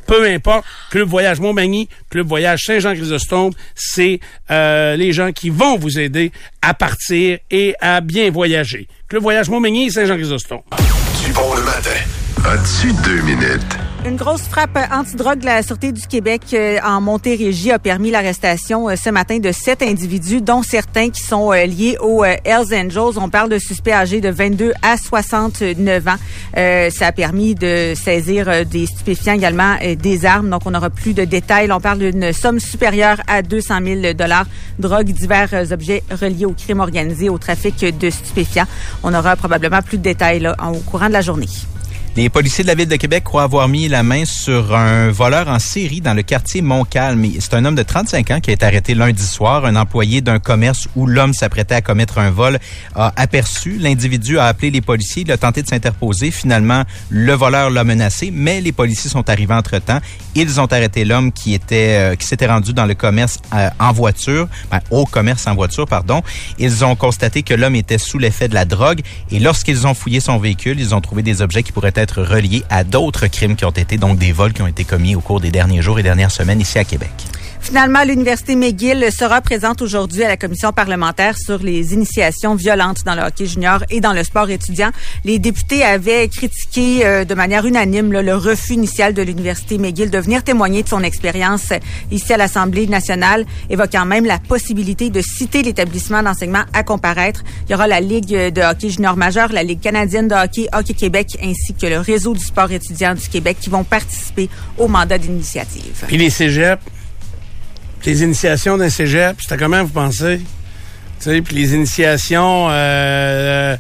Peu 0.07 0.25
importe. 0.25 0.65
Club 0.91 1.09
Voyage 1.09 1.39
Montmagny, 1.39 1.89
Club 2.09 2.27
Voyage 2.27 2.63
Saint-Jean-Chrysostome, 2.65 3.51
c'est 3.75 4.19
euh, 4.51 4.95
les 4.95 5.11
gens 5.11 5.31
qui 5.31 5.49
vont 5.49 5.77
vous 5.77 5.99
aider 5.99 6.31
à 6.61 6.73
partir 6.73 7.39
et 7.51 7.75
à 7.79 8.01
bien 8.01 8.29
voyager. 8.31 8.87
Club 9.07 9.23
Voyage 9.23 9.49
Montmagny 9.49 9.91
Saint-Jean-Chrysostome. 9.91 10.61
Une 14.05 14.17
grosse 14.17 14.41
frappe 14.41 14.77
antidrogue 14.91 15.39
de 15.39 15.45
la 15.45 15.63
Sûreté 15.63 15.93
du 15.93 16.05
Québec 16.05 16.41
euh, 16.53 16.77
en 16.83 16.99
Montérégie 16.99 17.71
a 17.71 17.79
permis 17.79 18.11
l'arrestation 18.11 18.89
euh, 18.89 18.95
ce 18.97 19.09
matin 19.09 19.39
de 19.39 19.53
sept 19.53 19.81
individus, 19.81 20.41
dont 20.41 20.61
certains 20.61 21.09
qui 21.09 21.23
sont 21.23 21.53
euh, 21.53 21.65
liés 21.65 21.95
aux 22.01 22.25
Hells 22.25 22.75
Angels. 22.75 23.17
On 23.17 23.29
parle 23.29 23.49
de 23.49 23.57
suspects 23.57 23.93
âgés 23.93 24.19
de 24.19 24.27
22 24.27 24.73
à 24.81 24.97
69 24.97 26.07
ans. 26.09 26.15
ça 26.53 27.07
a 27.07 27.11
permis 27.13 27.55
de 27.55 27.93
saisir 27.95 28.65
des 28.65 28.87
stupéfiants 28.87 29.35
également, 29.35 29.77
des 29.97 30.25
armes. 30.25 30.49
Donc, 30.49 30.63
on 30.65 30.71
n'aura 30.71 30.89
plus 30.89 31.13
de 31.13 31.23
détails. 31.23 31.71
On 31.71 31.79
parle 31.79 31.99
d'une 31.99 32.33
somme 32.33 32.59
supérieure 32.59 33.21
à 33.27 33.41
200 33.41 33.79
000 34.01 34.13
dollars. 34.13 34.47
Drogue, 34.79 35.11
divers 35.11 35.71
objets 35.71 36.03
reliés 36.11 36.45
au 36.45 36.53
crime 36.53 36.81
organisé, 36.81 37.29
au 37.29 37.37
trafic 37.37 37.85
de 37.97 38.09
stupéfiants. 38.09 38.67
On 39.01 39.13
aura 39.13 39.37
probablement 39.37 39.81
plus 39.81 39.97
de 39.97 40.03
détails 40.03 40.45
au 40.47 40.79
courant 40.79 41.07
de 41.07 41.13
la 41.13 41.21
journée. 41.21 41.47
Les 42.15 42.29
policiers 42.29 42.63
de 42.63 42.67
la 42.67 42.75
Ville 42.75 42.87
de 42.87 42.95
Québec 42.95 43.23
croient 43.23 43.41
avoir 43.41 43.67
mis 43.67 43.87
la 43.87 44.03
main 44.03 44.23
sur 44.25 44.75
un 44.75 45.09
voleur 45.09 45.47
en 45.47 45.57
série 45.57 45.99
dans 45.99 46.13
le 46.13 46.21
quartier 46.21 46.61
Montcalm. 46.61 47.25
C'est 47.39 47.55
un 47.55 47.65
homme 47.65 47.73
de 47.73 47.81
35 47.81 48.29
ans 48.29 48.39
qui 48.39 48.51
a 48.51 48.53
été 48.53 48.63
arrêté 48.63 48.93
lundi 48.93 49.23
soir. 49.23 49.65
Un 49.65 49.75
employé 49.75 50.21
d'un 50.21 50.37
commerce 50.37 50.87
où 50.95 51.07
l'homme 51.07 51.33
s'apprêtait 51.33 51.73
à 51.73 51.81
commettre 51.81 52.19
un 52.19 52.29
vol 52.29 52.59
a 52.93 53.11
aperçu. 53.15 53.79
L'individu 53.79 54.37
a 54.37 54.45
appelé 54.45 54.69
les 54.69 54.81
policiers. 54.81 55.23
Il 55.23 55.31
a 55.31 55.37
tenté 55.37 55.63
de 55.63 55.67
s'interposer. 55.67 56.29
Finalement, 56.29 56.83
le 57.09 57.33
voleur 57.33 57.71
l'a 57.71 57.83
menacé, 57.83 58.29
mais 58.31 58.61
les 58.61 58.73
policiers 58.73 59.09
sont 59.09 59.27
arrivés 59.27 59.55
entre-temps. 59.55 59.99
Ils 60.35 60.61
ont 60.61 60.67
arrêté 60.67 61.05
l'homme 61.05 61.31
qui 61.31 61.55
était 61.55 61.97
euh, 61.97 62.15
qui 62.15 62.27
s'était 62.27 62.45
rendu 62.45 62.73
dans 62.73 62.85
le 62.85 62.93
commerce 62.93 63.39
euh, 63.55 63.69
en 63.79 63.91
voiture, 63.91 64.47
ben, 64.69 64.81
au 64.91 65.05
commerce 65.05 65.47
en 65.47 65.55
voiture, 65.55 65.87
pardon. 65.87 66.21
Ils 66.59 66.85
ont 66.85 66.95
constaté 66.95 67.41
que 67.41 67.55
l'homme 67.55 67.75
était 67.75 67.97
sous 67.97 68.19
l'effet 68.19 68.47
de 68.47 68.53
la 68.53 68.65
drogue 68.65 69.01
et 69.31 69.39
lorsqu'ils 69.39 69.87
ont 69.87 69.95
fouillé 69.95 70.19
son 70.19 70.37
véhicule, 70.37 70.79
ils 70.79 70.93
ont 70.93 71.01
trouvé 71.01 71.23
des 71.23 71.41
objets 71.41 71.63
qui 71.63 71.71
pourraient 71.71 71.91
être 71.95 72.02
être 72.03 72.21
reliés 72.21 72.63
à 72.69 72.83
d'autres 72.83 73.27
crimes 73.27 73.55
qui 73.55 73.65
ont 73.65 73.71
été, 73.71 73.97
donc 73.97 74.19
des 74.19 74.31
vols 74.31 74.53
qui 74.53 74.61
ont 74.61 74.67
été 74.67 74.83
commis 74.83 75.15
au 75.15 75.21
cours 75.21 75.39
des 75.39 75.51
derniers 75.51 75.81
jours 75.81 75.99
et 75.99 76.03
dernières 76.03 76.31
semaines 76.31 76.61
ici 76.61 76.77
à 76.77 76.83
Québec. 76.83 77.11
Finalement, 77.63 78.03
l'Université 78.03 78.57
McGill 78.57 79.09
sera 79.09 79.39
présente 79.39 79.81
aujourd'hui 79.81 80.21
à 80.23 80.27
la 80.27 80.35
commission 80.35 80.73
parlementaire 80.73 81.37
sur 81.37 81.59
les 81.59 81.93
initiations 81.93 82.55
violentes 82.55 83.03
dans 83.05 83.15
le 83.15 83.21
hockey 83.21 83.45
junior 83.45 83.79
et 83.89 84.01
dans 84.01 84.11
le 84.11 84.21
sport 84.23 84.49
étudiant. 84.49 84.91
Les 85.23 85.39
députés 85.39 85.81
avaient 85.81 86.27
critiqué 86.27 87.05
euh, 87.05 87.23
de 87.23 87.33
manière 87.33 87.65
unanime 87.65 88.11
le 88.11 88.35
refus 88.35 88.73
initial 88.73 89.13
de 89.13 89.21
l'Université 89.21 89.77
McGill 89.77 90.11
de 90.11 90.19
venir 90.19 90.43
témoigner 90.43 90.83
de 90.83 90.89
son 90.89 91.01
expérience 91.03 91.69
ici 92.11 92.33
à 92.33 92.37
l'Assemblée 92.37 92.85
nationale, 92.85 93.45
évoquant 93.69 94.05
même 94.05 94.25
la 94.25 94.39
possibilité 94.39 95.09
de 95.09 95.21
citer 95.21 95.63
l'établissement 95.63 96.21
d'enseignement 96.21 96.65
à 96.73 96.83
comparaître. 96.83 97.43
Il 97.67 97.71
y 97.71 97.75
aura 97.75 97.87
la 97.87 98.01
Ligue 98.01 98.51
de 98.53 98.61
hockey 98.61 98.89
junior 98.89 99.15
majeur, 99.15 99.53
la 99.53 99.63
Ligue 99.63 99.79
canadienne 99.79 100.27
de 100.27 100.35
hockey, 100.35 100.67
Hockey 100.73 100.93
Québec, 100.93 101.37
ainsi 101.41 101.73
que 101.73 101.87
le 101.87 101.99
réseau 101.99 102.33
du 102.33 102.43
sport 102.43 102.71
étudiant 102.71 103.15
du 103.15 103.27
Québec 103.29 103.57
qui 103.59 103.69
vont 103.69 103.85
participer 103.85 104.49
au 104.77 104.89
mandat 104.89 105.17
d'initiative. 105.17 106.05
Et 106.09 106.17
les 106.17 106.29
cégeps? 106.29 106.83
Les 108.05 108.23
initiations 108.23 108.77
d'un 108.77 108.89
cégep, 108.89 109.37
c'était 109.41 109.57
comment 109.57 109.83
vous 109.83 109.89
pensez? 109.89 110.41
Puis 111.19 111.55
les 111.55 111.73
initiations 111.73 112.67
euh, 112.69 113.77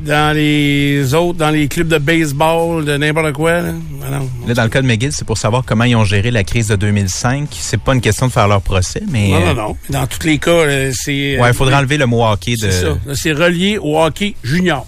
dans 0.00 0.34
les 0.34 1.12
autres, 1.12 1.38
dans 1.38 1.50
les 1.50 1.68
clubs 1.68 1.88
de 1.88 1.98
baseball, 1.98 2.84
de 2.84 2.96
n'importe 2.96 3.32
quoi. 3.32 3.60
Là. 3.60 3.72
là. 4.10 4.54
dans 4.54 4.62
le 4.62 4.68
cas 4.68 4.80
de 4.80 4.86
McGill, 4.86 5.12
c'est 5.12 5.26
pour 5.26 5.36
savoir 5.36 5.64
comment 5.66 5.84
ils 5.84 5.96
ont 5.96 6.04
géré 6.04 6.30
la 6.30 6.44
crise 6.44 6.68
de 6.68 6.76
2005. 6.76 7.48
C'est 7.50 7.80
pas 7.80 7.94
une 7.94 8.00
question 8.00 8.26
de 8.26 8.32
faire 8.32 8.48
leur 8.48 8.62
procès, 8.62 9.02
mais... 9.10 9.28
Non, 9.28 9.40
non, 9.40 9.54
non. 9.54 9.76
Dans 9.90 10.06
tous 10.06 10.26
les 10.26 10.38
cas, 10.38 10.90
c'est... 10.92 11.38
Ouais, 11.38 11.50
il 11.50 11.54
faudrait 11.54 11.74
enlever 11.74 11.98
le 11.98 12.06
mot 12.06 12.24
hockey 12.24 12.52
de... 12.52 12.70
C'est 12.70 12.82
ça. 12.82 12.96
C'est 13.14 13.32
relié 13.32 13.78
au 13.78 14.00
hockey 14.00 14.34
junior. 14.42 14.86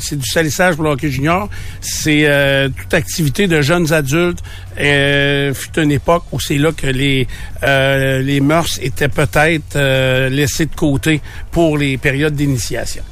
C'est 0.00 0.18
du 0.18 0.26
salissage 0.26 0.74
pour 0.74 0.84
le 0.84 0.90
hockey 0.90 1.10
junior. 1.10 1.48
C'est 1.80 2.26
euh, 2.26 2.68
toute 2.68 2.94
activité 2.94 3.46
de 3.46 3.62
jeunes 3.62 3.92
adultes. 3.92 4.42
Euh, 4.80 5.54
fut 5.54 5.78
une 5.78 5.92
époque 5.92 6.24
où 6.32 6.40
c'est 6.40 6.58
là 6.58 6.72
que 6.72 6.86
les 6.86 7.26
euh, 7.62 8.20
les 8.22 8.40
mœurs 8.40 8.78
étaient 8.82 9.08
peut-être 9.08 9.76
euh, 9.76 10.28
laissées 10.28 10.66
de 10.66 10.74
côté 10.74 11.20
pour 11.50 11.78
les 11.78 11.96
périodes 11.98 12.34
d'initiation. 12.34 13.02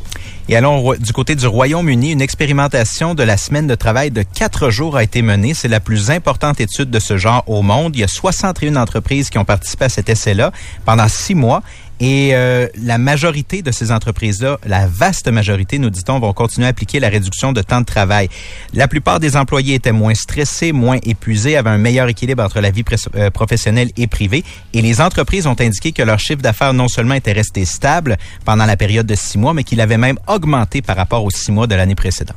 Et 0.49 0.57
allons 0.57 0.95
du 0.95 1.13
côté 1.13 1.37
du 1.37 1.47
Royaume-Uni, 1.47 2.11
une 2.11 2.21
expérimentation 2.21 3.15
de 3.15 3.23
la 3.23 3.37
semaine 3.37 3.69
de 3.69 3.77
travail 3.77 4.11
de 4.11 4.23
quatre 4.23 4.71
jours 4.71 4.97
a 4.97 5.05
été 5.05 5.23
menée. 5.23 5.55
C'est 5.55 5.69
la 5.69 5.79
plus 5.79 6.11
importante 6.11 6.61
étude 6.61 6.91
de 6.91 6.99
ce 6.99 7.17
genre 7.17 7.45
au 7.47 7.63
monde. 7.63 7.95
Il 7.95 8.01
y 8.01 8.05
a 8.05 8.09
61 8.09 8.75
entreprises 8.75 9.31
qui 9.31 9.39
ont 9.39 9.45
participé 9.45 9.85
à 9.85 9.89
cet 9.89 10.09
essai-là 10.09 10.51
pendant 10.85 11.07
six 11.07 11.37
mois. 11.37 11.63
Et 12.01 12.31
euh, 12.35 12.67
la 12.83 12.97
majorité 12.97 13.61
de 13.61 13.71
ces 13.71 13.93
entreprises-là, 13.93 14.59
la 14.67 14.87
vaste 14.87 15.29
majorité, 15.29 15.79
nous 15.79 15.91
dit-on, 15.91 16.19
vont 16.19 16.33
continuer 16.33 16.67
à 16.67 16.71
appliquer 16.71 16.99
la 16.99 17.11
réduction 17.11 17.53
de 17.53 17.61
temps 17.61 17.83
de 17.83 17.87
travail. 17.87 18.29
La 18.73 18.89
plupart 18.89 19.21
des 19.21 19.37
employés 19.37 19.75
étaient 19.75 19.93
moins 19.93 20.15
stressés, 20.15 20.73
moins 20.73 20.97
épuisés, 21.03 21.57
avaient 21.57 21.71
un 21.71 21.79
meilleur 21.79 22.09
équilibre 22.09 22.43
entre 22.43 22.61
la 22.61 22.71
vie 22.71 22.85
euh, 23.17 23.31
professionnelle 23.31 23.91
et 23.99 24.07
privée. 24.07 24.45
Et 24.73 24.81
les 24.81 25.03
entreprises 25.03 25.47
ont 25.47 25.57
indiqué 25.61 25.93
que 25.93 26.03
leur 26.03 26.19
chiffre 26.19 26.41
d'affaires 26.41 26.73
non 26.73 26.89
seulement 26.89 27.15
était 27.15 27.33
resté 27.33 27.67
stable 27.67 28.17
pendant 28.47 28.65
la 28.65 28.79
période 28.79 29.07
de 29.07 29.15
six 29.15 29.37
mois, 29.37 29.53
mais 29.53 29.65
qu'il 29.65 29.81
avait 29.83 29.99
même 29.99 30.19
augmenté 30.27 30.81
par 30.81 30.97
rapport 30.97 31.23
aux 31.23 31.31
six 31.31 31.53
mois 31.53 31.67
de 31.67 31.75
l'année 31.75 31.95
précédente. 31.95 32.37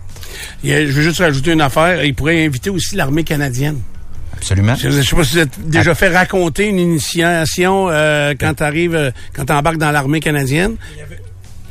je 0.64 0.92
veux 0.92 1.02
juste 1.02 1.20
rajouter 1.20 1.54
une 1.54 1.62
affaire. 1.62 2.04
Il 2.04 2.14
pourrait 2.16 2.46
inviter 2.46 2.70
aussi 2.70 2.98
l'armée 2.98 3.24
canadienne. 3.24 3.80
Absolument. 4.44 4.76
Je 4.76 4.90
ne 4.90 5.02
sais 5.02 5.16
pas 5.16 5.24
si 5.24 5.36
vous 5.36 5.40
êtes 5.40 5.70
déjà 5.70 5.96
fait 5.96 6.10
raconter 6.10 6.66
une 6.66 6.78
initiation 6.78 7.88
euh, 7.90 8.34
quand 8.38 8.56
tu 8.56 8.64
arrives, 8.64 8.94
euh, 8.94 9.12
quand 9.34 9.46
tu 9.46 9.54
embarques 9.54 9.78
dans 9.78 9.92
l'armée 9.92 10.20
canadienne. 10.20 10.76
Il 10.92 11.00
y, 11.00 11.02
avait, 11.02 11.20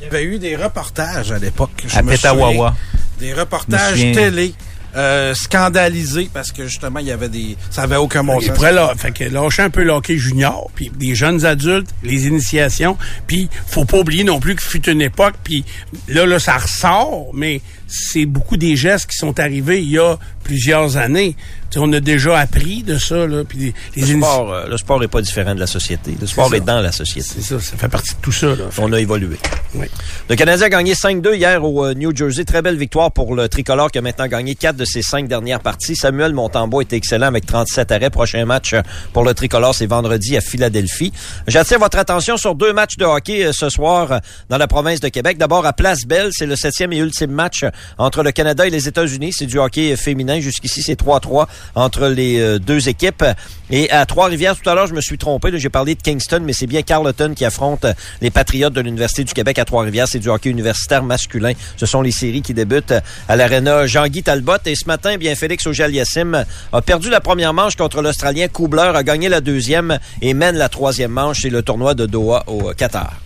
il 0.00 0.04
y, 0.04 0.06
avait, 0.06 0.24
eu 0.24 0.38
des 0.38 0.56
reportages 0.56 1.32
à 1.32 1.38
l'époque. 1.38 1.84
À 1.94 2.02
Petawawa. 2.02 2.74
Des 3.20 3.34
reportages 3.34 4.00
télé. 4.12 4.54
Euh, 4.94 5.32
scandalisés 5.32 6.28
parce 6.34 6.52
que 6.52 6.66
justement 6.66 6.98
il 6.98 7.06
y 7.06 7.12
avait 7.12 7.30
des 7.30 7.56
ça 7.70 7.84
avait 7.84 7.96
aucun 7.96 8.22
bon 8.22 8.34
sens. 8.34 8.44
Il 8.44 8.52
pourrait 8.52 8.74
là, 8.74 8.92
fait 8.94 9.10
que 9.10 9.24
lâcher 9.24 9.62
un 9.62 9.70
peu 9.70 9.84
le 9.84 9.92
hockey 9.92 10.18
junior, 10.18 10.70
puis 10.74 10.92
des 10.94 11.14
jeunes 11.14 11.46
adultes, 11.46 11.88
les 12.02 12.26
initiations, 12.26 12.98
puis 13.26 13.48
faut 13.66 13.86
pas 13.86 14.00
oublier 14.00 14.22
non 14.22 14.38
plus 14.38 14.54
qu'il 14.54 14.68
fut 14.68 14.90
une 14.90 15.00
époque, 15.00 15.32
puis 15.42 15.64
là 16.08 16.26
là 16.26 16.38
ça 16.38 16.58
ressort, 16.58 17.30
mais 17.32 17.62
c'est 17.93 18.26
beaucoup 18.26 18.57
des 18.57 18.76
gestes 18.76 19.11
qui 19.11 19.16
sont 19.16 19.38
arrivés 19.38 19.82
il 19.82 19.90
y 19.90 19.99
a 19.99 20.18
plusieurs 20.43 20.97
années 20.97 21.36
on 21.78 21.93
a 21.93 22.01
déjà 22.01 22.38
appris 22.38 22.82
de 22.82 22.99
ça. 22.99 23.26
Là, 23.26 23.45
puis 23.45 23.72
les, 23.97 24.03
le, 24.03 24.18
sport, 24.18 24.53
euh, 24.53 24.66
le 24.68 24.76
sport 24.76 25.03
est 25.03 25.09
pas 25.09 25.22
différent 25.22 25.55
de 25.55 25.61
la 25.61 25.66
société. 25.66 26.16
Le 26.20 26.26
sport 26.26 26.55
est, 26.55 26.61
dans 26.61 26.80
la 26.80 26.93
société. 26.93 27.28
C'est 27.34 27.43
ça, 27.43 27.61
ça 27.61 27.76
fait 27.76 27.88
partie 27.88 28.14
de 28.14 28.20
tout 28.20 28.32
ça. 28.32 28.49
Là, 28.49 28.64
on 28.78 28.93
a 28.93 29.01
évolué. 29.01 29.36
Oui. 29.74 29.86
Le 30.28 30.36
Canadien 30.36 30.66
a 30.66 30.68
gagné 30.68 30.95
5-2 30.95 31.34
hier 31.34 31.64
au 31.64 31.84
euh, 31.84 31.95
New 31.95 32.14
Jersey. 32.14 32.45
Très 32.45 32.62
belle 32.62 32.76
victoire 32.76 33.12
pour 33.12 33.34
le 33.34 33.49
tricolore 33.49 33.90
qui 33.90 33.99
a 33.99 34.03
maintenant 34.03 34.26
gagné 34.26 34.55
quatre 34.55 34.76
de 34.76 34.84
ses 34.84 35.03
cinq 35.03 35.28
dernières 35.28 35.61
parties. 35.61 35.97
Samuel 35.97 36.34
Montembeau 36.34 36.80
était 36.80 36.97
excellent 36.97 37.26
avec 37.26 37.47
37 37.47 37.93
arrêts. 37.93 38.11
Prochain 38.11 38.45
match 38.45 38.74
euh, 38.74 38.82
pour 39.12 39.24
le 39.24 39.34
tricolore, 39.34 39.74
c'est 39.74 39.86
vendredi 39.86 40.36
à 40.36 40.40
Philadelphie. 40.40 41.12
J'attire 41.47 41.78
votre 41.78 41.99
attention 41.99 42.36
sur 42.36 42.55
deux 42.55 42.72
matchs 42.72 42.97
de 42.97 43.05
hockey 43.05 43.51
ce 43.53 43.68
soir 43.68 44.20
dans 44.49 44.59
la 44.59 44.66
province 44.66 45.01
de 45.01 45.09
Québec. 45.09 45.38
D'abord 45.38 45.64
à 45.66 45.72
Place 45.72 46.05
Belle, 46.07 46.30
c'est 46.32 46.47
le 46.47 46.57
septième 46.57 46.93
et 46.93 46.99
ultime 46.99 47.30
match 47.30 47.64
entre 47.99 48.22
le 48.22 48.33
Canada 48.33 48.66
et 48.66 48.70
les 48.70 48.89
États-Unis. 48.89 49.33
C'est 49.33 49.47
du 49.47 49.59
hockey 49.59 49.97
féminin. 49.97 50.41
Jusqu'ici, 50.41 50.83
c'est 50.83 51.01
3-3 51.01 51.47
entre 51.74 52.09
les 52.09 52.41
euh, 52.41 52.59
deux 52.59 52.89
équipes. 52.89 53.24
Et 53.70 53.91
à 53.91 54.05
Trois-Rivières, 54.07 54.57
tout 54.57 54.68
à 54.68 54.74
l'heure, 54.74 54.87
je 54.87 54.95
me 54.95 55.01
suis 55.01 55.18
trompé. 55.18 55.51
J'ai 55.55 55.68
parlé 55.68 55.95
de 55.95 56.03
Kingston, 56.03 56.41
mais 56.45 56.53
c'est 56.53 56.66
bien 56.66 56.83
Carleton 56.83 57.35
qui 57.35 57.45
affronte 57.45 57.85
euh, 57.85 57.95
les 58.20 58.30
Patriotes 58.30 58.72
de 58.72 58.80
l'Université 58.80 59.24
du 59.24 59.33
Québec 59.33 59.59
à 59.59 59.64
Trois-Rivières. 59.64 60.09
C'est 60.09 60.18
du 60.18 60.28
hockey 60.28 60.51
universitaire 60.51 61.03
masculin. 61.03 61.53
Ce 61.76 61.87
sont 61.87 62.03
les 62.03 62.12
séries 62.12 62.43
qui 62.43 62.55
débutent 62.55 62.95
à 63.28 63.37
l'aréna 63.37 63.87
Jean-Guy 63.87 64.22
Talbot. 64.22 64.59
Et 64.66 64.74
ce 64.74 64.87
matin, 64.87 65.16
bien 65.16 65.35
Félix 65.35 65.66
Auger-Aliassime 65.66 66.45
a 66.72 66.83
perdu 66.83 67.11
la 67.11 67.20
première 67.20 67.55
manche 67.55 67.76
contre 67.76 68.03
l'Australien 68.03 68.49
Kubler, 68.49 68.93
a 68.95 69.03
gagné 69.03 69.28
la 69.28 69.41
deuxième 69.41 69.99
et 70.20 70.35
mène 70.35 70.57
la 70.57 70.68
troisième 70.68 71.12
manche. 71.12 71.41
C'est 71.43 71.51
le 71.51 71.62
tournoi 71.62 71.95
de 71.95 72.07
Doha 72.07 72.45
au 72.47 72.72
Qatar. 72.74 73.20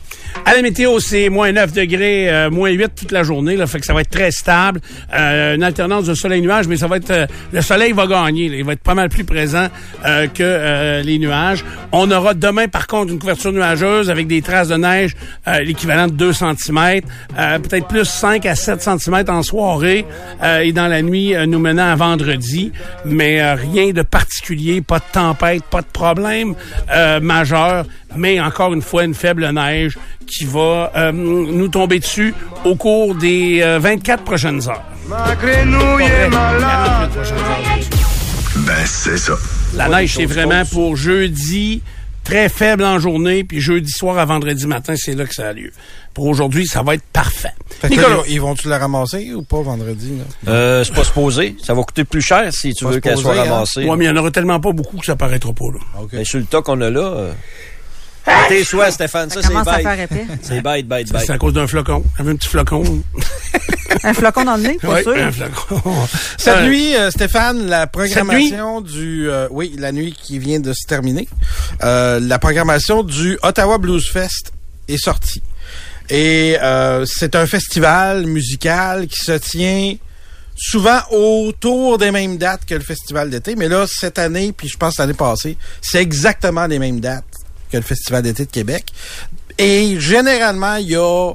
À 0.44 0.54
la 0.54 0.62
météo, 0.62 1.00
c'est 1.00 1.28
moins 1.28 1.50
9 1.50 1.72
degrés, 1.72 2.30
euh, 2.30 2.50
moins 2.50 2.70
8 2.70 2.92
toute 2.94 3.12
la 3.12 3.22
journée. 3.22 3.56
Là, 3.56 3.66
fait 3.66 3.80
que 3.80 3.86
ça 3.86 3.94
va 3.94 4.02
être 4.02 4.10
très 4.10 4.30
stable. 4.30 4.80
Euh, 5.12 5.56
une 5.56 5.62
alternance 5.62 6.06
de 6.06 6.14
soleil-nuage, 6.14 6.68
mais 6.68 6.76
ça 6.76 6.86
va 6.86 6.98
être 6.98 7.10
euh, 7.10 7.26
le 7.52 7.62
soleil 7.62 7.92
va 7.92 8.06
gagner. 8.06 8.44
il 8.44 8.64
va 8.64 8.74
être 8.74 8.82
pas 8.82 8.94
mal 8.94 9.08
plus 9.08 9.24
présent 9.24 9.68
que 10.34 11.02
les 11.02 11.18
nuages. 11.18 11.64
On 11.92 12.10
aura 12.10 12.34
demain, 12.34 12.68
par 12.68 12.86
contre, 12.86 13.12
une 13.12 13.18
couverture 13.18 13.52
nuageuse 13.52 14.10
avec 14.10 14.26
des 14.26 14.42
traces 14.42 14.68
de 14.68 14.76
neige 14.76 15.14
l'équivalent 15.62 16.06
de 16.06 16.12
2 16.12 16.32
cm, 16.32 17.00
peut-être 17.62 17.88
plus 17.88 18.04
5 18.04 18.46
à 18.46 18.54
7 18.54 18.82
cm 18.82 19.24
en 19.28 19.42
soirée 19.42 20.04
et 20.62 20.72
dans 20.72 20.86
la 20.86 21.02
nuit 21.02 21.34
nous 21.46 21.58
menant 21.58 21.90
à 21.90 21.96
vendredi. 21.96 22.72
Mais 23.04 23.54
rien 23.54 23.90
de 23.90 24.02
particulier, 24.02 24.80
pas 24.80 24.98
de 24.98 25.04
tempête, 25.12 25.64
pas 25.64 25.80
de 25.80 25.86
problème 25.92 26.54
majeur 27.20 27.84
mais 28.16 28.40
encore 28.40 28.72
une 28.72 28.82
fois, 28.82 29.04
une 29.04 29.14
faible 29.14 29.48
neige 29.50 29.98
qui 30.26 30.44
va 30.44 30.92
euh, 30.96 31.12
nous 31.12 31.68
tomber 31.68 31.98
dessus 31.98 32.34
au 32.64 32.74
cours 32.76 33.14
des 33.14 33.60
24 33.80 34.20
euh, 34.20 34.24
prochaines 34.24 34.68
heures. 34.68 34.82
Ben, 38.56 38.86
c'est 38.86 39.18
ça. 39.18 39.34
La 39.74 39.88
neige, 39.88 40.14
c'est 40.16 40.26
vraiment 40.26 40.64
pour 40.64 40.96
jeudi, 40.96 41.82
très 42.24 42.48
faible 42.48 42.82
en 42.84 42.98
journée, 42.98 43.44
puis 43.44 43.60
jeudi 43.60 43.90
soir 43.90 44.18
à 44.18 44.24
vendredi 44.24 44.66
matin, 44.66 44.94
c'est 44.96 45.14
là 45.14 45.26
que 45.26 45.34
ça 45.34 45.48
a 45.48 45.52
lieu. 45.52 45.70
Pour 46.14 46.26
aujourd'hui, 46.26 46.66
ça 46.66 46.82
va 46.82 46.94
être 46.94 47.04
parfait. 47.12 47.52
Nicolas, 47.88 48.22
ils 48.28 48.40
vont-tu 48.40 48.68
la 48.68 48.78
ramasser 48.78 49.34
ou 49.34 49.42
pas 49.42 49.60
vendredi? 49.60 50.18
Là? 50.18 50.52
Euh, 50.52 50.84
c'est 50.84 50.94
pas 50.94 51.04
supposé. 51.04 51.56
Ça 51.62 51.74
va 51.74 51.82
coûter 51.82 52.04
plus 52.04 52.22
cher 52.22 52.50
si 52.52 52.72
tu 52.72 52.86
veux 52.86 53.00
qu'elle 53.00 53.18
soit 53.18 53.38
hein? 53.38 53.44
ramassée. 53.44 53.84
Ouais, 53.84 53.96
mais 53.96 54.06
il 54.06 54.08
y 54.08 54.10
en 54.10 54.16
aura 54.16 54.30
tellement 54.30 54.58
pas 54.58 54.72
beaucoup 54.72 54.96
que 54.96 55.06
ça 55.06 55.14
paraîtra 55.14 55.52
pas, 55.52 55.66
là. 55.72 56.00
Mais 56.12 56.24
sur 56.24 56.38
le 56.38 56.46
tas 56.46 56.62
qu'on 56.62 56.80
a 56.80 56.90
là... 56.90 57.00
Euh... 57.00 57.32
Tes 58.48 58.64
souhaits, 58.64 58.92
Stéphane, 58.92 59.30
ça, 59.30 59.36
Ça 59.40 59.42
c'est 59.48 59.52
commence 59.52 59.68
à 59.68 59.76
bête. 59.76 59.82
faire 59.82 60.00
épais. 60.00 60.26
C'est 60.42 60.60
bête, 60.60 60.86
bête, 60.88 61.12
bête. 61.12 61.22
C'est 61.26 61.32
à 61.32 61.38
cause 61.38 61.52
d'un 61.52 61.66
flocon. 61.66 62.04
J'avais 62.16 62.30
un 62.32 62.36
petit 62.36 62.48
flocon? 62.48 63.02
Un 64.02 64.14
flocon 64.14 64.44
dans 64.44 64.56
le 64.56 64.62
nez, 64.62 64.78
pas 64.80 64.94
Oui, 64.96 65.02
sûr. 65.02 65.16
un 65.16 65.32
flocon. 65.32 65.82
Cette 66.38 66.56
Euh, 66.58 66.66
nuit, 66.68 66.94
euh, 66.96 67.10
Stéphane, 67.10 67.66
la 67.66 67.86
programmation 67.86 68.80
du... 68.80 69.28
euh, 69.30 69.48
oui, 69.50 69.74
la 69.78 69.92
nuit 69.92 70.12
qui 70.12 70.38
vient 70.38 70.60
de 70.60 70.72
se 70.72 70.86
terminer. 70.86 71.28
Euh, 71.82 72.20
la 72.20 72.38
programmation 72.38 73.02
du 73.02 73.38
Ottawa 73.42 73.78
Blues 73.78 74.08
Fest 74.10 74.52
est 74.88 74.98
sortie. 75.02 75.42
Et 76.10 76.56
euh, 76.62 77.04
c'est 77.06 77.34
un 77.34 77.46
festival 77.46 78.26
musical 78.26 79.06
qui 79.08 79.24
se 79.24 79.32
tient 79.32 79.94
souvent 80.56 81.00
autour 81.10 81.98
des 81.98 82.10
mêmes 82.10 82.38
dates 82.38 82.64
que 82.64 82.74
le 82.74 82.80
festival 82.80 83.30
d'été. 83.30 83.56
Mais 83.56 83.68
là, 83.68 83.86
cette 83.88 84.18
année, 84.18 84.52
puis 84.56 84.68
je 84.68 84.76
pense 84.76 84.98
l'année 84.98 85.14
passée, 85.14 85.56
c'est 85.82 86.00
exactement 86.00 86.66
les 86.66 86.78
mêmes 86.78 87.00
dates 87.00 87.24
que 87.70 87.76
le 87.76 87.82
festival 87.82 88.22
d'été 88.22 88.44
de 88.44 88.50
Québec. 88.50 88.86
Et 89.58 89.96
généralement, 89.98 90.76
il 90.76 90.90
y 90.90 90.96
a 90.96 91.32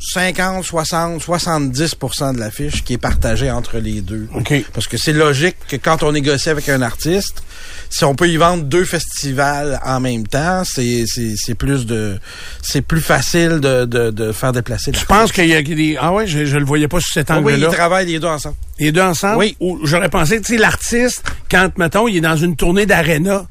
50, 0.00 0.64
60, 0.64 1.22
70% 1.22 2.34
de 2.34 2.40
l'affiche 2.40 2.84
qui 2.84 2.94
est 2.94 2.98
partagée 2.98 3.50
entre 3.50 3.78
les 3.78 4.00
deux. 4.02 4.28
Parce 4.74 4.86
que 4.86 4.98
c'est 4.98 5.12
logique 5.14 5.56
que 5.68 5.76
quand 5.76 6.02
on 6.02 6.12
négocie 6.12 6.50
avec 6.50 6.68
un 6.68 6.82
artiste, 6.82 7.42
si 7.88 8.04
on 8.04 8.14
peut 8.14 8.28
y 8.28 8.36
vendre 8.36 8.64
deux 8.64 8.84
festivals 8.84 9.80
en 9.84 10.00
même 10.00 10.26
temps, 10.26 10.62
c'est 10.64 11.04
c'est 11.06 11.34
c'est 11.36 11.54
plus 11.54 11.86
de 11.86 12.18
c'est 12.60 12.82
plus 12.82 13.00
facile 13.00 13.60
de, 13.60 13.84
de, 13.86 14.10
de 14.10 14.32
faire 14.32 14.52
déplacer. 14.52 14.92
Je 14.92 15.04
pense 15.06 15.32
qu'il 15.32 15.46
y 15.46 15.54
a 15.54 15.62
des... 15.62 15.96
Ah 15.98 16.12
ouais, 16.12 16.26
je, 16.26 16.44
je 16.44 16.56
le 16.58 16.64
voyais 16.64 16.88
pas 16.88 17.00
sur 17.00 17.12
cet 17.14 17.30
Ah 17.30 17.38
oui, 17.40 17.54
angle-là. 17.54 17.68
ils 17.70 17.74
travaillent 17.74 18.06
les 18.06 18.18
deux 18.18 18.26
ensemble. 18.28 18.56
Les 18.80 18.92
deux 18.92 19.00
ensemble? 19.00 19.36
Oui. 19.38 19.56
Ou 19.60 19.78
j'aurais 19.86 20.10
pensé, 20.10 20.40
tu 20.40 20.54
sais, 20.54 20.58
l'artiste, 20.58 21.22
quand, 21.50 21.70
mettons, 21.78 22.08
il 22.08 22.16
est 22.16 22.20
dans 22.20 22.36
une 22.36 22.56
tournée 22.56 22.84
d'aréna, 22.84 23.46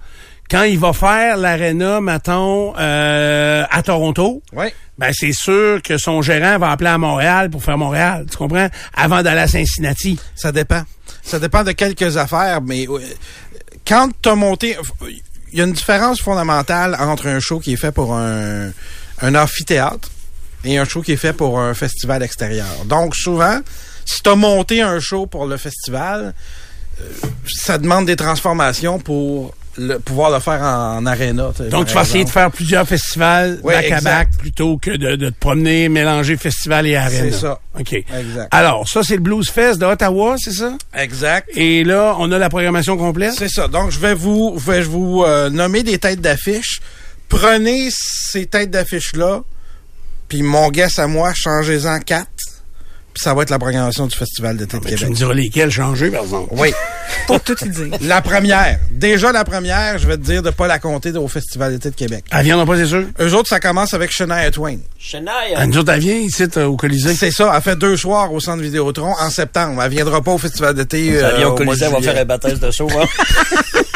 quand 0.49 0.63
il 0.63 0.77
va 0.79 0.93
faire 0.93 1.37
l'aréna, 1.37 1.99
mettons, 2.01 2.73
euh, 2.77 3.63
à 3.69 3.81
Toronto, 3.81 4.41
Oui. 4.53 4.65
ben 4.97 5.11
c'est 5.13 5.31
sûr 5.33 5.81
que 5.81 5.97
son 5.97 6.21
gérant 6.21 6.59
va 6.59 6.71
appeler 6.71 6.89
à 6.91 6.97
Montréal 6.97 7.49
pour 7.49 7.63
faire 7.63 7.77
Montréal, 7.77 8.25
tu 8.29 8.37
comprends? 8.37 8.67
Avant 8.93 9.23
d'aller 9.23 9.41
à 9.41 9.47
Cincinnati. 9.47 10.19
Ça 10.35 10.51
dépend. 10.51 10.83
Ça 11.23 11.39
dépend 11.39 11.63
de 11.63 11.71
quelques 11.71 12.17
affaires, 12.17 12.61
mais 12.61 12.85
euh, 12.87 12.99
quand 13.87 14.09
tu 14.21 14.29
as 14.29 14.35
monté, 14.35 14.77
il 15.51 15.57
y 15.57 15.61
a 15.61 15.65
une 15.65 15.73
différence 15.73 16.21
fondamentale 16.21 16.95
entre 16.99 17.27
un 17.27 17.39
show 17.39 17.59
qui 17.59 17.73
est 17.73 17.77
fait 17.77 17.91
pour 17.91 18.13
un, 18.15 18.71
un 19.21 19.35
amphithéâtre 19.35 20.09
et 20.65 20.77
un 20.77 20.85
show 20.85 21.01
qui 21.01 21.13
est 21.13 21.17
fait 21.17 21.33
pour 21.33 21.59
un 21.59 21.73
festival 21.73 22.21
extérieur. 22.23 22.85
Donc 22.85 23.15
souvent, 23.15 23.59
si 24.05 24.21
tu 24.21 24.29
as 24.29 24.35
monté 24.35 24.81
un 24.81 24.99
show 24.99 25.25
pour 25.25 25.45
le 25.45 25.57
festival, 25.57 26.33
euh, 27.01 27.03
ça 27.47 27.77
demande 27.77 28.05
des 28.05 28.15
transformations 28.15 28.99
pour 28.99 29.53
le, 29.77 29.97
pouvoir 29.97 30.31
le 30.31 30.39
faire 30.39 30.61
en, 30.61 30.97
en 30.97 31.05
aréna. 31.05 31.51
Donc, 31.69 31.87
tu 31.87 31.93
vas 31.93 32.01
essayer 32.01 32.23
de 32.23 32.29
faire 32.29 32.51
plusieurs 32.51 32.87
festivals 32.87 33.59
back 33.63 33.91
à 33.91 34.01
back 34.01 34.29
plutôt 34.37 34.77
que 34.77 34.91
de, 34.91 35.15
de 35.15 35.29
te 35.29 35.39
promener, 35.39 35.89
mélanger 35.89 36.37
festival 36.37 36.87
et 36.87 36.95
arène. 36.95 37.31
C'est 37.31 37.39
ça. 37.39 37.59
OK. 37.79 37.93
Exact. 37.93 38.47
Alors, 38.51 38.87
ça, 38.87 39.01
c'est 39.03 39.15
le 39.15 39.21
Blues 39.21 39.49
Fest 39.49 39.79
de 39.79 39.85
Ottawa, 39.85 40.35
c'est 40.37 40.53
ça? 40.53 40.77
Exact. 40.95 41.49
Et 41.55 41.83
là, 41.83 42.15
on 42.19 42.31
a 42.31 42.37
la 42.37 42.49
programmation 42.49 42.97
complète? 42.97 43.33
C'est 43.37 43.49
ça. 43.49 43.67
Donc, 43.67 43.91
je 43.91 43.99
vais 43.99 44.13
vous, 44.13 44.55
je 44.57 44.71
vais 44.71 44.81
vous 44.81 45.23
euh, 45.23 45.49
nommer 45.49 45.83
des 45.83 45.97
têtes 45.97 46.21
d'affiche. 46.21 46.79
Prenez 47.29 47.89
ces 47.91 48.45
têtes 48.45 48.69
d'affiche-là, 48.69 49.41
puis 50.29 50.43
mon 50.43 50.69
guess 50.69 50.99
à 50.99 51.07
moi, 51.07 51.33
changez-en 51.33 51.99
quatre, 51.99 52.29
ça 53.15 53.33
va 53.33 53.43
être 53.43 53.49
la 53.49 53.59
programmation 53.59 54.07
du 54.07 54.15
Festival 54.15 54.57
d'été 54.57 54.77
de 54.77 54.83
Mais 54.83 54.91
tu 54.91 54.95
Québec. 54.97 55.09
me 55.11 55.15
diras 55.15 55.33
lesquels 55.33 55.69
changer, 55.71 56.09
par 56.11 56.23
exemple. 56.23 56.49
Oui. 56.51 56.71
Pour 57.27 57.39
tout 57.41 57.55
te 57.55 57.65
dire. 57.67 57.87
La 58.01 58.21
première. 58.21 58.79
Déjà, 58.91 59.31
la 59.31 59.43
première, 59.43 59.97
je 59.97 60.07
vais 60.07 60.17
te 60.17 60.23
dire 60.23 60.41
de 60.41 60.49
pas 60.49 60.67
la 60.67 60.79
compter 60.79 61.11
au 61.11 61.27
Festival 61.27 61.71
d'été 61.73 61.89
de 61.91 61.95
Québec. 61.95 62.25
Elle 62.31 62.43
viendra 62.45 62.65
pas, 62.65 62.75
c'est 62.77 62.85
sûr? 62.87 63.03
Eux 63.19 63.33
autres, 63.33 63.49
ça 63.49 63.59
commence 63.59 63.93
avec 63.93 64.11
Shania 64.11 64.49
Twain. 64.51 64.77
Shania. 64.97 65.31
Ah, 65.55 65.65
nous 65.67 65.77
autres, 65.77 65.91
elle 65.91 65.99
vient 65.99 66.15
ici, 66.15 66.47
t- 66.47 66.61
au 66.61 66.75
Colisée. 66.75 67.13
C'est 67.13 67.31
ça. 67.31 67.51
Elle 67.55 67.61
fait 67.61 67.75
deux 67.75 67.97
soirs 67.97 68.31
au 68.33 68.39
Centre 68.39 68.61
Vidéotron 68.63 69.13
en 69.19 69.29
septembre. 69.29 69.81
Elle 69.83 69.91
viendra 69.91 70.21
pas 70.21 70.31
au 70.31 70.37
Festival 70.37 70.73
d'été. 70.73 71.11
Euh, 71.21 71.37
vient 71.37 71.49
au 71.49 71.53
de 71.59 71.65
Colisée, 71.65 71.87
on 71.87 71.99
va 71.99 72.01
faire 72.01 72.21
un 72.21 72.25
baptême 72.25 72.57
de 72.57 72.71
saut. 72.71 72.87
hein? 72.99 73.05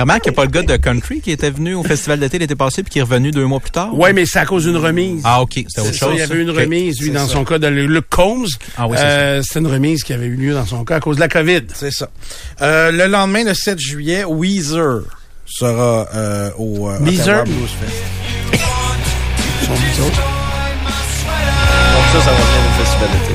Remarque 0.00 0.22
qu'il 0.22 0.32
n'y 0.32 0.34
a 0.34 0.36
pas 0.36 0.44
le 0.44 0.50
gars 0.50 0.62
de 0.62 0.76
country 0.76 1.20
qui 1.20 1.30
était 1.30 1.50
venu 1.50 1.74
au 1.74 1.82
festival 1.84 2.18
d'été 2.18 2.38
l'été 2.38 2.54
passé 2.54 2.82
puis 2.82 2.90
qui 2.92 2.98
est 2.98 3.02
revenu 3.02 3.30
deux 3.30 3.44
mois 3.46 3.60
plus 3.60 3.70
tard? 3.70 3.90
Oui, 3.92 4.12
mais 4.12 4.26
c'est 4.26 4.38
à 4.40 4.46
cause 4.46 4.64
d'une 4.64 4.76
remise. 4.76 5.20
Ah, 5.24 5.40
OK. 5.42 5.52
C'était 5.54 5.80
autre 5.80 5.94
chose. 5.94 6.10
il 6.14 6.18
y 6.18 6.22
avait 6.22 6.40
une 6.40 6.50
remise, 6.50 7.00
lui, 7.00 7.10
dans 7.10 7.26
ça. 7.26 7.32
son 7.34 7.44
cas, 7.44 7.58
dans 7.58 7.72
le, 7.72 7.86
le 7.86 8.00
Combs. 8.00 8.46
Ah 8.76 8.86
oui, 8.88 8.96
c'est 8.98 9.04
euh, 9.04 9.42
C'était 9.42 9.60
une 9.60 9.66
remise 9.68 10.02
qui 10.02 10.12
avait 10.12 10.26
eu 10.26 10.34
lieu 10.36 10.52
dans 10.54 10.66
son 10.66 10.84
cas 10.84 10.96
à 10.96 11.00
cause 11.00 11.16
de 11.16 11.20
la 11.20 11.28
COVID. 11.28 11.62
C'est 11.74 11.92
ça. 11.92 12.08
Euh, 12.60 12.90
le 12.90 13.06
lendemain, 13.06 13.44
le 13.44 13.54
7 13.54 13.78
juillet, 13.78 14.24
Weezer 14.24 15.02
sera 15.46 16.06
euh, 16.14 16.50
au 16.58 16.88
euh, 16.90 16.98
Weezer? 17.00 17.42
Ottawa 17.42 17.44
Blues 17.44 17.70
Fest. 17.80 18.02
Ils 18.52 19.66
sont 19.66 19.72
bizarres. 19.74 20.06
Donc 21.94 22.04
ça, 22.12 22.20
ça 22.20 22.30
va 22.30 22.36
venir 22.36 22.68
au 22.68 22.82
festival 22.82 23.08
d'été. 23.12 23.34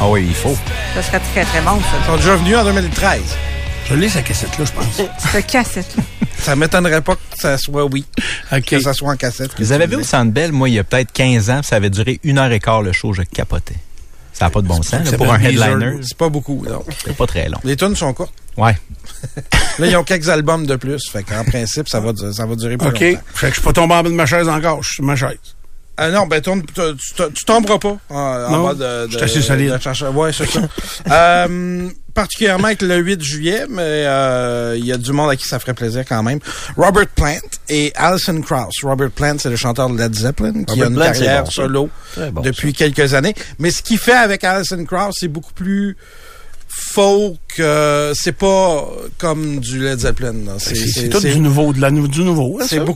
Ah 0.00 0.08
oui, 0.08 0.26
il 0.28 0.34
faut. 0.34 0.56
Ça 0.94 1.02
serait 1.02 1.20
très, 1.32 1.44
très 1.44 1.60
bon, 1.62 1.80
ça. 1.80 1.96
Ils 2.00 2.06
sont 2.06 2.16
déjà 2.16 2.36
venus 2.36 2.56
en 2.56 2.64
2013. 2.64 3.20
Je 3.90 3.94
l'ai, 3.94 4.08
sa 4.08 4.22
cassette-là, 4.22 4.64
je 4.64 4.72
pense. 4.72 5.00
Cette 5.32 5.46
cassette-là. 5.46 6.02
Ça 6.38 6.54
m'étonnerait 6.54 7.00
pas 7.00 7.16
que 7.16 7.20
ça 7.36 7.56
soit 7.58 7.84
oui, 7.86 8.04
OK. 8.52 8.64
que 8.66 8.80
ça 8.80 8.92
soit 8.92 9.10
en 9.12 9.16
cassette. 9.16 9.50
Vous 9.58 9.72
avez 9.72 9.86
vu 9.86 9.96
au 9.96 10.02
Centre 10.02 10.30
Bell, 10.32 10.52
moi, 10.52 10.68
il 10.68 10.74
y 10.74 10.78
a 10.78 10.84
peut-être 10.84 11.10
15 11.12 11.50
ans, 11.50 11.58
puis 11.60 11.68
ça 11.68 11.76
avait 11.76 11.90
duré 11.90 12.20
une 12.22 12.38
heure 12.38 12.52
et 12.52 12.60
quart 12.60 12.82
le 12.82 12.92
show, 12.92 13.12
je 13.12 13.22
capotais. 13.22 13.74
Ça 14.32 14.44
n'a 14.44 14.50
pas 14.50 14.60
de 14.62 14.68
bon 14.68 14.80
sens. 14.82 15.10
là, 15.10 15.16
pour 15.18 15.32
un 15.32 15.40
headliner, 15.40 15.96
C'est 16.02 16.16
pas 16.16 16.28
beaucoup, 16.28 16.64
donc. 16.68 16.84
c'est 17.04 17.16
pas 17.16 17.26
très 17.26 17.48
long. 17.48 17.58
Les 17.64 17.76
tunes 17.76 17.96
sont 17.96 18.12
courtes. 18.14 18.32
Ouais. 18.56 18.76
Là, 19.78 19.86
ils 19.86 19.96
ont 19.96 20.04
quelques 20.04 20.28
albums 20.28 20.64
de 20.66 20.76
plus. 20.76 21.08
Fait 21.10 21.24
qu'en 21.24 21.44
principe, 21.44 21.88
ça 21.88 21.98
va, 21.98 22.12
du- 22.12 22.32
ça 22.32 22.46
va 22.46 22.54
durer 22.54 22.76
plus 22.76 22.88
OK. 22.88 23.00
longtemps. 23.00 23.20
Fait 23.34 23.46
que 23.48 23.54
je 23.54 23.60
suis 23.60 23.62
pas 23.64 23.72
tombé 23.72 23.94
en 23.94 24.02
bas 24.04 24.10
de 24.10 24.14
ma 24.14 24.26
chaise 24.26 24.48
encore. 24.48 24.82
Je 24.82 24.88
suis 24.88 24.94
sur 24.96 25.04
ma 25.04 25.16
chaise. 25.16 25.38
Ah 26.00 26.10
non, 26.10 26.26
ben 26.26 26.40
tourne- 26.40 26.62
tu, 26.64 26.72
tu- 27.16 27.32
tu 27.34 27.44
tomberas 27.44 27.78
pas 27.78 27.96
en, 28.08 28.14
en 28.16 28.64
bas 28.68 28.74
de, 28.74 29.06
de, 29.08 29.18
je 29.18 29.24
assez 29.24 29.42
solide. 29.42 29.72
de 29.72 30.08
Ouais, 30.16 30.32
c'est 30.32 30.46
ça. 30.48 30.60
Euh, 31.10 31.88
particulièrement 32.14 32.66
avec 32.66 32.82
le 32.82 32.96
8 32.98 33.22
juillet, 33.22 33.66
mais 33.68 33.82
euh, 33.82 34.74
il 34.78 34.84
y 34.84 34.92
a 34.92 34.96
du 34.96 35.12
monde 35.12 35.30
à 35.30 35.36
qui 35.36 35.46
ça 35.46 35.58
ferait 35.58 35.74
plaisir 35.74 36.04
quand 36.08 36.22
même. 36.22 36.38
Robert 36.76 37.06
Plant 37.08 37.38
et 37.68 37.92
Alison 37.96 38.40
Krauss. 38.40 38.74
Robert 38.82 39.10
Plant, 39.10 39.36
c'est 39.38 39.50
le 39.50 39.56
chanteur 39.56 39.88
de 39.90 39.96
Led 39.98 40.14
Zeppelin 40.14 40.64
qui 40.64 40.82
Robert 40.82 40.84
a 40.84 40.88
une 40.88 40.94
Plant, 40.96 41.04
carrière 41.12 41.44
bon, 41.44 41.50
solo 41.50 41.90
bon, 42.32 42.42
depuis 42.42 42.72
quelques 42.72 43.14
années. 43.14 43.34
Mais 43.58 43.70
ce 43.70 43.82
qu'il 43.82 43.98
fait 43.98 44.12
avec 44.12 44.44
Alison 44.44 44.84
Krauss, 44.84 45.16
c'est 45.18 45.28
beaucoup 45.28 45.52
plus 45.52 45.96
folk. 46.68 47.38
euh, 47.60 48.12
c'est 48.14 48.32
pas 48.32 48.86
comme 49.18 49.58
du 49.60 49.80
Led 49.82 50.00
Zeppelin. 50.00 50.32
là. 50.46 50.52
C'est 50.58 51.08
tout 51.08 51.20
du 51.20 51.38
nouveau, 51.40 51.72
de 51.72 51.80
la, 51.80 51.90
du 51.90 52.22
nouveau. 52.24 52.58
hein, 52.60 52.66
c'est 52.68 52.80
beaucoup 52.80 52.94